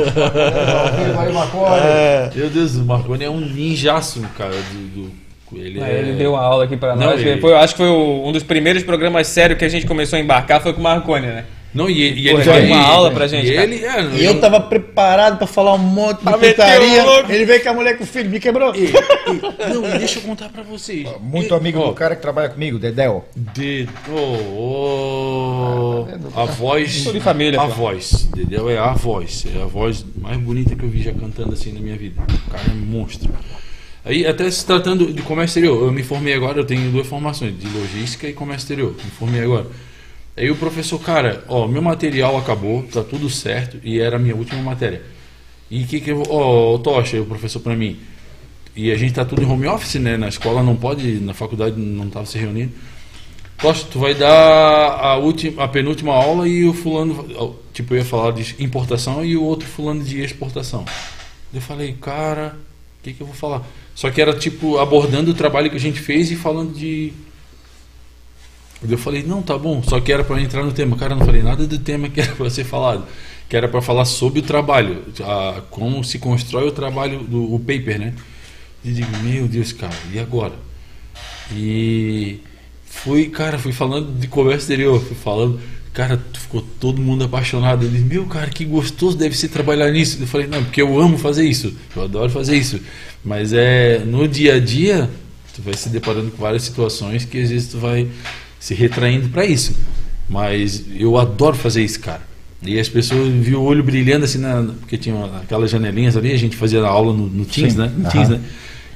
Meu 2.35 2.49
Deus, 2.51 2.77
o 2.77 2.85
Marconi 2.85 3.25
é 3.25 3.31
um 3.31 3.41
ninjaço, 3.41 4.21
cara. 4.37 4.53
Do, 4.55 5.03
do- 5.03 5.23
ele, 5.55 5.81
é... 5.81 5.99
Ele 5.99 6.13
deu 6.15 6.33
uma 6.33 6.41
aula 6.43 6.65
aqui 6.65 6.77
pra 6.79 6.97
Não, 6.97 7.09
nós. 7.09 7.21
ele- 7.21 7.41
Foi, 7.41 7.53
acho 7.55 7.75
que 7.75 7.79
foi 7.79 7.89
o- 7.91 8.27
um 8.27 8.33
dos 8.33 8.43
primeiros 8.43 8.83
programas 8.83 9.27
sérios 9.27 9.59
que 9.59 9.65
a 9.65 9.69
gente 9.69 9.87
começou 9.87 10.17
a 10.19 10.21
embarcar 10.23 10.63
foi 10.63 10.73
com 10.73 10.81
o 10.81 10.83
Marconi, 10.83 11.27
né? 11.27 11.45
Não, 11.75 11.89
e, 11.89 12.03
e 12.03 12.31
Pô, 12.31 12.37
ele 12.37 12.45
deu 12.45 12.53
vai- 12.53 12.67
uma 12.67 12.83
aula 12.83 13.11
pra 13.11 13.27
gente, 13.27 13.47
E 13.49 13.55
cara. 13.55 13.65
ele, 13.65 13.83
é, 13.83 14.03
E 14.21 14.25
eu 14.27 14.39
tava 14.39 14.61
preparado 14.61 15.39
pra 15.39 15.47
falar 15.47 15.73
um 15.73 15.79
monte 15.79 16.19
de 16.19 16.25
putaria. 16.31 17.03
Ele 17.31 17.45
veio 17.47 17.63
com 17.63 17.69
a 17.71 17.73
mulher 17.75 17.97
com 17.97 18.05
o 18.05 18.07
filho, 18.07 18.29
me 18.29 18.39
quebrou. 18.39 18.75
E- 18.77 18.89
e- 18.93 19.73
não, 19.73 19.95
e 19.95 19.99
deixa 19.99 20.19
eu 20.19 20.23
contar 20.23 20.51
pra 20.51 20.63
vocês. 20.63 21.09
Muito 21.21 21.55
amigo 21.55 21.79
Ó, 21.81 21.87
do 21.89 21.95
cara 21.95 22.15
que 22.15 22.21
trabalha 22.21 22.51
comigo, 22.51 22.79
Dedéu. 22.79 23.25
De, 23.35 23.89
oh, 24.11 26.07
oh, 26.35 26.41
a 26.41 26.45
voz. 26.45 27.05
Tudo 27.05 27.15
de 27.15 27.21
família, 27.21 27.61
A 27.61 27.67
pô. 27.67 27.73
voz. 27.75 28.25
Entendeu? 28.33 28.69
É 28.69 28.79
a 28.79 28.93
voz. 28.93 29.45
É 29.59 29.63
a 29.63 29.67
voz 29.67 30.05
mais 30.21 30.39
bonita 30.39 30.75
que 30.77 30.83
eu 30.85 30.89
vi 30.89 31.03
já 31.03 31.13
cantando 31.13 31.53
assim 31.53 31.73
na 31.73 31.81
minha 31.81 31.97
vida. 31.97 32.21
O 32.47 32.51
cara 32.51 32.65
é 32.69 32.73
um 32.73 32.77
monstro. 32.77 33.31
Aí, 34.05 34.27
até 34.27 34.51
se 34.51 34.67
tratando 34.67 35.13
de 35.13 35.23
comércio 35.23 35.61
exterior, 35.61 35.85
eu 35.87 35.93
me 35.93 36.03
formei 36.03 36.35
agora, 36.35 36.59
eu 36.59 36.65
tenho 36.65 36.91
duas 36.91 37.07
formações, 37.07 37.57
de 37.59 37.69
logística 37.69 38.27
e 38.27 38.33
comércio 38.33 38.65
exterior. 38.65 38.95
Me 39.03 39.11
formei 39.13 39.43
agora. 39.43 39.67
Aí 40.37 40.51
o 40.51 40.57
professor, 40.57 40.99
cara, 40.99 41.45
ó, 41.49 41.67
meu 41.67 41.83
material 41.83 42.37
acabou, 42.39 42.83
tá 42.85 43.03
tudo 43.03 43.29
certo, 43.29 43.79
e 43.85 44.01
era 44.01 44.17
a 44.17 44.19
minha 44.19 44.35
última 44.35 44.63
matéria. 44.63 45.03
E 45.71 45.85
que 45.85 46.01
que 46.01 46.11
eu. 46.11 46.23
Ó, 46.29 46.79
Tocha, 46.79 47.21
o 47.21 47.27
professor 47.27 47.61
pra 47.61 47.75
mim. 47.75 47.99
E 48.75 48.91
a 48.91 48.97
gente 48.97 49.15
tá 49.15 49.25
tudo 49.25 49.43
em 49.43 49.47
home 49.47 49.67
office, 49.67 49.95
né? 49.97 50.17
Na 50.17 50.29
escola 50.29 50.63
não 50.63 50.77
pode, 50.77 51.21
na 51.21 51.35
faculdade 51.35 51.79
não 51.79 52.09
tava 52.09 52.27
se 52.27 52.39
reunindo. 52.39 52.73
Tocha, 53.59 53.87
tu 53.91 53.99
vai 53.99 54.15
dar 54.15 54.29
a, 54.29 55.17
última, 55.17 55.65
a 55.65 55.69
penúltima 55.69 56.15
aula 56.15 56.49
e 56.49 56.65
o 56.65 56.75
fulano. 56.75 57.57
Tipo, 57.73 57.95
eu 57.95 57.99
ia 57.99 58.05
falar 58.05 58.33
de 58.33 58.55
importação 58.63 59.25
e 59.25 59.37
o 59.37 59.43
outro 59.43 59.67
fulano 59.69 60.03
de 60.03 60.21
exportação. 60.21 60.85
Eu 61.55 61.61
falei, 61.61 61.93
cara, 62.01 62.57
o 63.01 63.05
que, 63.05 63.13
que 63.13 63.21
eu 63.21 63.27
vou 63.27 63.37
falar? 63.37 63.63
Só 63.95 64.11
que 64.11 64.21
era 64.21 64.35
tipo 64.35 64.79
abordando 64.79 65.31
o 65.31 65.35
trabalho 65.35 65.71
que 65.71 65.77
a 65.77 65.81
gente 65.81 66.01
fez 66.01 66.31
e 66.31 66.37
falando 66.37 66.75
de. 66.75 67.13
Eu 68.89 68.99
falei, 68.99 69.23
não, 69.23 69.43
tá 69.43 69.57
bom, 69.57 69.83
só 69.83 70.01
que 70.01 70.13
era 70.13 70.25
para 70.25 70.41
entrar 70.41 70.65
no 70.65 70.73
tema. 70.73 70.97
Cara, 70.97 71.15
eu 71.15 71.19
não 71.19 71.27
falei 71.27 71.43
nada 71.43 71.67
do 71.67 71.79
tema 71.79 72.09
que 72.09 72.21
era 72.21 72.33
para 72.35 72.51
ser 72.51 72.65
falado. 72.65 73.05
Que 73.49 73.57
era 73.57 73.69
para 73.69 73.83
falar 73.83 74.05
sobre 74.05 74.41
o 74.41 74.43
trabalho, 74.43 75.03
a, 75.21 75.63
como 75.71 76.03
se 76.03 76.19
constrói 76.19 76.67
o 76.67 76.73
trabalho, 76.73 77.21
do, 77.21 77.55
o 77.55 77.59
paper, 77.59 77.99
né? 77.99 78.15
E 78.85 78.91
digo, 78.91 79.17
meu 79.23 79.47
Deus, 79.47 79.73
cara, 79.73 79.95
e 80.13 80.19
agora? 80.19 80.55
E 81.55 82.41
fui, 82.85 83.29
cara, 83.29 83.59
fui 83.59 83.73
falando 83.73 84.19
de 84.19 84.27
comércio 84.27 84.61
exterior, 84.61 85.01
fui 85.01 85.15
falando, 85.15 85.61
cara, 85.93 86.21
ficou 86.35 86.63
todo 86.81 87.01
mundo 87.01 87.25
apaixonado. 87.25 87.85
Ele 87.85 87.93
disse, 87.93 88.05
meu, 88.05 88.27
cara, 88.27 88.49
que 88.51 88.65
gostoso 88.65 89.17
deve 89.17 89.37
ser 89.37 89.49
trabalhar 89.49 89.91
nisso. 89.91 90.19
Eu 90.21 90.27
falei, 90.27 90.47
não, 90.47 90.65
porque 90.65 90.81
eu 90.83 91.01
amo 91.01 91.19
fazer 91.19 91.45
isso, 91.45 91.75
eu 91.95 92.03
adoro 92.03 92.31
fazer 92.31 92.57
isso. 92.57 92.81
Mas 93.25 93.53
é 93.53 94.01
no 94.01 94.27
dia 94.27 94.55
a 94.55 94.59
dia, 94.59 95.09
tu 95.55 95.63
vai 95.63 95.75
se 95.75 95.89
deparando 95.89 96.31
com 96.31 96.39
várias 96.43 96.63
situações 96.63 97.25
que 97.25 97.41
às 97.41 97.51
vezes 97.51 97.69
tu 97.69 97.79
vai 97.79 98.09
se 98.63 98.75
retraindo 98.75 99.29
para 99.29 99.45
isso. 99.45 99.75
Mas 100.29 100.85
eu 100.97 101.19
adoro 101.19 101.57
fazer 101.57 101.83
isso, 101.83 101.99
cara. 101.99 102.21
E 102.63 102.79
as 102.79 102.89
pessoas 102.89 103.29
viam 103.29 103.61
o 103.61 103.65
olho 103.65 103.83
brilhando 103.83 104.25
assim, 104.25 104.39
na, 104.39 104.63
porque 104.79 104.97
tinha 104.97 105.17
aquelas 105.43 105.69
janelinhas 105.69 106.17
ali, 106.17 106.31
a 106.31 106.39
gente 106.39 106.55
fazia 106.55 106.81
a 106.81 106.89
aula 106.89 107.13
no, 107.13 107.27
no 107.27 107.45
Teams, 107.45 107.73
Sim, 107.73 107.79
né? 107.81 107.93
No 107.93 108.03
aham. 108.03 108.11
Teams, 108.11 108.29
né? 108.29 108.41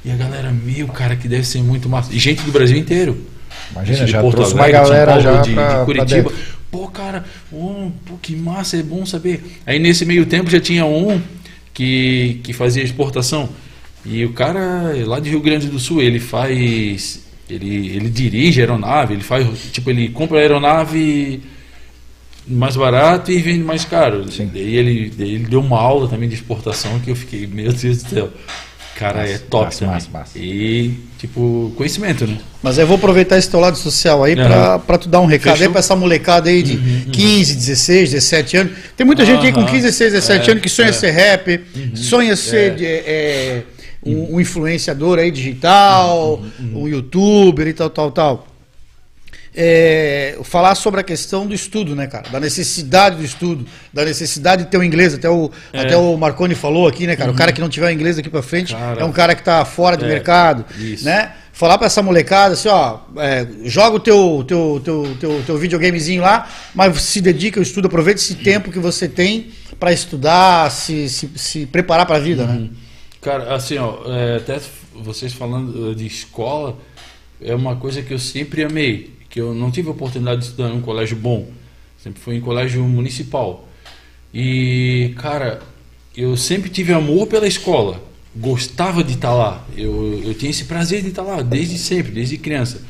E 0.05 0.11
a 0.11 0.15
galera, 0.15 0.53
meu, 0.53 0.87
cara, 0.87 1.17
que 1.17 1.27
deve 1.27 1.45
ser 1.45 1.61
muito 1.61 1.89
massa. 1.89 2.13
E 2.13 2.17
gente 2.17 2.43
do 2.43 2.51
Brasil 2.53 2.77
inteiro. 2.77 3.17
Imagina, 3.71 3.97
Gente 3.97 4.05
de 4.05 4.11
já 4.13 4.21
Porto 4.21 4.37
trouxe 4.37 4.53
uma 4.53 4.63
Alegre, 4.63 4.79
São 4.79 4.87
galera 4.87 5.11
Paulo, 5.11 5.23
já 5.23 5.41
de, 5.41 5.53
pra, 5.53 5.79
de 5.79 5.85
Curitiba. 5.85 6.31
Pô, 6.71 6.87
cara, 6.87 7.25
oh, 7.51 7.91
pô, 8.05 8.15
que 8.21 8.37
massa, 8.37 8.77
é 8.77 8.83
bom 8.83 9.05
saber. 9.05 9.59
Aí 9.65 9.79
nesse 9.79 10.05
meio 10.05 10.25
tempo 10.25 10.49
já 10.49 10.61
tinha 10.61 10.85
um 10.85 11.21
que, 11.73 12.39
que 12.41 12.53
fazia 12.53 12.81
exportação. 12.81 13.49
E 14.05 14.23
o 14.23 14.31
cara 14.31 14.93
lá 15.05 15.19
de 15.19 15.29
Rio 15.29 15.41
Grande 15.41 15.67
do 15.67 15.77
Sul, 15.77 16.01
ele 16.01 16.21
faz. 16.21 17.26
Ele, 17.49 17.95
ele 17.95 18.09
dirige 18.09 18.59
aeronave, 18.59 19.13
ele 19.13 19.23
faz. 19.23 19.47
Tipo, 19.71 19.89
ele 19.89 20.09
compra 20.09 20.37
a 20.37 20.41
aeronave 20.41 21.41
mais 22.47 22.75
barato 22.75 23.31
e 23.31 23.41
vende 23.41 23.63
mais 23.63 23.85
caro. 23.85 24.29
Sim. 24.31 24.49
Daí 24.53 24.75
ele, 24.75 25.11
daí 25.17 25.35
ele 25.35 25.45
deu 25.45 25.59
uma 25.61 25.79
aula 25.79 26.07
também 26.07 26.27
de 26.29 26.35
exportação 26.35 26.99
que 26.99 27.09
eu 27.11 27.15
fiquei, 27.15 27.47
meu 27.47 27.71
Deus 27.73 28.03
do 28.03 28.09
céu. 28.09 28.29
Cara, 28.97 29.27
é 29.27 29.33
Massa, 29.33 29.43
top 29.49 29.65
massa, 29.65 29.79
também. 29.79 29.93
massa, 29.93 30.09
massa. 30.11 30.39
E, 30.39 30.91
tipo, 31.19 31.71
conhecimento, 31.77 32.25
né? 32.25 32.35
Mas 32.63 32.79
eu 32.79 32.87
vou 32.87 32.97
aproveitar 32.97 33.37
esse 33.37 33.47
teu 33.47 33.59
lado 33.59 33.77
social 33.77 34.23
aí 34.23 34.35
pra, 34.35 34.45
Aham. 34.73 34.79
pra 34.79 34.97
tu 34.97 35.07
dar 35.07 35.21
um 35.21 35.27
recado 35.27 35.51
aí 35.53 35.57
Fechou? 35.59 35.71
pra 35.71 35.79
essa 35.79 35.95
molecada 35.95 36.49
aí 36.49 36.63
de 36.63 36.77
15, 37.11 37.53
16, 37.53 38.11
17 38.11 38.57
anos. 38.57 38.73
Tem 38.95 39.05
muita 39.05 39.23
gente 39.23 39.45
aí 39.45 39.51
com 39.53 39.59
Aham. 39.59 39.69
15, 39.69 39.83
16, 39.83 40.13
17 40.13 40.47
É, 40.47 40.51
anos 40.51 40.63
que 40.63 40.69
sonha 40.69 40.89
é. 40.89 40.91
ser 40.93 41.11
rapper, 41.11 41.61
sonha 41.93 42.35
ser 42.35 42.73
de- 42.75 42.85
é, 42.85 43.63
um, 44.15 44.35
um 44.35 44.39
influenciador 44.41 45.19
aí 45.19 45.29
digital, 45.31 46.41
um 46.73 46.87
youtuber 46.87 47.67
e 47.67 47.73
tal, 47.73 47.89
tal, 47.89 48.11
tal. 48.11 48.47
É, 49.59 50.37
falar 50.43 50.75
sobre 50.75 50.99
a 50.99 51.03
questão 51.03 51.47
do 51.47 51.53
estudo, 51.55 51.95
né, 51.95 52.05
cara? 52.05 52.29
Da 52.29 52.39
necessidade 52.39 53.15
do 53.15 53.23
estudo, 53.25 53.65
da 53.91 54.05
necessidade 54.05 54.65
de 54.65 54.69
ter 54.69 54.77
o 54.77 54.83
inglês. 54.83 55.15
Até 55.15 55.27
o, 55.29 55.49
É. 55.73 55.81
até 55.81 55.97
o 55.97 56.15
Marconi 56.15 56.53
falou 56.53 56.87
aqui, 56.87 57.07
né, 57.07 57.15
cara? 57.15 57.31
O 57.31 57.33
cara 57.33 57.51
que 57.51 57.59
não 57.59 57.67
tiver 57.69 57.87
o 57.87 57.91
inglês 57.91 58.17
daqui 58.17 58.29
pra 58.29 58.43
frente 58.43 58.75
Cara. 58.75 59.01
é 59.01 59.03
um 59.03 59.11
cara 59.11 59.33
que 59.33 59.41
tá 59.43 59.65
fora 59.65 59.97
de 59.97 60.05
É, 60.05 60.07
mercado, 60.07 60.63
isso. 60.77 61.05
né? 61.05 61.31
Falar 61.51 61.79
pra 61.79 61.87
essa 61.87 62.03
molecada 62.03 62.53
assim, 62.53 62.67
ó, 62.69 62.99
é, 63.17 63.47
joga 63.63 63.95
o 63.95 63.99
teu, 63.99 64.45
teu, 64.47 64.79
teu, 64.85 65.17
teu, 65.19 65.43
teu 65.43 65.57
videogamezinho 65.57 66.21
lá, 66.21 66.47
mas 66.75 67.01
se 67.01 67.19
dedica 67.19 67.59
ao 67.59 67.63
estudo, 67.63 67.87
aproveita 67.87 68.21
esse 68.21 68.35
tempo 68.35 68.69
que 68.71 68.77
você 68.77 69.07
tem 69.07 69.47
pra 69.79 69.91
estudar, 69.91 70.69
se, 70.69 71.09
se, 71.09 71.27
se 71.35 71.65
preparar 71.65 72.05
pra 72.05 72.19
vida, 72.19 72.45
né? 72.45 72.67
Cara, 73.21 73.55
assim, 73.55 73.77
ó, 73.77 73.99
é, 74.05 74.37
até 74.37 74.59
vocês 74.93 75.33
falando 75.33 75.91
eh, 75.91 75.95
de 75.95 76.05
escola, 76.05 76.77
é 77.41 77.53
uma 77.53 77.75
coisa 77.75 78.01
que 78.01 78.13
eu 78.13 78.19
sempre 78.19 78.63
amei, 78.63 79.11
que 79.29 79.39
eu 79.39 79.53
não 79.53 79.71
tive 79.71 79.87
a 79.87 79.91
oportunidade 79.91 80.41
de 80.41 80.47
estudar 80.47 80.69
em 80.69 80.77
um 80.77 80.81
colégio 80.81 81.17
bom, 81.17 81.47
sempre 81.97 82.21
fui 82.21 82.35
em 82.35 82.41
colégio 82.41 82.83
municipal. 82.83 83.67
E, 84.33 85.13
cara, 85.17 85.61
eu 86.15 86.35
sempre 86.37 86.69
tive 86.69 86.93
amor 86.93 87.27
pela 87.27 87.47
escola, 87.47 88.01
gostava 88.35 89.03
de 89.03 89.13
estar 89.13 89.33
lá, 89.33 89.65
eu, 89.75 90.21
eu 90.23 90.33
tinha 90.33 90.51
esse 90.51 90.65
prazer 90.65 91.01
de 91.01 91.09
estar 91.09 91.23
lá, 91.23 91.41
desde 91.41 91.77
sempre, 91.77 92.11
desde 92.11 92.37
criança. 92.37 92.81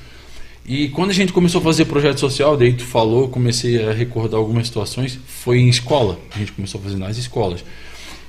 E 0.66 0.90
quando 0.90 1.12
a 1.12 1.14
gente 1.14 1.32
começou 1.32 1.62
a 1.62 1.64
fazer 1.64 1.86
projeto 1.86 2.20
social, 2.20 2.58
daí 2.58 2.74
tu 2.74 2.84
falou, 2.84 3.30
comecei 3.30 3.88
a 3.88 3.94
recordar 3.94 4.38
algumas 4.38 4.68
situações, 4.68 5.18
foi 5.26 5.60
em 5.60 5.70
escola, 5.70 6.20
a 6.36 6.38
gente 6.38 6.52
começou 6.52 6.82
a 6.82 6.84
fazer 6.84 6.98
nas 6.98 7.18
escolas. 7.18 7.64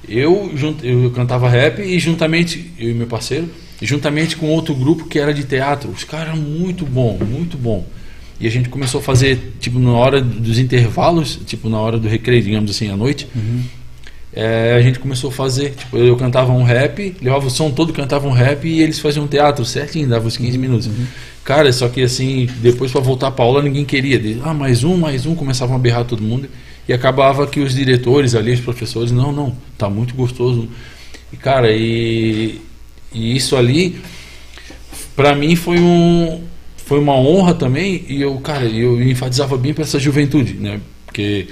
Eu, 0.07 0.53
eu 0.83 1.11
cantava 1.11 1.49
rap 1.49 1.81
e 1.81 1.99
juntamente, 1.99 2.73
eu 2.79 2.91
e 2.91 2.95
meu 2.95 3.07
parceiro, 3.07 3.49
e 3.81 3.87
juntamente 3.87 4.37
com 4.37 4.47
outro 4.49 4.75
grupo 4.75 5.07
que 5.07 5.19
era 5.19 5.33
de 5.33 5.45
teatro, 5.45 5.91
os 5.91 6.05
caras 6.05 6.37
muito 6.39 6.85
bom, 6.85 7.19
muito 7.19 7.57
bom. 7.57 7.87
E 8.41 8.47
a 8.47 8.51
gente 8.51 8.69
começou 8.69 9.01
a 9.01 9.03
fazer, 9.03 9.55
tipo, 9.59 9.79
na 9.79 9.93
hora 9.93 10.21
dos 10.21 10.59
intervalos, 10.59 11.41
tipo, 11.45 11.69
na 11.69 11.79
hora 11.81 11.99
do 11.99 12.07
recreio, 12.07 12.43
digamos 12.43 12.71
assim, 12.71 12.89
à 12.89 12.97
noite, 12.97 13.27
é, 14.33 14.75
a 14.77 14.81
gente 14.81 15.01
começou 15.01 15.31
a 15.31 15.33
fazer, 15.33 15.71
tipo, 15.71 15.97
eu 15.97 16.17
cantava 16.17 16.53
um 16.53 16.63
rap, 16.63 17.17
levava 17.21 17.47
o 17.47 17.51
som 17.51 17.71
todo, 17.71 17.93
cantava 17.93 18.29
um 18.29 18.33
rap 18.33 18.69
e 18.69 18.81
eles 18.81 19.01
faziam 19.01 19.27
teatro 19.27 19.65
certinho, 19.65 20.09
dava 20.09 20.29
os 20.29 20.37
15 20.37 20.57
minutos. 20.57 20.89
Cara, 21.43 21.73
só 21.73 21.89
que 21.89 22.03
assim, 22.03 22.47
depois 22.61 22.93
para 22.93 23.01
voltar 23.01 23.31
pra 23.33 23.45
aula 23.45 23.63
ninguém 23.63 23.85
queria. 23.85 24.21
Ah, 24.45 24.55
mais 24.55 24.85
um, 24.85 24.97
mais 24.97 25.27
um, 25.27 25.35
começavam 25.35 25.75
a 25.75 25.79
berrar 25.79 26.05
todo 26.05 26.23
mundo. 26.23 26.49
E 26.89 26.93
acabava 26.93 27.47
que 27.47 27.61
os 27.61 27.75
diretores 27.75 28.35
ali, 28.35 28.53
os 28.53 28.61
professores, 28.61 29.13
não, 29.13 29.31
não, 29.31 29.55
tá 29.77 29.91
muito 29.91 30.15
gostoso. 30.15 30.67
E 31.31 31.37
cara, 31.37 31.71
e, 31.71 32.61
e 33.13 33.37
isso 33.37 33.55
ali, 33.57 34.01
pra 35.15 35.35
mim 35.35 35.55
foi 35.55 35.79
um 35.79 36.43
foi 36.89 36.99
uma 36.99 37.15
honra 37.15 37.53
também 37.53 38.03
e 38.09 38.23
eu, 38.23 38.35
cara, 38.39 38.65
eu 38.65 39.03
enfatizava 39.03 39.59
bem 39.59 39.75
para 39.75 39.85
essa 39.85 39.99
juventude, 39.99 40.55
né? 40.55 40.81
Porque 41.05 41.47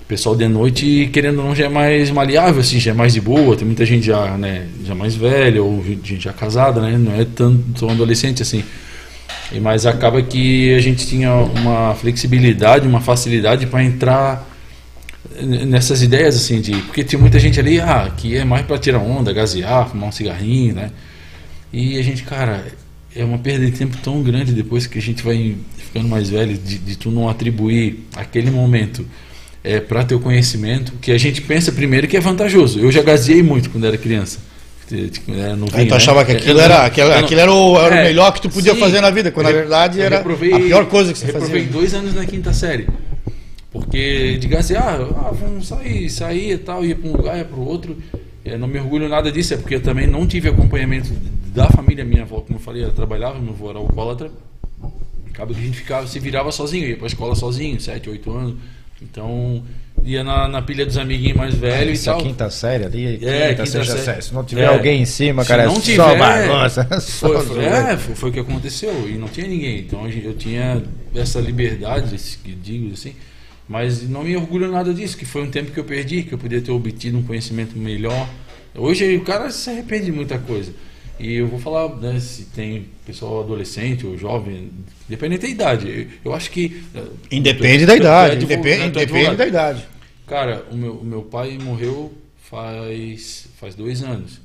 o 0.00 0.06
pessoal 0.06 0.34
de 0.34 0.48
noite, 0.48 1.10
querendo 1.12 1.40
ou 1.40 1.48
não, 1.48 1.54
já 1.54 1.66
é 1.66 1.68
mais 1.68 2.10
maleável, 2.10 2.62
assim, 2.62 2.80
já 2.80 2.92
é 2.92 2.94
mais 2.94 3.12
de 3.12 3.20
boa, 3.20 3.54
tem 3.54 3.66
muita 3.66 3.84
gente 3.84 4.06
já, 4.06 4.38
né, 4.38 4.66
já 4.82 4.94
mais 4.94 5.14
velha, 5.14 5.62
ou 5.62 5.84
gente 5.84 6.24
já 6.24 6.32
casada, 6.32 6.80
né? 6.80 6.96
Não 6.96 7.14
é 7.14 7.26
tanto 7.26 7.86
adolescente 7.86 8.40
assim. 8.40 8.64
Mas 9.60 9.86
acaba 9.86 10.22
que 10.22 10.74
a 10.74 10.80
gente 10.80 11.06
tinha 11.06 11.34
uma 11.34 11.94
flexibilidade, 11.94 12.86
uma 12.86 13.00
facilidade 13.00 13.66
para 13.66 13.82
entrar 13.82 14.48
nessas 15.42 16.02
ideias 16.02 16.36
assim 16.36 16.60
de 16.60 16.72
porque 16.82 17.02
tinha 17.02 17.18
muita 17.18 17.38
gente 17.38 17.58
ali 17.58 17.80
ah 17.80 18.12
que 18.16 18.36
é 18.36 18.44
mais 18.44 18.64
para 18.64 18.78
tirar 18.78 18.98
onda 18.98 19.32
gasear 19.32 19.88
fumar 19.88 20.08
um 20.08 20.12
cigarrinho 20.12 20.74
né? 20.74 20.90
E 21.72 21.98
a 21.98 22.02
gente 22.02 22.22
cara 22.24 22.64
é 23.14 23.24
uma 23.24 23.38
perda 23.38 23.64
de 23.64 23.72
tempo 23.72 23.96
tão 24.02 24.22
grande 24.22 24.52
depois 24.52 24.86
que 24.86 24.98
a 24.98 25.02
gente 25.02 25.22
vai 25.22 25.56
ficando 25.76 26.08
mais 26.08 26.30
velho 26.30 26.56
de, 26.56 26.78
de 26.78 26.96
tu 26.96 27.10
não 27.10 27.28
atribuir 27.28 28.06
aquele 28.16 28.50
momento 28.50 29.06
é, 29.62 29.80
para 29.80 30.04
teu 30.04 30.20
conhecimento 30.20 30.92
que 31.00 31.10
a 31.10 31.18
gente 31.18 31.42
pensa 31.42 31.72
primeiro 31.72 32.06
que 32.06 32.16
é 32.16 32.20
vantajoso. 32.20 32.78
Eu 32.78 32.90
já 32.90 33.02
gazeei 33.02 33.42
muito 33.42 33.70
quando 33.70 33.86
era 33.86 33.98
criança 33.98 34.38
Tipo, 34.90 35.32
era 35.32 35.54
novinho, 35.54 35.78
Aí 35.80 35.86
tu 35.86 35.94
achava 35.94 36.20
né? 36.20 36.24
que 36.26 36.32
aquilo 36.32 36.60
era, 36.60 36.84
aquilo, 36.84 37.12
aquilo 37.12 37.40
era, 37.40 37.52
o, 37.52 37.78
era 37.78 37.94
é, 37.94 38.00
o 38.00 38.04
melhor 38.04 38.32
que 38.32 38.42
tu 38.42 38.50
podia 38.50 38.74
sim, 38.74 38.80
fazer 38.80 39.00
na 39.00 39.10
vida, 39.10 39.30
quando 39.30 39.46
na 39.46 39.52
verdade 39.52 40.00
era 40.00 40.18
reprovei, 40.18 40.52
a 40.52 40.58
pior 40.58 40.86
coisa 40.86 41.12
que 41.12 41.18
você 41.18 41.26
fazia. 41.26 41.40
reprovei 41.40 41.66
dois 41.66 41.94
anos 41.94 42.14
na 42.14 42.26
quinta 42.26 42.52
série. 42.52 42.88
Porque 43.70 44.36
diga 44.38 44.58
assim, 44.58 44.74
ah, 44.74 44.98
ah, 45.16 45.32
vamos 45.32 45.68
sair, 45.68 46.10
sair 46.10 46.52
e 46.52 46.58
tal, 46.58 46.84
ia 46.84 46.96
para 46.96 47.08
um 47.08 47.12
lugar, 47.12 47.38
ia 47.38 47.44
para 47.44 47.56
o 47.56 47.64
outro. 47.64 47.96
Eu 48.44 48.58
não 48.58 48.66
me 48.66 48.78
orgulho 48.80 49.08
nada 49.08 49.30
disso, 49.30 49.54
é 49.54 49.56
porque 49.56 49.76
eu 49.76 49.80
também 49.80 50.06
não 50.06 50.26
tive 50.26 50.48
acompanhamento 50.48 51.10
da 51.54 51.68
família. 51.68 52.04
Minha 52.04 52.22
avó, 52.22 52.40
como 52.40 52.56
eu 52.56 52.60
falei, 52.60 52.82
ela 52.82 52.92
trabalhava, 52.92 53.38
meu 53.38 53.52
avô 53.52 53.70
era 53.70 53.78
alcoólatra. 53.78 54.30
Acaba 55.28 55.54
que 55.54 55.60
a 55.60 55.62
gente 55.62 55.76
ficava, 55.76 56.06
se 56.06 56.18
virava 56.18 56.50
sozinho, 56.50 56.88
ia 56.88 56.96
para 56.96 57.06
a 57.06 57.08
escola 57.08 57.36
sozinho, 57.36 57.80
7, 57.80 58.10
8 58.10 58.30
anos. 58.32 58.54
Então, 59.00 59.62
ia 60.04 60.24
na, 60.24 60.48
na 60.48 60.62
pilha 60.62 60.86
dos 60.86 60.96
amiguinhos 60.96 61.36
mais 61.36 61.54
velhos 61.54 62.00
Essa 62.00 62.10
e 62.10 62.12
tal. 62.12 62.22
quinta 62.22 62.50
série 62.50 62.84
ali, 62.84 63.06
é, 63.24 63.50
quinta, 63.50 63.62
quinta 63.64 63.84
série. 63.84 63.98
série. 64.00 64.22
Se 64.22 64.34
não 64.34 64.44
tiver 64.44 64.62
é. 64.62 64.66
alguém 64.66 65.02
em 65.02 65.04
cima, 65.04 65.44
cara, 65.44 65.66
não 65.66 65.76
é 65.76 65.80
tiver, 65.80 65.96
só 66.02 66.16
bagunça. 66.16 66.84
Foi, 67.00 67.40
foi, 67.42 67.64
é, 67.64 67.96
foi, 67.96 68.14
foi 68.14 68.30
o 68.30 68.32
que 68.32 68.40
aconteceu 68.40 69.08
e 69.08 69.12
não 69.12 69.28
tinha 69.28 69.46
ninguém. 69.46 69.80
Então 69.80 70.08
eu 70.08 70.34
tinha 70.34 70.82
essa 71.14 71.40
liberdade, 71.40 72.14
esse, 72.14 72.38
digo 72.38 72.92
assim, 72.92 73.14
mas 73.68 74.08
não 74.08 74.24
me 74.24 74.36
orgulho 74.36 74.70
nada 74.70 74.92
disso, 74.92 75.16
que 75.16 75.24
foi 75.24 75.42
um 75.42 75.50
tempo 75.50 75.70
que 75.70 75.78
eu 75.78 75.84
perdi, 75.84 76.22
que 76.22 76.32
eu 76.32 76.38
podia 76.38 76.60
ter 76.60 76.72
obtido 76.72 77.18
um 77.18 77.22
conhecimento 77.22 77.78
melhor. 77.78 78.28
Hoje 78.74 79.16
o 79.16 79.22
cara 79.22 79.50
se 79.50 79.70
arrepende 79.70 80.06
de 80.06 80.12
muita 80.12 80.38
coisa. 80.38 80.72
E 81.20 81.34
eu 81.34 81.46
vou 81.46 81.60
falar 81.60 81.88
né, 81.96 82.18
se 82.18 82.46
tem 82.46 82.86
pessoal 83.04 83.40
adolescente 83.40 84.06
ou 84.06 84.16
jovem, 84.16 84.70
independente 85.06 85.42
da 85.42 85.48
idade. 85.48 86.08
Eu 86.24 86.34
acho 86.34 86.50
que. 86.50 86.82
Eh, 86.94 87.04
independe 87.30 87.84
da 87.84 87.94
idade. 87.94 88.44
Independe, 88.44 88.86
independe 88.86 89.36
da 89.36 89.46
idade. 89.46 89.86
Cara, 90.26 90.64
o 90.70 90.76
meu, 90.76 90.94
o 90.94 91.04
meu 91.04 91.22
pai 91.22 91.58
morreu 91.58 92.12
faz, 92.50 93.48
faz 93.58 93.74
dois 93.74 94.02
anos. 94.02 94.40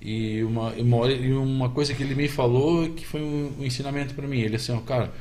E 0.00 0.42
uma, 0.42 0.70
uma, 0.72 1.06
uma 1.06 1.68
coisa 1.70 1.92
que 1.92 2.02
ele 2.02 2.14
me 2.14 2.28
falou 2.28 2.88
que 2.90 3.06
foi 3.06 3.20
um, 3.20 3.52
um 3.60 3.64
ensinamento 3.64 4.14
para 4.14 4.26
mim. 4.26 4.40
Ele 4.40 4.56
assim, 4.56 4.72
ó, 4.72 4.78
cara, 4.78 5.12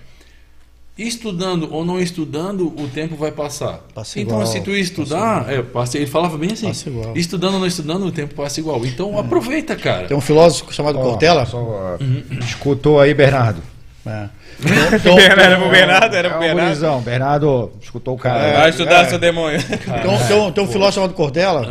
estudando 0.98 1.68
ou 1.72 1.84
não 1.84 2.00
estudando, 2.00 2.68
o 2.68 2.88
tempo 2.88 3.16
vai 3.16 3.32
passar. 3.32 3.80
Passa 3.94 4.20
então, 4.20 4.38
igual, 4.38 4.48
se 4.48 4.62
tu 4.62 4.72
estudar, 4.72 5.52
é, 5.52 5.62
passa, 5.62 5.98
ele 5.98 6.08
falava 6.08 6.38
bem 6.38 6.52
assim: 6.52 6.72
estudando 7.16 7.56
ou 7.56 7.60
não 7.60 7.68
estudando, 7.68 8.06
o 8.06 8.12
tempo 8.12 8.36
passa 8.36 8.60
igual. 8.60 8.86
Então, 8.86 9.16
é. 9.16 9.20
aproveita, 9.20 9.76
cara. 9.76 10.08
Tem 10.08 10.16
um 10.16 10.22
filósofo 10.22 10.72
chamado 10.74 11.00
oh, 11.00 11.04
Cortella. 11.04 11.46
Só, 11.46 11.98
uhum. 12.00 12.24
Escutou 12.40 13.00
aí, 13.00 13.14
Bernardo. 13.14 13.62
É. 14.06 14.28
Então, 14.96 15.18
era 15.18 15.58
pro 15.58 15.70
Bernardo, 15.70 16.16
era 16.16 16.30
pro 16.30 16.44
é 16.44 16.54
Bernardo. 16.54 17.02
Bernardo 17.02 17.72
escutou 17.82 18.16
o 18.16 18.18
cara. 18.18 18.44
É, 18.44 18.54
vai 18.58 18.70
estudar 18.70 19.06
é. 19.06 19.10
seu 19.10 19.18
demônio. 19.18 19.60
Então, 19.60 20.18
tem, 20.28 20.52
tem 20.52 20.64
um 20.64 20.68
filósofo 20.68 20.96
chamado 20.96 21.14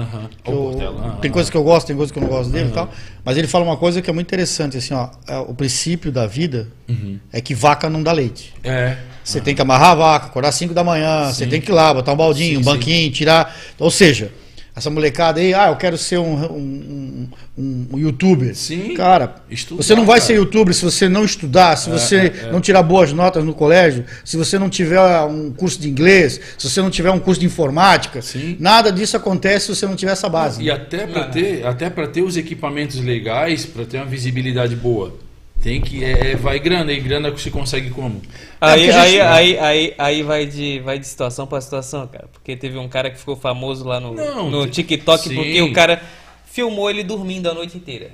-huh. 0.03 1.21
Tem 1.21 1.31
coisas 1.31 1.51
que 1.51 1.57
eu 1.57 1.63
gosto, 1.63 1.87
tem 1.87 1.97
coisas 1.97 2.11
que 2.11 2.19
eu 2.19 2.23
não 2.23 2.29
gosto 2.29 2.51
dele 2.51 2.65
uh 2.65 2.69
-huh. 2.69 2.73
e 2.73 2.75
tal. 2.75 2.91
Mas 3.25 3.37
ele 3.37 3.47
fala 3.47 3.65
uma 3.65 3.77
coisa 3.77 4.01
que 4.03 4.11
é 4.11 4.13
muito 4.13 4.27
interessante, 4.27 4.79
assim, 4.79 4.95
ó. 4.95 5.09
É, 5.29 5.39
o 5.39 5.55
princípio 5.55 6.11
da 6.11 6.27
vida 6.27 6.69
uhum. 6.89 7.19
é 7.33 7.41
que 7.41 7.55
vaca 7.55 7.89
não 7.89 8.03
dá 8.03 8.13
leite. 8.13 8.55
É. 8.65 8.97
Você 9.25 9.41
tem 9.41 9.55
que 9.55 9.63
amarrar 9.63 9.91
a 9.91 9.95
vaca, 9.95 10.27
acordar 10.27 10.49
às 10.49 10.55
5 10.57 10.75
da 10.75 10.83
manhã, 10.83 11.27
sim. 11.27 11.35
você 11.35 11.47
tem 11.47 11.61
que 11.61 11.71
ir 11.71 11.75
lá, 11.75 11.95
botar 11.95 12.13
um 12.13 12.17
baldinho, 12.17 12.55
sim, 12.55 12.57
um 12.57 12.65
banquinho, 12.65 13.07
sim. 13.07 13.11
tirar. 13.11 13.57
Ou 13.79 13.91
seja, 13.91 14.33
essa 14.75 14.89
molecada 14.89 15.39
aí, 15.39 15.53
ah, 15.53 15.69
eu 15.69 15.77
quero 15.77 15.99
ser 15.99 16.17
um, 16.17 16.35
um, 16.35 17.29
um, 17.59 17.87
um 17.93 17.99
youtuber. 17.99 18.55
Sim. 18.57 18.95
Cara, 18.95 19.35
estudar, 19.51 19.83
você 19.83 19.95
não 19.95 20.07
vai 20.07 20.19
cara. 20.19 20.27
ser 20.27 20.37
youtuber 20.37 20.73
se 20.73 20.83
você 20.83 21.11
não 21.11 21.27
estudar, 21.27 21.77
se 21.77 21.91
é, 21.91 21.93
você 21.93 22.17
é, 22.17 22.47
é. 22.49 22.51
não 22.51 22.59
tirar 22.59 22.83
boas 22.83 23.13
notas 23.13 23.45
no 23.45 23.53
colégio, 23.53 24.07
se 24.25 24.35
você 24.39 24.59
não 24.59 24.71
tiver 24.71 24.99
um 25.25 25.53
curso 25.53 25.79
de 25.79 25.91
inglês, 25.91 26.41
se 26.57 26.71
você 26.71 26.81
não 26.81 26.89
tiver 26.89 27.11
um 27.11 27.19
curso 27.19 27.39
de 27.39 27.47
informática. 27.47 28.23
Sim. 28.23 28.57
Nada 28.59 28.91
disso 28.91 29.15
acontece 29.15 29.67
se 29.67 29.77
você 29.77 29.87
não 29.87 29.95
tiver 29.95 30.13
essa 30.13 30.29
base. 30.29 30.63
E 30.63 30.71
até 30.71 31.07
para 31.07 31.25
ter, 31.27 31.67
até 31.67 31.91
ter 31.91 32.23
os 32.23 32.39
equipamentos 32.39 32.99
legais, 32.99 33.67
para 33.67 33.85
ter 33.85 33.99
uma 33.99 34.07
visibilidade 34.07 34.75
boa. 34.75 35.15
Tem 35.63 35.81
que. 35.81 36.05
É, 36.05 36.33
é, 36.33 36.37
vai 36.37 36.59
grana, 36.59 36.93
e 36.93 36.99
grana 36.99 37.35
se 37.39 37.51
consegue 37.51 37.89
como? 37.91 38.21
Aí, 38.61 38.89
é 38.89 38.95
aí, 38.95 39.21
aí, 39.21 39.59
aí, 39.59 39.95
aí, 39.97 40.23
vai, 40.23 40.45
de, 40.45 40.81
vai 40.81 40.99
de 40.99 41.07
situação 41.07 41.47
para 41.47 41.61
situação, 41.61 42.07
cara. 42.09 42.29
Porque 42.33 42.57
teve 42.57 42.77
um 42.79 42.89
cara 42.89 43.11
que 43.11 43.19
ficou 43.19 43.37
famoso 43.37 43.87
lá 43.87 44.01
no, 44.01 44.13
Não, 44.13 44.51
no 44.51 44.67
TikTok 44.67 45.29
sim. 45.29 45.35
porque 45.37 45.63
o 45.63 45.73
cara 45.73 46.03
filmou 46.47 46.91
ele 46.91 47.05
dormindo 47.05 47.49
a 47.49 47.55
noite 47.55 47.77
inteira. 47.77 48.11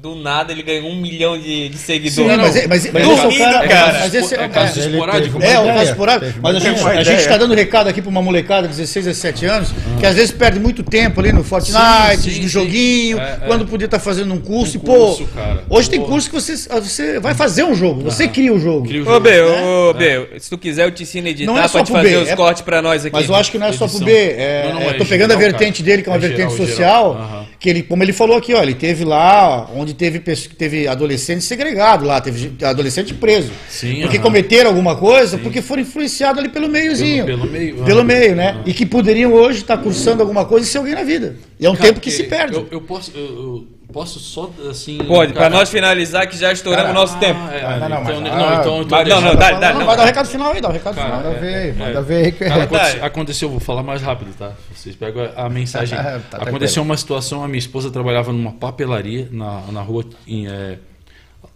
Do 0.00 0.16
nada 0.16 0.52
ele 0.52 0.62
ganhou 0.62 0.88
um 0.88 0.96
milhão 0.96 1.38
de, 1.38 1.68
de 1.68 1.78
seguidores. 1.78 2.14
Sim, 2.14 2.26
mas, 2.26 2.56
é, 2.56 2.66
mas, 2.66 2.90
mas, 2.90 3.06
Dormindo, 3.06 3.38
cara, 3.38 3.68
cara. 3.68 3.98
Mas 4.00 4.14
esse 4.14 4.34
é, 4.34 4.40
é 4.40 4.48
caso 4.48 4.80
esporádico. 4.80 5.42
É, 5.42 5.60
um 5.60 5.66
caso 5.66 5.90
esporádico. 5.90 6.40
Mas 6.42 6.56
a 6.56 6.58
gente, 6.58 6.82
a 6.82 7.02
gente 7.04 7.28
tá 7.28 7.36
dando 7.36 7.54
recado 7.54 7.88
aqui 7.88 8.02
para 8.02 8.10
uma 8.10 8.22
molecada 8.22 8.66
de 8.66 8.74
16 8.74 9.06
a 9.06 9.10
17 9.10 9.46
anos, 9.46 9.68
ah. 9.70 10.00
que 10.00 10.06
às 10.06 10.16
vezes 10.16 10.32
perde 10.32 10.58
muito 10.58 10.82
tempo 10.82 11.20
ali 11.20 11.30
no 11.32 11.44
Fortnite, 11.44 12.22
sim, 12.22 12.30
sim, 12.30 12.42
no 12.42 12.48
joguinho, 12.48 13.20
é, 13.20 13.38
é. 13.42 13.46
quando 13.46 13.64
podia 13.66 13.84
estar 13.84 13.98
tá 13.98 14.02
fazendo 14.02 14.34
um 14.34 14.40
curso. 14.40 14.78
Um 14.78 14.80
e, 14.80 14.84
pô, 14.84 14.94
curso, 14.94 15.28
hoje 15.68 15.90
tem 15.90 16.00
curso 16.00 16.28
que 16.28 16.34
você, 16.34 16.56
você 16.56 17.20
vai 17.20 17.34
fazer 17.34 17.62
um 17.62 17.74
jogo, 17.74 18.02
você 18.02 18.26
cria 18.26 18.52
o 18.52 18.58
jogo. 18.58 18.88
Cria 18.88 19.02
o 19.02 19.04
jogo. 19.04 19.16
Ô, 19.16 19.20
B, 19.20 19.30
né? 19.30 19.42
ô, 19.42 19.94
B, 19.94 20.40
se 20.40 20.50
tu 20.50 20.58
quiser 20.58 20.86
eu 20.86 20.90
te 20.90 21.04
ensino 21.04 21.28
a 21.28 21.30
editar 21.30 21.64
é 21.64 21.68
pra 21.68 21.84
te 21.84 21.92
fazer 21.92 22.16
os 22.16 22.32
cortes 22.32 22.62
pra 22.62 22.82
nós 22.82 23.04
aqui. 23.04 23.14
Mas 23.14 23.28
eu 23.28 23.36
acho 23.36 23.52
que 23.52 23.58
não 23.58 23.68
é 23.68 23.72
só 23.72 23.86
pro 23.86 24.00
B. 24.00 24.12
É, 24.12 24.94
tô 24.98 25.04
pegando 25.04 25.32
a 25.32 25.36
vertente 25.36 25.82
dele, 25.82 26.02
que 26.02 26.08
é 26.08 26.12
uma 26.12 26.18
vertente 26.18 26.56
social, 26.56 27.41
que 27.62 27.70
ele, 27.70 27.84
como 27.84 28.02
ele 28.02 28.12
falou 28.12 28.36
aqui, 28.36 28.52
ó, 28.54 28.60
ele 28.60 28.74
teve 28.74 29.04
lá, 29.04 29.70
onde 29.72 29.94
teve 29.94 30.18
teve 30.18 30.88
adolescente 30.88 31.44
segregado 31.44 32.04
lá, 32.04 32.20
teve 32.20 32.52
adolescente 32.60 33.14
preso. 33.14 33.52
Sim, 33.68 34.00
porque 34.00 34.18
cometeram 34.18 34.70
alguma 34.70 34.96
coisa, 34.96 35.36
sim. 35.36 35.42
porque 35.44 35.62
foram 35.62 35.82
influenciados 35.82 36.40
ali 36.40 36.48
pelo 36.48 36.68
meiozinho. 36.68 37.24
Pelo, 37.24 37.42
pelo 37.42 37.52
meio. 37.52 37.84
Pelo 37.84 38.04
meio, 38.04 38.34
né? 38.34 38.60
E 38.66 38.74
que 38.74 38.84
poderiam 38.84 39.32
hoje 39.32 39.60
estar 39.60 39.78
cursando 39.78 40.22
alguma 40.22 40.44
coisa 40.44 40.66
e 40.66 40.68
ser 40.68 40.78
alguém 40.78 40.94
na 40.94 41.04
vida. 41.04 41.36
E 41.60 41.64
é 41.64 41.70
um 41.70 41.76
Cara, 41.76 41.86
tempo 41.86 42.00
que 42.00 42.10
se 42.10 42.24
perde. 42.24 42.56
Eu, 42.56 42.66
eu 42.68 42.80
posso. 42.80 43.12
Eu, 43.14 43.22
eu 43.22 43.66
Posso 43.92 44.18
só 44.18 44.50
assim. 44.70 44.98
Pode, 44.98 45.32
para 45.32 45.50
nós 45.50 45.68
finalizar 45.68 46.26
que 46.26 46.36
já 46.36 46.50
estouramos 46.52 46.90
o 46.90 46.94
nosso 46.94 47.18
tempo. 47.18 47.40
É, 47.50 47.62
ah, 47.62 47.78
não, 47.78 47.88
não, 47.88 48.02
então, 48.02 48.20
mas, 48.20 48.32
não, 48.32 48.60
então, 48.60 48.82
então 48.82 49.20
não, 49.20 49.20
não, 49.20 49.36
dá, 49.36 49.50
dá, 49.52 49.72
não, 49.74 49.84
vai 49.84 49.96
dar 49.96 50.02
o 50.02 50.06
recado 50.06 50.28
final 50.28 50.52
aí, 50.52 50.60
dá 50.60 50.68
o 50.68 50.72
recado 50.72 50.94
cara, 50.94 51.18
final. 51.18 51.24
Manda 51.24 51.40
ver, 51.40 51.74
manda 51.76 52.02
ver. 52.02 52.32
Cara, 52.32 53.06
aconteceu, 53.06 53.50
vou 53.50 53.60
falar 53.60 53.82
mais 53.82 54.00
rápido, 54.00 54.34
tá? 54.36 54.52
Vocês 54.74 54.96
pegam 54.96 55.30
a 55.36 55.48
mensagem. 55.48 55.96
tá, 55.98 56.20
tá 56.30 56.38
aconteceu 56.38 56.82
uma 56.82 56.96
situação, 56.96 57.44
a 57.44 57.48
minha 57.48 57.58
esposa 57.58 57.90
trabalhava 57.90 58.32
numa 58.32 58.52
papelaria 58.52 59.28
na, 59.30 59.60
na 59.70 59.82
rua. 59.82 60.04
Em, 60.26 60.46
é, 60.46 60.78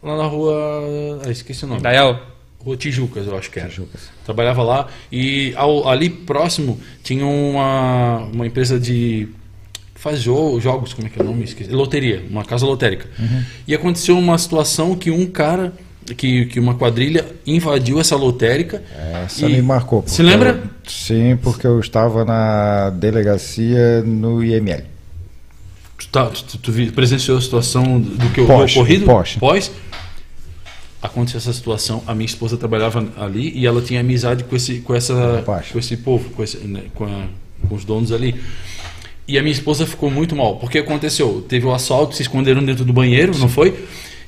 lá 0.02 0.16
na 0.16 0.24
rua. 0.24 1.20
Ah, 1.26 1.30
esqueci 1.30 1.64
o 1.64 1.68
nome. 1.68 1.80
Dael? 1.80 2.20
Rua 2.66 2.76
Tijucas, 2.76 3.26
eu 3.26 3.38
acho 3.38 3.50
que 3.50 3.60
era. 3.60 3.68
Tijucas. 3.68 4.10
Trabalhava 4.24 4.62
lá 4.62 4.88
e 5.10 5.54
ao, 5.56 5.88
ali 5.88 6.10
próximo 6.10 6.80
tinha 7.02 7.24
uma, 7.24 8.18
uma 8.32 8.46
empresa 8.46 8.78
de 8.78 9.28
faz 9.96 10.20
jogos, 10.20 10.92
como 10.92 11.06
é 11.06 11.10
que 11.10 11.20
é 11.20 11.24
o 11.24 11.26
nome? 11.26 11.44
Esqueci. 11.44 11.70
Loteria, 11.70 12.24
uma 12.30 12.44
casa 12.44 12.66
lotérica. 12.66 13.08
Uhum. 13.18 13.42
E 13.66 13.74
aconteceu 13.74 14.18
uma 14.18 14.36
situação 14.38 14.94
que 14.94 15.10
um 15.10 15.26
cara, 15.26 15.72
que, 16.16 16.46
que 16.46 16.60
uma 16.60 16.74
quadrilha 16.74 17.26
invadiu 17.46 17.98
essa 17.98 18.14
lotérica. 18.14 18.82
Essa 19.24 19.46
e... 19.46 19.54
me 19.54 19.62
marcou. 19.62 20.04
Se 20.06 20.22
lembra? 20.22 20.50
Eu, 20.50 20.90
sim, 20.90 21.36
porque 21.42 21.66
eu 21.66 21.80
estava 21.80 22.24
na 22.24 22.90
delegacia 22.90 24.02
no 24.02 24.44
IML. 24.44 24.84
Tu, 25.98 26.08
tá, 26.08 26.26
tu, 26.26 26.44
tu, 26.44 26.58
tu 26.58 26.92
presenciou 26.92 27.38
a 27.38 27.40
situação 27.40 27.98
do 28.00 28.28
que 28.30 28.44
Pós, 28.44 28.76
ocorrido? 28.76 29.06
Pós. 29.06 29.36
Pós? 29.36 29.72
Aconteceu 31.02 31.38
essa 31.38 31.52
situação, 31.52 32.02
a 32.06 32.14
minha 32.14 32.26
esposa 32.26 32.56
trabalhava 32.56 33.06
ali 33.16 33.56
e 33.56 33.66
ela 33.66 33.80
tinha 33.80 34.00
amizade 34.00 34.44
com 34.44 34.56
esse, 34.56 34.80
com 34.80 34.94
essa, 34.94 35.44
com 35.72 35.78
esse 35.78 35.96
povo, 35.98 36.30
com, 36.30 36.42
esse, 36.42 36.58
né, 36.58 36.82
com, 36.94 37.04
a, 37.04 37.26
com 37.68 37.74
os 37.74 37.84
donos 37.84 38.12
ali. 38.12 38.34
E 39.28 39.38
a 39.38 39.42
minha 39.42 39.52
esposa 39.52 39.86
ficou 39.86 40.10
muito 40.10 40.36
mal, 40.36 40.56
porque 40.56 40.78
aconteceu, 40.78 41.44
teve 41.48 41.66
o 41.66 41.72
assalto, 41.72 42.14
se 42.14 42.22
esconderam 42.22 42.64
dentro 42.64 42.84
do 42.84 42.92
banheiro, 42.92 43.34
Sim. 43.34 43.40
não 43.40 43.48
foi? 43.48 43.74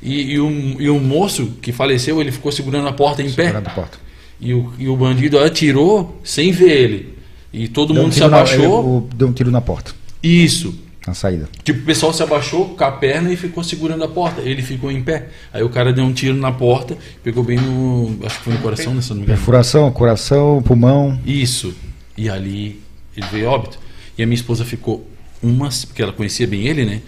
E, 0.03 0.33
e, 0.33 0.41
um, 0.41 0.77
e 0.79 0.91
um 0.91 0.99
moço 0.99 1.53
que 1.63 1.73
faleceu, 1.73 2.21
ele 2.21 2.33
ficou 2.33 2.51
segurando 2.51 2.89
a 2.89 2.93
porta 2.93 3.23
em 3.23 3.29
segurando 3.29 3.65
pé. 3.65 3.71
Porta. 3.71 3.99
E, 4.41 4.55
o, 4.55 4.73
e 4.79 4.89
o 4.89 4.97
bandido 4.97 5.39
atirou 5.39 6.21
sem 6.23 6.53
ver 6.53 6.71
ele. 6.71 7.19
E 7.53 7.69
todo 7.69 7.93
deu 7.93 8.03
mundo 8.03 8.13
um 8.13 8.15
se 8.15 8.23
abaixou. 8.23 9.01
Na, 9.01 9.17
deu 9.17 9.29
um 9.29 9.33
tiro 9.33 9.51
na 9.51 9.61
porta. 9.61 9.93
Isso. 10.23 10.75
Na 11.07 11.15
saída. 11.15 11.49
Tipo, 11.65 11.81
o 11.81 11.85
pessoal 11.85 12.13
se 12.13 12.23
abaixou 12.23 12.77
com 12.77 12.85
a 12.85 12.93
perna 12.93 13.33
e 13.33 13.37
ficou 13.37 13.65
segurando 13.65 14.05
a 14.05 14.09
porta. 14.09 14.43
Ele 14.43 14.63
ficou 14.63 14.93
em 14.93 15.03
pé. 15.03 15.29
Aí 15.53 15.63
o 15.63 15.69
cara 15.71 15.93
deu 15.93 16.05
um 16.05 16.13
tiro 16.13 16.37
na 16.37 16.53
porta, 16.53 16.97
pegou 17.25 17.43
bem 17.43 17.57
no. 17.57 18.19
Acho 18.25 18.39
que 18.39 18.45
foi 18.45 18.53
no 18.53 18.61
coração, 18.61 18.95
né, 18.95 19.01
se 19.01 19.09
não 19.11 19.17
me 19.17 19.23
engano. 19.23 19.39
Perfuração, 19.39 19.91
coração, 19.91 20.63
pulmão. 20.63 21.19
Isso. 21.25 21.75
E 22.17 22.29
ali 22.29 22.81
ele 23.17 23.27
veio 23.33 23.49
óbito. 23.49 23.79
E 24.19 24.23
a 24.23 24.27
minha 24.27 24.35
esposa 24.35 24.65
ficou 24.65 25.09
uma, 25.43 25.69
porque 25.87 26.03
ela 26.03 26.13
conhecia 26.13 26.47
bem 26.47 26.67
ele, 26.67 26.85
né? 26.85 27.01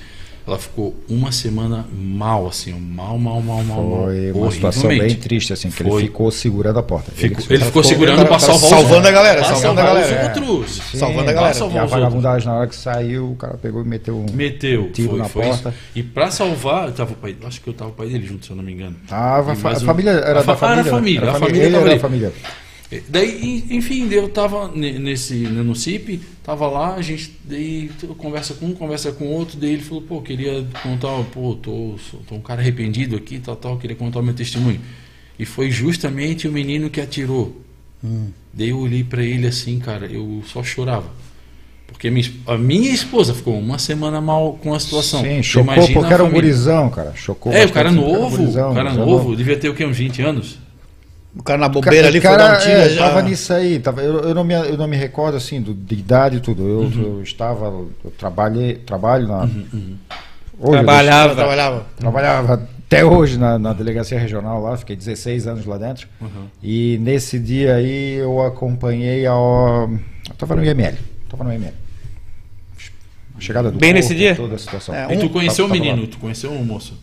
ela 0.51 0.59
ficou 0.59 0.97
uma 1.09 1.31
semana 1.31 1.87
mal, 1.93 2.49
assim, 2.49 2.73
mal, 2.73 3.17
mal, 3.19 3.41
mal, 3.41 3.63
mal. 3.63 4.05
Foi 4.07 4.33
uma 4.33 4.51
situação 4.51 4.89
bem 4.89 5.15
triste, 5.15 5.53
assim, 5.53 5.71
que 5.71 5.83
Foi. 5.85 6.01
ele 6.01 6.09
ficou 6.09 6.31
segurando 6.31 6.79
a 6.79 6.83
porta. 6.83 7.13
Fico, 7.13 7.41
ele, 7.43 7.55
ele 7.55 7.65
ficou 7.65 7.85
segurando 7.85 8.27
para 8.27 8.39
salvar 8.39 8.71
Salvando 8.71 9.07
a 9.07 9.11
galera, 9.11 9.45
salvando 9.45 9.81
a 9.81 9.85
galera. 9.85 10.25
Outros. 10.25 10.73
Sim, 10.91 10.99
salvando 10.99 11.31
a 11.31 11.33
galera. 11.33 11.57
E 11.57 11.79
a 11.79 11.85
vagabundagem, 11.85 12.49
na 12.49 12.55
hora 12.57 12.67
que 12.67 12.75
saiu, 12.75 13.31
o 13.31 13.37
cara 13.37 13.57
pegou 13.59 13.83
e 13.83 13.87
meteu 13.87 14.19
um 14.19 14.27
meteu, 14.33 14.91
tiro 14.93 15.11
foi, 15.11 15.19
na 15.19 15.25
foi 15.27 15.45
porta. 15.45 15.69
Isso. 15.69 15.79
E 15.95 16.03
para 16.03 16.31
salvar, 16.31 16.89
eu 16.89 16.95
tava 16.95 17.13
o 17.13 17.17
pai, 17.17 17.37
acho 17.45 17.61
que 17.61 17.69
eu 17.69 17.75
tava 17.75 17.91
o 17.91 17.95
pai 17.95 18.09
dele 18.09 18.27
junto, 18.27 18.45
se 18.45 18.51
eu 18.51 18.57
não 18.57 18.65
me 18.65 18.73
engano. 18.73 18.97
Tava, 19.07 19.53
a, 19.53 19.57
família 19.57 20.11
era 20.11 20.41
a 20.41 20.43
da 20.43 20.57
família. 20.57 20.81
Era 20.81 20.81
a 20.81 20.85
família, 20.85 21.21
a 21.21 21.35
família, 21.35 21.77
era 21.77 21.95
a 21.95 21.99
família. 22.01 22.33
Daí, 23.09 23.65
enfim, 23.71 24.09
eu 24.11 24.29
tava 24.29 24.69
nesse, 24.69 25.35
no 25.35 25.77
CIP, 25.77 26.21
tava 26.43 26.67
lá, 26.67 26.97
a 26.97 27.03
gente 27.03 27.39
daí 27.45 27.89
conversa 28.19 28.55
com 28.55 28.67
um, 28.67 28.75
conversa 28.75 29.13
com 29.13 29.27
outro, 29.29 29.57
daí 29.57 29.75
ele 29.75 29.83
falou, 29.83 30.03
pô, 30.03 30.21
queria 30.21 30.67
contar, 30.83 31.23
pô, 31.33 31.55
tô, 31.55 31.95
tô 32.29 32.35
um 32.35 32.41
cara 32.41 32.61
arrependido 32.61 33.15
aqui, 33.15 33.39
tal, 33.39 33.55
tal, 33.55 33.79
queria 33.79 33.95
contar 33.95 34.19
o 34.19 34.23
meu 34.25 34.35
testemunho. 34.35 34.81
E 35.39 35.45
foi 35.45 35.71
justamente 35.71 36.49
o 36.49 36.53
menino 36.53 36.91
que 36.91 37.01
atirou. 37.01 37.63
Hum. 38.03 38.31
Daí 38.53 38.71
eu 38.71 38.79
olhei 38.79 39.05
para 39.05 39.23
ele 39.23 39.47
assim, 39.47 39.79
cara, 39.79 40.07
eu 40.07 40.43
só 40.47 40.65
chorava. 40.65 41.09
Porque 41.87 42.11
minha, 42.11 42.29
a 42.47 42.59
minha 42.59 42.91
esposa 42.91 43.35
ficou 43.35 43.57
uma 43.57 43.79
semana 43.79 44.21
mal 44.21 44.59
com 44.61 44.75
a 44.75 44.81
situação. 44.81 45.23
Sim, 45.23 45.43
chocou 45.43 45.75
Imagina 45.75 46.01
porque 46.01 46.15
era 46.15 46.25
um 46.25 46.31
gurizão, 46.31 46.91
cara. 46.91 47.13
Chocou 47.15 47.53
É, 47.53 47.67
o 47.67 47.73
cara 47.73 47.93
novo, 47.93 48.43
o 48.43 48.75
cara 48.75 48.93
novo, 48.95 49.37
devia 49.37 49.57
ter 49.57 49.69
o 49.69 49.75
quê, 49.75 49.85
uns 49.85 49.99
20 49.99 50.23
anos? 50.23 50.59
O 51.37 51.43
cara 51.43 51.59
na 51.59 51.69
bobeira 51.69 52.09
ali 52.09 52.21
cara, 52.21 52.37
foi 52.37 52.49
dar 52.49 52.57
um 52.57 52.61
tiro. 52.61 52.81
É, 52.81 52.89
já... 52.89 53.09
Tava 53.09 53.23
nisso 53.23 53.53
aí, 53.53 53.79
tava, 53.79 54.03
eu, 54.03 54.21
eu, 54.21 54.35
não 54.35 54.43
me, 54.43 54.55
eu 54.55 54.77
não 54.77 54.89
me 54.89 54.97
recordo 54.97 55.37
assim 55.37 55.61
do, 55.61 55.73
de 55.73 55.95
idade 55.95 56.39
e 56.39 56.41
tudo. 56.41 56.67
Eu, 56.67 56.79
uhum. 56.81 57.03
eu, 57.19 57.23
estava, 57.23 57.67
eu 57.67 58.13
trabalhei, 58.19 58.75
trabalho 58.75 59.29
na. 59.29 59.41
Uhum, 59.43 59.67
uhum. 59.73 59.97
Hoje, 60.59 60.73
trabalhava. 60.73 61.35
trabalhava. 61.35 61.87
Trabalhava 61.97 62.69
até 62.91 63.05
hoje 63.05 63.39
na, 63.39 63.59
na, 63.59 63.73
delegacia 63.73 64.19
regional 64.19 64.61
lá, 64.61 64.77
fiquei 64.77 64.97
16 64.97 65.47
anos 65.47 65.65
lá 65.65 65.79
dentro. 65.79 66.09
Uhum. 66.21 66.49
E 66.61 66.99
nesse 67.01 67.39
dia 67.39 67.77
aí 67.77 68.15
eu 68.15 68.45
acompanhei 68.45 69.25
a. 69.27 69.31
Eu 69.31 70.35
tava 70.37 70.57
no 70.57 70.65
IML. 70.65 70.97
Tava 71.29 71.45
no 71.45 71.53
IML. 71.53 71.73
A 73.37 73.41
chegada 73.41 73.71
do 73.71 73.79
Bem 73.79 73.93
nesse 73.93 74.15
dia? 74.15 74.35
Toda 74.35 74.57
a 74.57 74.59
situação. 74.59 74.95
É, 74.95 75.07
um, 75.07 75.13
e 75.13 75.19
tu 75.19 75.31
conheceu 75.31 75.67
o 75.67 75.69
menino, 75.69 76.07
tu 76.09 76.19
conheceu 76.19 76.51
o 76.51 76.65
moço? 76.65 76.99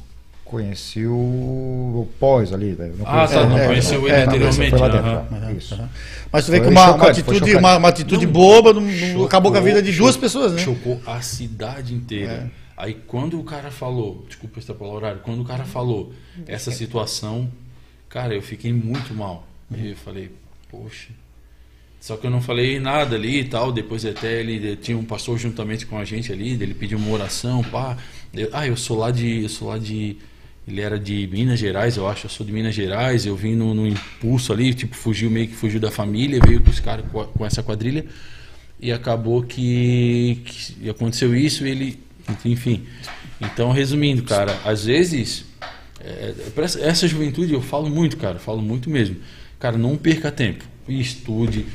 Conheci 0.50 1.06
o, 1.06 2.08
pós 2.20 2.54
ali. 2.54 2.76
Né? 2.78 2.94
Não 2.98 3.06
ah, 3.06 3.28
tá, 3.28 3.46
não 3.46 3.58
é, 3.58 3.68
conheceu 3.68 4.08
ele 4.08 4.16
é, 4.16 4.24
anteriormente. 4.24 4.76
Lá 4.76 4.88
dentro, 4.88 5.36
uhum. 5.36 5.58
Isso. 5.58 5.76
Uhum. 5.76 5.88
Mas 6.32 6.46
tu 6.46 6.52
vê 6.52 6.62
que 6.62 6.68
uma, 6.68 6.86
chocante, 6.86 7.02
uma, 7.02 7.10
atitude, 7.10 7.56
uma, 7.56 7.78
uma, 7.78 7.90
atitude 7.90 8.26
não, 8.26 8.34
boba 8.34 8.74
não, 8.74 8.90
chocou, 8.90 9.26
acabou 9.26 9.52
com 9.52 9.58
a 9.58 9.62
vida 9.62 9.82
de 9.82 9.92
duas 9.92 10.16
chocou, 10.16 10.22
pessoas, 10.22 10.54
né? 10.54 10.60
Chocou 10.60 11.02
a 11.06 11.22
cidade 11.22 11.94
inteira. 11.94 12.50
É. 12.54 12.68
Aí 12.78 12.94
quando 12.94 13.40
o 13.40 13.44
cara 13.44 13.72
falou, 13.72 14.24
desculpa 14.28 14.60
estar 14.60 14.74
pelo 14.74 14.92
horário, 14.92 15.20
quando 15.22 15.42
o 15.42 15.46
cara 15.46 15.66
falou 15.66 16.14
essa 16.46 16.72
situação, 16.72 17.52
cara, 18.08 18.34
eu 18.34 18.42
fiquei 18.42 18.72
muito 18.72 19.14
mal. 19.14 19.46
Eu 19.72 19.96
falei, 19.98 20.32
poxa. 20.70 21.10
Só 22.00 22.16
que 22.16 22.26
eu 22.26 22.32
não 22.32 22.40
falei 22.40 22.80
nada 22.80 23.16
ali 23.16 23.42
e 23.42 23.44
tal. 23.44 23.72
Depois 23.72 24.06
até 24.06 24.40
ele 24.40 24.76
tinha 24.78 24.98
um 24.98 25.04
pastor 25.04 25.38
juntamente 25.38 25.86
com 25.86 25.98
a 25.98 26.06
gente 26.06 26.32
ali, 26.32 26.52
ele 26.52 26.74
pediu 26.74 26.98
uma 26.98 27.12
oração, 27.12 27.64
pá. 27.64 27.98
Eu, 28.34 28.50
ah, 28.54 28.68
eu 28.68 28.78
sou 28.78 29.00
lá 29.00 29.12
de, 29.12 29.44
eu 29.44 29.50
sou 29.50 29.70
lá 29.70 29.78
de 29.78 30.18
ele 30.68 30.82
era 30.82 31.00
de 31.00 31.28
Minas 31.32 31.60
Gerais, 31.60 31.96
eu 31.96 32.08
acho. 32.08 32.26
Eu 32.26 32.30
sou 32.30 32.46
de 32.46 32.52
Minas 32.52 32.76
Gerais. 32.76 33.26
Eu 33.26 33.36
vim 33.36 33.56
no, 33.56 33.74
no 33.74 33.88
impulso 33.88 34.52
ali, 34.52 34.74
tipo, 34.74 34.96
fugiu 34.96 35.32
meio 35.32 35.48
que 35.48 35.56
fugiu 35.56 35.80
da 35.80 35.90
família, 35.90 36.42
veio 36.46 36.62
com 36.62 36.70
os 36.70 36.80
caras 36.80 37.06
com, 37.10 37.24
com, 37.24 37.46
essa 37.46 37.64
quadrilha. 37.64 38.06
E 38.80 38.92
acabou 38.92 39.44
que, 39.44 40.42
que 40.44 40.90
aconteceu 40.90 41.34
isso. 41.34 41.66
ele, 41.66 41.98
enfim. 42.44 42.84
Então, 43.40 43.72
resumindo, 43.72 44.24
cara, 44.24 44.60
às 44.66 44.84
vezes 44.86 45.46
é, 46.02 46.34
essa 46.82 47.08
juventude 47.08 47.54
eu 47.54 47.62
falo 47.62 47.90
muito, 47.90 48.18
cara, 48.18 48.38
falo 48.38 48.62
muito 48.62 48.90
mesmo. 48.90 49.18
Cara, 49.60 49.78
não 49.78 49.96
perca 49.96 50.32
tempo. 50.32 50.66
Estude, 50.88 51.66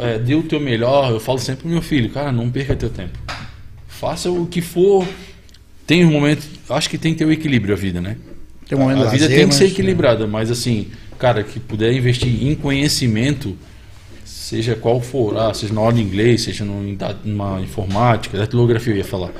é, 0.00 0.18
dê 0.18 0.34
o 0.34 0.42
teu 0.42 0.60
melhor. 0.60 1.10
Eu 1.10 1.20
falo 1.20 1.38
sempre 1.38 1.62
pro 1.62 1.70
meu 1.70 1.82
filho, 1.82 2.10
cara, 2.10 2.32
não 2.32 2.50
perca 2.50 2.76
teu 2.76 2.90
tempo. 2.90 3.18
Faça 3.86 4.30
o 4.30 4.46
que 4.46 4.60
for 4.60 5.06
tem 5.88 6.04
um 6.04 6.12
momento. 6.12 6.46
Acho 6.68 6.90
que 6.90 6.98
tem 6.98 7.14
que 7.14 7.18
ter 7.18 7.24
o 7.24 7.28
um 7.28 7.32
equilíbrio 7.32 7.74
a 7.74 7.76
vida, 7.76 7.98
né? 7.98 8.18
Um 8.70 8.88
a 8.90 8.92
vida 8.92 9.04
lazer, 9.04 9.28
tem 9.28 9.48
que 9.48 9.54
ser 9.54 9.64
equilibrada, 9.64 10.26
mas 10.26 10.50
assim, 10.50 10.88
cara, 11.18 11.42
que 11.42 11.58
puder 11.58 11.90
investir 11.94 12.46
em 12.46 12.54
conhecimento, 12.54 13.56
seja 14.22 14.74
qual 14.74 15.00
for, 15.00 15.38
ah, 15.38 15.54
seja 15.54 15.72
na 15.72 15.80
aula 15.80 15.94
de 15.94 16.02
inglês, 16.02 16.42
seja 16.42 16.66
numa 17.24 17.62
informática, 17.62 18.36
datilografia 18.36 18.92
eu 18.92 18.98
ia 18.98 19.04
falar. 19.04 19.32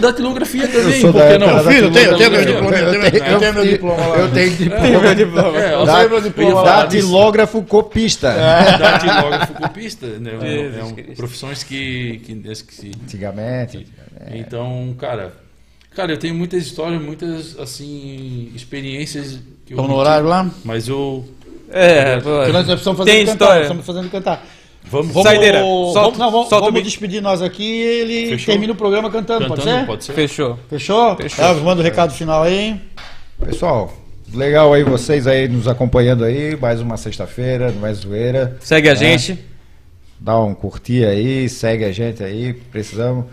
Datilografia 0.00 0.68
também, 0.68 1.02
eu 1.02 1.12
porque 1.12 1.38
não? 1.38 1.64
Filho, 1.64 1.86
eu 1.86 1.92
tenho, 1.92 2.10
eu 2.10 2.16
tenho 2.16 2.30
meu 2.30 2.44
diploma, 2.46 2.76
eu 2.76 3.40
tenho 3.40 3.54
meu 3.54 3.66
diploma 3.66 4.06
lá. 4.06 4.16
Eu 4.18 4.30
tenho 4.30 4.50
diploma. 4.50 4.86
Eu 4.86 5.00
tenho 5.00 5.14
diploma. 5.16 5.58
É, 5.58 5.74
eu 5.74 5.84
tenho 5.84 6.10
meu 6.10 6.20
diploma. 6.20 6.62
Datilógrafo 6.62 7.62
copista. 7.64 8.32
Datilógrafo 8.78 9.54
copista, 9.54 10.06
né? 10.06 10.30
É, 10.40 11.14
profissões 11.16 11.64
que, 11.64 12.20
que, 12.24 12.34
que 12.36 12.92
Antigamente. 13.04 13.86
Então, 14.32 14.94
cara, 14.98 15.45
Cara, 15.96 16.12
eu 16.12 16.18
tenho 16.18 16.34
muitas 16.34 16.62
histórias, 16.62 17.00
muitas, 17.00 17.58
assim, 17.58 18.52
experiências. 18.54 19.40
Estão 19.66 19.88
no 19.88 19.94
horário 19.94 20.26
lá? 20.26 20.50
Mas 20.62 20.88
eu. 20.88 21.24
É, 21.70 22.20
pô. 22.20 22.46
Nós 22.52 22.66
precisamos 22.66 22.98
fazer 22.98 23.10
tem 23.10 23.24
cantar, 23.24 23.32
história. 23.32 23.62
Estamos 23.62 23.86
fazendo 23.86 24.10
cantar. 24.10 24.46
Vamos, 24.84 25.08
vamos, 25.08 25.22
Saideira. 25.22 25.60
Solta, 25.60 26.00
vamos, 26.00 26.18
não, 26.18 26.30
vamos, 26.30 26.50
vamos 26.50 26.82
despedir 26.82 27.22
nós 27.22 27.40
aqui 27.40 27.64
e 27.64 27.82
ele 27.82 28.28
Fechou? 28.32 28.52
termina 28.52 28.74
o 28.74 28.76
programa 28.76 29.10
cantando, 29.10 29.48
cantando, 29.48 29.56
pode 29.56 29.64
ser? 29.64 29.86
Pode 29.86 30.04
ser. 30.04 30.12
Fechou. 30.12 30.58
Fechou? 30.68 31.16
Fechou. 31.16 31.44
Elvis, 31.44 31.62
manda 31.62 31.80
o 31.80 31.84
recado 31.84 32.12
final 32.12 32.42
aí. 32.42 32.78
Pessoal, 33.42 33.92
legal 34.34 34.74
aí 34.74 34.84
vocês 34.84 35.26
aí 35.26 35.48
nos 35.48 35.66
acompanhando 35.66 36.24
aí, 36.24 36.54
mais 36.56 36.78
uma 36.78 36.98
sexta-feira, 36.98 37.72
mais 37.72 37.98
zoeira. 37.98 38.58
Segue 38.60 38.90
a 38.90 38.92
né? 38.92 38.98
gente. 38.98 39.38
Dá 40.20 40.38
um 40.38 40.54
curtir 40.54 41.06
aí, 41.06 41.48
segue 41.48 41.84
a 41.84 41.90
gente 41.90 42.22
aí, 42.22 42.52
precisamos. 42.52 43.24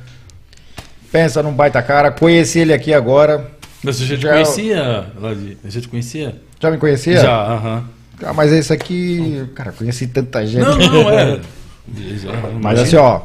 Pensa 1.14 1.44
num 1.44 1.54
baita 1.54 1.80
cara. 1.84 2.10
Conheci 2.10 2.58
ele 2.58 2.74
aqui 2.74 2.92
agora. 2.92 3.52
Mas 3.84 3.98
você 3.98 4.06
já 4.08 4.18
te 4.18 4.26
conhecia, 4.26 5.06
Ladi? 5.16 5.58
Já 5.64 5.80
te 5.80 5.88
conhecia? 5.88 6.36
Já 6.60 6.72
me 6.72 6.78
conhecia? 6.80 7.18
Já, 7.18 7.54
aham. 7.54 7.84
Ah, 8.24 8.34
mas 8.34 8.52
esse 8.52 8.74
aqui, 8.74 9.48
cara, 9.54 9.72
conheci 9.72 10.08
tanta 10.08 10.44
gente. 10.44 10.64
Não, 10.64 10.76
não, 10.76 11.10
é. 11.12 11.40
mas 12.60 12.80
assim, 12.80 12.96
ó, 12.96 13.22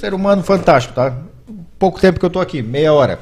ser 0.00 0.12
humano 0.12 0.42
fantástico, 0.42 0.92
tá? 0.92 1.16
Pouco 1.78 2.00
tempo 2.00 2.18
que 2.18 2.26
eu 2.26 2.30
tô 2.30 2.40
aqui, 2.40 2.62
meia 2.62 2.92
hora. 2.92 3.20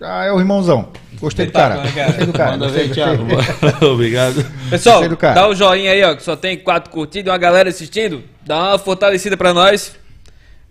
Ah, 0.00 0.26
é 0.26 0.32
o 0.32 0.38
irmãozão. 0.38 0.90
Gostei 1.14 1.46
do 1.46 1.52
cara. 1.52 1.78
Gostei 1.78 2.26
do 2.26 2.32
cara. 2.32 2.52
Manda 2.52 2.68
ver, 2.68 2.90
Thiago. 2.92 3.26
Obrigado. 3.92 4.46
Pessoal, 4.70 5.02
dá 5.08 5.48
o 5.48 5.50
um 5.50 5.54
joinha 5.54 5.90
aí, 5.90 6.04
ó, 6.04 6.14
que 6.14 6.22
só 6.22 6.36
tem 6.36 6.56
quatro 6.56 6.92
curtidas 6.92 7.26
e 7.26 7.30
uma 7.30 7.38
galera 7.38 7.70
assistindo. 7.70 8.22
Dá 8.46 8.68
uma 8.68 8.78
fortalecida 8.78 9.36
pra 9.36 9.52
nós. 9.52 9.98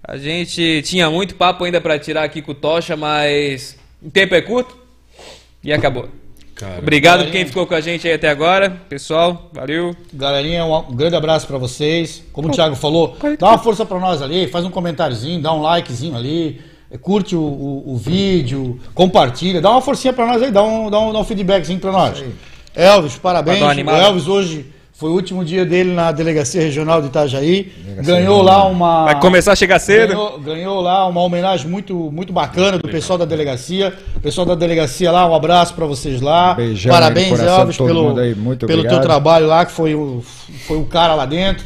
A 0.03 0.17
gente 0.17 0.81
tinha 0.83 1.09
muito 1.09 1.35
papo 1.35 1.63
ainda 1.63 1.81
para 1.81 1.99
tirar 1.99 2.23
aqui 2.23 2.41
com 2.41 2.51
o 2.51 2.55
Tocha, 2.55 2.95
mas 2.95 3.77
o 4.01 4.09
tempo 4.09 4.33
é 4.33 4.41
curto 4.41 4.77
e 5.63 5.73
acabou. 5.73 6.09
Cara, 6.55 6.79
Obrigado 6.79 7.23
por 7.23 7.31
quem 7.31 7.45
ficou 7.45 7.65
com 7.65 7.73
a 7.73 7.79
gente 7.79 8.05
aí 8.05 8.13
até 8.13 8.27
agora, 8.27 8.69
pessoal. 8.89 9.49
Valeu. 9.53 9.95
Galerinha, 10.13 10.65
um 10.65 10.93
grande 10.93 11.15
abraço 11.15 11.47
para 11.47 11.57
vocês. 11.57 12.23
Como 12.33 12.49
o 12.49 12.51
Thiago 12.51 12.75
falou, 12.75 13.17
dá 13.37 13.47
uma 13.47 13.57
força 13.57 13.85
para 13.85 13.97
nós 13.97 14.21
ali, 14.21 14.47
faz 14.47 14.65
um 14.65 14.69
comentáriozinho, 14.69 15.41
dá 15.41 15.53
um 15.53 15.61
likezinho 15.61 16.17
ali, 16.17 16.59
curte 17.01 17.35
o, 17.35 17.41
o, 17.41 17.93
o 17.93 17.97
vídeo, 17.97 18.77
compartilha, 18.93 19.61
dá 19.61 19.71
uma 19.71 19.81
forcinha 19.81 20.11
para 20.11 20.25
nós 20.25 20.41
aí, 20.41 20.51
dá 20.51 20.61
um, 20.61 20.89
dá 20.89 20.99
um, 20.99 21.13
dá 21.13 21.19
um 21.19 21.23
feedbackzinho 21.23 21.79
para 21.79 21.91
nós. 21.93 22.23
Elvis, 22.75 23.17
parabéns. 23.17 23.61
O 23.61 23.89
Elvis 23.89 24.27
hoje 24.27 24.65
foi 24.99 25.09
o 25.09 25.13
último 25.13 25.45
dia 25.45 25.65
dele 25.65 25.93
na 25.93 26.11
Delegacia 26.11 26.61
Regional 26.61 27.01
de 27.01 27.07
Itajaí. 27.07 27.71
Delegacia 27.85 28.15
ganhou 28.15 28.41
lá 28.41 28.67
uma. 28.67 29.05
Vai 29.05 29.21
começar 29.21 29.53
a 29.53 29.55
chegar 29.55 29.79
cedo. 29.79 30.09
Ganhou, 30.09 30.39
ganhou, 30.39 30.81
lá 30.81 31.07
uma 31.07 31.21
homenagem 31.21 31.69
muito, 31.69 31.95
muito 32.11 32.33
bacana 32.33 32.77
do 32.77 32.89
pessoal 32.89 33.17
da 33.17 33.23
delegacia. 33.23 33.93
Pessoal 34.21 34.45
da 34.45 34.55
delegacia 34.55 35.09
lá, 35.09 35.25
um 35.25 35.33
abraço 35.33 35.73
para 35.73 35.85
vocês 35.85 36.19
lá. 36.19 36.53
Beijão 36.53 36.91
Parabéns, 36.91 37.39
Elvis, 37.39 37.77
pelo, 37.77 38.13
pelo 38.67 38.83
teu 38.83 38.99
trabalho 38.99 39.47
lá, 39.47 39.65
que 39.65 39.71
foi 39.71 39.95
o, 39.95 40.21
foi 40.67 40.75
o 40.75 40.83
cara 40.83 41.15
lá 41.15 41.25
dentro. 41.25 41.65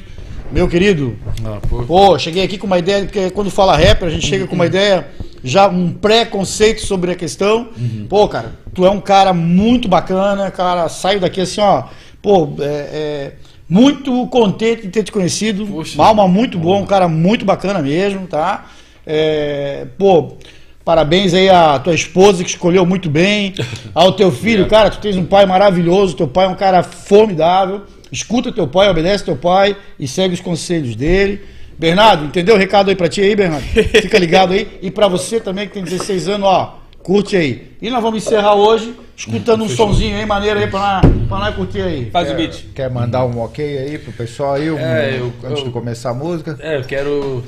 Meu 0.51 0.67
querido, 0.67 1.17
ah, 1.43 1.58
pô, 1.87 2.20
cheguei 2.20 2.43
aqui 2.43 2.59
com 2.59 2.67
uma 2.67 2.78
ideia, 2.78 3.05
porque 3.05 3.32
quando 3.32 3.49
fala 3.49 3.75
rapper, 3.75 4.09
a 4.09 4.12
gente 4.12 4.28
chega 4.28 4.45
com 4.45 4.53
uma 4.53 4.67
ideia, 4.67 5.08
já 5.43 5.67
um 5.67 5.91
pré-conceito 5.91 6.86
sobre 6.86 7.09
a 7.09 7.16
questão. 7.16 7.70
Uhum. 7.75 8.05
Pô, 8.08 8.28
cara, 8.28 8.51
tu 8.75 8.86
é 8.86 8.91
um 8.91 9.01
cara 9.01 9.33
muito 9.33 9.87
bacana, 9.87 10.51
cara, 10.51 10.87
saio 10.87 11.20
daqui 11.20 11.41
assim, 11.41 11.59
ó 11.59 11.86
Pô, 12.24 12.55
é, 12.58 12.63
é, 12.63 13.32
muito 13.67 14.25
contente 14.28 14.83
de 14.83 14.87
ter 14.87 15.04
te 15.04 15.12
conhecido. 15.12 15.67
Malma 15.97 16.25
muito 16.25 16.58
bom, 16.58 16.82
um 16.82 16.86
cara 16.86 17.05
muito 17.09 17.43
bacana 17.43 17.82
mesmo, 17.82 18.25
tá? 18.28 18.71
É, 19.05 19.86
pô, 19.97 20.37
parabéns 20.86 21.33
aí 21.33 21.50
à 21.50 21.78
tua 21.79 21.93
esposa 21.93 22.41
que 22.41 22.50
escolheu 22.50 22.86
muito 22.86 23.09
bem. 23.09 23.54
Ao 23.93 24.13
teu 24.13 24.32
filho, 24.32 24.70
cara, 24.70 24.89
tu 24.89 25.00
tens 25.00 25.17
um 25.17 25.25
pai 25.25 25.45
maravilhoso, 25.45 26.16
teu 26.16 26.28
pai 26.29 26.45
é 26.45 26.47
um 26.47 26.55
cara 26.55 26.82
formidável. 26.82 27.82
Escuta 28.09 28.54
teu 28.54 28.70
pai, 28.70 28.89
obedece 28.89 29.25
teu 29.25 29.36
pai 29.36 29.75
e 30.00 30.08
segue 30.08 30.33
os 30.33 30.39
conselhos 30.39 30.95
dele. 30.95 31.41
Bernardo, 31.78 32.24
entendeu 32.24 32.55
o 32.55 32.58
recado 32.58 32.89
aí 32.89 32.95
pra 32.95 33.09
ti 33.09 33.20
aí, 33.20 33.36
Bernardo? 33.36 33.66
Fica 33.66 34.17
ligado 34.17 34.54
aí. 34.54 34.79
E 34.82 34.89
pra 34.89 35.09
você 35.09 35.41
também 35.41 35.67
que 35.67 35.74
tem 35.74 35.83
16 35.83 36.29
anos, 36.29 36.47
ó 36.47 36.83
Curte 37.04 37.36
aí. 37.36 37.71
E 37.82 37.89
nós 37.89 38.01
vamos 38.01 38.25
encerrar 38.25 38.55
hoje 38.55 38.93
escutando 39.16 39.63
um 39.66 39.70
sonzinho 39.70 40.16
aí, 40.17 40.25
maneiro 40.25 40.59
aí, 40.59 40.67
pra 40.67 41.01
nós, 41.04 41.30
nós 41.30 41.55
curtir 41.55 41.82
aí. 41.82 42.09
Faz 42.09 42.32
o 42.32 42.36
beat. 42.36 42.66
Quer 42.74 42.89
mandar 42.89 43.25
um 43.25 43.39
ok 43.42 43.78
aí 43.78 43.97
pro 43.97 44.13
pessoal 44.13 44.54
aí? 44.54 44.71
um- 44.71 44.80
É, 44.80 45.20
eu- 45.20 45.34
antes 45.43 45.59
eu- 45.59 45.66
de 45.66 45.71
começar 45.71 46.12
a 46.12 46.13
música? 46.13 46.58
É, 46.62 46.78
eu 46.78 46.84
quero. 46.84 47.43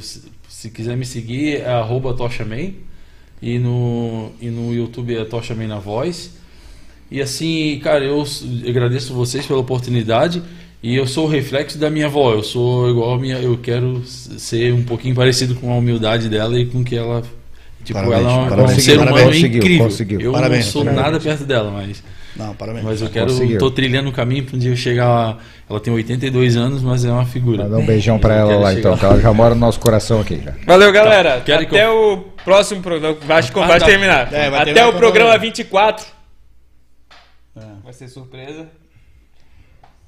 Se, 0.00 0.22
se 0.48 0.70
quiser 0.70 0.96
me 0.96 1.04
seguir, 1.04 1.56
é 1.62 1.68
arroba 1.72 2.14
TochaMan. 2.14 2.70
E 3.42 3.58
no, 3.58 4.30
e 4.40 4.48
no 4.48 4.72
YouTube 4.72 5.16
é 5.16 5.24
TochaMan 5.24 5.66
na 5.66 5.80
voz. 5.80 6.30
E 7.10 7.20
assim, 7.20 7.80
cara, 7.82 8.04
eu 8.04 8.24
agradeço 8.68 9.12
vocês 9.12 9.44
pela 9.44 9.58
oportunidade. 9.58 10.40
E 10.80 10.94
eu 10.96 11.06
sou 11.08 11.26
o 11.26 11.28
reflexo 11.28 11.76
da 11.76 11.90
minha 11.90 12.06
avó. 12.06 12.32
Eu 12.32 12.42
sou 12.44 12.88
igual 12.88 13.14
a 13.14 13.18
minha. 13.18 13.36
Eu 13.38 13.58
quero 13.58 14.02
ser 14.06 14.72
um 14.72 14.84
pouquinho 14.84 15.14
parecido 15.14 15.56
com 15.56 15.72
a 15.72 15.76
humildade 15.76 16.28
dela 16.28 16.56
e 16.58 16.66
com 16.66 16.84
que 16.84 16.96
ela. 16.96 17.22
Tipo, 17.84 17.98
Parabéns, 17.98 18.20
ela 18.22 18.30
é 18.30 18.34
um- 18.34 18.48
parabéns, 18.48 18.76
um 18.76 18.80
ser 18.80 18.96
humano 18.98 19.12
parabéns. 19.16 19.42
Incrível. 19.44 19.84
conseguiu. 19.86 20.20
Eu 20.20 20.32
Parabéns, 20.32 20.64
não 20.66 20.72
sou 20.72 20.84
parabéns. 20.84 21.04
nada 21.04 21.20
perto 21.20 21.44
dela, 21.44 21.70
mas. 21.70 22.02
Não, 22.36 22.54
parabéns. 22.54 22.84
Mas 22.84 23.02
eu 23.02 23.10
quero. 23.10 23.26
Conseguiu. 23.26 23.58
tô 23.58 23.70
trilhando 23.70 24.08
o 24.08 24.12
caminho 24.12 24.44
pra 24.44 24.56
um 24.56 24.58
dia 24.58 24.70
eu 24.70 24.76
chegar 24.76 25.08
lá. 25.08 25.38
Ela 25.68 25.80
tem 25.80 25.92
82 25.92 26.56
anos, 26.56 26.80
mas 26.82 27.04
é 27.04 27.10
uma 27.12 27.26
figura. 27.26 27.64
Mandar 27.64 27.78
um 27.78 27.84
beijão 27.86 28.18
pra 28.18 28.34
Eu 28.36 28.50
ela 28.52 28.60
lá 28.60 28.72
então, 28.74 28.96
que 28.96 29.04
ela 29.04 29.20
já 29.20 29.32
mora 29.32 29.54
no 29.54 29.60
nosso 29.60 29.80
coração 29.80 30.20
aqui 30.20 30.40
já. 30.42 30.52
Valeu, 30.66 30.92
galera. 30.92 31.42
quero 31.44 31.66
que 31.66 31.76
Até 31.76 31.88
o 31.90 32.18
próximo 32.44 32.80
programa. 32.82 33.16
Vai, 33.26 33.42
vai 33.42 33.64
Ah, 33.76 33.80
tá. 33.80 33.86
terminar. 33.86 34.32
É, 34.32 34.48
vai 34.48 34.60
Até 34.60 34.64
terminar 34.72 34.88
o 34.88 34.92
programa 34.98 35.36
24. 35.36 36.06
É. 37.56 37.60
Vai 37.84 37.92
ser 37.92 38.08
surpresa. 38.08 38.66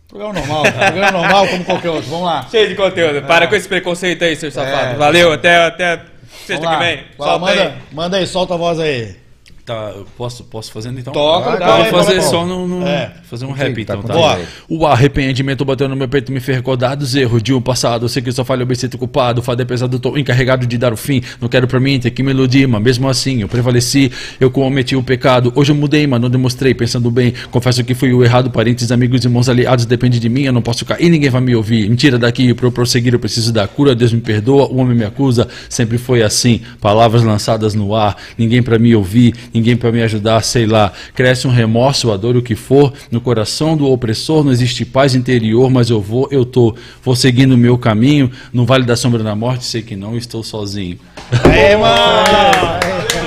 Programa 0.09 0.35
normal, 0.35 0.63
programa 0.63 1.11
normal 1.13 1.49
como 1.49 1.65
qualquer 1.65 1.91
outro. 1.91 2.09
Vamos 2.09 2.27
lá. 2.27 2.47
Cheio 2.51 2.69
de 2.69 2.75
conteúdo. 2.75 3.23
Para 3.27 3.47
com 3.49 3.55
esse 3.57 3.67
preconceito 3.69 4.23
aí, 4.23 4.37
seu 4.37 4.51
safado. 4.51 4.93
É. 4.93 4.95
Valeu, 4.95 5.33
até, 5.33 5.57
até 5.67 6.01
sexta 6.47 6.67
que 6.67 6.77
vem. 6.77 7.05
Vai, 7.17 7.39
manda, 7.39 7.63
aí. 7.63 7.75
manda 7.93 8.17
aí, 8.17 8.27
solta 8.27 8.55
a 8.55 8.57
voz 8.57 8.79
aí. 8.79 9.24
Tá, 9.65 9.93
eu 9.97 10.05
posso, 10.19 10.45
posso 10.45 10.71
fazendo 10.71 11.01
então? 11.01 11.11
Toca, 11.11 11.51
Vai, 11.53 11.59
dá. 11.59 11.67
vai, 11.79 11.91
fazer 11.91 12.21
só 12.21 12.45
no. 12.45 12.69
no- 12.69 12.87
É. 12.87 13.15
Fazer 13.23 13.47
um 13.47 13.53
rap 13.53 13.83
tá 13.87 13.95
então, 13.97 14.03
tá? 14.03 14.35
aí. 14.35 14.45
O 14.69 14.85
arrependimento 14.87 15.65
bateu 15.65 15.89
no 15.89 15.97
meu 15.97 16.07
peito, 16.07 16.31
me 16.31 16.39
fez 16.39 16.59
recordar 16.59 16.95
dos 16.95 17.15
erros 17.15 17.43
de 17.43 17.55
um 17.55 17.63
passado. 17.63 18.05
Eu 18.05 18.09
sei 18.11 18.21
que 18.21 18.31
só 18.31 18.45
falho, 18.45 18.61
eu 18.63 18.67
me 18.67 18.77
sinto 18.77 18.99
culpado. 18.99 19.41
O 19.41 19.43
fado 19.43 19.63
é 19.63 19.65
pesado, 19.65 19.99
tô 19.99 20.19
encarregado 20.19 20.67
de 20.67 20.77
dar 20.77 20.93
o 20.93 20.99
fim. 20.99 21.23
Não 21.41 21.49
quero 21.49 21.67
pra 21.67 21.81
mim 21.81 21.99
ter 21.99 22.11
que 22.11 22.23
me 22.23 22.31
iludir, 22.31 22.67
mas 22.69 22.83
mesmo 22.83 23.09
assim 23.09 23.41
eu 23.41 23.49
prevaleci. 23.49 24.13
Eu 24.39 24.51
cometi 24.51 24.97
o 24.97 25.03
pecado. 25.03 25.51
Hoje 25.57 25.73
eu 25.73 25.77
mudei, 25.77 26.07
mas 26.07 26.21
não 26.21 26.29
demonstrei, 26.29 26.75
pensando 26.75 27.11
bem. 27.11 27.33
Confesso 27.51 27.83
que 27.83 27.95
fui 27.95 28.13
o 28.13 28.23
errado, 28.23 28.51
parentes, 28.51 28.93
amigos, 28.93 29.25
irmãos, 29.25 29.49
aliados. 29.49 29.87
Depende 29.87 30.21
de 30.21 30.29
mim, 30.29 30.43
eu 30.43 30.53
não 30.53 30.61
posso 30.61 30.85
cair, 30.85 31.09
ninguém 31.09 31.31
vai 31.31 31.41
me 31.41 31.57
ouvir. 31.57 31.89
Mentira 31.89 32.19
daqui, 32.19 32.53
pra 32.53 32.67
eu 32.67 32.73
prosseguir 32.73 33.15
eu 33.15 33.19
preciso 33.19 33.51
da 33.51 33.67
cura. 33.67 33.95
Deus 33.95 34.13
me 34.13 34.21
perdoa, 34.21 34.67
o 34.71 34.77
homem 34.77 34.95
me 34.95 35.07
acusa. 35.07 35.49
Sempre 35.71 35.97
foi 35.97 36.23
assim. 36.23 36.61
Palavras 36.83 37.23
lançadas 37.23 37.75
no 37.75 37.95
ar. 37.95 38.15
Ninguém 38.37 38.63
pra 38.63 38.79
me 38.79 38.95
ouvir, 38.95 39.35
ninguém 39.55 39.77
pra 39.77 39.93
me 39.93 40.03
ajudar, 40.03 40.43
sei 40.43 40.67
lá. 40.67 40.93
Cresce 41.15 41.47
um 41.47 41.51
remorso, 41.51 42.11
a 42.11 42.17
dor, 42.17 42.37
o 42.37 42.43
que 42.43 42.57
for. 42.57 42.93
No 43.11 43.21
coração 43.21 43.77
do 43.77 43.89
opressor 43.89 44.43
não 44.43 44.51
existe 44.51 44.85
paz 44.85 45.15
interior, 45.15 45.71
mas 45.71 45.89
eu 45.89 46.01
vou, 46.01 46.29
eu 46.33 46.45
tô. 46.45 46.75
Vou 47.03 47.15
seguindo 47.15 47.53
o 47.53 47.59
meu 47.59 47.79
caminho. 47.79 48.31
No 48.53 48.67
vale 48.67 48.85
da 48.85 48.97
sombra 48.97 49.23
da 49.23 49.37
morte, 49.37 49.65
sei 49.65 49.81
que 49.81 49.95
não 49.95 50.17
estou 50.17 50.43
sozinho. 50.43 50.99
Aê, 51.45 51.77
mano! 51.77 52.81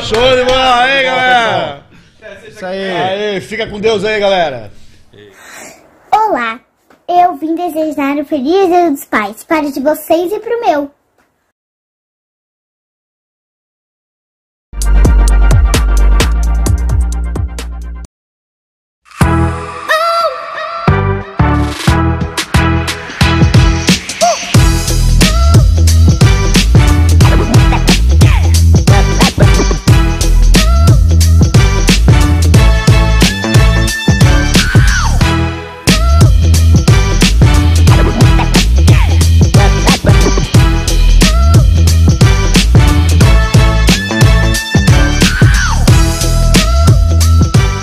Show 0.04 0.36
de 0.36 0.44
bola 0.44 0.82
aí, 0.82 1.04
galera! 1.04 1.86
Isso 2.48 2.66
aí. 2.66 2.92
Aê, 2.92 3.42
fica 3.42 3.66
com 3.68 3.80
Deus 3.80 4.04
aí, 4.04 4.20
galera! 4.20 4.72
Olá, 6.12 6.60
eu 7.08 7.36
vim 7.38 7.56
desejar 7.56 8.18
um 8.18 8.26
feliz 8.26 8.68
Dia 8.68 8.92
dos 8.92 9.06
Pais 9.06 9.44
para 9.44 9.72
de 9.72 9.80
vocês 9.80 10.32
e 10.32 10.40
pro 10.40 10.60
meu. 10.60 10.97